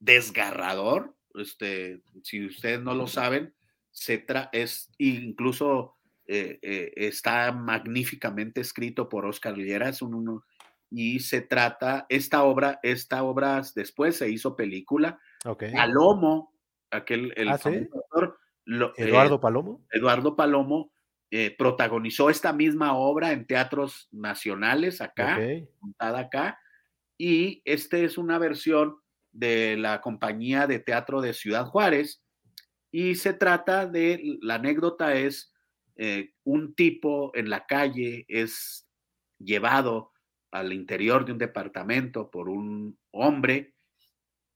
desgarrador. 0.00 1.14
Este, 1.34 2.02
si 2.24 2.46
ustedes 2.46 2.80
no 2.80 2.94
lo 2.94 3.06
saben, 3.06 3.54
se 3.90 4.26
es 4.52 4.90
incluso 4.98 5.96
eh, 6.26 6.58
eh, 6.60 6.92
está 6.96 7.52
magníficamente 7.52 8.60
escrito 8.60 9.08
por 9.08 9.24
Oscar 9.26 9.56
Liera. 9.56 9.88
Es 9.88 10.02
un, 10.02 10.42
y 10.90 11.20
se 11.20 11.40
trata, 11.40 12.06
esta 12.08 12.42
obra, 12.42 12.80
esta 12.82 13.22
obra 13.22 13.62
después 13.76 14.16
se 14.16 14.28
hizo 14.28 14.56
película. 14.56 15.20
Palomo, 15.42 16.52
aquel, 16.90 17.32
el 17.36 17.48
¿Ah, 17.48 17.58
Eduardo 18.96 19.36
eh, 19.36 19.38
Palomo. 19.40 19.86
Eduardo 19.90 20.36
Palomo 20.36 20.92
eh, 21.30 21.54
protagonizó 21.56 22.30
esta 22.30 22.52
misma 22.52 22.96
obra 22.96 23.32
en 23.32 23.46
teatros 23.46 24.08
nacionales 24.12 25.00
acá, 25.00 25.38
montada 25.80 26.20
acá, 26.20 26.58
y 27.16 27.62
esta 27.64 27.98
es 27.98 28.18
una 28.18 28.38
versión 28.38 28.96
de 29.32 29.76
la 29.76 30.00
compañía 30.00 30.66
de 30.66 30.78
teatro 30.78 31.20
de 31.20 31.34
Ciudad 31.34 31.66
Juárez, 31.66 32.22
y 32.90 33.14
se 33.16 33.34
trata 33.34 33.86
de, 33.86 34.38
la 34.40 34.54
anécdota 34.54 35.14
es, 35.14 35.52
eh, 35.96 36.32
un 36.44 36.74
tipo 36.74 37.32
en 37.34 37.50
la 37.50 37.66
calle 37.66 38.24
es 38.28 38.88
llevado 39.38 40.12
al 40.50 40.72
interior 40.72 41.24
de 41.24 41.32
un 41.32 41.38
departamento 41.38 42.30
por 42.30 42.48
un 42.48 42.98
hombre, 43.10 43.74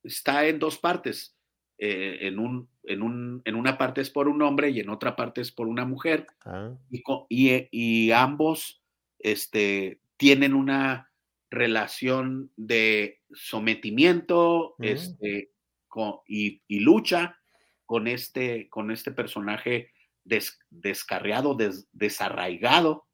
está 0.02 0.46
en 0.46 0.58
dos 0.58 0.78
partes. 0.78 1.36
Eh, 1.78 2.28
en, 2.28 2.38
un, 2.38 2.68
en, 2.84 3.02
un, 3.02 3.42
en, 3.44 3.54
una 3.54 3.78
parte 3.78 4.00
es 4.00 4.10
por 4.10 4.28
un 4.28 4.42
hombre 4.42 4.70
y 4.70 4.80
en 4.80 4.88
otra 4.88 5.16
parte 5.16 5.40
es 5.40 5.52
por 5.52 5.68
una 5.68 5.84
mujer. 5.84 6.26
Ah. 6.44 6.72
Y, 6.90 7.68
y, 7.70 8.10
ambos 8.10 8.82
este, 9.18 10.00
tienen 10.16 10.54
una 10.54 11.10
relación 11.50 12.50
de 12.56 13.20
sometimiento 13.32 14.74
mm. 14.78 14.84
este, 14.84 15.50
y, 16.26 16.62
y, 16.66 16.80
lucha 16.80 17.38
con 17.86 18.08
este, 18.08 18.68
con 18.68 18.90
este 18.90 19.12
personaje 19.12 19.90
descarriado, 20.70 21.56
desarraigado. 21.92 23.06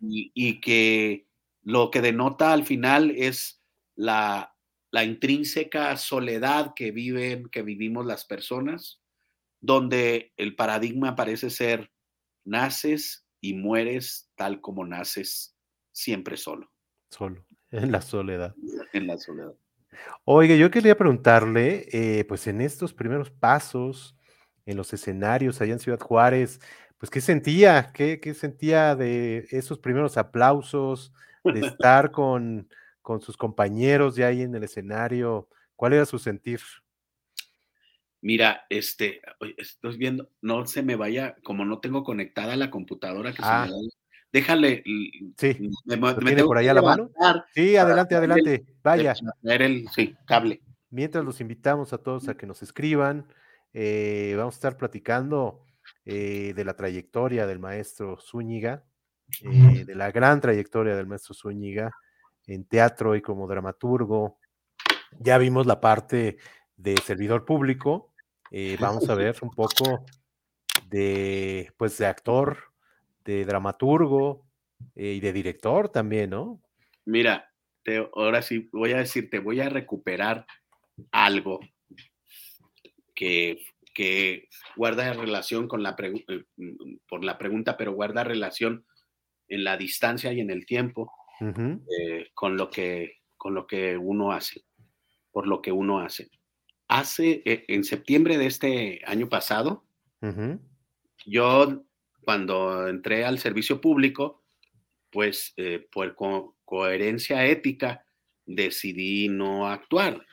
Y, 0.00 0.30
y, 0.34 0.60
que 0.60 1.26
lo 1.62 1.90
que 1.90 2.00
denota 2.00 2.52
al 2.52 2.64
final 2.64 3.10
es 3.10 3.60
la, 3.96 4.55
la 4.90 5.04
intrínseca 5.04 5.96
soledad 5.96 6.72
que 6.74 6.90
viven, 6.90 7.48
que 7.48 7.62
vivimos 7.62 8.06
las 8.06 8.24
personas, 8.24 9.02
donde 9.60 10.32
el 10.36 10.54
paradigma 10.54 11.16
parece 11.16 11.50
ser 11.50 11.90
naces 12.44 13.26
y 13.40 13.54
mueres 13.54 14.30
tal 14.36 14.60
como 14.60 14.84
naces, 14.84 15.56
siempre 15.92 16.36
solo. 16.36 16.70
Solo, 17.10 17.44
en 17.70 17.92
la 17.92 18.00
soledad. 18.00 18.54
En 18.92 19.06
la 19.06 19.18
soledad. 19.18 19.52
Oiga, 20.24 20.54
yo 20.56 20.70
quería 20.70 20.96
preguntarle, 20.96 21.86
eh, 21.90 22.24
pues 22.24 22.46
en 22.46 22.60
estos 22.60 22.92
primeros 22.92 23.30
pasos, 23.30 24.16
en 24.66 24.76
los 24.76 24.92
escenarios 24.92 25.60
allá 25.60 25.72
en 25.72 25.78
Ciudad 25.78 26.00
Juárez, 26.00 26.60
pues 26.98 27.10
qué 27.10 27.20
sentía, 27.20 27.92
qué, 27.94 28.20
qué 28.20 28.34
sentía 28.34 28.94
de 28.96 29.46
esos 29.50 29.78
primeros 29.78 30.16
aplausos, 30.16 31.12
de 31.44 31.60
estar 31.66 32.10
con, 32.10 32.68
con 33.06 33.20
sus 33.20 33.36
compañeros 33.36 34.16
ya 34.16 34.26
ahí 34.26 34.42
en 34.42 34.52
el 34.56 34.64
escenario? 34.64 35.48
¿Cuál 35.76 35.92
era 35.92 36.06
su 36.06 36.18
sentir? 36.18 36.58
Mira, 38.20 38.66
este, 38.68 39.20
estoy 39.56 39.96
viendo, 39.96 40.28
no 40.42 40.66
se 40.66 40.82
me 40.82 40.96
vaya, 40.96 41.36
como 41.44 41.64
no 41.64 41.78
tengo 41.78 42.02
conectada 42.02 42.56
la 42.56 42.68
computadora, 42.68 43.30
que 43.30 43.36
se 43.36 43.42
me 43.42 43.48
ah. 43.48 43.68
déjale. 44.32 44.82
Sí, 45.36 45.70
me, 45.84 46.14
tiene 46.14 46.42
por 46.42 46.58
ahí 46.58 46.66
a 46.66 46.74
la 46.74 46.82
mano? 46.82 47.12
Sí, 47.54 47.76
adelante, 47.76 48.16
adelante, 48.16 48.66
vaya. 48.82 49.14
El, 49.44 49.86
sí, 49.94 50.16
cable. 50.26 50.60
Mientras 50.90 51.24
los 51.24 51.40
invitamos 51.40 51.92
a 51.92 51.98
todos 51.98 52.28
a 52.28 52.36
que 52.36 52.48
nos 52.48 52.60
escriban, 52.64 53.28
eh, 53.72 54.34
vamos 54.36 54.56
a 54.56 54.58
estar 54.58 54.76
platicando 54.76 55.64
eh, 56.04 56.54
de 56.56 56.64
la 56.64 56.74
trayectoria 56.74 57.46
del 57.46 57.60
maestro 57.60 58.18
Zúñiga, 58.18 58.82
eh, 59.42 59.84
de 59.84 59.94
la 59.94 60.10
gran 60.10 60.40
trayectoria 60.40 60.96
del 60.96 61.06
maestro 61.06 61.34
Zúñiga 61.34 61.92
en 62.46 62.64
teatro 62.64 63.16
y 63.16 63.22
como 63.22 63.46
dramaturgo. 63.46 64.38
Ya 65.18 65.38
vimos 65.38 65.66
la 65.66 65.80
parte 65.80 66.38
de 66.76 66.96
servidor 66.98 67.44
público. 67.44 68.12
Eh, 68.50 68.76
vamos 68.80 69.08
a 69.08 69.14
ver 69.14 69.36
un 69.42 69.50
poco 69.50 70.04
de, 70.88 71.72
pues, 71.76 71.98
de 71.98 72.06
actor, 72.06 72.58
de 73.24 73.44
dramaturgo 73.44 74.46
eh, 74.94 75.14
y 75.14 75.20
de 75.20 75.32
director 75.32 75.88
también, 75.88 76.30
¿no? 76.30 76.60
Mira, 77.04 77.50
te, 77.82 77.98
ahora 78.14 78.42
sí 78.42 78.68
voy 78.72 78.92
a 78.92 78.98
decirte, 78.98 79.38
voy 79.38 79.60
a 79.60 79.68
recuperar 79.68 80.46
algo 81.10 81.60
que, 83.14 83.58
que 83.94 84.48
guarda 84.76 85.12
relación 85.12 85.68
con 85.68 85.82
la 85.82 85.96
por 87.08 87.24
la 87.24 87.38
pregunta, 87.38 87.76
pero 87.76 87.92
guarda 87.92 88.24
relación 88.24 88.84
en 89.48 89.64
la 89.64 89.76
distancia 89.76 90.32
y 90.32 90.40
en 90.40 90.50
el 90.50 90.66
tiempo 90.66 91.12
eh, 91.40 92.30
con, 92.34 92.56
lo 92.56 92.70
que, 92.70 93.20
con 93.36 93.54
lo 93.54 93.66
que 93.66 93.96
uno 93.96 94.32
hace, 94.32 94.64
por 95.30 95.46
lo 95.46 95.60
que 95.60 95.72
uno 95.72 96.00
hace. 96.00 96.30
Hace, 96.88 97.42
eh, 97.44 97.64
en 97.68 97.84
septiembre 97.84 98.38
de 98.38 98.46
este 98.46 99.02
año 99.06 99.28
pasado, 99.28 99.84
yo 101.24 101.84
cuando 102.22 102.88
entré 102.88 103.24
al 103.24 103.38
servicio 103.38 103.80
público, 103.80 104.44
pues 105.10 105.52
eh, 105.56 105.86
por 105.92 106.16
coherencia 106.64 107.46
ética 107.46 108.04
decidí 108.44 109.28
no 109.28 109.68
actuar. 109.68 110.24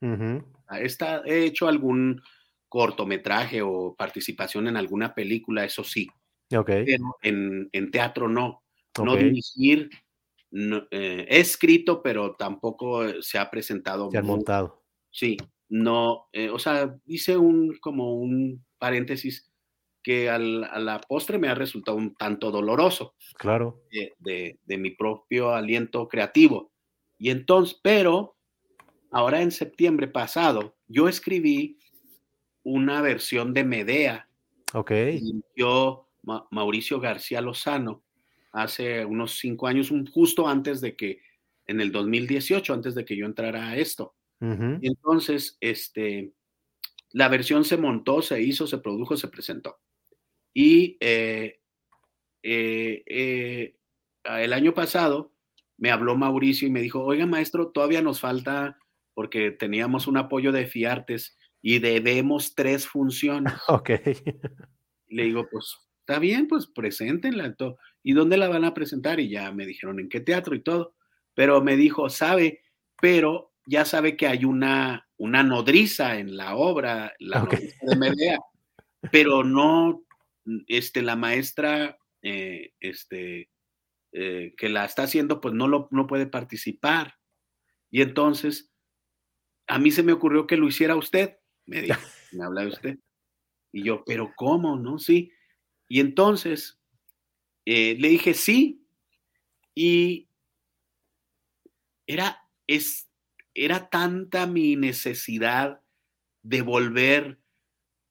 he 0.00 1.44
hecho 1.44 1.68
algún 1.68 2.22
cortometraje 2.68 3.62
o 3.62 3.96
participación 3.96 4.68
en 4.68 4.76
alguna 4.76 5.12
película, 5.12 5.64
eso 5.64 5.82
sí. 5.82 6.08
Okay. 6.54 6.84
Pero 6.84 7.16
en, 7.22 7.90
teatro 7.90 8.28
no. 8.28 8.62
No 9.04 9.16
dirigir, 9.16 9.88
no, 10.50 10.86
eh, 10.90 11.26
he 11.28 11.40
escrito, 11.40 12.02
pero 12.02 12.34
tampoco 12.36 13.04
eh, 13.04 13.16
se 13.20 13.38
ha 13.38 13.50
presentado. 13.50 14.10
Se 14.10 14.18
ha 14.18 14.22
montado. 14.22 14.82
Sí, 15.10 15.36
no, 15.68 16.28
eh, 16.32 16.50
o 16.50 16.58
sea, 16.58 16.96
hice 17.06 17.36
un, 17.36 17.78
como 17.80 18.14
un 18.14 18.64
paréntesis 18.78 19.50
que 20.02 20.28
al, 20.28 20.64
a 20.64 20.78
la 20.80 21.00
postre 21.00 21.38
me 21.38 21.48
ha 21.48 21.54
resultado 21.54 21.96
un 21.96 22.14
tanto 22.14 22.50
doloroso. 22.50 23.14
Claro. 23.38 23.82
De, 24.18 24.58
de, 24.64 24.78
mi 24.78 24.90
propio 24.90 25.50
aliento 25.50 26.08
creativo. 26.08 26.72
Y 27.18 27.30
entonces, 27.30 27.78
pero 27.82 28.36
ahora 29.10 29.42
en 29.42 29.50
septiembre 29.50 30.08
pasado, 30.08 30.76
yo 30.88 31.08
escribí 31.08 31.78
una 32.62 33.02
versión 33.02 33.52
de 33.52 33.64
Medea. 33.64 34.28
Ok. 34.72 34.90
Y 35.20 35.42
yo, 35.54 36.08
Mauricio 36.50 36.98
García 36.98 37.40
Lozano, 37.40 38.02
hace 38.52 39.04
unos 39.04 39.38
cinco 39.38 39.66
años, 39.66 39.92
justo 40.12 40.48
antes 40.48 40.80
de 40.80 40.96
que, 40.96 41.20
en 41.66 41.80
el 41.80 41.92
2018, 41.92 42.74
antes 42.74 42.94
de 42.94 43.04
que 43.04 43.16
yo 43.16 43.26
entrara 43.26 43.68
a 43.68 43.76
esto. 43.76 44.14
Y 44.40 44.86
entonces, 44.86 45.58
este, 45.60 46.32
la 47.12 47.28
versión 47.28 47.64
se 47.64 47.76
montó, 47.76 48.22
se 48.22 48.40
hizo, 48.40 48.66
se 48.66 48.78
produjo, 48.78 49.16
se 49.16 49.28
presentó. 49.28 49.78
Y 50.54 50.96
eh, 51.00 51.60
eh, 52.42 53.02
eh, 53.06 53.76
el 54.24 54.52
año 54.52 54.72
pasado 54.72 55.34
me 55.76 55.90
habló 55.90 56.16
Mauricio 56.16 56.68
y 56.68 56.70
me 56.70 56.80
dijo, 56.80 57.02
oiga 57.04 57.26
maestro, 57.26 57.68
todavía 57.68 58.02
nos 58.02 58.20
falta 58.20 58.78
porque 59.14 59.50
teníamos 59.50 60.06
un 60.06 60.16
apoyo 60.16 60.52
de 60.52 60.66
Fiartes 60.66 61.36
y 61.60 61.78
debemos 61.78 62.54
tres 62.54 62.86
funciones. 62.86 63.52
Ok. 63.68 63.90
Le 65.08 65.24
digo, 65.24 65.48
pues 65.50 65.76
está 66.00 66.18
bien, 66.20 66.46
pues 66.46 66.66
preséntenla. 66.66 67.44
¿Y 68.02 68.12
dónde 68.12 68.36
la 68.36 68.48
van 68.48 68.64
a 68.64 68.74
presentar? 68.74 69.20
Y 69.20 69.28
ya 69.28 69.52
me 69.52 69.66
dijeron 69.66 70.00
en 70.00 70.08
qué 70.08 70.20
teatro 70.20 70.54
y 70.54 70.62
todo. 70.62 70.94
Pero 71.34 71.62
me 71.62 71.76
dijo, 71.76 72.08
sabe, 72.08 72.62
pero 73.00 73.52
ya 73.66 73.84
sabe 73.84 74.16
que 74.16 74.26
hay 74.26 74.44
una, 74.44 75.08
una 75.16 75.42
nodriza 75.42 76.18
en 76.18 76.36
la 76.36 76.56
obra, 76.56 77.14
la 77.18 77.40
nodriza 77.40 77.78
de 77.82 77.96
Medea, 77.96 78.38
pero 79.12 79.44
no, 79.44 80.04
este, 80.66 81.02
la 81.02 81.16
maestra, 81.16 81.98
eh, 82.22 82.72
este, 82.80 83.50
eh, 84.12 84.54
que 84.56 84.68
la 84.68 84.84
está 84.84 85.04
haciendo, 85.04 85.40
pues 85.40 85.54
no, 85.54 85.68
lo, 85.68 85.88
no 85.90 86.06
puede 86.06 86.26
participar. 86.26 87.14
Y 87.90 88.02
entonces, 88.02 88.72
a 89.66 89.78
mí 89.78 89.90
se 89.90 90.02
me 90.02 90.12
ocurrió 90.12 90.46
que 90.46 90.56
lo 90.56 90.66
hiciera 90.66 90.96
usted, 90.96 91.36
me 91.66 91.82
dijo, 91.82 92.00
me 92.32 92.44
habla 92.44 92.62
de 92.62 92.68
usted. 92.68 92.98
Y 93.72 93.84
yo, 93.84 94.02
pero 94.04 94.32
¿cómo? 94.34 94.76
¿No? 94.76 94.98
Sí. 94.98 95.30
Y 95.88 96.00
entonces 96.00 96.79
eh, 97.66 97.96
le 97.98 98.08
dije 98.08 98.34
sí. 98.34 98.84
Y 99.74 100.28
era, 102.06 102.46
es, 102.66 103.08
era 103.54 103.88
tanta 103.88 104.46
mi 104.46 104.76
necesidad 104.76 105.80
de 106.42 106.62
volver 106.62 107.38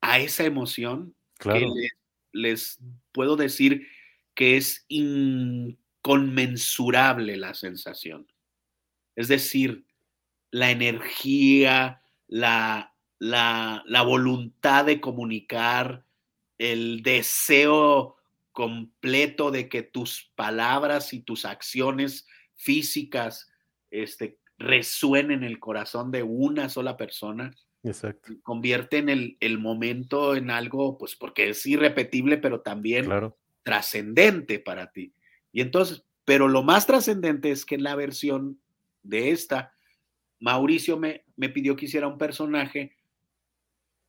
a 0.01 0.19
esa 0.19 0.45
emoción 0.45 1.15
que 1.39 1.67
les, 2.31 2.79
puedo 3.11 3.35
decir 3.35 3.87
que 4.35 4.55
es 4.57 4.85
inconmensurable 4.87 7.35
la 7.37 7.53
sensación. 7.53 8.31
Es 9.15 9.27
decir, 9.27 9.85
la 10.51 10.71
energía, 10.71 12.01
la, 12.27 12.95
la, 13.17 13.83
la 13.85 14.01
voluntad 14.03 14.85
de 14.85 15.01
comunicar, 15.01 16.05
el 16.57 17.03
deseo 17.03 18.18
completo 18.59 19.51
de 19.51 19.69
que 19.69 19.83
tus 19.83 20.33
palabras 20.35 21.13
y 21.13 21.21
tus 21.21 21.45
acciones 21.45 22.27
físicas 22.57 23.49
este, 23.89 24.37
resuenen 24.57 25.43
en 25.43 25.43
el 25.45 25.59
corazón 25.59 26.11
de 26.11 26.23
una 26.23 26.67
sola 26.67 26.97
persona. 26.97 27.55
Exacto. 27.83 28.33
Convierten 28.43 29.07
el, 29.07 29.37
el 29.39 29.59
momento 29.59 30.35
en 30.35 30.51
algo, 30.51 30.97
pues 30.97 31.15
porque 31.15 31.51
es 31.51 31.65
irrepetible, 31.65 32.37
pero 32.37 32.59
también 32.59 33.07
trascendente 33.63 34.59
para 34.59 34.91
ti. 34.91 35.13
Y 35.53 35.61
entonces, 35.61 36.03
pero 36.25 36.49
lo 36.49 36.61
más 36.61 36.85
trascendente 36.85 37.51
es 37.51 37.63
que 37.63 37.75
en 37.75 37.83
la 37.83 37.95
versión 37.95 38.59
de 39.03 39.31
esta, 39.31 39.71
Mauricio 40.41 40.97
me, 40.97 41.23
me 41.37 41.47
pidió 41.47 41.77
que 41.77 41.85
hiciera 41.85 42.09
un 42.09 42.17
personaje 42.17 42.97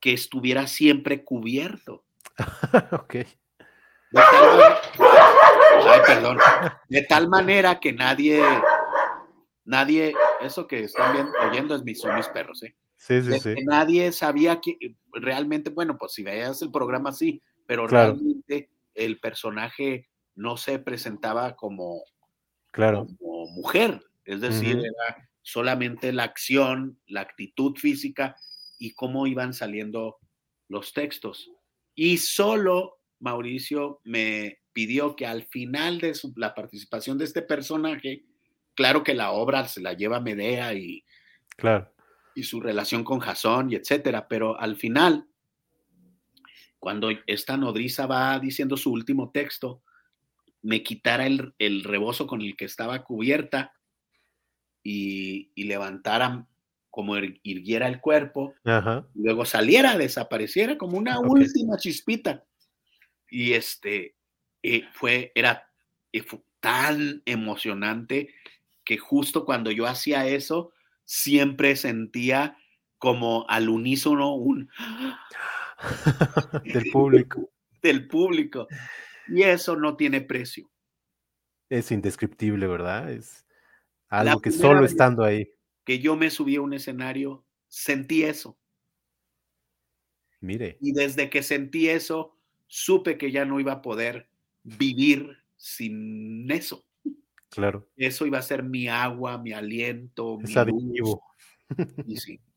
que 0.01 0.13
estuviera 0.13 0.67
siempre 0.67 1.23
cubierto. 1.23 2.05
ok. 2.91 3.15
De 4.11 4.21
tal, 4.21 4.79
ay, 5.89 6.01
perdón, 6.07 6.39
de 6.89 7.03
tal 7.03 7.29
manera 7.29 7.79
que 7.79 7.93
nadie, 7.93 8.43
nadie, 9.65 10.15
eso 10.41 10.67
que 10.67 10.85
están 10.85 11.13
viendo, 11.13 11.33
oyendo 11.49 11.75
es 11.77 11.85
mis, 11.85 12.01
son 12.01 12.17
mis 12.17 12.29
perros, 12.29 12.63
¿eh? 12.65 12.75
Sí, 12.97 13.23
sí, 13.23 13.39
sí. 13.41 13.55
Que 13.55 13.65
nadie 13.65 14.13
sabía 14.13 14.61
que 14.61 14.77
realmente, 15.13 15.71
bueno, 15.71 15.97
pues 15.97 16.13
si 16.13 16.23
veías 16.23 16.61
el 16.61 16.71
programa 16.71 17.13
sí, 17.13 17.43
pero 17.67 17.87
realmente 17.87 18.69
el 18.95 19.21
personaje 19.21 20.09
no 20.35 20.57
se 20.57 20.79
presentaba 20.79 21.57
como, 21.57 22.03
claro. 22.73 23.07
como 23.19 23.47
mujer, 23.47 24.03
es 24.25 24.41
decir, 24.41 24.79
era 24.79 25.31
solamente 25.43 26.13
la 26.13 26.25
acción, 26.25 27.01
la 27.07 27.23
actitud 27.23 27.77
física 27.77 28.37
y 28.79 28.93
cómo 28.95 29.27
iban 29.27 29.55
saliendo 29.55 30.19
los 30.69 30.93
textos. 30.93 31.51
Y 31.95 32.19
solo 32.19 33.00
Mauricio 33.21 34.01
me 34.05 34.59
pidió 34.73 35.17
que 35.17 35.27
al 35.27 35.45
final 35.45 35.99
de 35.99 36.13
la 36.37 36.55
participación 36.55 37.19
de 37.19 37.25
este 37.25 37.43
personaje, 37.43 38.25
claro 38.75 39.03
que 39.03 39.15
la 39.15 39.33
obra 39.33 39.67
se 39.69 39.81
la 39.81 39.93
lleva 39.93 40.21
Medea 40.21 40.75
y, 40.75 41.05
claro. 41.57 41.93
y 42.35 42.43
su 42.43 42.61
relación 42.61 43.05
con 43.05 43.21
Jasón 43.21 43.71
y 43.71 43.77
etcétera, 43.77 44.29
pero 44.29 44.59
al 44.59 44.77
final, 44.77 45.27
cuando 46.79 47.11
esta 47.27 47.57
nodriza 47.57 48.07
va 48.07 48.39
diciendo 48.39 48.77
su 48.77 48.93
último 48.93 49.31
texto, 49.31 49.83
me 50.63 50.83
quitara 50.83 51.27
el, 51.27 51.55
el 51.59 51.85
rebozo 51.85 52.27
con 52.27 52.43
el 52.43 52.57
que 52.57 52.65
estaba 52.65 53.03
cubierta 53.05 53.73
y, 54.83 55.53
y 55.55 55.65
levantara 55.65 56.47
como 56.91 57.17
irguiera 57.17 57.87
el 57.87 58.01
cuerpo, 58.01 58.55
luego 59.15 59.45
saliera, 59.45 59.97
desapareciera 59.97 60.77
como 60.77 60.99
una 60.99 61.21
última 61.21 61.77
chispita. 61.77 62.45
Y 63.31 63.53
este, 63.53 64.17
eh, 64.63 64.85
fue, 64.93 65.33
era 65.35 65.71
eh, 66.13 66.25
tan 66.61 67.23
emocionante 67.25 68.35
que 68.85 68.99
justo 68.99 69.45
cuando 69.45 69.71
yo 69.71 69.87
hacía 69.87 70.27
eso, 70.27 70.73
siempre 71.05 71.77
sentía 71.77 72.57
como 72.99 73.47
al 73.49 73.69
unísono 73.69 74.35
un... 74.35 74.69
del 76.65 76.91
público. 76.91 77.51
del 77.83 78.09
público. 78.09 78.67
Y 79.29 79.43
eso 79.43 79.77
no 79.77 79.97
tiene 79.97 80.21
precio. 80.21 80.71
Es 81.69 81.93
indescriptible, 81.93 82.67
¿verdad? 82.67 83.13
Es 83.13 83.47
algo 84.09 84.41
que 84.41 84.51
solo 84.51 84.85
estando 84.85 85.25
ahí 85.25 85.49
que 85.85 85.99
yo 85.99 86.17
me 86.17 86.31
subí 86.31 86.57
a 86.57 86.61
un 86.61 86.73
escenario, 86.73 87.45
sentí 87.69 88.23
eso. 88.23 88.57
Mire. 90.41 90.79
Y 90.81 90.93
desde 90.93 91.29
que 91.31 91.43
sentí 91.43 91.89
eso, 91.89 92.37
supe 92.71 93.19
que 93.19 93.33
ya 93.33 93.45
no 93.45 93.59
iba 93.59 93.73
a 93.73 93.83
poder 93.83 94.31
vivir 94.63 95.37
sin 95.57 96.49
eso. 96.51 96.87
Claro. 97.51 97.91
Eso 97.97 98.27
iba 98.27 98.39
a 98.39 98.43
ser 98.43 98.63
mi 98.63 98.87
agua, 98.87 99.39
mi 99.39 99.53
aliento, 99.53 100.39
es 100.45 100.57
mi 100.67 101.01
Y 102.07 102.17
sí. 102.17 102.41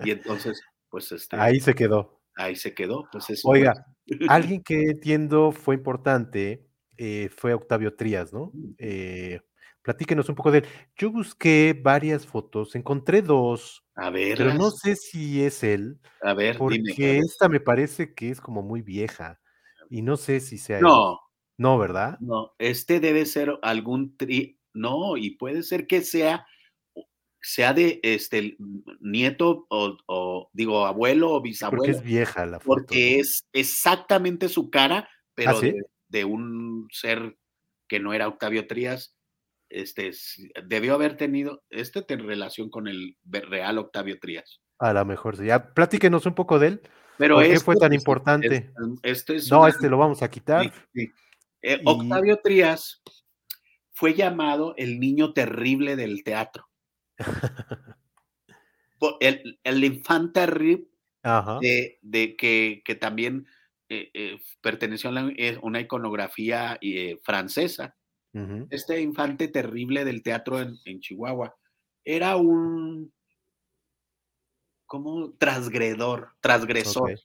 Y 0.00 0.12
entonces, 0.12 0.62
pues 0.88 1.10
este. 1.10 1.36
Ahí 1.36 1.58
se 1.58 1.74
quedó. 1.74 2.22
Ahí 2.36 2.54
se 2.54 2.72
quedó. 2.72 3.08
Pues 3.10 3.28
eso. 3.30 3.48
Oiga, 3.48 3.84
alguien 4.28 4.62
que 4.62 4.90
entiendo 4.90 5.50
fue 5.50 5.74
importante 5.74 6.64
eh, 6.96 7.28
fue 7.34 7.52
Octavio 7.52 7.94
Trías, 7.94 8.32
¿no? 8.32 8.52
Eh, 8.78 9.40
Platíquenos 9.82 10.28
un 10.28 10.34
poco 10.34 10.50
de 10.50 10.58
él. 10.58 10.66
Yo 10.96 11.10
busqué 11.10 11.78
varias 11.80 12.26
fotos, 12.26 12.74
encontré 12.74 13.22
dos, 13.22 13.84
a 13.94 14.10
ver, 14.10 14.38
pero 14.38 14.54
no 14.54 14.70
sé 14.70 14.94
si 14.96 15.42
es 15.42 15.64
él. 15.64 15.98
A 16.22 16.32
ver, 16.34 16.56
porque 16.56 17.18
esta 17.18 17.48
me 17.48 17.58
parece 17.58 18.14
que 18.14 18.30
es 18.30 18.40
como 18.40 18.62
muy 18.62 18.80
vieja 18.80 19.40
y 19.90 20.02
no 20.02 20.16
sé 20.16 20.40
si 20.40 20.58
sea. 20.58 20.80
No, 20.80 21.18
no, 21.56 21.78
¿verdad? 21.78 22.18
No, 22.20 22.54
este 22.58 23.00
debe 23.00 23.26
ser 23.26 23.58
algún 23.62 24.16
tri, 24.16 24.60
no, 24.72 25.16
y 25.16 25.30
puede 25.30 25.64
ser 25.64 25.86
que 25.86 26.02
sea 26.02 26.46
sea 27.40 27.72
de 27.72 28.00
este 28.02 28.56
nieto 29.00 29.66
o, 29.70 30.50
digo 30.52 30.86
abuelo 30.86 31.32
o 31.32 31.40
bisabuelo. 31.40 31.82
Porque 31.82 31.98
es 31.98 32.02
vieja 32.02 32.46
la 32.46 32.60
foto. 32.60 32.66
Porque 32.66 33.18
es 33.18 33.48
exactamente 33.52 34.48
su 34.48 34.70
cara, 34.70 35.08
pero 35.34 35.56
¿Ah, 35.56 35.60
de, 35.60 35.82
de, 36.08 36.24
un 36.24 36.88
ser 36.92 37.36
que 37.88 38.00
no 38.00 38.12
era 38.12 38.28
Octavio 38.28 38.66
Trías 38.66 39.17
este, 39.70 40.12
debió 40.64 40.94
haber 40.94 41.16
tenido 41.16 41.62
este 41.70 42.04
en 42.08 42.26
relación 42.26 42.70
con 42.70 42.88
el 42.88 43.16
real 43.24 43.78
Octavio 43.78 44.18
Trías. 44.18 44.60
A 44.78 44.92
lo 44.92 45.04
mejor. 45.04 45.42
Ya, 45.44 45.72
platíquenos 45.74 46.26
un 46.26 46.34
poco 46.34 46.58
de 46.58 46.68
él. 46.68 46.82
Pero 47.16 47.36
¿Por 47.36 47.44
qué 47.44 47.60
fue 47.60 47.76
tan 47.76 47.92
importante? 47.92 48.70
Este 49.02 49.38
no, 49.50 49.66
este 49.66 49.88
lo 49.88 49.98
vamos 49.98 50.22
a 50.22 50.30
quitar. 50.30 50.72
Eh, 50.94 51.80
Octavio 51.84 52.38
Trías 52.42 53.02
fue 53.92 54.14
llamado 54.14 54.74
el 54.76 55.00
niño 55.00 55.32
terrible 55.32 55.96
del 55.96 56.22
teatro. 56.22 56.68
el, 59.20 59.58
el 59.64 59.84
infante 59.84 60.40
terrible 60.40 60.88
de, 61.60 62.36
que, 62.36 62.82
que, 62.84 62.94
también 62.94 63.46
eh, 63.88 64.10
eh, 64.14 64.40
perteneció 64.60 65.10
a 65.10 65.32
una 65.62 65.80
iconografía 65.80 66.78
francesa 67.24 67.96
este 68.70 69.00
infante 69.00 69.48
terrible 69.48 70.04
del 70.04 70.22
teatro 70.22 70.60
en, 70.60 71.00
Chihuahua, 71.00 71.56
era 72.04 72.36
un 72.36 73.12
como 74.86 75.32
transgredor, 75.34 76.30
transgresor. 76.40 77.18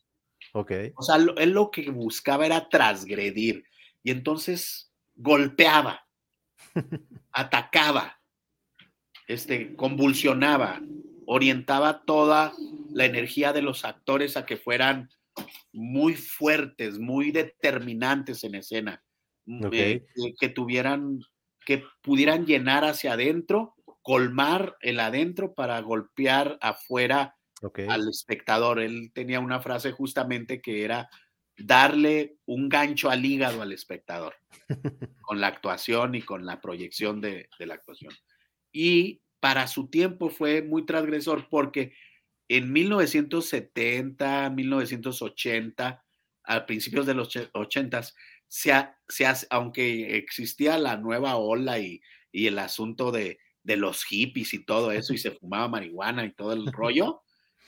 Okay. 0.53 0.91
O 0.95 1.03
sea, 1.03 1.15
él 1.37 1.51
lo 1.51 1.71
que 1.71 1.89
buscaba 1.89 2.45
era 2.45 2.67
transgredir 2.67 3.63
y 4.03 4.11
entonces 4.11 4.91
golpeaba, 5.15 6.05
atacaba, 7.31 8.19
este, 9.27 9.75
convulsionaba, 9.75 10.81
orientaba 11.25 12.03
toda 12.03 12.53
la 12.91 13.05
energía 13.05 13.53
de 13.53 13.61
los 13.61 13.85
actores 13.85 14.35
a 14.37 14.45
que 14.45 14.57
fueran 14.57 15.09
muy 15.71 16.13
fuertes, 16.13 16.99
muy 16.99 17.31
determinantes 17.31 18.43
en 18.43 18.55
escena. 18.55 19.02
Eh, 19.45 20.05
que, 20.39 20.49
tuvieran 20.49 21.19
que 21.65 21.83
pudieran 22.01 22.45
llenar 22.45 22.85
hacia 22.85 23.13
adentro, 23.13 23.75
colmar 24.01 24.77
el 24.81 24.99
adentro 24.99 25.53
para 25.53 25.79
golpear 25.81 26.57
afuera 26.61 27.35
al 27.87 28.09
espectador. 28.09 28.79
Él 28.79 29.11
tenía 29.13 29.39
una 29.39 29.61
frase 29.61 29.91
justamente 29.91 30.61
que 30.61 30.83
era 30.83 31.09
darle 31.57 32.37
un 32.45 32.69
gancho 32.69 33.09
al 33.09 33.25
hígado 33.25 33.61
al 33.61 33.71
espectador 33.71 34.35
con 35.21 35.39
la 35.39 35.47
actuación 35.47 36.15
y 36.15 36.21
con 36.21 36.45
la 36.45 36.61
proyección 36.61 37.21
de, 37.21 37.49
la 37.59 37.75
actuación. 37.75 38.13
Y 38.71 39.21
para 39.39 39.67
su 39.67 39.87
tiempo 39.87 40.29
fue 40.29 40.61
muy 40.61 40.85
transgresor 40.85 41.47
porque 41.49 41.93
en 42.47 42.71
1970, 42.71 44.49
1980, 44.49 46.03
a 46.45 46.65
principios 46.65 47.05
de 47.05 47.13
los 47.13 47.29
80, 47.53 48.01
se, 48.47 48.73
se 49.07 49.25
aunque 49.49 50.17
existía 50.17 50.77
la 50.77 50.97
nueva 50.97 51.37
ola 51.37 51.79
y, 51.79 52.01
el 52.31 52.57
asunto 52.57 53.11
de, 53.11 53.37
de, 53.63 53.77
los 53.77 54.03
hippies 54.05 54.53
y 54.55 54.65
todo 54.65 54.91
eso, 54.91 55.13
y 55.13 55.17
se 55.17 55.31
fumaba 55.39 55.67
marihuana 55.67 56.25
y 56.25 56.33
todo 56.33 56.53
el 56.53 56.71
rollo, 56.71 57.21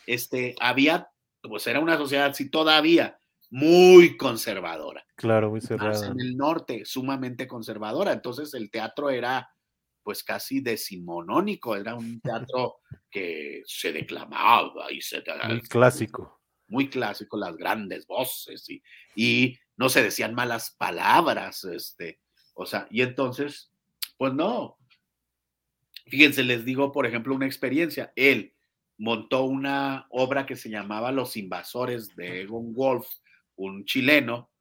este, 0.07 0.56
había, 0.60 1.10
pues 1.41 1.68
era 1.68 1.80
una 1.80 1.97
sociedad, 1.97 2.34
sí, 2.34 2.49
todavía 2.49 3.19
muy 3.49 4.18
conservadora. 4.18 5.06
Claro, 5.15 5.49
muy 5.49 5.61
cerrada. 5.61 6.07
en 6.07 6.19
el 6.19 6.35
norte, 6.35 6.84
sumamente 6.85 7.47
conservadora. 7.47 8.11
Entonces 8.11 8.53
el 8.53 8.69
teatro 8.69 9.10
era 9.10 9.49
pues 10.03 10.23
casi 10.23 10.60
decimonónico, 10.60 11.76
era 11.76 11.95
un 11.95 12.19
teatro 12.22 12.77
que 13.10 13.64
se 13.65 13.91
declamaba 13.91 14.91
y 14.91 15.02
se... 15.02 15.23
Muy 15.47 15.61
clásico. 15.61 16.41
Muy 16.68 16.89
clásico, 16.89 17.38
las 17.38 17.56
grandes 17.56 18.06
voces 18.06 18.69
y, 18.69 18.84
y 19.15 19.57
no 19.77 19.89
se 19.89 20.03
decían 20.03 20.34
malas 20.34 20.72
palabras, 20.72 21.64
este, 21.65 22.19
o 22.53 22.65
sea, 22.65 22.88
y 22.89 23.02
entonces, 23.02 23.72
pues 24.18 24.34
no. 24.34 24.77
Fíjense, 26.07 26.43
les 26.43 26.65
digo, 26.65 26.91
por 26.91 27.06
ejemplo, 27.06 27.35
una 27.35 27.45
experiencia. 27.45 28.14
Él 28.15 28.53
montó 28.97 29.43
una 29.43 30.07
obra 30.10 30.45
que 30.45 30.56
se 30.56 30.69
llamaba 30.69 31.11
Los 31.11 31.35
Invasores 31.35 32.15
de 32.15 32.41
Egon 32.41 32.73
Wolf, 32.73 33.07
un 33.56 33.85
chileno, 33.85 34.52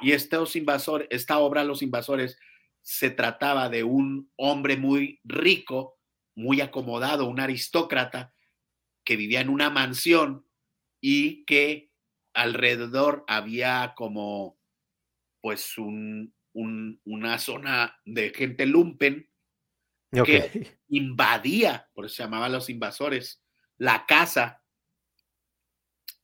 y 0.00 0.12
estos 0.12 0.56
invasores, 0.56 1.06
esta 1.10 1.38
obra 1.38 1.64
Los 1.64 1.82
Invasores 1.82 2.38
se 2.80 3.10
trataba 3.10 3.68
de 3.68 3.84
un 3.84 4.30
hombre 4.36 4.76
muy 4.76 5.20
rico, 5.22 5.98
muy 6.34 6.60
acomodado, 6.60 7.26
un 7.26 7.40
aristócrata 7.40 8.34
que 9.04 9.16
vivía 9.16 9.40
en 9.40 9.48
una 9.48 9.70
mansión 9.70 10.46
y 11.00 11.44
que 11.44 11.90
alrededor 12.32 13.24
había 13.28 13.94
como 13.96 14.58
pues 15.42 15.76
un, 15.76 16.34
una 16.54 17.38
zona 17.38 18.00
de 18.06 18.30
gente 18.30 18.64
lumpen 18.64 19.28
que 20.24 20.78
invadía, 20.88 21.90
por 21.92 22.06
eso 22.06 22.14
se 22.14 22.22
llamaba 22.22 22.48
los 22.48 22.70
invasores, 22.70 23.42
la 23.76 24.06
casa 24.06 24.62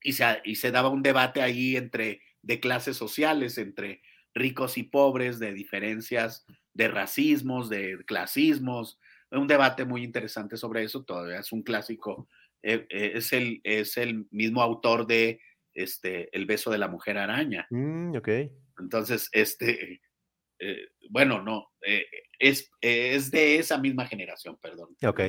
y 0.02 0.12
se, 0.14 0.40
y 0.44 0.56
se 0.56 0.70
daba 0.70 0.88
un 0.88 1.02
debate 1.02 1.42
ahí 1.42 1.76
entre 1.76 2.22
de 2.40 2.60
clases 2.60 2.96
sociales, 2.96 3.58
entre 3.58 4.00
ricos 4.32 4.78
y 4.78 4.84
pobres, 4.84 5.38
de 5.38 5.52
diferencias 5.52 6.46
de 6.72 6.88
racismos, 6.88 7.68
de 7.68 7.98
clasismos, 8.06 8.98
un 9.30 9.46
debate 9.46 9.84
muy 9.84 10.04
interesante 10.04 10.56
sobre 10.56 10.84
eso, 10.84 11.04
todavía 11.04 11.40
es 11.40 11.52
un 11.52 11.62
clásico, 11.62 12.28
eh, 12.62 12.86
eh, 12.88 13.12
es, 13.14 13.32
el, 13.32 13.60
es 13.64 13.96
el 13.96 14.26
mismo 14.30 14.62
autor 14.62 15.06
de 15.06 15.40
este, 15.74 16.34
El 16.36 16.46
beso 16.46 16.70
de 16.70 16.78
la 16.78 16.88
mujer 16.88 17.18
araña. 17.18 17.66
Mm, 17.70 18.16
ok. 18.16 18.28
Entonces, 18.78 19.28
este, 19.32 20.00
eh, 20.58 20.88
bueno, 21.10 21.42
no, 21.42 21.72
es, 22.38 22.70
es 22.80 23.30
de 23.30 23.58
esa 23.58 23.78
misma 23.78 24.06
generación, 24.06 24.58
perdón. 24.60 24.96
Ok. 25.02 25.20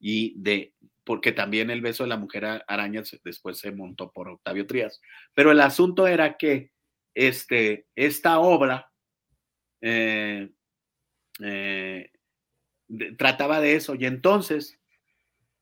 Y 0.00 0.34
de, 0.40 0.74
porque 1.04 1.32
también 1.32 1.70
el 1.70 1.80
beso 1.80 2.02
de 2.02 2.08
la 2.08 2.16
mujer 2.16 2.62
araña 2.66 3.02
después 3.22 3.58
se 3.58 3.72
montó 3.72 4.10
por 4.10 4.28
Octavio 4.28 4.66
Trías. 4.66 5.00
Pero 5.34 5.52
el 5.52 5.60
asunto 5.60 6.06
era 6.06 6.36
que 6.36 6.72
este, 7.14 7.86
esta 7.94 8.40
obra 8.40 8.90
eh, 9.80 10.50
eh, 11.40 12.10
trataba 13.18 13.60
de 13.60 13.76
eso 13.76 13.94
y 13.94 14.06
entonces 14.06 14.78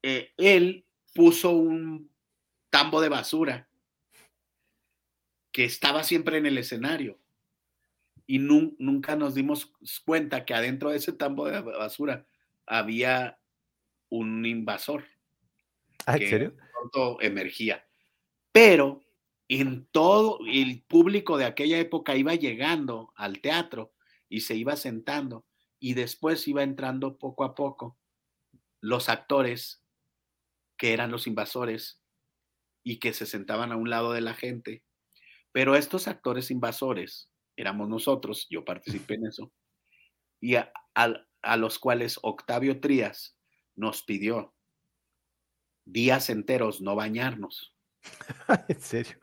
eh, 0.03 0.33
él 0.37 0.87
puso 1.15 1.51
un 1.51 2.11
tambo 2.71 3.01
de 3.01 3.09
basura 3.09 3.69
que 5.53 5.65
estaba 5.65 6.03
siempre 6.03 6.39
en 6.39 6.47
el 6.47 6.59
escenario 6.59 7.19
y 8.27 8.39
nunca 8.39 9.17
nos 9.17 9.35
dimos 9.35 9.73
cuenta 10.05 10.45
que 10.45 10.55
adentro 10.55 10.91
de 10.91 10.97
ese 10.97 11.13
tambo 11.13 11.47
de 11.47 11.61
basura 11.61 12.27
había 12.67 13.39
un 14.09 14.47
invasor. 14.47 15.05
¿Ah, 16.07 16.17
¿En 16.17 16.29
serio? 16.29 16.57
Pronto 16.73 17.21
emergía. 17.21 17.87
Pero 18.53 19.03
en 19.49 19.87
todo 19.87 20.39
el 20.47 20.83
público 20.83 21.37
de 21.37 21.45
aquella 21.45 21.79
época 21.79 22.17
iba 22.17 22.35
llegando 22.35 23.13
al 23.17 23.41
teatro 23.41 23.93
y 24.29 24.41
se 24.41 24.55
iba 24.55 24.77
sentando 24.77 25.45
y 25.79 25.95
después 25.95 26.47
iba 26.49 26.63
entrando 26.63 27.19
poco 27.19 27.45
a 27.45 27.55
poco 27.55 27.99
los 28.81 29.09
actores 29.09 29.83
que 30.77 30.93
eran 30.93 31.11
los 31.11 31.27
invasores 31.27 32.01
y 32.83 32.99
que 32.99 33.13
se 33.13 33.27
sentaban 33.27 33.73
a 33.73 33.77
un 33.77 33.91
lado 33.91 34.13
de 34.13 34.21
la 34.21 34.35
gente. 34.35 34.83
Pero 35.53 35.77
estos 35.77 36.09
actores 36.09 36.51
invasores 36.51 37.31
éramos 37.57 37.89
nosotros, 37.89 38.47
yo 38.51 38.65
participé 38.65 39.15
en 39.15 39.27
eso, 39.27 39.53
y 40.41 40.57
a, 40.57 40.73
a 40.95 41.57
los 41.57 41.79
cuales 41.79 42.19
Octavio 42.23 42.81
Trías 42.81 43.37
nos 43.77 44.03
pidió 44.03 44.55
días 45.85 46.31
enteros 46.31 46.81
no 46.81 46.95
bañarnos. 46.95 47.75
¿En 48.69 48.81
serio? 48.81 49.19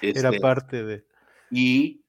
Era 0.00 0.30
este, 0.30 0.40
parte 0.40 0.84
de... 0.84 1.06
Y 1.50 2.04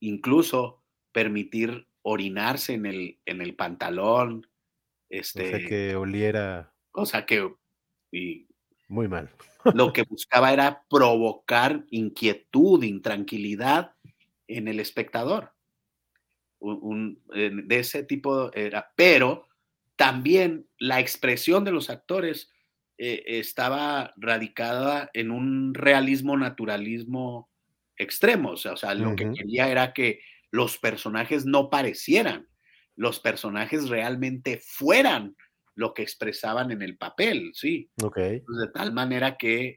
incluso 0.00 0.82
permitir 1.12 1.86
orinarse 2.02 2.74
en 2.74 2.86
el, 2.86 3.20
en 3.26 3.40
el 3.40 3.54
pantalón. 3.54 4.46
Este, 5.08 5.54
o 5.54 5.58
sea, 5.58 5.68
que 5.68 5.96
oliera... 5.96 6.74
O 6.92 7.06
sea, 7.06 7.26
que... 7.26 7.54
Y, 8.10 8.48
Muy 8.88 9.08
mal. 9.08 9.30
Lo 9.74 9.92
que 9.92 10.02
buscaba 10.02 10.52
era 10.52 10.84
provocar 10.88 11.84
inquietud, 11.90 12.82
intranquilidad 12.82 13.92
en 14.46 14.68
el 14.68 14.80
espectador. 14.80 15.52
de 16.60 17.78
ese 17.78 18.02
tipo 18.02 18.52
era, 18.52 18.92
pero 18.96 19.46
también 19.96 20.66
la 20.78 21.00
expresión 21.00 21.64
de 21.64 21.72
los 21.72 21.90
actores 21.90 22.50
eh, 22.98 23.22
estaba 23.26 24.12
radicada 24.16 25.10
en 25.14 25.30
un 25.30 25.74
realismo, 25.74 26.36
naturalismo 26.36 27.48
extremo. 27.96 28.50
O 28.50 28.56
sea, 28.56 28.94
lo 28.94 29.14
que 29.14 29.30
quería 29.32 29.68
era 29.68 29.92
que 29.92 30.20
los 30.50 30.78
personajes 30.78 31.46
no 31.46 31.70
parecieran, 31.70 32.48
los 32.96 33.20
personajes 33.20 33.88
realmente 33.88 34.60
fueran 34.64 35.36
lo 35.78 35.94
que 35.94 36.02
expresaban 36.02 36.72
en 36.72 36.82
el 36.82 36.98
papel, 36.98 37.52
sí. 37.54 37.88
Okay. 38.02 38.40
de 38.40 38.68
tal 38.74 38.92
manera 38.92 39.36
que 39.36 39.76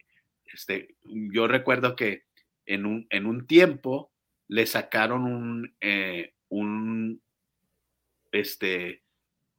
este, 0.51 0.95
yo 1.03 1.47
recuerdo 1.47 1.95
que 1.95 2.23
en 2.65 2.87
un, 2.87 3.05
en 3.11 3.27
un 3.27 3.45
tiempo 3.45 4.11
le 4.47 4.65
sacaron 4.65 5.25
un, 5.25 5.75
eh, 5.79 6.33
un, 6.49 7.21
este, 8.31 9.03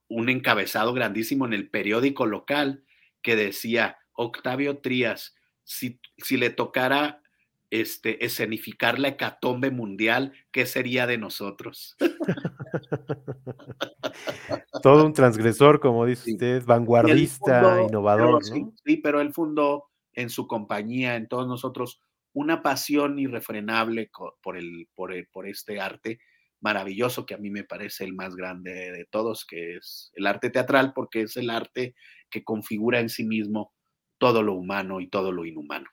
un 0.08 0.28
encabezado 0.30 0.92
grandísimo 0.92 1.46
en 1.46 1.52
el 1.52 1.70
periódico 1.70 2.26
local 2.26 2.84
que 3.22 3.36
decía, 3.36 3.98
Octavio 4.12 4.78
Trías, 4.78 5.36
si, 5.62 6.00
si 6.18 6.36
le 6.38 6.50
tocara 6.50 7.22
este, 7.70 8.24
escenificar 8.24 8.98
la 8.98 9.08
hecatombe 9.08 9.70
mundial, 9.70 10.32
¿qué 10.50 10.66
sería 10.66 11.06
de 11.06 11.18
nosotros? 11.18 11.96
Todo 14.82 15.06
un 15.06 15.12
transgresor, 15.12 15.80
como 15.80 16.06
dice 16.06 16.32
usted, 16.32 16.64
vanguardista, 16.64 17.82
innovador. 17.82 18.42
¿no? 18.50 18.72
sí, 18.84 18.96
pero 18.98 19.20
él 19.20 19.32
fundó 19.32 19.88
en 20.12 20.30
su 20.30 20.46
compañía, 20.46 21.16
en 21.16 21.28
todos 21.28 21.46
nosotros, 21.46 22.00
una 22.32 22.62
pasión 22.62 23.18
irrefrenable 23.18 24.10
por, 24.42 24.56
el, 24.56 24.88
por, 24.94 25.12
el, 25.12 25.26
por 25.28 25.46
este 25.46 25.80
arte 25.80 26.20
maravilloso 26.60 27.26
que 27.26 27.34
a 27.34 27.38
mí 27.38 27.50
me 27.50 27.64
parece 27.64 28.04
el 28.04 28.14
más 28.14 28.36
grande 28.36 28.72
de 28.72 29.04
todos, 29.10 29.44
que 29.44 29.76
es 29.76 30.12
el 30.14 30.26
arte 30.26 30.48
teatral, 30.48 30.92
porque 30.94 31.22
es 31.22 31.36
el 31.36 31.50
arte 31.50 31.94
que 32.30 32.44
configura 32.44 33.00
en 33.00 33.08
sí 33.08 33.24
mismo 33.24 33.74
todo 34.18 34.42
lo 34.42 34.54
humano 34.54 35.00
y 35.00 35.08
todo 35.08 35.32
lo 35.32 35.44
inhumano. 35.44 35.90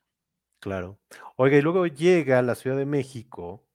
Claro. 0.59 0.99
Oiga, 1.37 1.57
y 1.57 1.61
luego 1.61 1.87
llega 1.87 2.39
a 2.39 2.43
la 2.43 2.55
Ciudad 2.55 2.77
de 2.77 2.85
México, 2.85 3.65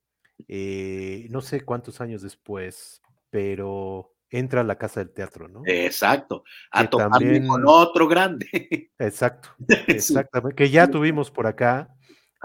eh, 0.48 1.26
no 1.30 1.40
sé 1.40 1.60
cuántos 1.62 2.00
años 2.00 2.22
después, 2.22 3.02
pero 3.30 4.14
entra 4.30 4.62
a 4.62 4.64
la 4.64 4.76
Casa 4.76 5.00
del 5.00 5.12
Teatro, 5.12 5.48
¿no? 5.48 5.62
Exacto, 5.66 6.44
a 6.70 6.88
tocar 6.88 7.22
con 7.46 7.64
otro 7.66 8.08
grande. 8.08 8.46
Exacto, 8.98 9.50
exactamente, 9.86 10.56
que 10.56 10.70
ya 10.70 10.88
tuvimos 10.88 11.30
por 11.30 11.46
acá 11.46 11.94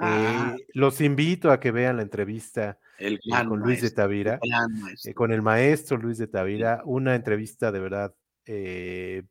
Ah. 0.01 0.55
Eh, 0.57 0.65
los 0.73 1.01
invito 1.01 1.51
a 1.51 1.59
que 1.59 1.71
vean 1.71 1.97
la 1.97 2.03
entrevista 2.03 2.79
el 2.97 3.15
eh, 3.15 3.45
con 3.47 3.59
Luis 3.59 3.81
de 3.81 3.91
Tavira, 3.91 4.39
eh, 5.03 5.13
con 5.13 5.31
el 5.31 5.41
maestro 5.41 5.97
Luis 5.97 6.17
de 6.17 6.27
Tavira, 6.27 6.81
una 6.85 7.15
entrevista 7.15 7.71
de 7.71 7.79
verdad 7.79 8.15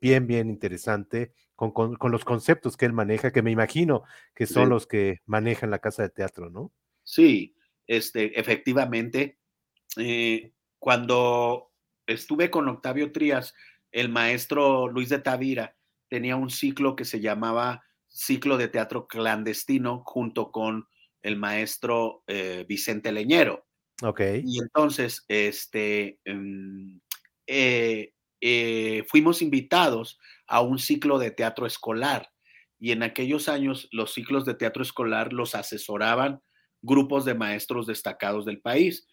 bien, 0.01 0.29
bien 0.29 0.49
interesante, 0.49 1.33
con, 1.57 1.73
con, 1.73 2.13
los 2.13 2.25
conceptos 2.25 2.77
que 2.77 2.87
él 2.87 2.93
maneja, 2.93 3.33
que 3.33 3.43
me 3.43 3.51
imagino 3.51 4.05
que 4.33 4.47
son 4.47 4.69
los 4.69 4.87
que 4.87 5.17
manejan 5.27 5.73
la 5.73 5.81
casa 5.81 6.05
de 6.05 6.11
teatro, 6.11 6.51
¿no? 6.51 6.71
Sí, 7.03 7.57
este, 7.89 8.39
efectivamente, 8.39 9.39
cuando 10.79 11.73
estuve 12.07 12.51
con 12.51 12.69
Octavio 12.69 13.11
Trías, 13.11 13.55
el 13.91 14.09
maestro 14.09 14.89
Luis 14.89 15.09
de 15.09 15.19
Tavira 15.19 15.77
tenía 16.09 16.37
un 16.37 16.51
ciclo 16.51 16.97
que 16.97 17.05
se 17.05 17.21
llamaba 17.21 17.83
ciclo 18.09 18.57
de 18.57 18.69
teatro 18.69 19.07
clandestino 19.07 20.03
junto 20.05 20.51
con 20.51 20.89
el 21.23 21.37
maestro 21.37 22.23
eh, 22.27 22.65
Vicente 22.69 23.13
Leñero. 23.13 23.67
Ok. 24.03 24.21
Y 24.45 24.61
entonces, 24.61 25.25
este, 25.29 26.19
em, 26.25 27.01
eh, 27.47 28.13
eh, 28.41 29.05
fuimos 29.09 29.43
invitados 29.43 30.19
a 30.47 30.61
un 30.61 30.79
ciclo 30.79 31.19
de 31.19 31.31
teatro 31.31 31.67
escolar. 31.67 32.31
Y 32.79 32.93
en 32.93 33.03
aquellos 33.03 33.49
años 33.49 33.89
los 33.91 34.15
ciclos 34.15 34.45
de 34.45 34.55
teatro 34.55 34.83
escolar 34.83 35.33
los 35.33 35.55
asesoraban 35.55 36.41
grupos 36.83 37.25
de 37.25 37.35
maestros 37.35 37.87
destacados 37.87 38.45
del 38.45 38.61
país, 38.61 39.07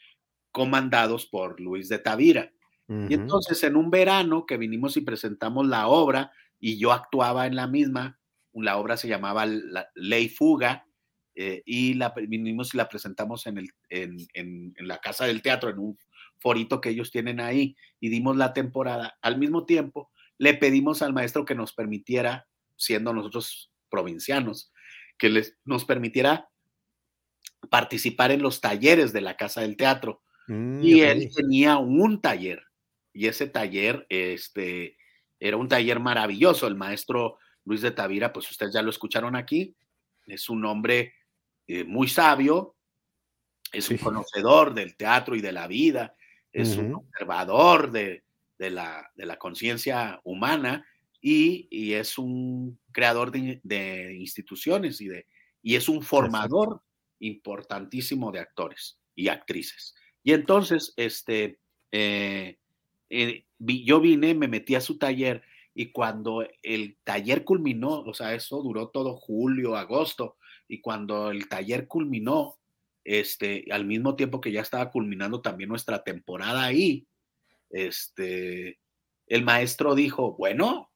comandados 0.52 1.26
por 1.26 1.60
Luis 1.60 1.90
de 1.90 2.00
Tavira. 2.00 2.52
Y 2.88 3.16
entonces 3.16 3.64
en 3.64 3.76
un 3.76 3.90
verano 3.90 4.46
que 4.46 4.58
vinimos 4.58 4.96
y 4.96 5.02
presentamos 5.02 5.66
la 5.66 5.88
obra 5.88 6.32
y 6.60 6.78
yo 6.78 6.92
actuaba 6.92 7.48
en 7.48 7.56
la 7.56 7.66
misma, 7.68 8.20
la 8.54 8.78
obra 8.78 8.96
se 8.96 9.08
llamaba 9.08 9.48
la 9.48 9.90
Ley 9.96 10.30
Fuga 10.30 10.86
eh, 11.34 11.64
y 11.66 11.96
la 11.96 12.14
vinimos 12.16 12.74
y 12.74 12.78
la 12.78 12.88
presentamos 12.88 13.48
en, 13.48 13.58
el, 13.58 13.70
en, 13.90 14.74
la 14.78 15.00
Casa 15.00 15.26
del 15.26 15.42
Teatro, 15.42 15.70
en 15.70 15.80
un 15.80 15.98
forito 16.38 16.80
que 16.80 16.90
ellos 16.90 17.12
tienen 17.12 17.40
ahí 17.40 17.76
y 18.00 18.10
dimos 18.10 18.38
la 18.38 18.54
temporada. 18.54 19.18
Al 19.22 19.38
mismo 19.38 19.66
tiempo, 19.66 20.12
le 20.38 20.54
pedimos 20.54 21.02
al 21.02 21.12
maestro 21.14 21.44
que 21.44 21.56
nos 21.56 21.74
permitiera, 21.74 22.48
siendo 22.78 23.14
nosotros 23.14 23.72
provincianos, 23.90 24.72
que 25.18 25.30
les, 25.30 25.58
nos 25.66 25.86
permitiera 25.86 26.50
participar 27.70 28.32
en 28.32 28.42
los 28.42 28.62
talleres 28.62 29.14
de 29.14 29.22
la 29.22 29.38
Casa 29.38 29.62
del 29.62 29.78
Teatro. 29.78 30.22
Mm, 30.48 30.84
y 30.84 31.02
él 31.02 31.30
tenía 31.36 31.78
un 31.78 32.22
taller 32.22 32.64
y 33.16 33.28
ese 33.28 33.48
taller 33.48 34.06
este, 34.10 34.98
era 35.40 35.56
un 35.56 35.70
taller 35.70 36.00
maravilloso. 36.02 36.68
El 36.68 36.76
maestro 36.76 37.38
Luis 37.64 37.82
de 37.82 37.92
Tavira, 37.92 38.34
pues 38.34 38.52
ustedes 38.52 38.74
ya 38.74 38.82
lo 38.82 38.90
escucharon 38.90 39.38
aquí, 39.38 39.74
es 40.28 40.50
un 40.50 40.66
hombre 40.66 41.14
eh, 41.66 41.86
muy 41.86 42.10
sabio, 42.10 42.76
es 43.72 43.90
un 43.90 43.98
conocedor 43.98 44.74
del 44.74 44.96
teatro 44.98 45.36
y 45.36 45.42
de 45.42 45.54
la 45.54 45.68
vida, 45.68 46.16
es 46.52 46.78
un 46.78 46.94
observador 46.94 47.92
de, 47.92 48.24
la, 48.58 49.10
conciencia 49.40 50.20
humana 50.24 50.86
y, 51.22 51.94
es 51.94 52.18
un 52.18 52.80
creador 52.92 53.32
de, 53.32 54.18
instituciones 54.20 55.00
y, 55.00 55.08
de, 55.08 55.26
y 55.62 55.76
es 55.76 55.90
un 55.90 56.02
formador 56.02 56.82
importantísimo 57.28 58.32
de 58.32 58.40
actores 58.40 59.00
y 59.16 59.28
actrices. 59.30 59.96
Y 60.24 60.34
entonces, 60.34 60.94
este, 60.98 61.60
eh, 61.92 62.58
eh, 63.10 63.46
yo 63.60 64.00
vine, 64.00 64.34
me 64.34 64.48
metí 64.48 64.76
a 64.76 64.82
su 64.82 64.98
taller 64.98 65.44
y 65.74 65.92
cuando 65.92 66.48
el 66.64 66.98
taller 67.04 67.44
culminó, 67.44 68.02
o 68.02 68.14
sea, 68.14 68.34
eso 68.34 68.62
duró 68.62 68.90
todo 68.90 69.16
julio, 69.16 69.76
agosto, 69.76 70.38
y 70.68 70.82
cuando 70.82 71.32
el 71.32 71.48
taller 71.48 71.88
culminó, 71.88 72.58
este, 73.04 73.66
al 73.70 73.86
mismo 73.86 74.16
tiempo 74.16 74.42
que 74.42 74.52
ya 74.52 74.62
estaba 74.62 74.90
culminando 74.90 75.42
también 75.42 75.70
nuestra 75.70 76.04
temporada 76.04 76.64
ahí, 76.64 77.06
este, 77.70 78.80
el 79.28 79.44
maestro 79.44 79.96
dijo, 79.96 80.36
bueno, 80.38 80.90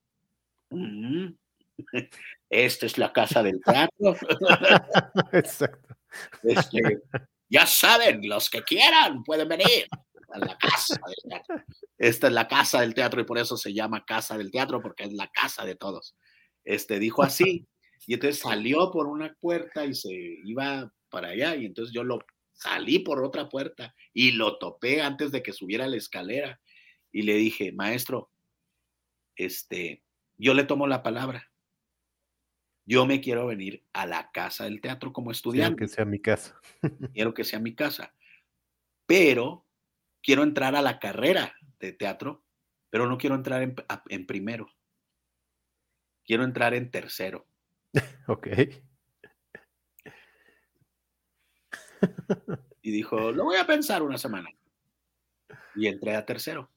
mm, 0.70 1.28
esta 2.50 2.86
es 2.86 2.98
la 2.98 3.12
casa 3.12 3.44
del 3.44 3.62
teatro. 3.62 4.16
Exacto. 5.34 5.99
Este, 6.44 6.82
ya 7.50 7.66
saben, 7.66 8.28
los 8.28 8.50
que 8.50 8.64
quieran 8.64 9.24
pueden 9.24 9.48
venir 9.48 9.88
a 10.32 10.40
la 10.40 10.58
casa 10.58 11.00
del 11.06 11.30
teatro. 11.30 11.64
Esta 11.98 12.28
es 12.28 12.34
la 12.34 12.48
casa 12.48 12.82
del 12.82 12.94
teatro 12.94 13.22
y 13.22 13.26
por 13.26 13.38
eso 13.38 13.58
se 13.58 13.74
llama 13.74 14.06
casa 14.06 14.38
del 14.38 14.52
teatro, 14.52 14.82
porque 14.82 15.04
es 15.04 15.14
la 15.14 15.28
casa 15.28 15.66
de 15.66 15.76
todos. 15.76 16.16
Este 16.64 17.00
dijo 17.00 17.24
así, 17.24 17.68
y 18.06 18.14
entonces 18.14 18.40
salió 18.40 18.92
por 18.92 19.08
una 19.08 19.36
puerta 19.40 19.86
y 19.86 19.94
se 19.94 20.12
iba 20.12 20.92
para 21.10 21.30
allá, 21.30 21.56
y 21.56 21.66
entonces 21.66 21.94
yo 21.94 22.04
lo 22.04 22.20
salí 22.54 23.00
por 23.00 23.24
otra 23.24 23.50
puerta 23.50 23.96
y 24.14 24.32
lo 24.32 24.58
topé 24.58 25.02
antes 25.02 25.32
de 25.32 25.42
que 25.42 25.54
subiera 25.54 25.88
la 25.88 25.98
escalera 25.98 26.60
y 27.12 27.24
le 27.24 27.36
dije, 27.36 27.72
maestro, 27.72 28.32
este, 29.36 30.04
yo 30.38 30.54
le 30.54 30.66
tomo 30.66 30.86
la 30.86 31.02
palabra. 31.02 31.49
Yo 32.90 33.06
me 33.06 33.22
quiero 33.22 33.46
venir 33.46 33.86
a 33.94 34.08
la 34.08 34.32
casa 34.32 34.64
del 34.64 34.82
teatro 34.82 35.14
como 35.14 35.30
estudiante. 35.30 35.86
Quiero 35.86 35.88
que 35.88 35.96
sea 35.96 36.06
mi 36.06 36.20
casa. 36.20 36.60
quiero 37.14 37.34
que 37.36 37.44
sea 37.44 37.60
mi 37.60 37.76
casa. 37.76 38.16
Pero 39.06 39.68
quiero 40.24 40.42
entrar 40.42 40.76
a 40.76 40.82
la 40.82 40.98
carrera 40.98 41.56
de 41.80 41.94
teatro, 41.94 42.44
pero 42.90 43.06
no 43.06 43.20
quiero 43.20 43.36
entrar 43.36 43.62
en, 43.62 44.26
primero. 44.26 44.74
Quiero 46.26 46.44
entrar 46.44 46.74
en 46.74 46.90
tercero. 46.90 47.48
ok. 48.28 48.48
Y 52.82 52.92
dijo, 52.92 53.34
lo 53.34 53.44
voy 53.44 53.58
a 53.58 53.68
pensar 53.68 54.02
una 54.02 54.18
semana. 54.18 54.50
Y 55.76 55.88
entré 55.88 56.16
a 56.16 56.26
tercero. 56.26 56.72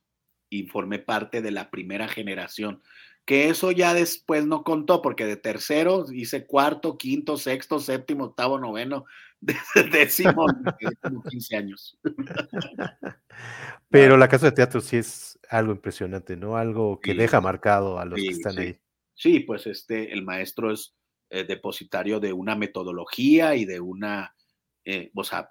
Y 0.50 0.66
formé 0.66 0.98
parte 0.98 1.40
de 1.40 1.52
la 1.52 1.70
primera 1.70 2.08
generación. 2.08 2.82
Que 3.24 3.48
eso 3.48 3.70
ya 3.70 3.94
después 3.94 4.46
no 4.46 4.64
contó, 4.64 5.00
porque 5.00 5.26
de 5.26 5.36
tercero 5.36 6.06
hice 6.12 6.46
cuarto, 6.46 6.98
quinto, 6.98 7.36
sexto, 7.36 7.78
séptimo, 7.78 8.24
octavo, 8.24 8.58
noveno, 8.58 9.04
décimo, 9.92 10.46
15 11.30 11.56
años. 11.56 11.98
Pero 13.88 14.16
la 14.16 14.28
casa 14.28 14.46
de 14.46 14.52
teatro 14.52 14.80
sí 14.80 14.96
es 14.96 15.38
algo 15.48 15.72
impresionante, 15.72 16.36
¿no? 16.36 16.56
Algo 16.56 17.00
que 17.00 17.14
deja 17.14 17.40
marcado 17.40 17.98
a 17.98 18.04
los 18.04 18.18
que 18.18 18.28
están 18.28 18.58
ahí. 18.58 18.78
Sí, 19.14 19.40
pues 19.40 19.66
este, 19.66 20.12
el 20.12 20.22
maestro 20.22 20.72
es 20.72 20.94
eh, 21.30 21.44
depositario 21.44 22.20
de 22.20 22.32
una 22.32 22.56
metodología 22.56 23.54
y 23.54 23.64
de 23.64 23.80
una, 23.80 24.34
eh, 24.84 25.10
o 25.14 25.24
sea, 25.24 25.50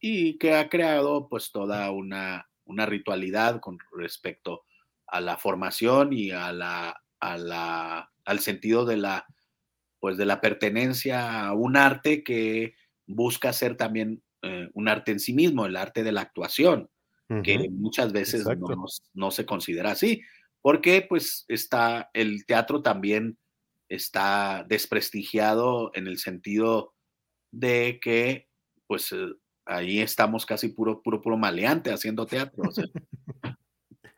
y 0.00 0.38
que 0.38 0.54
ha 0.54 0.68
creado 0.68 1.28
pues 1.28 1.52
toda 1.52 1.90
una, 1.90 2.48
una 2.64 2.86
ritualidad 2.86 3.60
con 3.60 3.78
respecto 3.96 4.64
a 5.06 5.20
la 5.20 5.36
formación 5.36 6.12
y 6.12 6.30
a 6.30 6.52
la, 6.52 7.01
a 7.22 7.38
la, 7.38 8.12
al 8.24 8.40
sentido 8.40 8.84
de 8.84 8.96
la, 8.96 9.24
pues 10.00 10.16
de 10.16 10.26
la 10.26 10.40
pertenencia 10.40 11.46
a 11.46 11.54
un 11.54 11.76
arte 11.76 12.24
que 12.24 12.74
busca 13.06 13.52
ser 13.52 13.76
también 13.76 14.22
eh, 14.42 14.68
un 14.74 14.88
arte 14.88 15.12
en 15.12 15.20
sí 15.20 15.32
mismo, 15.32 15.64
el 15.64 15.76
arte 15.76 16.02
de 16.02 16.12
la 16.12 16.22
actuación, 16.22 16.90
que 17.44 17.66
muchas 17.70 18.12
veces 18.12 18.44
no, 19.14 19.30
se 19.30 19.46
considera 19.46 19.92
así, 19.92 20.20
porque 20.60 21.06
pues 21.08 21.46
está, 21.48 22.10
el 22.12 22.44
teatro 22.44 22.82
también 22.82 23.38
está 23.88 24.66
desprestigiado 24.68 25.92
en 25.94 26.08
el 26.08 26.18
sentido 26.18 26.94
de 27.50 28.00
que 28.02 28.48
pues 28.86 29.12
eh, 29.12 29.32
ahí 29.64 30.00
estamos 30.00 30.44
casi 30.44 30.68
puro, 30.68 31.00
puro, 31.00 31.22
puro 31.22 31.38
maleante 31.38 31.90
haciendo 31.90 32.26
teatro, 32.26 32.64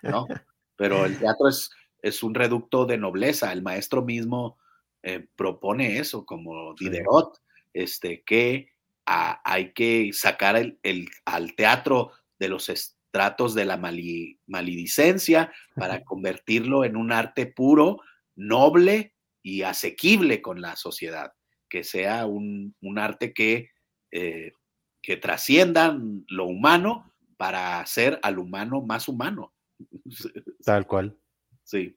¿no? 0.03 0.27
Pero 0.77 1.05
el 1.05 1.17
teatro 1.17 1.49
es, 1.49 1.71
es 2.05 2.23
un 2.23 2.35
reducto 2.35 2.85
de 2.85 2.99
nobleza, 2.99 3.51
el 3.51 3.63
maestro 3.63 4.03
mismo 4.03 4.59
eh, 5.03 5.27
propone 5.37 5.99
eso 5.99 6.27
como 6.27 6.75
Diderot, 6.75 7.41
este, 7.73 8.23
que 8.25 8.69
hay 9.07 9.73
que 9.73 10.11
sacar 10.13 10.57
el, 10.57 11.09
al 11.25 11.55
teatro 11.55 12.13
de 12.39 12.49
los 12.49 12.69
estratos 12.69 13.55
de 13.55 13.65
la 13.65 13.79
maledicencia 13.79 15.51
para 15.75 16.05
convertirlo 16.05 16.85
en 16.85 16.97
un 16.97 17.11
arte 17.11 17.47
puro, 17.47 18.01
noble 18.37 19.15
y 19.43 19.63
asequible 19.63 20.43
con 20.43 20.61
la 20.61 20.77
sociedad, 20.77 21.33
que 21.71 21.85
sea 21.85 22.27
un, 22.27 22.75
arte 22.99 23.33
que, 23.33 23.71
eh, 24.11 24.53
que 25.01 25.17
trascienda 25.17 25.99
lo 26.29 26.45
humano 26.45 27.15
para 27.39 27.81
hacer 27.81 28.21
al 28.23 28.39
humano 28.39 28.83
más 28.83 29.09
humano. 29.09 29.55
Tal 30.65 30.87
cual. 30.87 31.19
Sí. 31.65 31.97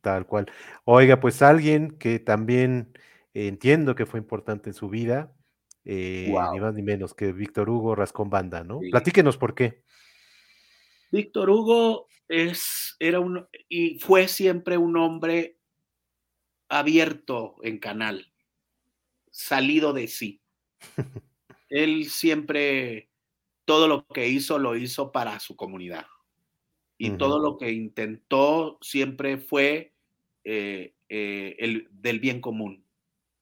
Tal 0.00 0.26
cual. 0.26 0.50
Oiga, 0.84 1.20
pues 1.20 1.42
alguien 1.42 1.98
que 1.98 2.18
también 2.18 2.98
entiendo 3.34 3.94
que 3.94 4.06
fue 4.06 4.20
importante 4.20 4.70
en 4.70 4.74
su 4.74 4.88
vida, 4.88 5.34
eh, 5.84 6.32
ni 6.52 6.60
más 6.60 6.74
ni 6.74 6.82
menos 6.82 7.14
que 7.14 7.32
Víctor 7.32 7.68
Hugo 7.68 7.94
Rascón 7.94 8.30
Banda, 8.30 8.64
¿no? 8.64 8.80
Platíquenos 8.90 9.36
por 9.36 9.54
qué. 9.54 9.82
Víctor 11.10 11.50
Hugo 11.50 12.08
es, 12.28 12.96
era 12.98 13.20
un, 13.20 13.46
y 13.68 13.98
fue 13.98 14.28
siempre 14.28 14.78
un 14.78 14.96
hombre 14.96 15.58
abierto 16.68 17.56
en 17.62 17.78
canal, 17.78 18.32
salido 19.30 19.92
de 19.92 20.08
sí. 20.08 20.40
Él 21.68 22.06
siempre, 22.06 23.10
todo 23.64 23.88
lo 23.88 24.06
que 24.06 24.28
hizo, 24.28 24.58
lo 24.58 24.76
hizo 24.76 25.12
para 25.12 25.38
su 25.40 25.56
comunidad. 25.56 26.06
Y 27.04 27.18
todo 27.18 27.40
lo 27.40 27.58
que 27.58 27.72
intentó 27.72 28.78
siempre 28.80 29.36
fue 29.36 29.92
eh, 30.44 30.94
eh, 31.08 31.56
el, 31.58 31.88
del 31.90 32.20
bien 32.20 32.40
común. 32.40 32.84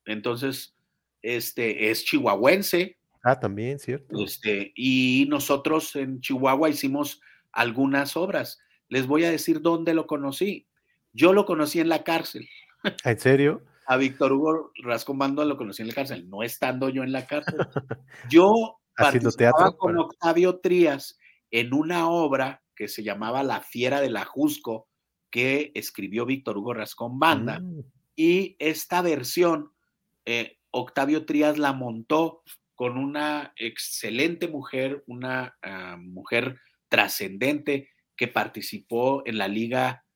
Entonces, 0.07 0.75
este 1.21 1.91
es 1.91 2.07
chihuahuense. 2.07 2.97
Ah, 3.23 3.39
también, 3.39 3.79
cierto. 3.79 4.25
Este, 4.25 4.73
y 4.75 5.27
nosotros 5.29 5.95
en 5.95 6.23
Chihuahua 6.23 6.71
hicimos 6.71 7.21
algunas 7.53 8.17
obras. 8.17 8.61
Les 8.89 9.07
voy 9.07 9.25
a 9.25 9.31
decir 9.31 9.61
dónde 9.61 9.93
lo 9.93 10.07
conocí. 10.07 10.67
Yo 11.13 11.35
lo 11.35 11.45
conocí 11.45 11.81
en 11.81 11.91
la 11.91 12.03
cárcel. 12.03 12.49
¿En 13.05 13.19
serio? 13.19 13.63
A 13.85 13.99
Víctor 13.99 14.33
Hugo 14.33 14.73
Rascón 14.83 15.19
Bando 15.19 15.45
lo 15.45 15.59
conocí 15.59 15.83
en 15.83 15.89
la 15.89 15.95
cárcel, 15.95 16.31
no 16.31 16.43
estando 16.43 16.89
yo 16.89 17.03
en 17.03 17.13
la 17.13 17.27
cárcel. 17.27 17.59
Yo 18.31 18.79
participaba 18.97 19.77
con 19.77 19.99
Octavio 19.99 20.61
Trías 20.61 21.19
en 21.51 21.75
una 21.75 22.09
obra 22.09 22.63
que 22.81 22.89
se 22.89 23.03
llamaba 23.03 23.43
La 23.43 23.61
Fiera 23.61 24.01
de 24.01 24.09
la 24.09 24.25
Jusco, 24.25 24.89
que 25.31 25.71
escribió 25.75 26.25
Víctor 26.25 26.57
Hugo 26.57 26.73
Rascón 26.73 27.19
Banda. 27.19 27.61
Mm. 27.61 27.83
Y 28.17 28.57
esta 28.59 29.03
versión, 29.03 29.75
eh, 30.25 30.57
Octavio 30.71 31.27
Trías 31.27 31.59
la 31.59 31.75
montó 31.75 32.43
con 32.75 32.97
una 32.97 33.53
excelente 33.57 34.49
mujer, 34.49 35.05
una 35.07 35.59
ah, 35.61 35.99
mujer 36.01 36.59
trascendente 36.89 37.91
que 38.17 38.29
participó 38.29 39.25
en 39.27 39.37
la 39.37 39.47
Liga 39.47 40.07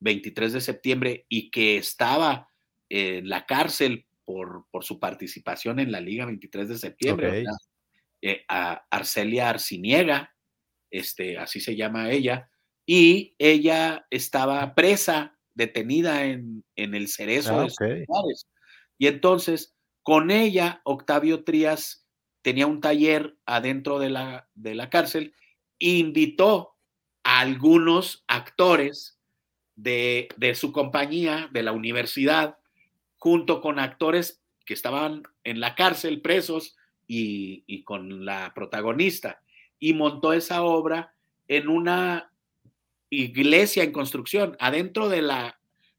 23 0.00 0.52
de 0.52 0.60
septiembre 0.60 1.24
y 1.26 1.50
que 1.50 1.78
estaba 1.78 2.50
en 2.90 3.30
la 3.30 3.46
cárcel 3.46 4.06
por, 4.26 4.66
por 4.70 4.84
su 4.84 5.00
participación 5.00 5.80
en 5.80 5.90
la 5.90 6.02
Liga 6.02 6.26
23 6.26 6.68
de 6.68 6.76
septiembre. 6.76 7.44
Eh, 8.20 8.44
a 8.46 8.84
Arcelia 8.90 9.48
Arciniega, 9.48 10.34
este, 10.90 11.38
así 11.38 11.60
se 11.60 11.76
llama 11.76 12.10
ella, 12.10 12.50
y 12.86 13.34
ella 13.38 14.06
estaba 14.10 14.74
presa, 14.74 15.36
detenida 15.54 16.24
en, 16.24 16.64
en 16.76 16.94
el 16.94 17.08
cerezo 17.08 17.60
ah, 17.60 17.66
de 17.80 18.06
Y 18.98 19.06
entonces, 19.06 19.74
con 20.02 20.30
ella, 20.30 20.80
Octavio 20.84 21.44
Trías 21.44 22.06
tenía 22.42 22.66
un 22.66 22.80
taller 22.80 23.36
adentro 23.44 23.98
de 23.98 24.10
la, 24.10 24.48
de 24.54 24.74
la 24.74 24.88
cárcel, 24.90 25.34
invitó 25.78 26.76
a 27.22 27.40
algunos 27.40 28.24
actores 28.26 29.18
de, 29.76 30.28
de 30.36 30.54
su 30.54 30.72
compañía, 30.72 31.48
de 31.52 31.62
la 31.62 31.72
universidad, 31.72 32.58
junto 33.18 33.60
con 33.60 33.78
actores 33.78 34.42
que 34.64 34.74
estaban 34.74 35.22
en 35.44 35.60
la 35.60 35.74
cárcel 35.74 36.20
presos 36.22 36.76
y, 37.06 37.82
con 37.82 38.24
la 38.24 38.52
protagonista. 38.54 39.42
Y 39.80 39.94
montó 39.94 40.32
esa 40.32 40.62
obra 40.62 41.14
en 41.48 41.68
una 41.68 42.30
iglesia 43.10 43.82
en 43.82 43.90
construcción, 43.92 44.56
adentro 44.60 45.08
de 45.08 45.22
la, 45.22 45.58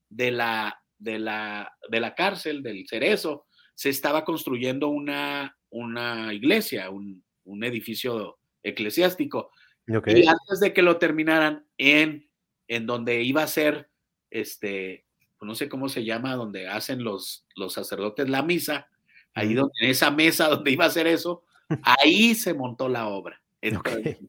de 0.09 0.31
la, 0.31 0.81
de 0.97 1.19
la, 1.19 1.73
de 1.89 1.99
la 1.99 2.15
cárcel 2.15 2.63
del 2.63 2.87
Cerezo, 2.87 3.47
se 3.75 3.89
estaba 3.89 4.23
construyendo 4.23 4.87
una, 4.87 5.57
una 5.69 6.33
iglesia, 6.33 6.89
un, 6.89 7.23
edificio 7.63 8.37
eclesiástico. 8.63 9.51
Y 9.87 10.25
antes 10.25 10.61
de 10.61 10.71
que 10.71 10.81
lo 10.81 10.97
terminaran 10.97 11.65
en, 11.77 12.29
en 12.69 12.85
donde 12.85 13.23
iba 13.23 13.43
a 13.43 13.47
ser 13.47 13.89
este, 14.29 15.05
pues, 15.37 15.47
no 15.47 15.55
sé 15.55 15.67
cómo 15.67 15.89
se 15.89 16.05
llama, 16.05 16.35
donde 16.35 16.67
hacen 16.67 17.03
los, 17.03 17.45
los 17.55 17.73
sacerdotes 17.73 18.29
la 18.29 18.43
misa, 18.43 18.87
ahí 19.33 19.55
donde, 19.55 19.73
en 19.81 19.89
esa 19.89 20.11
mesa 20.11 20.47
donde 20.47 20.71
iba 20.71 20.85
a 20.85 20.87
hacer 20.87 21.07
eso, 21.07 21.43
ahí 21.83 22.35
se 22.35 22.53
montó 22.53 22.87
la 22.87 23.07
obra. 23.07 23.40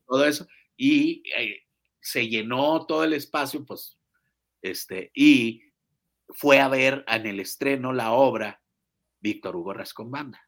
Todo 0.06 0.24
eso. 0.26 0.46
Y 0.76 1.22
eh, 1.36 1.62
se 2.00 2.28
llenó 2.28 2.86
todo 2.86 3.04
el 3.04 3.14
espacio, 3.14 3.64
pues, 3.64 3.98
este, 4.60 5.10
y 5.14 5.62
fue 6.28 6.60
a 6.60 6.68
ver 6.68 7.04
en 7.06 7.26
el 7.26 7.40
estreno 7.40 7.92
la 7.92 8.12
obra 8.12 8.62
Víctor 9.20 9.56
Hugo 9.56 9.72
Rascón 9.74 10.10
Banda. 10.10 10.40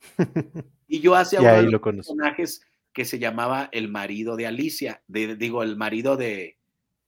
Y 0.92 0.98
yo 0.98 1.14
hacía 1.14 1.40
uno 1.40 1.52
de 1.52 1.70
los 1.70 1.80
personajes 1.80 2.66
que 2.92 3.04
se 3.04 3.20
llamaba 3.20 3.68
el 3.70 3.86
marido 3.86 4.34
de 4.34 4.48
Alicia, 4.48 5.04
digo, 5.06 5.62
el 5.62 5.76
marido 5.76 6.16
de, 6.16 6.58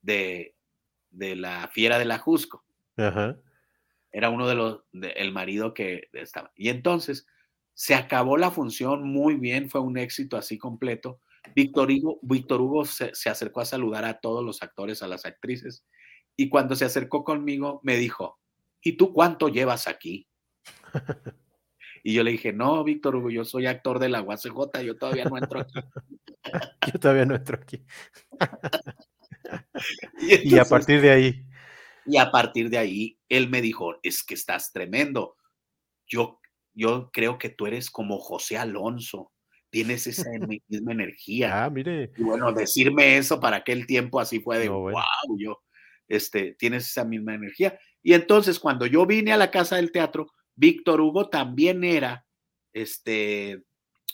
de, 0.03 0.55
de 1.11 1.35
la 1.35 1.67
fiera 1.67 1.99
de 1.99 2.05
la 2.05 2.19
Jusco. 2.19 2.65
Era 2.97 4.31
uno 4.31 4.47
de 4.47 4.55
los, 4.55 4.85
el 4.93 5.33
marido 5.33 5.75
que 5.75 6.09
estaba. 6.13 6.53
Y 6.55 6.69
entonces 6.69 7.27
se 7.75 7.95
acabó 7.95 8.37
la 8.37 8.51
función 8.51 9.05
muy 9.05 9.37
bien, 9.37 9.71
fue 9.71 9.81
un 9.81 9.99
éxito 9.99 10.37
así 10.37 10.59
completo. 10.59 11.21
Víctor 11.55 11.91
Hugo, 11.91 12.19
Víctor 12.23 12.61
Hugo 12.61 12.85
se, 12.85 13.13
acercó 13.29 13.61
a 13.61 13.65
saludar 13.65 14.05
a 14.05 14.21
todos 14.21 14.45
los 14.45 14.63
actores, 14.63 15.03
a 15.03 15.09
las 15.09 15.27
actrices, 15.27 15.85
y 16.37 16.49
cuando 16.49 16.77
se 16.77 16.85
acercó 16.85 17.25
conmigo 17.25 17.81
me 17.83 17.97
dijo, 17.97 18.39
¿y 18.81 18.97
tú 18.97 19.13
cuánto 19.13 19.49
llevas 19.49 19.89
aquí? 19.89 20.29
y 22.05 22.15
yo 22.15 22.23
le 22.23 22.33
dije, 22.33 22.53
no, 22.53 22.85
Víctor 22.85 23.17
Hugo, 23.17 23.31
yo 23.31 23.45
soy 23.45 23.67
actor 23.67 23.99
de 23.99 24.09
la 24.09 24.23
UACJ, 24.23 24.81
yo 24.85 24.97
todavía 24.97 25.25
no 25.25 25.37
entro 25.37 25.61
aquí. 25.61 25.81
yo 26.93 27.01
todavía 27.01 27.27
no 27.27 27.35
entro 27.35 27.59
aquí. 27.61 27.85
y 30.21 30.59
a 30.59 30.65
partir 30.65 31.01
de 31.01 31.11
ahí. 31.11 31.47
Y 32.07 32.17
a 32.17 32.31
partir 32.31 32.71
de 32.71 32.79
ahí, 32.79 33.19
él 33.29 33.49
me 33.49 33.61
dijo, 33.61 33.97
es 34.03 34.23
que 34.23 34.35
estás 34.35 34.73
tremendo. 34.73 35.37
Yo, 36.07 36.41
yo 36.75 37.11
creo 37.13 37.39
que 37.39 37.51
tú 37.51 37.67
eres 37.67 37.91
como 37.91 38.19
José 38.19 38.57
Alonso, 38.59 39.33
tienes 39.71 40.07
esa 40.07 40.31
misma 40.69 40.93
energía. 40.93 41.65
Ah, 41.65 41.71
mire. 41.71 42.13
Y 42.17 42.23
bueno, 42.23 42.53
decirme 42.53 43.17
eso 43.17 43.41
para 43.41 43.59
aquel 43.59 43.87
tiempo 43.87 44.21
así 44.21 44.41
fue 44.41 44.59
de, 44.59 44.69
wow, 44.69 44.93
yo, 45.39 45.63
este, 46.09 46.55
tienes 46.55 46.89
esa 46.89 47.05
misma 47.05 47.35
energía. 47.35 47.79
Y 48.03 48.15
entonces 48.15 48.59
cuando 48.61 48.87
yo 48.87 49.07
vine 49.07 49.33
a 49.33 49.37
la 49.37 49.51
casa 49.51 49.77
del 49.77 49.93
teatro, 49.93 50.33
Víctor 50.55 51.01
Hugo 51.01 51.29
también 51.29 51.85
era, 51.85 52.27
este, 52.73 53.63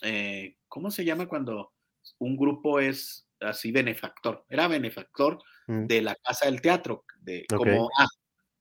eh, 0.01 0.55
¿cómo 0.67 0.91
se 0.91 1.03
llama 1.03 1.27
cuando 1.27 1.73
un 2.19 2.37
grupo 2.37 2.79
es 2.79 3.27
así 3.41 3.71
benefactor? 3.71 4.45
Era 4.47 4.67
benefactor 4.67 5.39
mm. 5.67 5.85
de 5.87 6.01
la 6.01 6.15
casa 6.15 6.45
del 6.45 6.61
teatro, 6.61 7.03
de 7.19 7.45
como 7.49 7.89
ah, 7.99 8.07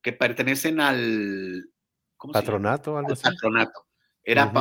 que 0.03 0.13
pertenecen 0.13 0.81
al 0.81 1.65
patronato, 2.33 2.99
algo 2.99 3.13
así. 3.13 3.23
Patronato. 3.23 3.88
Era 4.29 4.53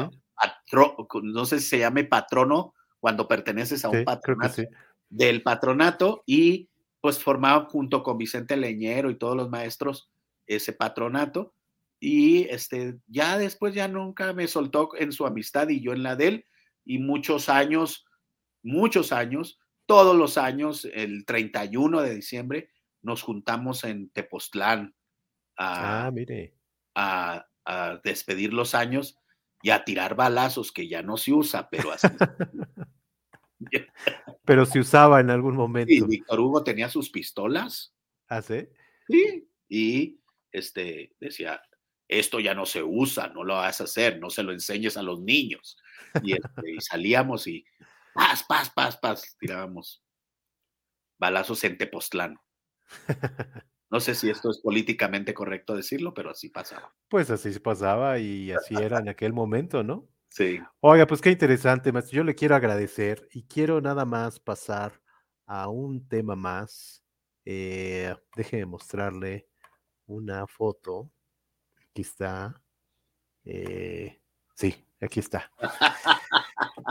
no 1.24 1.46
sé 1.46 1.60
si 1.60 1.68
se 1.68 1.80
llame 1.80 2.06
patrono 2.06 2.74
cuando 3.00 3.28
perteneces 3.28 3.84
a 3.84 3.90
un 3.90 4.06
patronato 4.06 4.64
del 5.10 5.44
patronato 5.44 6.24
y 6.26 6.70
pues 7.02 7.20
formaba 7.20 7.66
junto 7.66 8.02
con 8.02 8.18
Vicente 8.18 8.56
Leñero 8.56 9.10
y 9.10 9.18
todos 9.18 9.36
los 9.36 9.50
maestros 9.50 10.10
ese 10.46 10.74
patronato 10.74 11.54
y 12.00 12.44
este 12.50 12.98
ya 13.08 13.38
después 13.38 13.74
ya 13.74 13.88
nunca 13.88 14.32
me 14.34 14.48
soltó 14.48 14.92
en 14.98 15.12
su 15.12 15.26
amistad 15.26 15.68
y 15.70 15.82
yo 15.82 15.94
en 15.94 16.04
la 16.04 16.16
de 16.16 16.28
él 16.28 16.46
y 16.86 17.00
muchos 17.00 17.50
años 17.50 18.06
muchos 18.64 19.12
años 19.12 19.60
todos 19.86 20.16
los 20.16 20.38
años 20.38 20.86
el 20.94 21.26
31 21.26 22.02
de 22.02 22.16
diciembre 22.16 22.70
nos 23.02 23.22
juntamos 23.22 23.84
en 23.84 24.10
Tepoztlán 24.10 24.96
a, 25.58 26.08
ah, 26.08 26.12
mire. 26.12 26.54
A, 26.96 27.46
despedir 28.04 28.54
los 28.54 28.74
años 28.74 29.18
y 29.68 29.70
a 29.70 29.84
tirar 29.84 30.16
balazos, 30.16 30.72
que 30.72 30.88
ya 30.88 31.02
no 31.02 31.18
se 31.18 31.34
usa, 31.34 31.70
pero 31.70 31.92
así. 31.92 32.08
pero 34.46 34.66
se 34.66 34.80
usaba 34.80 35.20
en 35.20 35.30
algún 35.30 35.58
momento. 35.58 35.92
Y 35.92 36.00
Víctor 36.00 36.40
Hugo 36.40 36.64
tenía 36.64 36.88
sus 36.88 37.10
pistolas. 37.10 37.94
¿Ah, 38.30 38.42
sí? 38.42 38.70
Sí, 39.10 39.50
y 39.68 40.22
este, 40.54 41.14
decía, 41.20 41.62
esto 42.08 42.40
ya 42.40 42.54
no 42.54 42.66
se 42.66 42.82
usa, 42.82 43.28
no 43.28 43.44
lo 43.44 43.56
vas 43.56 43.82
a 43.82 43.84
hacer, 43.84 44.22
no 44.22 44.30
se 44.30 44.42
lo 44.42 44.54
enseñes 44.54 44.96
a 44.96 45.04
los 45.04 45.20
niños. 45.20 45.78
Y, 46.24 46.32
este, 46.32 46.72
y 46.72 46.80
salíamos 46.80 47.46
y 47.48 47.66
paz, 48.14 48.46
paz, 48.48 48.70
paz, 48.70 48.96
paz, 48.96 49.36
tirábamos 49.38 50.02
balazos 51.20 51.62
en 51.66 51.78
Tepoztlán. 51.78 52.38
No 53.90 54.00
sé 54.00 54.16
si 54.16 54.30
esto 54.30 54.52
es 54.52 54.60
políticamente 54.60 55.34
correcto 55.34 55.76
decirlo, 55.76 56.14
pero 56.14 56.32
así 56.32 56.50
pasaba. 56.50 56.94
Pues 57.08 57.30
así 57.30 57.58
pasaba 57.60 58.20
y 58.20 58.52
así 58.52 58.76
era 58.76 59.00
en 59.00 59.10
aquel 59.10 59.34
momento, 59.34 59.84
¿no? 59.84 60.08
Sí. 60.30 60.60
Oiga, 60.82 61.08
pues 61.08 61.22
qué 61.22 61.32
interesante, 61.32 61.92
maestro. 61.92 62.18
Yo 62.18 62.24
le 62.24 62.36
quiero 62.36 62.56
agradecer 62.56 63.28
y 63.32 63.44
quiero 63.44 63.80
nada 63.80 64.04
más 64.04 64.40
pasar 64.40 65.02
a 65.46 65.70
un 65.70 66.08
tema 66.08 66.36
más. 66.36 67.04
Eh, 67.46 68.14
déjeme 68.36 68.66
mostrarle 68.66 69.48
una 70.06 70.46
foto. 70.48 71.10
Aquí 71.90 72.02
está. 72.02 72.62
Eh, 73.46 74.22
sí, 74.54 74.76
aquí 75.00 75.22
está. 75.22 75.50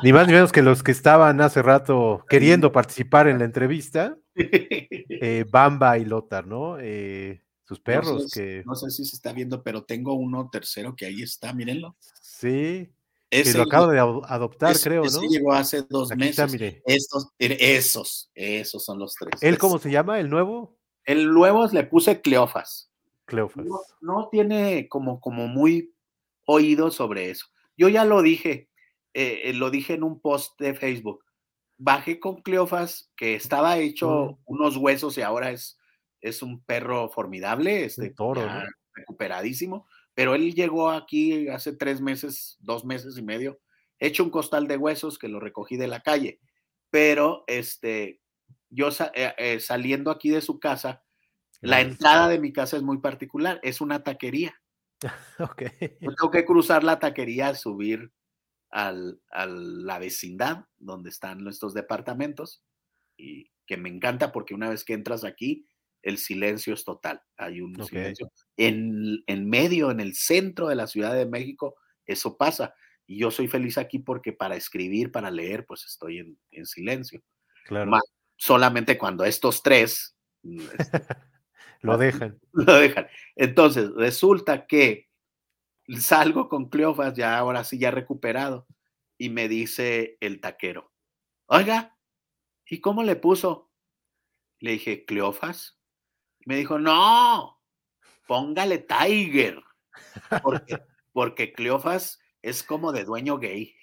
ni 0.02 0.12
más 0.12 0.26
ni 0.26 0.32
menos 0.32 0.52
que 0.52 0.62
los 0.62 0.82
que 0.82 0.92
estaban 0.92 1.40
hace 1.40 1.62
rato 1.62 2.24
queriendo 2.28 2.72
participar 2.72 3.28
en 3.28 3.38
la 3.38 3.44
entrevista. 3.44 4.16
Eh, 5.18 5.46
Bamba 5.50 5.96
y 5.96 6.04
Lothar, 6.04 6.46
¿no? 6.46 6.76
Eh, 6.78 7.42
sus 7.64 7.80
perros 7.80 8.24
no 8.24 8.28
que... 8.30 8.62
No 8.66 8.74
sé 8.74 8.90
si 8.90 9.02
se 9.06 9.16
está 9.16 9.32
viendo, 9.32 9.62
pero 9.62 9.82
tengo 9.84 10.12
uno 10.12 10.50
tercero 10.52 10.94
que 10.94 11.06
ahí 11.06 11.22
está, 11.22 11.54
mírenlo. 11.54 11.96
Sí, 12.20 12.92
que 13.30 13.52
lo 13.54 13.62
acabo 13.62 13.88
de 13.88 13.98
adoptar, 13.98 14.78
creo, 14.78 15.02
¿no? 15.02 15.10
Sí, 15.10 15.28
llegó 15.28 15.52
hace 15.52 15.82
dos 15.88 16.14
meses. 16.16 16.80
Estos, 16.84 17.28
esos, 17.38 18.30
esos 18.34 18.84
son 18.84 18.98
los 18.98 19.14
tres. 19.14 19.42
¿Él 19.42 19.58
cómo 19.58 19.78
se 19.78 19.90
llama, 19.90 20.20
el 20.20 20.30
nuevo? 20.30 20.76
El 21.04 21.32
nuevo 21.32 21.66
le 21.66 21.84
puse 21.84 22.20
Cleofas. 22.20 22.90
Cleofas. 23.24 23.66
No, 24.00 24.28
tiene 24.30 24.88
como, 24.88 25.20
como 25.20 25.48
muy 25.48 25.94
oído 26.44 26.90
sobre 26.90 27.30
eso. 27.30 27.46
Yo 27.76 27.88
ya 27.88 28.04
lo 28.04 28.22
dije, 28.22 28.65
eh, 29.16 29.50
eh, 29.50 29.52
lo 29.52 29.70
dije 29.70 29.94
en 29.94 30.02
un 30.02 30.20
post 30.20 30.60
de 30.60 30.74
Facebook. 30.74 31.24
Bajé 31.78 32.20
con 32.20 32.42
Cleofas, 32.42 33.10
que 33.16 33.34
estaba 33.34 33.78
hecho 33.78 34.38
unos 34.46 34.76
huesos 34.76 35.18
y 35.18 35.22
ahora 35.22 35.50
es, 35.50 35.78
es 36.20 36.42
un 36.42 36.62
perro 36.62 37.08
formidable, 37.10 37.84
este, 37.84 38.10
toro, 38.10 38.42
recuperadísimo 38.94 39.86
pero 40.16 40.34
él 40.34 40.54
llegó 40.54 40.90
aquí 40.90 41.46
hace 41.50 41.74
tres 41.74 42.00
meses, 42.00 42.56
dos 42.60 42.86
meses 42.86 43.18
y 43.18 43.22
medio, 43.22 43.60
hecho 43.98 44.24
un 44.24 44.30
costal 44.30 44.66
de 44.66 44.78
huesos 44.78 45.18
que 45.18 45.28
lo 45.28 45.40
recogí 45.40 45.76
de 45.76 45.88
la 45.88 46.00
calle. 46.00 46.40
Pero 46.88 47.44
este, 47.46 48.22
yo 48.70 48.88
eh, 48.88 49.34
eh, 49.36 49.60
saliendo 49.60 50.10
aquí 50.10 50.30
de 50.30 50.40
su 50.40 50.58
casa, 50.58 51.04
la 51.60 51.82
entrada 51.82 52.28
de 52.28 52.38
mi 52.38 52.50
casa 52.50 52.78
es 52.78 52.82
muy 52.82 52.96
particular, 52.96 53.60
es 53.62 53.82
una 53.82 54.02
taquería. 54.04 54.54
tengo 56.00 56.30
que 56.30 56.46
cruzar 56.46 56.82
la 56.82 56.98
taquería, 56.98 57.54
subir 57.54 58.10
al, 58.70 59.20
a 59.30 59.46
la 59.46 59.98
vecindad 59.98 60.66
donde 60.76 61.10
están 61.10 61.42
nuestros 61.42 61.74
departamentos 61.74 62.62
y 63.16 63.50
que 63.66 63.76
me 63.76 63.88
encanta 63.88 64.32
porque 64.32 64.54
una 64.54 64.68
vez 64.68 64.84
que 64.84 64.92
entras 64.92 65.24
aquí, 65.24 65.66
el 66.02 66.18
silencio 66.18 66.72
es 66.74 66.84
total. 66.84 67.20
Hay 67.36 67.60
un 67.60 67.84
silencio. 67.84 68.30
En, 68.56 69.24
en, 69.26 69.48
medio, 69.48 69.90
en 69.90 70.00
el 70.00 70.14
centro 70.14 70.68
de 70.68 70.76
la 70.76 70.86
Ciudad 70.86 71.14
de 71.14 71.26
México, 71.26 71.74
eso 72.06 72.36
pasa. 72.36 72.74
Y 73.06 73.18
yo 73.18 73.30
soy 73.30 73.48
feliz 73.48 73.76
aquí 73.78 73.98
porque 73.98 74.32
para 74.32 74.56
escribir, 74.56 75.10
para 75.10 75.30
leer, 75.30 75.66
pues 75.66 75.84
estoy 75.84 76.18
en, 76.18 76.38
en 76.52 76.66
silencio. 76.66 77.22
Claro. 77.64 77.90
solamente 78.36 78.96
cuando 78.96 79.24
estos 79.24 79.60
tres 79.60 80.16
mm, 80.42 80.60
lo 81.82 81.98
dejan. 81.98 82.38
Lo 82.52 82.74
dejan. 82.74 83.08
Entonces, 83.34 83.90
resulta 83.96 84.66
que 84.66 85.05
salgo 85.98 86.48
con 86.48 86.68
Cleofas, 86.68 87.14
ya 87.14 87.38
ahora 87.38 87.64
sí, 87.64 87.78
ya 87.78 87.90
recuperado, 87.90 88.66
y 89.18 89.30
me 89.30 89.48
dice 89.48 90.18
el 90.20 90.40
taquero, 90.40 90.92
oiga, 91.46 91.96
¿y 92.64 92.80
cómo 92.80 93.02
le 93.02 93.16
puso? 93.16 93.70
Le 94.58 94.72
dije, 94.72 95.04
Cleofas. 95.04 95.78
Me 96.44 96.56
dijo, 96.56 96.78
no, 96.78 97.60
póngale 98.26 98.78
Tiger, 98.78 99.62
porque, 100.42 100.78
porque 101.12 101.52
Cleofas 101.52 102.20
es 102.42 102.62
como 102.62 102.92
de 102.92 103.04
dueño 103.04 103.38
gay. 103.38 103.74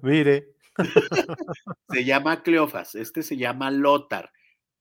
Mire. 0.00 0.48
Se 1.90 2.04
llama 2.04 2.42
Cleofas, 2.42 2.94
este 2.94 3.22
se 3.22 3.36
llama 3.36 3.70
Lotar, 3.70 4.32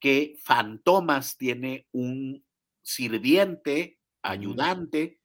que 0.02 0.36
Fantomas 0.44 1.38
tiene 1.38 1.88
un 1.94 2.46
sirviente, 2.82 4.00
mm. 4.00 4.28
ayudante, 4.28 5.22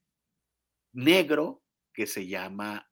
negro, 0.93 1.65
que 1.93 2.07
se 2.07 2.29
llama 2.29 2.89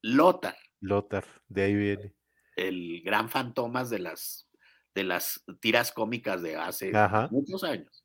Lotar. 0.00 0.56
Lotar, 0.80 1.24
de 1.48 1.62
ahí 1.62 1.74
viene 1.74 2.14
el 2.56 3.02
gran 3.02 3.28
fantomas 3.28 3.90
de 3.90 3.98
las, 3.98 4.48
de 4.94 5.04
las 5.04 5.44
tiras 5.60 5.92
cómicas 5.92 6.42
de 6.42 6.56
hace 6.56 6.92
muchos 7.30 7.64
años. 7.64 8.04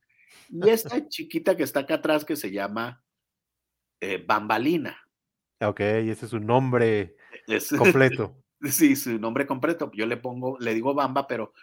Y 0.50 0.70
esta 0.70 1.08
chiquita 1.08 1.56
que 1.56 1.64
está 1.64 1.82
acá 1.82 1.96
atrás 1.96 2.26
que 2.26 2.36
se 2.36 2.52
llama 2.52 3.04
eh, 4.00 4.24
Bambalina. 4.26 4.98
Ok, 5.62 5.82
ese 5.82 6.26
es 6.26 6.32
su 6.32 6.40
nombre 6.40 7.16
completo. 7.78 8.44
sí, 8.62 8.96
su 8.96 9.20
nombre 9.20 9.46
completo. 9.46 9.92
Yo 9.94 10.06
le 10.06 10.18
pongo, 10.18 10.58
le 10.60 10.74
digo 10.74 10.94
Bamba, 10.94 11.28
pero 11.28 11.54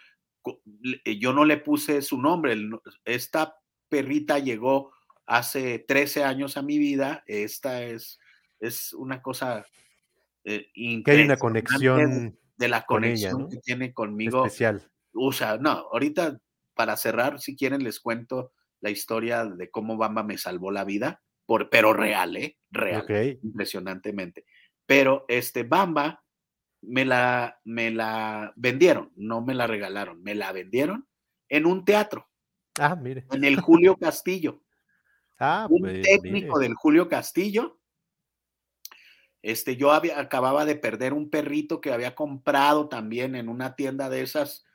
yo 1.19 1.33
no 1.33 1.45
le 1.45 1.57
puse 1.57 2.01
su 2.01 2.21
nombre. 2.21 2.55
Esta 3.05 3.55
perrita 3.89 4.39
llegó 4.39 4.91
hace 5.25 5.79
13 5.79 6.23
años 6.23 6.57
a 6.57 6.61
mi 6.61 6.77
vida. 6.77 7.23
Esta 7.27 7.83
es, 7.83 8.19
es 8.59 8.93
una 8.93 9.21
cosa 9.21 9.65
eh, 10.43 10.71
que 10.73 11.11
hay 11.11 11.21
una 11.23 11.37
conexión 11.37 12.39
de 12.55 12.67
la 12.67 12.85
conexión 12.85 13.49
que 13.49 13.57
tiene 13.57 13.93
conmigo. 13.93 14.45
Especial. 14.45 14.81
O 15.13 15.31
sea, 15.31 15.57
no, 15.57 15.71
ahorita 15.91 16.39
para 16.73 16.95
cerrar, 16.95 17.39
si 17.39 17.55
quieren, 17.55 17.83
les 17.83 17.99
cuento 17.99 18.53
la 18.79 18.89
historia 18.89 19.45
de 19.45 19.69
cómo 19.69 19.97
Bamba 19.97 20.23
me 20.23 20.37
salvó 20.37 20.71
la 20.71 20.85
vida, 20.85 21.21
por, 21.45 21.69
pero 21.69 21.93
real, 21.93 22.37
¿eh? 22.37 22.57
Real. 22.71 23.05
Impresionantemente. 23.43 24.45
Pero 24.85 25.25
este 25.27 25.63
Bamba 25.63 26.23
me 26.81 27.05
la, 27.05 27.59
me 27.63 27.91
la 27.91 28.53
vendieron, 28.55 29.11
no 29.15 29.41
me 29.41 29.53
la 29.53 29.67
regalaron, 29.67 30.21
me 30.23 30.35
la 30.35 30.51
vendieron 30.51 31.07
en 31.49 31.65
un 31.65 31.85
teatro. 31.85 32.29
Ah, 32.79 32.95
mire. 32.95 33.25
En 33.31 33.43
el 33.43 33.59
Julio 33.59 33.97
Castillo. 33.97 34.63
ah, 35.39 35.67
un 35.69 35.81
pues, 35.81 36.01
técnico 36.01 36.59
del 36.59 36.73
Julio 36.75 37.07
Castillo 37.07 37.77
este, 39.47 39.77
yo 39.77 39.93
había, 39.93 40.19
acababa 40.19 40.65
de 40.65 40.75
perder 40.75 41.13
un 41.13 41.29
perrito 41.29 41.79
que 41.79 41.93
había 41.93 42.15
comprado 42.15 42.89
también 42.89 43.33
en 43.35 43.47
una 43.47 43.75
tienda 43.75 44.09
de 44.09 44.21
esas. 44.21 44.65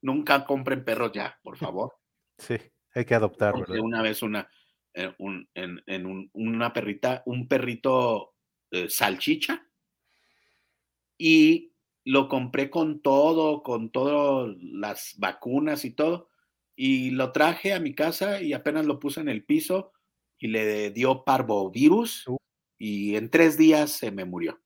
Nunca 0.00 0.46
compren 0.46 0.84
perros 0.84 1.12
ya, 1.12 1.38
por 1.42 1.56
favor. 1.58 1.96
Sí, 2.38 2.56
hay 2.94 3.04
que 3.04 3.14
adoptarlo. 3.14 3.66
Una 3.82 4.00
vez 4.00 4.22
una, 4.22 4.48
eh, 4.94 5.14
en, 5.54 6.30
una 6.32 6.72
perrita, 6.72 7.22
un 7.26 7.46
perrito 7.46 8.34
eh, 8.70 8.88
salchicha 8.88 9.66
y 11.24 11.72
lo 12.04 12.28
compré 12.28 12.68
con 12.68 13.00
todo, 13.00 13.62
con 13.62 13.92
todas 13.92 14.56
las 14.60 15.14
vacunas 15.18 15.84
y 15.84 15.92
todo. 15.92 16.28
Y 16.74 17.10
lo 17.10 17.30
traje 17.30 17.72
a 17.72 17.78
mi 17.78 17.94
casa 17.94 18.42
y 18.42 18.54
apenas 18.54 18.86
lo 18.86 18.98
puse 18.98 19.20
en 19.20 19.28
el 19.28 19.44
piso 19.44 19.92
y 20.36 20.48
le 20.48 20.90
dio 20.90 21.22
parvovirus. 21.22 22.24
Y 22.76 23.14
en 23.14 23.30
tres 23.30 23.56
días 23.56 23.92
se 23.92 24.10
me 24.10 24.24
murió. 24.24 24.60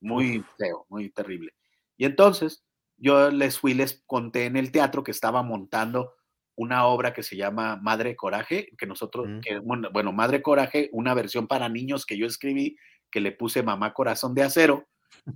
Muy 0.00 0.42
feo, 0.56 0.86
muy 0.88 1.10
terrible. 1.10 1.52
Y 1.98 2.06
entonces 2.06 2.64
yo 2.96 3.30
les 3.30 3.58
fui, 3.58 3.74
les 3.74 4.02
conté 4.06 4.46
en 4.46 4.56
el 4.56 4.72
teatro 4.72 5.04
que 5.04 5.10
estaba 5.10 5.42
montando 5.42 6.14
una 6.54 6.86
obra 6.86 7.12
que 7.12 7.22
se 7.22 7.36
llama 7.36 7.76
Madre 7.76 8.16
Coraje, 8.16 8.70
que 8.78 8.86
nosotros, 8.86 9.28
mm. 9.28 9.92
bueno, 9.92 10.12
Madre 10.12 10.40
Coraje, 10.40 10.88
una 10.92 11.12
versión 11.12 11.46
para 11.46 11.68
niños 11.68 12.06
que 12.06 12.16
yo 12.16 12.26
escribí, 12.26 12.78
que 13.10 13.20
le 13.20 13.32
puse 13.32 13.62
Mamá 13.62 13.92
Corazón 13.92 14.34
de 14.34 14.42
Acero, 14.42 14.88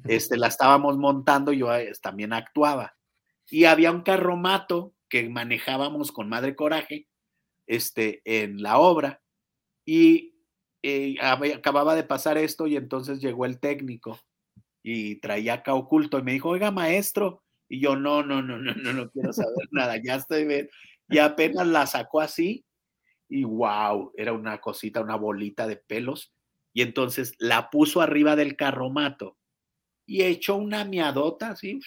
este, 0.04 0.36
la 0.36 0.48
estábamos 0.48 0.98
montando 0.98 1.52
yo 1.52 1.74
eh, 1.74 1.92
también 2.00 2.32
actuaba. 2.32 2.96
Y 3.50 3.64
había 3.64 3.92
un 3.92 4.02
carromato 4.02 4.94
que 5.08 5.28
manejábamos 5.28 6.12
con 6.12 6.28
Madre 6.28 6.56
Coraje 6.56 7.08
este, 7.66 8.22
en 8.24 8.62
la 8.62 8.78
obra 8.78 9.22
y 9.84 10.34
eh, 10.82 11.16
acababa 11.20 11.94
de 11.94 12.02
pasar 12.02 12.38
esto 12.38 12.66
y 12.66 12.76
entonces 12.76 13.20
llegó 13.20 13.46
el 13.46 13.60
técnico 13.60 14.18
y 14.82 15.16
traía 15.16 15.54
acá 15.54 15.74
oculto 15.74 16.18
y 16.18 16.22
me 16.22 16.32
dijo, 16.32 16.50
oiga, 16.50 16.70
maestro. 16.70 17.42
Y 17.68 17.80
yo, 17.80 17.96
no, 17.96 18.22
no, 18.22 18.42
no, 18.42 18.58
no, 18.58 18.72
no, 18.74 18.92
no 18.92 19.10
quiero 19.10 19.32
saber 19.32 19.68
nada, 19.72 20.00
ya 20.02 20.16
estoy 20.16 20.44
bien. 20.44 20.68
Y 21.08 21.18
apenas 21.18 21.66
la 21.66 21.86
sacó 21.86 22.20
así 22.20 22.64
y 23.28 23.44
wow, 23.44 24.12
era 24.16 24.32
una 24.32 24.60
cosita, 24.60 25.00
una 25.00 25.16
bolita 25.16 25.66
de 25.66 25.76
pelos. 25.76 26.32
Y 26.72 26.82
entonces 26.82 27.34
la 27.38 27.70
puso 27.70 28.00
arriba 28.00 28.36
del 28.36 28.54
carromato 28.54 29.36
y 30.06 30.22
echó 30.22 30.56
una 30.56 30.84
miadota 30.84 31.50
así. 31.50 31.80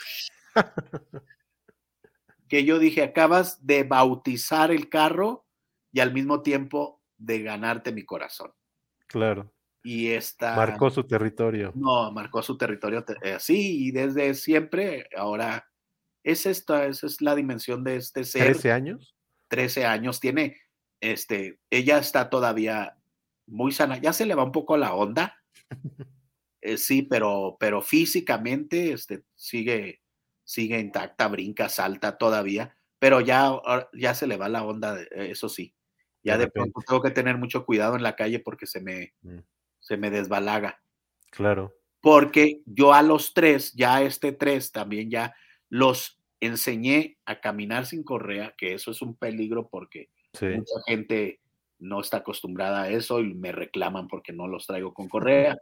que 2.48 2.66
yo 2.66 2.80
dije, 2.80 3.04
acabas 3.04 3.66
de 3.66 3.84
bautizar 3.84 4.72
el 4.72 4.90
carro 4.90 5.46
y 5.91 6.02
al 6.02 6.14
mismo 6.14 6.41
tiempo 6.41 7.02
de 7.18 7.41
ganarte 7.44 7.91
mi 7.91 8.04
corazón. 8.04 8.52
Claro. 9.08 9.54
Y 9.84 10.10
esta... 10.10 10.56
Marcó 10.56 10.90
su 10.90 11.04
territorio. 11.06 11.72
No, 11.76 12.12
marcó 12.12 12.41
su 12.41 12.58
territorio 12.58 13.06
así 13.34 13.86
y 13.86 13.91
desde 13.91 14.34
siempre, 14.34 15.08
ahora 15.16 15.70
es 16.24 16.46
esta, 16.46 16.86
esa 16.86 17.08
es 17.08 17.22
la 17.22 17.36
dimensión 17.36 17.84
de 17.84 17.96
este 17.96 18.24
ser. 18.26 18.56
¿13 18.56 18.72
años? 18.72 19.16
13 19.48 19.86
años 19.86 20.20
tiene, 20.20 20.58
este, 21.00 21.60
ella 21.70 21.98
está 21.98 22.30
todavía 22.30 22.98
muy 23.48 23.72
sana, 23.72 23.98
ya 23.98 24.14
se 24.14 24.26
le 24.26 24.36
va 24.36 24.44
un 24.44 24.52
poco 24.52 24.78
la 24.78 24.94
onda, 24.94 25.38
eh, 26.61 26.77
sí, 26.77 27.03
pero, 27.03 27.57
pero 27.60 27.81
físicamente, 27.81 28.91
este, 28.91 29.23
sigue, 29.36 30.02
sigue 30.44 30.80
intacta, 30.80 31.27
brinca, 31.27 31.69
salta 31.69 32.18
todavía, 32.18 32.76
pero 32.99 33.22
ya, 33.22 33.52
ya 33.94 34.14
se 34.14 34.27
le 34.27 34.38
va 34.38 34.49
la 34.49 34.64
onda, 34.64 34.99
eso 35.11 35.49
sí. 35.49 35.73
Ya 36.22 36.38
de, 36.38 36.49
pronto 36.49 36.81
tengo 36.86 37.02
que 37.02 37.11
tener 37.11 37.38
mucho 37.38 37.65
cuidado 37.65 37.95
en 37.95 38.03
la 38.03 38.15
calle 38.15 38.40
porque 38.40 38.65
se 38.65 38.81
me, 38.81 39.14
mm. 39.22 39.40
se 39.80 39.98
me 39.98 40.11
desbalaga. 40.11 40.81
Claro. 41.31 41.73
Porque 42.02 42.61
yo 42.65 42.94
a 42.94 43.02
los 43.02 43.34
tres, 43.34 43.73
ya 43.73 43.95
a 43.95 44.02
este 44.03 44.31
tres 44.31 44.72
también 44.72 45.10
ya 45.10 45.34
los 45.69 46.19
enseñé 46.40 47.18
a 47.26 47.40
caminar 47.40 47.86
sin 47.86 48.03
correa, 48.03 48.53
que 48.57 48.73
eso 48.73 48.91
es 48.91 49.02
un 49.02 49.15
peligro 49.15 49.69
porque 49.69 50.10
mucha 50.41 50.81
gente 50.88 51.40
no 51.80 52.02
está 52.02 52.18
acostumbrada 52.18 52.84
a 52.84 52.90
eso 52.90 53.22
y 53.22 53.34
me 53.34 53.52
reclaman 53.52 54.07
porque 54.07 54.34
no 54.34 54.48
los 54.48 54.68
traigo 54.68 54.94
con 54.94 55.07
correa. 55.07 55.57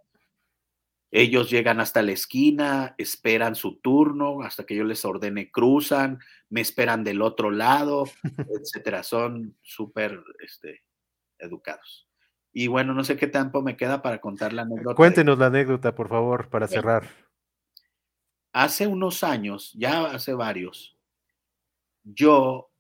Ellos 1.12 1.50
llegan 1.50 1.80
hasta 1.80 2.02
la 2.02 2.12
esquina, 2.12 2.94
esperan 2.98 3.56
su 3.56 3.80
turno, 3.80 4.42
hasta 4.42 4.66
que 4.66 4.76
yo 4.76 4.84
les 4.84 5.06
ordene, 5.06 5.52
cruzan, 5.52 6.20
me 6.50 6.62
esperan 6.62 7.04
del 7.04 7.22
otro 7.22 7.50
lado, 7.50 8.04
etcétera. 8.62 9.04
Son 9.04 9.58
súper 9.62 10.22
este, 10.40 10.84
educados. 11.40 12.10
Y 12.52 12.68
bueno, 12.68 12.94
no 12.94 13.04
sé 13.04 13.16
qué 13.16 13.28
tiempo 13.28 13.62
me 13.62 13.78
queda 13.78 14.02
para 14.02 14.20
contar 14.20 14.52
la 14.52 14.64
anécdota. 14.64 14.96
Cuéntenos 14.96 15.38
la 15.38 15.46
anécdota, 15.46 15.96
por 15.96 16.10
favor, 16.10 16.50
para 16.50 16.68
cerrar. 16.68 17.08
Hace 18.52 18.88
unos 18.88 19.24
años, 19.24 19.74
ya 19.76 20.06
hace 20.08 20.34
varios, 20.34 20.98
yo, 22.04 22.72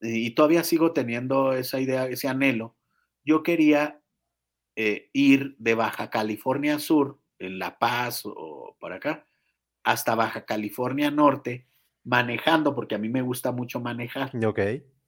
y 0.00 0.30
todavía 0.30 0.62
sigo 0.62 0.92
teniendo 0.92 1.52
esa 1.52 1.80
idea, 1.80 2.06
ese 2.06 2.28
anhelo, 2.28 2.76
yo 3.24 3.42
quería 3.42 4.00
eh, 4.76 5.10
ir 5.12 5.56
de 5.58 5.74
Baja 5.74 6.10
California 6.10 6.78
Sur 6.78 7.18
en 7.38 7.58
La 7.58 7.78
Paz 7.78 8.22
o 8.24 8.76
por 8.78 8.92
acá, 8.92 9.26
hasta 9.84 10.14
Baja 10.14 10.44
California 10.44 11.10
Norte, 11.10 11.66
manejando, 12.04 12.74
porque 12.74 12.94
a 12.94 12.98
mí 12.98 13.08
me 13.08 13.22
gusta 13.22 13.52
mucho 13.52 13.80
manejar. 13.80 14.30
Ok. 14.44 14.60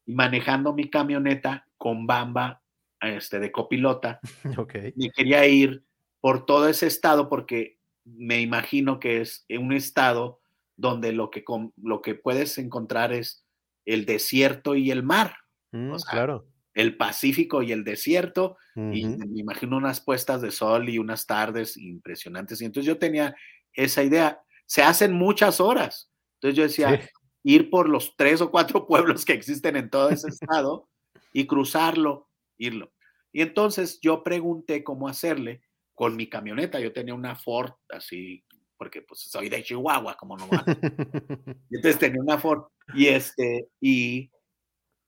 Y 0.06 0.14
manejando 0.14 0.72
mi 0.72 0.88
camioneta 0.90 1.66
con 1.76 2.06
Bamba 2.06 2.62
este, 3.00 3.38
de 3.38 3.52
copilota. 3.52 4.20
Ok. 4.58 4.74
Me 4.96 5.10
quería 5.10 5.46
ir 5.46 5.84
por 6.20 6.46
todo 6.46 6.68
ese 6.68 6.86
estado 6.86 7.28
porque 7.28 7.78
me 8.04 8.40
imagino 8.40 8.98
que 8.98 9.20
es 9.20 9.44
un 9.50 9.72
estado 9.72 10.40
donde 10.76 11.12
lo 11.12 11.30
que, 11.30 11.44
lo 11.76 12.02
que 12.02 12.14
puedes 12.14 12.58
encontrar 12.58 13.12
es 13.12 13.44
el 13.84 14.06
desierto 14.06 14.74
y 14.74 14.90
el 14.90 15.02
mar. 15.02 15.36
Mm, 15.72 15.96
claro 16.10 16.46
el 16.78 16.96
Pacífico 16.96 17.60
y 17.64 17.72
el 17.72 17.82
desierto, 17.82 18.56
y 18.76 19.04
me 19.04 19.40
imagino 19.40 19.76
unas 19.76 20.00
puestas 20.00 20.40
de 20.40 20.52
sol 20.52 20.88
y 20.88 20.98
unas 20.98 21.26
tardes 21.26 21.76
impresionantes. 21.76 22.60
Y 22.60 22.66
entonces 22.66 22.86
yo 22.86 22.98
tenía 22.98 23.34
esa 23.72 24.04
idea. 24.04 24.40
Se 24.64 24.84
hacen 24.84 25.12
muchas 25.12 25.60
horas. 25.60 26.12
Entonces 26.34 26.56
yo 26.56 26.62
decía, 26.62 27.10
ir 27.42 27.68
por 27.68 27.88
los 27.88 28.14
tres 28.16 28.40
o 28.40 28.52
cuatro 28.52 28.86
pueblos 28.86 29.24
que 29.24 29.32
existen 29.32 29.74
en 29.74 29.90
todo 29.90 30.10
ese 30.10 30.28
estado 30.40 30.88
y 31.32 31.48
cruzarlo, 31.48 32.28
irlo. 32.58 32.92
Y 33.32 33.42
entonces 33.42 33.98
yo 34.00 34.22
pregunté 34.22 34.84
cómo 34.84 35.08
hacerle 35.08 35.62
con 35.96 36.14
mi 36.14 36.28
camioneta. 36.28 36.78
Yo 36.78 36.92
tenía 36.92 37.14
una 37.14 37.34
Ford 37.34 37.72
así, 37.88 38.44
porque 38.76 39.02
pues 39.02 39.22
soy 39.22 39.48
de 39.48 39.64
Chihuahua, 39.64 40.16
como 40.16 40.36
no 40.36 40.48
entonces 41.72 41.98
tenía 41.98 42.22
una 42.22 42.38
Ford 42.38 42.66
y 42.94 43.08
este, 43.08 43.66
y 43.80 44.30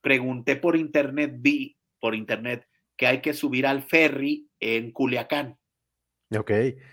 pregunté 0.01 0.56
por 0.56 0.77
internet, 0.77 1.35
vi 1.39 1.77
por 1.98 2.14
internet 2.14 2.66
que 2.97 3.06
hay 3.06 3.20
que 3.20 3.32
subir 3.32 3.66
al 3.66 3.82
ferry 3.82 4.48
en 4.60 4.93
Culiacán. 4.93 5.59
Ok. 6.36 6.51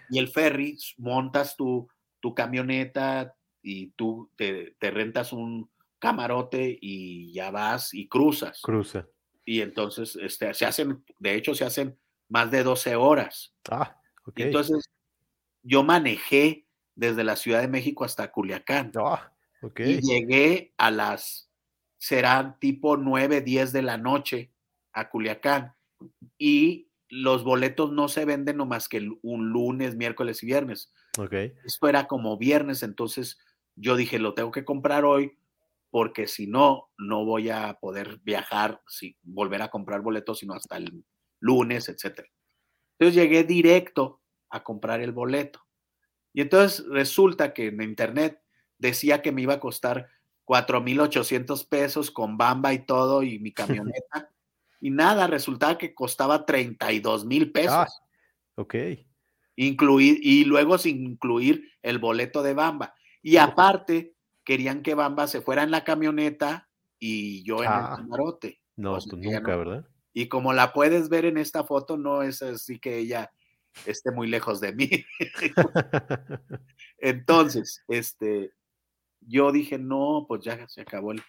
Y 0.09 0.19
el 0.19 0.29
ferry, 0.29 0.77
montas 0.97 1.55
tu, 1.55 1.87
tu 2.19 2.33
camioneta 2.33 3.35
y 3.61 3.91
tú 3.91 4.31
te, 4.35 4.75
rentas 4.79 5.33
un 5.33 5.69
camarote 5.99 6.77
y 6.81 7.33
ya 7.33 7.51
vas 7.51 7.93
y 7.93 8.07
cruzas. 8.07 8.61
Cruza. 8.61 9.07
Y 9.45 9.61
entonces 9.61 10.15
este, 10.21 10.53
se 10.53 10.65
hacen, 10.65 11.03
de 11.19 11.35
hecho, 11.35 11.55
se 11.55 11.65
hacen 11.65 11.97
más 12.29 12.51
de 12.51 12.63
12 12.63 12.95
horas. 12.95 13.53
Ah, 13.69 13.99
ok. 14.25 14.39
entonces 14.39 14.89
yo 15.63 15.83
manejé 15.83 16.65
desde 16.95 17.23
la 17.23 17.35
Ciudad 17.35 17.61
de 17.61 17.67
México 17.67 18.05
hasta 18.05 18.31
Culiacán. 18.31 18.91
Ah, 18.95 19.33
ok. 19.61 19.79
Y 19.81 20.01
llegué 20.01 20.73
a 20.77 20.91
las 20.91 21.46
serán 21.97 22.59
tipo 22.59 22.97
9, 22.97 23.41
10 23.41 23.73
de 23.73 23.81
la 23.81 23.97
noche 23.97 24.51
a 24.93 25.09
Culiacán. 25.09 25.73
Y 26.37 26.89
los 27.09 27.43
boletos 27.43 27.91
no 27.91 28.07
se 28.07 28.25
venden 28.25 28.57
nomás 28.57 28.89
que 28.89 29.09
un 29.21 29.49
lunes, 29.49 29.95
miércoles 29.95 30.43
y 30.43 30.47
viernes. 30.47 30.93
Ok. 31.17 31.33
Esto 31.65 31.87
era 31.87 32.07
como 32.07 32.37
viernes, 32.37 32.83
entonces 32.83 33.39
yo 33.75 33.95
dije, 33.95 34.19
lo 34.19 34.33
tengo 34.33 34.51
que 34.51 34.65
comprar 34.65 35.05
hoy 35.05 35.37
porque 35.89 36.27
si 36.27 36.47
no, 36.47 36.89
no 36.97 37.25
voy 37.25 37.49
a 37.49 37.77
poder 37.79 38.19
viajar, 38.23 38.81
si 38.87 39.17
volver 39.23 39.61
a 39.61 39.69
comprar 39.69 40.01
boletos, 40.01 40.39
sino 40.39 40.53
hasta 40.53 40.77
el 40.77 41.05
lunes, 41.39 41.87
etc. 41.89 42.25
Entonces 42.99 43.15
llegué 43.15 43.43
directo 43.43 44.21
a 44.49 44.63
comprar 44.63 45.01
el 45.01 45.11
boleto. 45.11 45.61
Y 46.33 46.41
entonces 46.41 46.85
resulta 46.87 47.53
que 47.53 47.67
en 47.67 47.81
internet 47.81 48.41
decía 48.77 49.21
que 49.21 49.31
me 49.31 49.41
iba 49.41 49.55
a 49.55 49.59
costar 49.59 50.09
4.800 50.47 51.67
pesos 51.67 52.09
con 52.09 52.37
bamba 52.37 52.73
y 52.73 52.85
todo 52.85 53.21
y 53.21 53.37
mi 53.37 53.51
camioneta. 53.91 54.31
y 54.79 54.89
nada, 54.89 55.27
resultaba 55.27 55.77
que 55.77 55.93
costaba 55.93 56.45
32 56.45 57.25
mil 57.25 57.51
pesos. 57.51 57.73
Ah, 57.73 57.87
ok. 58.55 58.75
Incluir, 59.57 60.19
y 60.21 60.45
luego 60.45 60.77
sin 60.77 61.03
incluir 61.03 61.69
el 61.81 61.99
boleto 61.99 62.43
de 62.43 62.53
bamba. 62.53 62.95
Y 63.21 63.37
aparte, 63.37 64.15
querían 64.45 64.81
que 64.81 64.95
bamba 64.95 65.27
se 65.27 65.41
fuera 65.41 65.63
en 65.63 65.71
la 65.71 65.83
camioneta 65.83 66.69
y 66.99 67.43
yo 67.43 67.57
en 67.57 67.71
el 67.71 67.79
ah. 67.79 67.93
camarote. 67.97 68.61
No, 68.77 68.93
pues 68.93 69.07
nunca, 69.07 69.55
¿verdad? 69.55 69.85
Y 70.13 70.29
como 70.29 70.53
la 70.53 70.71
puedes 70.71 71.09
ver 71.09 71.25
en 71.25 71.37
esta 71.37 71.63
foto, 71.63 71.97
no 71.97 72.21
es 72.23 72.41
así 72.41 72.79
que 72.79 72.97
ella 72.97 73.31
esté 73.85 74.11
muy 74.11 74.27
lejos 74.27 74.61
de 74.61 74.73
mí. 74.73 74.89
Entonces, 76.99 77.83
este, 77.87 78.53
yo 79.27 79.51
dije, 79.51 79.77
no, 79.77 80.25
pues 80.27 80.43
ya 80.43 80.67
se 80.67 80.81
acabó 80.81 81.11
el... 81.11 81.21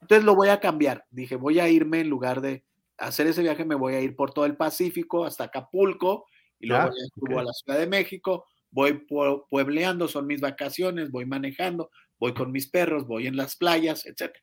Entonces 0.00 0.24
lo 0.24 0.34
voy 0.34 0.48
a 0.48 0.60
cambiar. 0.60 1.06
Dije, 1.10 1.36
voy 1.36 1.60
a 1.60 1.68
irme 1.68 2.00
en 2.00 2.10
lugar 2.10 2.40
de 2.40 2.64
hacer 2.98 3.26
ese 3.26 3.42
viaje, 3.42 3.64
me 3.64 3.74
voy 3.74 3.94
a 3.94 4.00
ir 4.00 4.14
por 4.16 4.32
todo 4.32 4.44
el 4.44 4.56
Pacífico 4.56 5.24
hasta 5.24 5.44
Acapulco 5.44 6.26
y 6.58 6.66
luego 6.66 6.90
ya, 7.28 7.40
a 7.40 7.44
la 7.44 7.52
Ciudad 7.52 7.78
de 7.78 7.86
México. 7.86 8.46
Voy 8.70 9.06
puebleando, 9.48 10.08
son 10.08 10.26
mis 10.26 10.40
vacaciones, 10.40 11.10
voy 11.10 11.26
manejando, 11.26 11.90
voy 12.18 12.34
con 12.34 12.50
mis 12.50 12.68
perros, 12.68 13.06
voy 13.06 13.28
en 13.28 13.36
las 13.36 13.56
playas, 13.56 14.04
etc. 14.04 14.34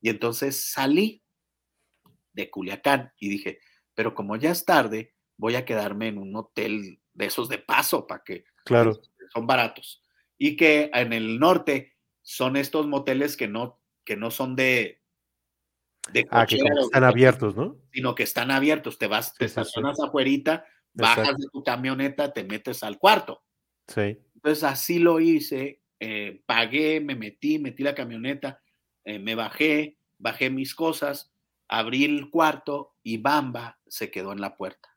Y 0.00 0.10
entonces 0.10 0.70
salí 0.70 1.22
de 2.32 2.50
Culiacán 2.50 3.12
y 3.18 3.28
dije, 3.28 3.58
pero 3.94 4.14
como 4.14 4.36
ya 4.36 4.52
es 4.52 4.64
tarde, 4.64 5.14
voy 5.36 5.56
a 5.56 5.64
quedarme 5.64 6.08
en 6.08 6.18
un 6.18 6.36
hotel 6.36 7.00
de 7.14 7.26
esos 7.26 7.48
de 7.48 7.58
paso 7.58 8.06
para 8.06 8.22
que 8.22 8.44
claro. 8.64 9.00
son 9.32 9.46
baratos 9.46 10.02
y 10.38 10.56
que 10.56 10.90
en 10.92 11.12
el 11.12 11.38
norte 11.38 11.95
son 12.26 12.56
estos 12.56 12.88
moteles 12.88 13.36
que 13.36 13.46
no, 13.46 13.80
que 14.04 14.16
no 14.16 14.32
son 14.32 14.56
de... 14.56 15.00
de 16.12 16.26
ah, 16.32 16.44
que 16.44 16.56
están 16.56 17.04
abiertos, 17.04 17.54
¿no? 17.54 17.76
Sino 17.92 18.16
que 18.16 18.24
están 18.24 18.50
abiertos, 18.50 18.98
te 18.98 19.06
vas, 19.06 19.32
te 19.32 19.44
estacionas 19.44 20.00
afuera, 20.00 20.66
bajas 20.92 21.36
de 21.36 21.46
tu 21.52 21.62
camioneta, 21.62 22.32
te 22.32 22.42
metes 22.42 22.82
al 22.82 22.98
cuarto. 22.98 23.44
Sí. 23.86 24.18
Entonces 24.34 24.64
así 24.64 24.98
lo 24.98 25.20
hice, 25.20 25.82
eh, 26.00 26.42
pagué, 26.46 27.00
me 27.00 27.14
metí, 27.14 27.60
metí 27.60 27.84
la 27.84 27.94
camioneta, 27.94 28.60
eh, 29.04 29.20
me 29.20 29.36
bajé, 29.36 29.96
bajé 30.18 30.50
mis 30.50 30.74
cosas, 30.74 31.32
abrí 31.68 32.04
el 32.04 32.28
cuarto 32.28 32.96
y 33.04 33.18
Bamba 33.18 33.78
se 33.86 34.10
quedó 34.10 34.32
en 34.32 34.40
la 34.40 34.56
puerta. 34.56 34.96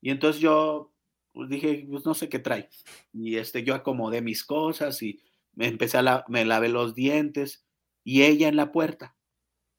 Y 0.00 0.10
entonces 0.10 0.40
yo 0.40 0.92
pues 1.32 1.48
dije, 1.48 1.84
pues 1.90 2.04
no 2.04 2.14
sé 2.14 2.28
qué 2.28 2.38
trae. 2.38 2.68
Y 3.12 3.38
este, 3.38 3.64
yo 3.64 3.74
acomodé 3.74 4.22
mis 4.22 4.44
cosas 4.44 5.02
y 5.02 5.20
me 5.58 5.66
empecé 5.66 5.98
a 5.98 6.02
la, 6.02 6.24
me 6.28 6.44
lavé 6.44 6.68
los 6.68 6.94
dientes 6.94 7.66
y 8.04 8.22
ella 8.22 8.46
en 8.46 8.54
la 8.54 8.70
puerta 8.70 9.16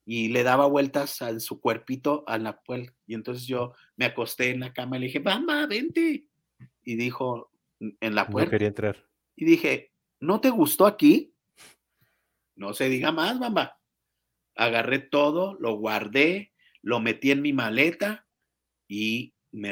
y 0.06 0.28
le 0.28 0.44
daba 0.44 0.66
vueltas 0.66 1.22
a 1.22 1.40
su 1.40 1.62
cuerpito 1.62 2.26
a 2.28 2.38
la 2.38 2.60
puerta. 2.62 2.94
Y 3.08 3.14
entonces 3.14 3.48
yo 3.48 3.74
me 3.96 4.04
acosté 4.04 4.50
en 4.50 4.60
la 4.60 4.74
cama 4.74 4.98
y 4.98 5.00
le 5.00 5.06
dije, 5.06 5.20
Bamba, 5.20 5.66
vente. 5.68 6.26
Y 6.84 6.96
dijo, 6.98 7.50
en 7.80 8.14
la 8.14 8.28
puerta. 8.28 8.48
No 8.48 8.52
quería 8.52 8.68
entrar. 8.68 9.08
Y 9.38 9.46
dije, 9.46 9.94
¿no 10.20 10.42
te 10.42 10.50
gustó 10.50 10.86
aquí? 10.86 11.34
No 12.56 12.74
se 12.74 12.90
diga 12.90 13.14
más, 13.14 13.40
Bamba. 13.40 13.80
Agarré 14.58 15.00
todo, 15.00 15.56
lo 15.62 15.78
guardé, 15.78 16.52
lo 16.82 17.00
metí 17.00 17.32
en 17.32 17.42
mi 17.42 17.54
maleta 17.54 18.28
y 18.86 19.34
me, 19.52 19.72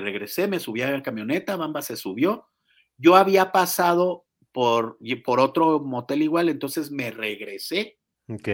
regresé, 0.00 0.48
me 0.48 0.58
subí 0.58 0.82
a 0.82 0.90
la 0.90 1.02
camioneta, 1.02 1.54
Bamba 1.54 1.80
se 1.80 1.96
subió. 1.96 2.48
Yo 2.96 3.14
había 3.14 3.52
pasado 3.52 4.26
por, 4.54 4.98
por 5.24 5.40
otro 5.40 5.80
motel 5.80 6.22
igual, 6.22 6.48
entonces 6.48 6.92
me 6.92 7.10
regresé. 7.10 7.98
Ok. 8.28 8.48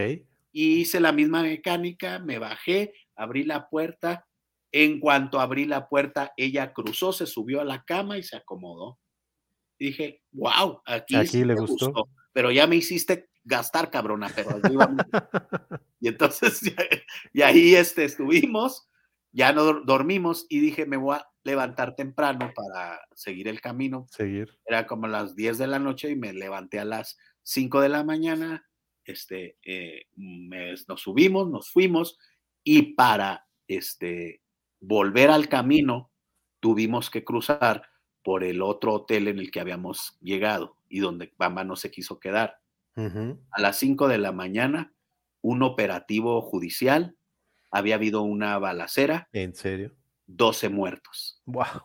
Y 0.50 0.80
hice 0.80 0.98
la 0.98 1.12
misma 1.12 1.42
mecánica, 1.42 2.18
me 2.18 2.38
bajé, 2.38 2.94
abrí 3.14 3.44
la 3.44 3.68
puerta. 3.68 4.26
En 4.72 4.98
cuanto 4.98 5.40
abrí 5.40 5.66
la 5.66 5.88
puerta, 5.88 6.32
ella 6.38 6.72
cruzó, 6.72 7.12
se 7.12 7.26
subió 7.26 7.60
a 7.60 7.64
la 7.64 7.84
cama 7.84 8.16
y 8.16 8.22
se 8.22 8.36
acomodó. 8.36 8.98
dije, 9.78 10.22
wow, 10.32 10.80
aquí, 10.86 11.16
aquí 11.16 11.44
le 11.44 11.54
gustó. 11.54 11.92
Pero 12.32 12.50
ya 12.50 12.66
me 12.66 12.76
hiciste 12.76 13.28
gastar, 13.44 13.90
cabrona, 13.90 14.30
pero 14.34 14.58
y 16.00 16.08
entonces, 16.08 16.62
y 17.34 17.42
ahí 17.42 17.74
este, 17.74 18.04
estuvimos 18.04 18.90
ya 19.32 19.52
no 19.52 19.80
dormimos 19.84 20.46
y 20.48 20.60
dije, 20.60 20.86
me 20.86 20.96
voy 20.96 21.16
a 21.16 21.26
levantar 21.42 21.94
temprano 21.94 22.52
para 22.54 23.00
seguir 23.14 23.48
el 23.48 23.60
camino. 23.60 24.06
Seguir. 24.10 24.58
Era 24.64 24.86
como 24.86 25.06
las 25.06 25.36
10 25.36 25.58
de 25.58 25.66
la 25.66 25.78
noche 25.78 26.10
y 26.10 26.16
me 26.16 26.32
levanté 26.32 26.78
a 26.78 26.84
las 26.84 27.18
5 27.42 27.80
de 27.80 27.88
la 27.88 28.04
mañana. 28.04 28.66
Este, 29.04 29.58
eh, 29.64 30.06
nos 30.16 31.00
subimos, 31.00 31.48
nos 31.50 31.70
fuimos 31.70 32.18
Y 32.62 32.94
para 32.94 33.48
este, 33.66 34.42
volver 34.80 35.30
al 35.30 35.48
camino, 35.48 36.10
tuvimos 36.60 37.10
que 37.10 37.24
cruzar 37.24 37.88
por 38.22 38.44
el 38.44 38.60
otro 38.62 38.92
hotel 38.94 39.28
en 39.28 39.38
el 39.38 39.50
que 39.50 39.60
habíamos 39.60 40.18
llegado 40.20 40.76
y 40.88 41.00
donde 41.00 41.32
Bamba 41.38 41.64
no 41.64 41.76
se 41.76 41.90
quiso 41.90 42.18
quedar. 42.18 42.58
A 42.96 43.60
las 43.62 43.78
5 43.78 44.08
de 44.08 44.18
la 44.18 44.30
mañana, 44.30 44.92
un 45.40 45.62
operativo 45.62 46.42
judicial, 46.42 47.16
había 47.70 47.94
habido 47.94 48.20
una 48.20 48.58
balacera. 48.58 49.30
¿En 49.32 49.54
serio? 49.54 49.96
12 50.36 50.68
muertos. 50.68 51.42
Wow. 51.46 51.82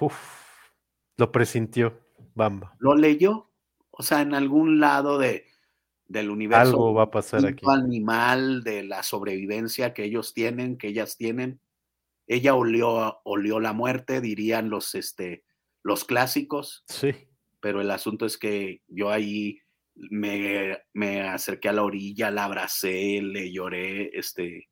Uf, 0.00 0.14
lo 1.16 1.30
presintió 1.30 2.00
Bamba. 2.34 2.74
Lo 2.78 2.94
leyó, 2.94 3.50
o 3.90 4.02
sea, 4.02 4.22
en 4.22 4.34
algún 4.34 4.80
lado 4.80 5.18
de, 5.18 5.46
del 6.06 6.30
universo. 6.30 6.70
Algo 6.70 6.94
va 6.94 7.04
a 7.04 7.10
pasar 7.10 7.46
aquí. 7.46 7.64
animal 7.68 8.62
de 8.64 8.84
la 8.84 9.02
sobrevivencia 9.02 9.94
que 9.94 10.04
ellos 10.04 10.34
tienen, 10.34 10.76
que 10.78 10.88
ellas 10.88 11.16
tienen. 11.16 11.60
Ella 12.26 12.54
olió, 12.54 13.20
olió 13.24 13.60
la 13.60 13.72
muerte, 13.72 14.20
dirían 14.20 14.70
los, 14.70 14.94
este, 14.94 15.44
los 15.82 16.04
clásicos. 16.04 16.84
Sí. 16.88 17.12
Pero 17.60 17.80
el 17.80 17.90
asunto 17.90 18.26
es 18.26 18.38
que 18.38 18.82
yo 18.88 19.10
ahí 19.10 19.58
me, 19.94 20.78
me 20.92 21.22
acerqué 21.22 21.68
a 21.68 21.72
la 21.72 21.84
orilla, 21.84 22.30
la 22.30 22.44
abracé, 22.44 23.20
le 23.22 23.52
lloré, 23.52 24.10
este. 24.18 24.68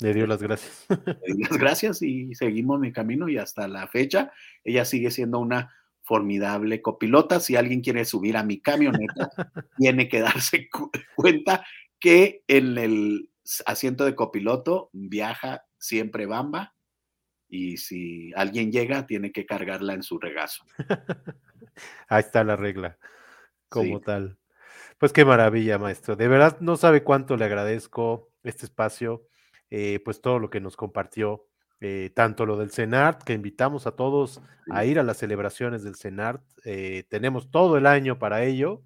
Le 0.00 0.14
dio 0.14 0.26
las 0.26 0.42
gracias. 0.42 0.86
Le 0.88 1.34
di 1.34 1.42
las 1.42 1.58
gracias 1.58 2.02
y 2.02 2.34
seguimos 2.34 2.80
mi 2.80 2.92
camino 2.92 3.28
y 3.28 3.38
hasta 3.38 3.68
la 3.68 3.86
fecha 3.88 4.32
ella 4.64 4.84
sigue 4.84 5.10
siendo 5.10 5.38
una 5.38 5.74
formidable 6.02 6.82
copilota. 6.82 7.40
Si 7.40 7.56
alguien 7.56 7.82
quiere 7.82 8.04
subir 8.04 8.36
a 8.36 8.42
mi 8.42 8.60
camioneta, 8.60 9.30
tiene 9.76 10.08
que 10.08 10.20
darse 10.20 10.68
cuenta 11.14 11.64
que 11.98 12.42
en 12.48 12.78
el 12.78 13.30
asiento 13.66 14.04
de 14.04 14.14
copiloto 14.14 14.90
viaja 14.92 15.64
siempre 15.78 16.26
Bamba 16.26 16.74
y 17.48 17.78
si 17.78 18.32
alguien 18.34 18.70
llega, 18.70 19.06
tiene 19.06 19.32
que 19.32 19.44
cargarla 19.44 19.92
en 19.94 20.02
su 20.02 20.18
regazo. 20.18 20.64
Ahí 22.08 22.20
está 22.20 22.44
la 22.44 22.56
regla, 22.56 22.98
como 23.68 24.00
tal. 24.00 24.38
Pues 24.98 25.12
qué 25.12 25.24
maravilla, 25.24 25.78
maestro. 25.78 26.14
De 26.14 26.28
verdad, 26.28 26.58
no 26.60 26.76
sabe 26.76 27.02
cuánto 27.02 27.36
le 27.36 27.44
agradezco 27.44 28.30
este 28.44 28.66
espacio, 28.66 29.26
eh, 29.70 30.00
pues 30.04 30.20
todo 30.20 30.40
lo 30.40 30.50
que 30.50 30.60
nos 30.60 30.76
compartió, 30.76 31.46
eh, 31.80 32.10
tanto 32.14 32.44
lo 32.44 32.56
del 32.56 32.72
CENART, 32.72 33.22
que 33.22 33.32
invitamos 33.32 33.86
a 33.86 33.92
todos 33.92 34.42
a 34.68 34.84
ir 34.84 34.98
a 34.98 35.04
las 35.04 35.18
celebraciones 35.18 35.84
del 35.84 35.94
CENART. 35.94 36.42
Eh, 36.64 37.04
tenemos 37.08 37.50
todo 37.50 37.76
el 37.76 37.86
año 37.86 38.18
para 38.18 38.42
ello. 38.42 38.82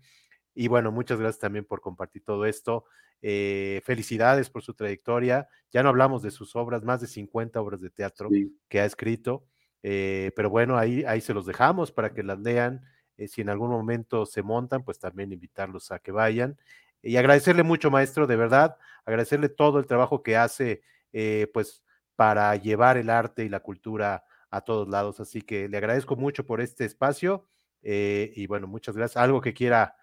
Y 0.55 0.69
bueno, 0.69 0.93
muchas 0.93 1.19
gracias 1.19 1.41
también 1.41 1.65
por 1.65 1.81
compartir 1.81 2.23
todo 2.23 2.47
esto. 2.47 2.85
felicidades 3.21 4.51
por 4.51 4.63
su 4.63 4.75
trayectoria. 4.75 5.49
Ya 5.73 5.83
no 5.83 5.89
hablamos 5.89 6.23
de 6.23 6.31
sus 6.31 6.55
obras, 6.55 6.85
más 6.85 7.01
de 7.01 7.07
50 7.07 7.59
obras 7.61 7.81
de 7.81 7.89
teatro 7.89 8.29
que 8.69 8.81
ha 8.81 8.85
escrito. 8.85 9.47
pero 9.81 10.51
bueno, 10.51 10.77
ahí, 10.77 11.05
ahí 11.07 11.21
se 11.23 11.35
los 11.35 11.47
dejamos 11.47 11.91
para 11.91 12.13
que 12.13 12.23
las 12.23 12.39
lean. 12.39 12.83
Si 13.27 13.41
en 13.41 13.49
algún 13.49 13.71
momento 13.71 14.27
se 14.27 14.43
montan, 14.43 14.85
pues 14.85 14.99
también 14.99 15.33
invitarlos 15.33 15.91
a 15.91 15.99
que 15.99 16.13
vayan. 16.13 16.59
Y 17.05 17.17
agradecerle 17.17 17.63
mucho, 17.63 17.91
maestro, 17.91 18.27
de 18.27 18.37
verdad, 18.37 18.77
agradecerle 19.05 19.49
todo 19.49 19.79
el 19.79 19.87
trabajo 19.87 20.23
que 20.23 20.37
hace, 20.37 20.83
eh, 21.13 21.49
pues, 21.53 21.83
para 22.17 22.55
llevar 22.57 22.97
el 22.97 23.11
arte 23.11 23.45
y 23.45 23.49
la 23.49 23.61
cultura 23.61 24.25
a 24.51 24.61
todos 24.63 24.89
lados. 24.89 25.21
Así 25.21 25.43
que 25.43 25.69
le 25.69 25.77
agradezco 25.77 26.17
mucho 26.17 26.47
por 26.47 26.61
este 26.61 26.85
espacio 26.85 27.47
eh, 27.83 28.33
y 28.35 28.47
bueno, 28.47 28.67
muchas 28.67 28.97
gracias. 28.97 29.23
¿Algo 29.23 29.41
que 29.41 29.53
quiera 29.53 29.97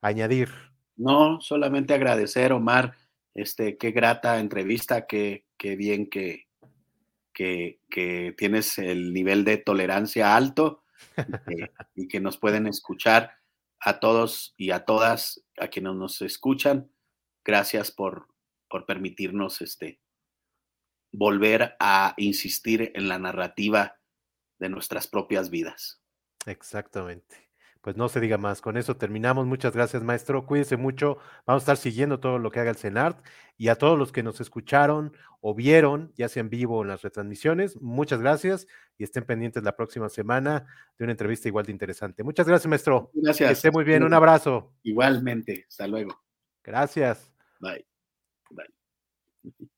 añadir? 0.00 0.48
No, 0.96 1.40
solamente 1.40 1.94
agradecer, 1.94 2.52
Omar, 2.52 2.94
este, 3.34 3.76
qué 3.76 3.90
grata 3.90 4.38
entrevista, 4.38 5.06
qué, 5.06 5.46
qué 5.56 5.76
bien 5.76 6.08
que, 6.08 6.48
que, 7.32 7.80
que, 7.88 8.34
tienes 8.36 8.78
el 8.78 9.12
nivel 9.12 9.44
de 9.44 9.58
tolerancia 9.58 10.34
alto 10.34 10.84
y 11.94 12.08
que 12.08 12.20
nos 12.20 12.38
pueden 12.38 12.66
escuchar 12.66 13.39
a 13.80 14.00
todos 14.00 14.54
y 14.56 14.70
a 14.70 14.84
todas, 14.84 15.44
a 15.58 15.68
quienes 15.68 15.94
nos 15.94 16.22
escuchan. 16.22 16.92
Gracias 17.44 17.90
por, 17.90 18.28
por 18.68 18.86
permitirnos 18.86 19.60
este, 19.62 20.00
volver 21.12 21.76
a 21.80 22.14
insistir 22.16 22.92
en 22.94 23.08
la 23.08 23.18
narrativa 23.18 23.98
de 24.58 24.68
nuestras 24.68 25.06
propias 25.06 25.50
vidas. 25.50 26.02
Exactamente 26.46 27.49
pues 27.80 27.96
no 27.96 28.08
se 28.08 28.20
diga 28.20 28.38
más. 28.38 28.60
Con 28.60 28.76
eso 28.76 28.96
terminamos. 28.96 29.46
Muchas 29.46 29.74
gracias, 29.74 30.02
maestro. 30.02 30.46
Cuídense 30.46 30.76
mucho. 30.76 31.18
Vamos 31.46 31.62
a 31.62 31.64
estar 31.64 31.76
siguiendo 31.76 32.20
todo 32.20 32.38
lo 32.38 32.50
que 32.50 32.60
haga 32.60 32.70
el 32.70 32.76
CENART 32.76 33.24
y 33.56 33.68
a 33.68 33.76
todos 33.76 33.98
los 33.98 34.12
que 34.12 34.22
nos 34.22 34.40
escucharon 34.40 35.12
o 35.40 35.54
vieron, 35.54 36.12
ya 36.16 36.28
sea 36.28 36.40
en 36.40 36.50
vivo 36.50 36.78
o 36.78 36.82
en 36.82 36.88
las 36.88 37.02
retransmisiones, 37.02 37.80
muchas 37.80 38.20
gracias 38.20 38.66
y 38.98 39.04
estén 39.04 39.24
pendientes 39.24 39.62
la 39.62 39.76
próxima 39.76 40.08
semana 40.08 40.66
de 40.98 41.04
una 41.04 41.12
entrevista 41.12 41.48
igual 41.48 41.64
de 41.64 41.72
interesante. 41.72 42.22
Muchas 42.22 42.46
gracias, 42.46 42.68
maestro. 42.68 43.10
Gracias. 43.14 43.48
Que 43.48 43.52
esté 43.52 43.70
muy 43.70 43.84
bien. 43.84 44.02
Un 44.02 44.14
abrazo. 44.14 44.74
Igualmente. 44.82 45.64
Hasta 45.68 45.86
luego. 45.86 46.22
Gracias. 46.62 47.32
Bye. 47.60 47.86
Bye. 48.50 49.68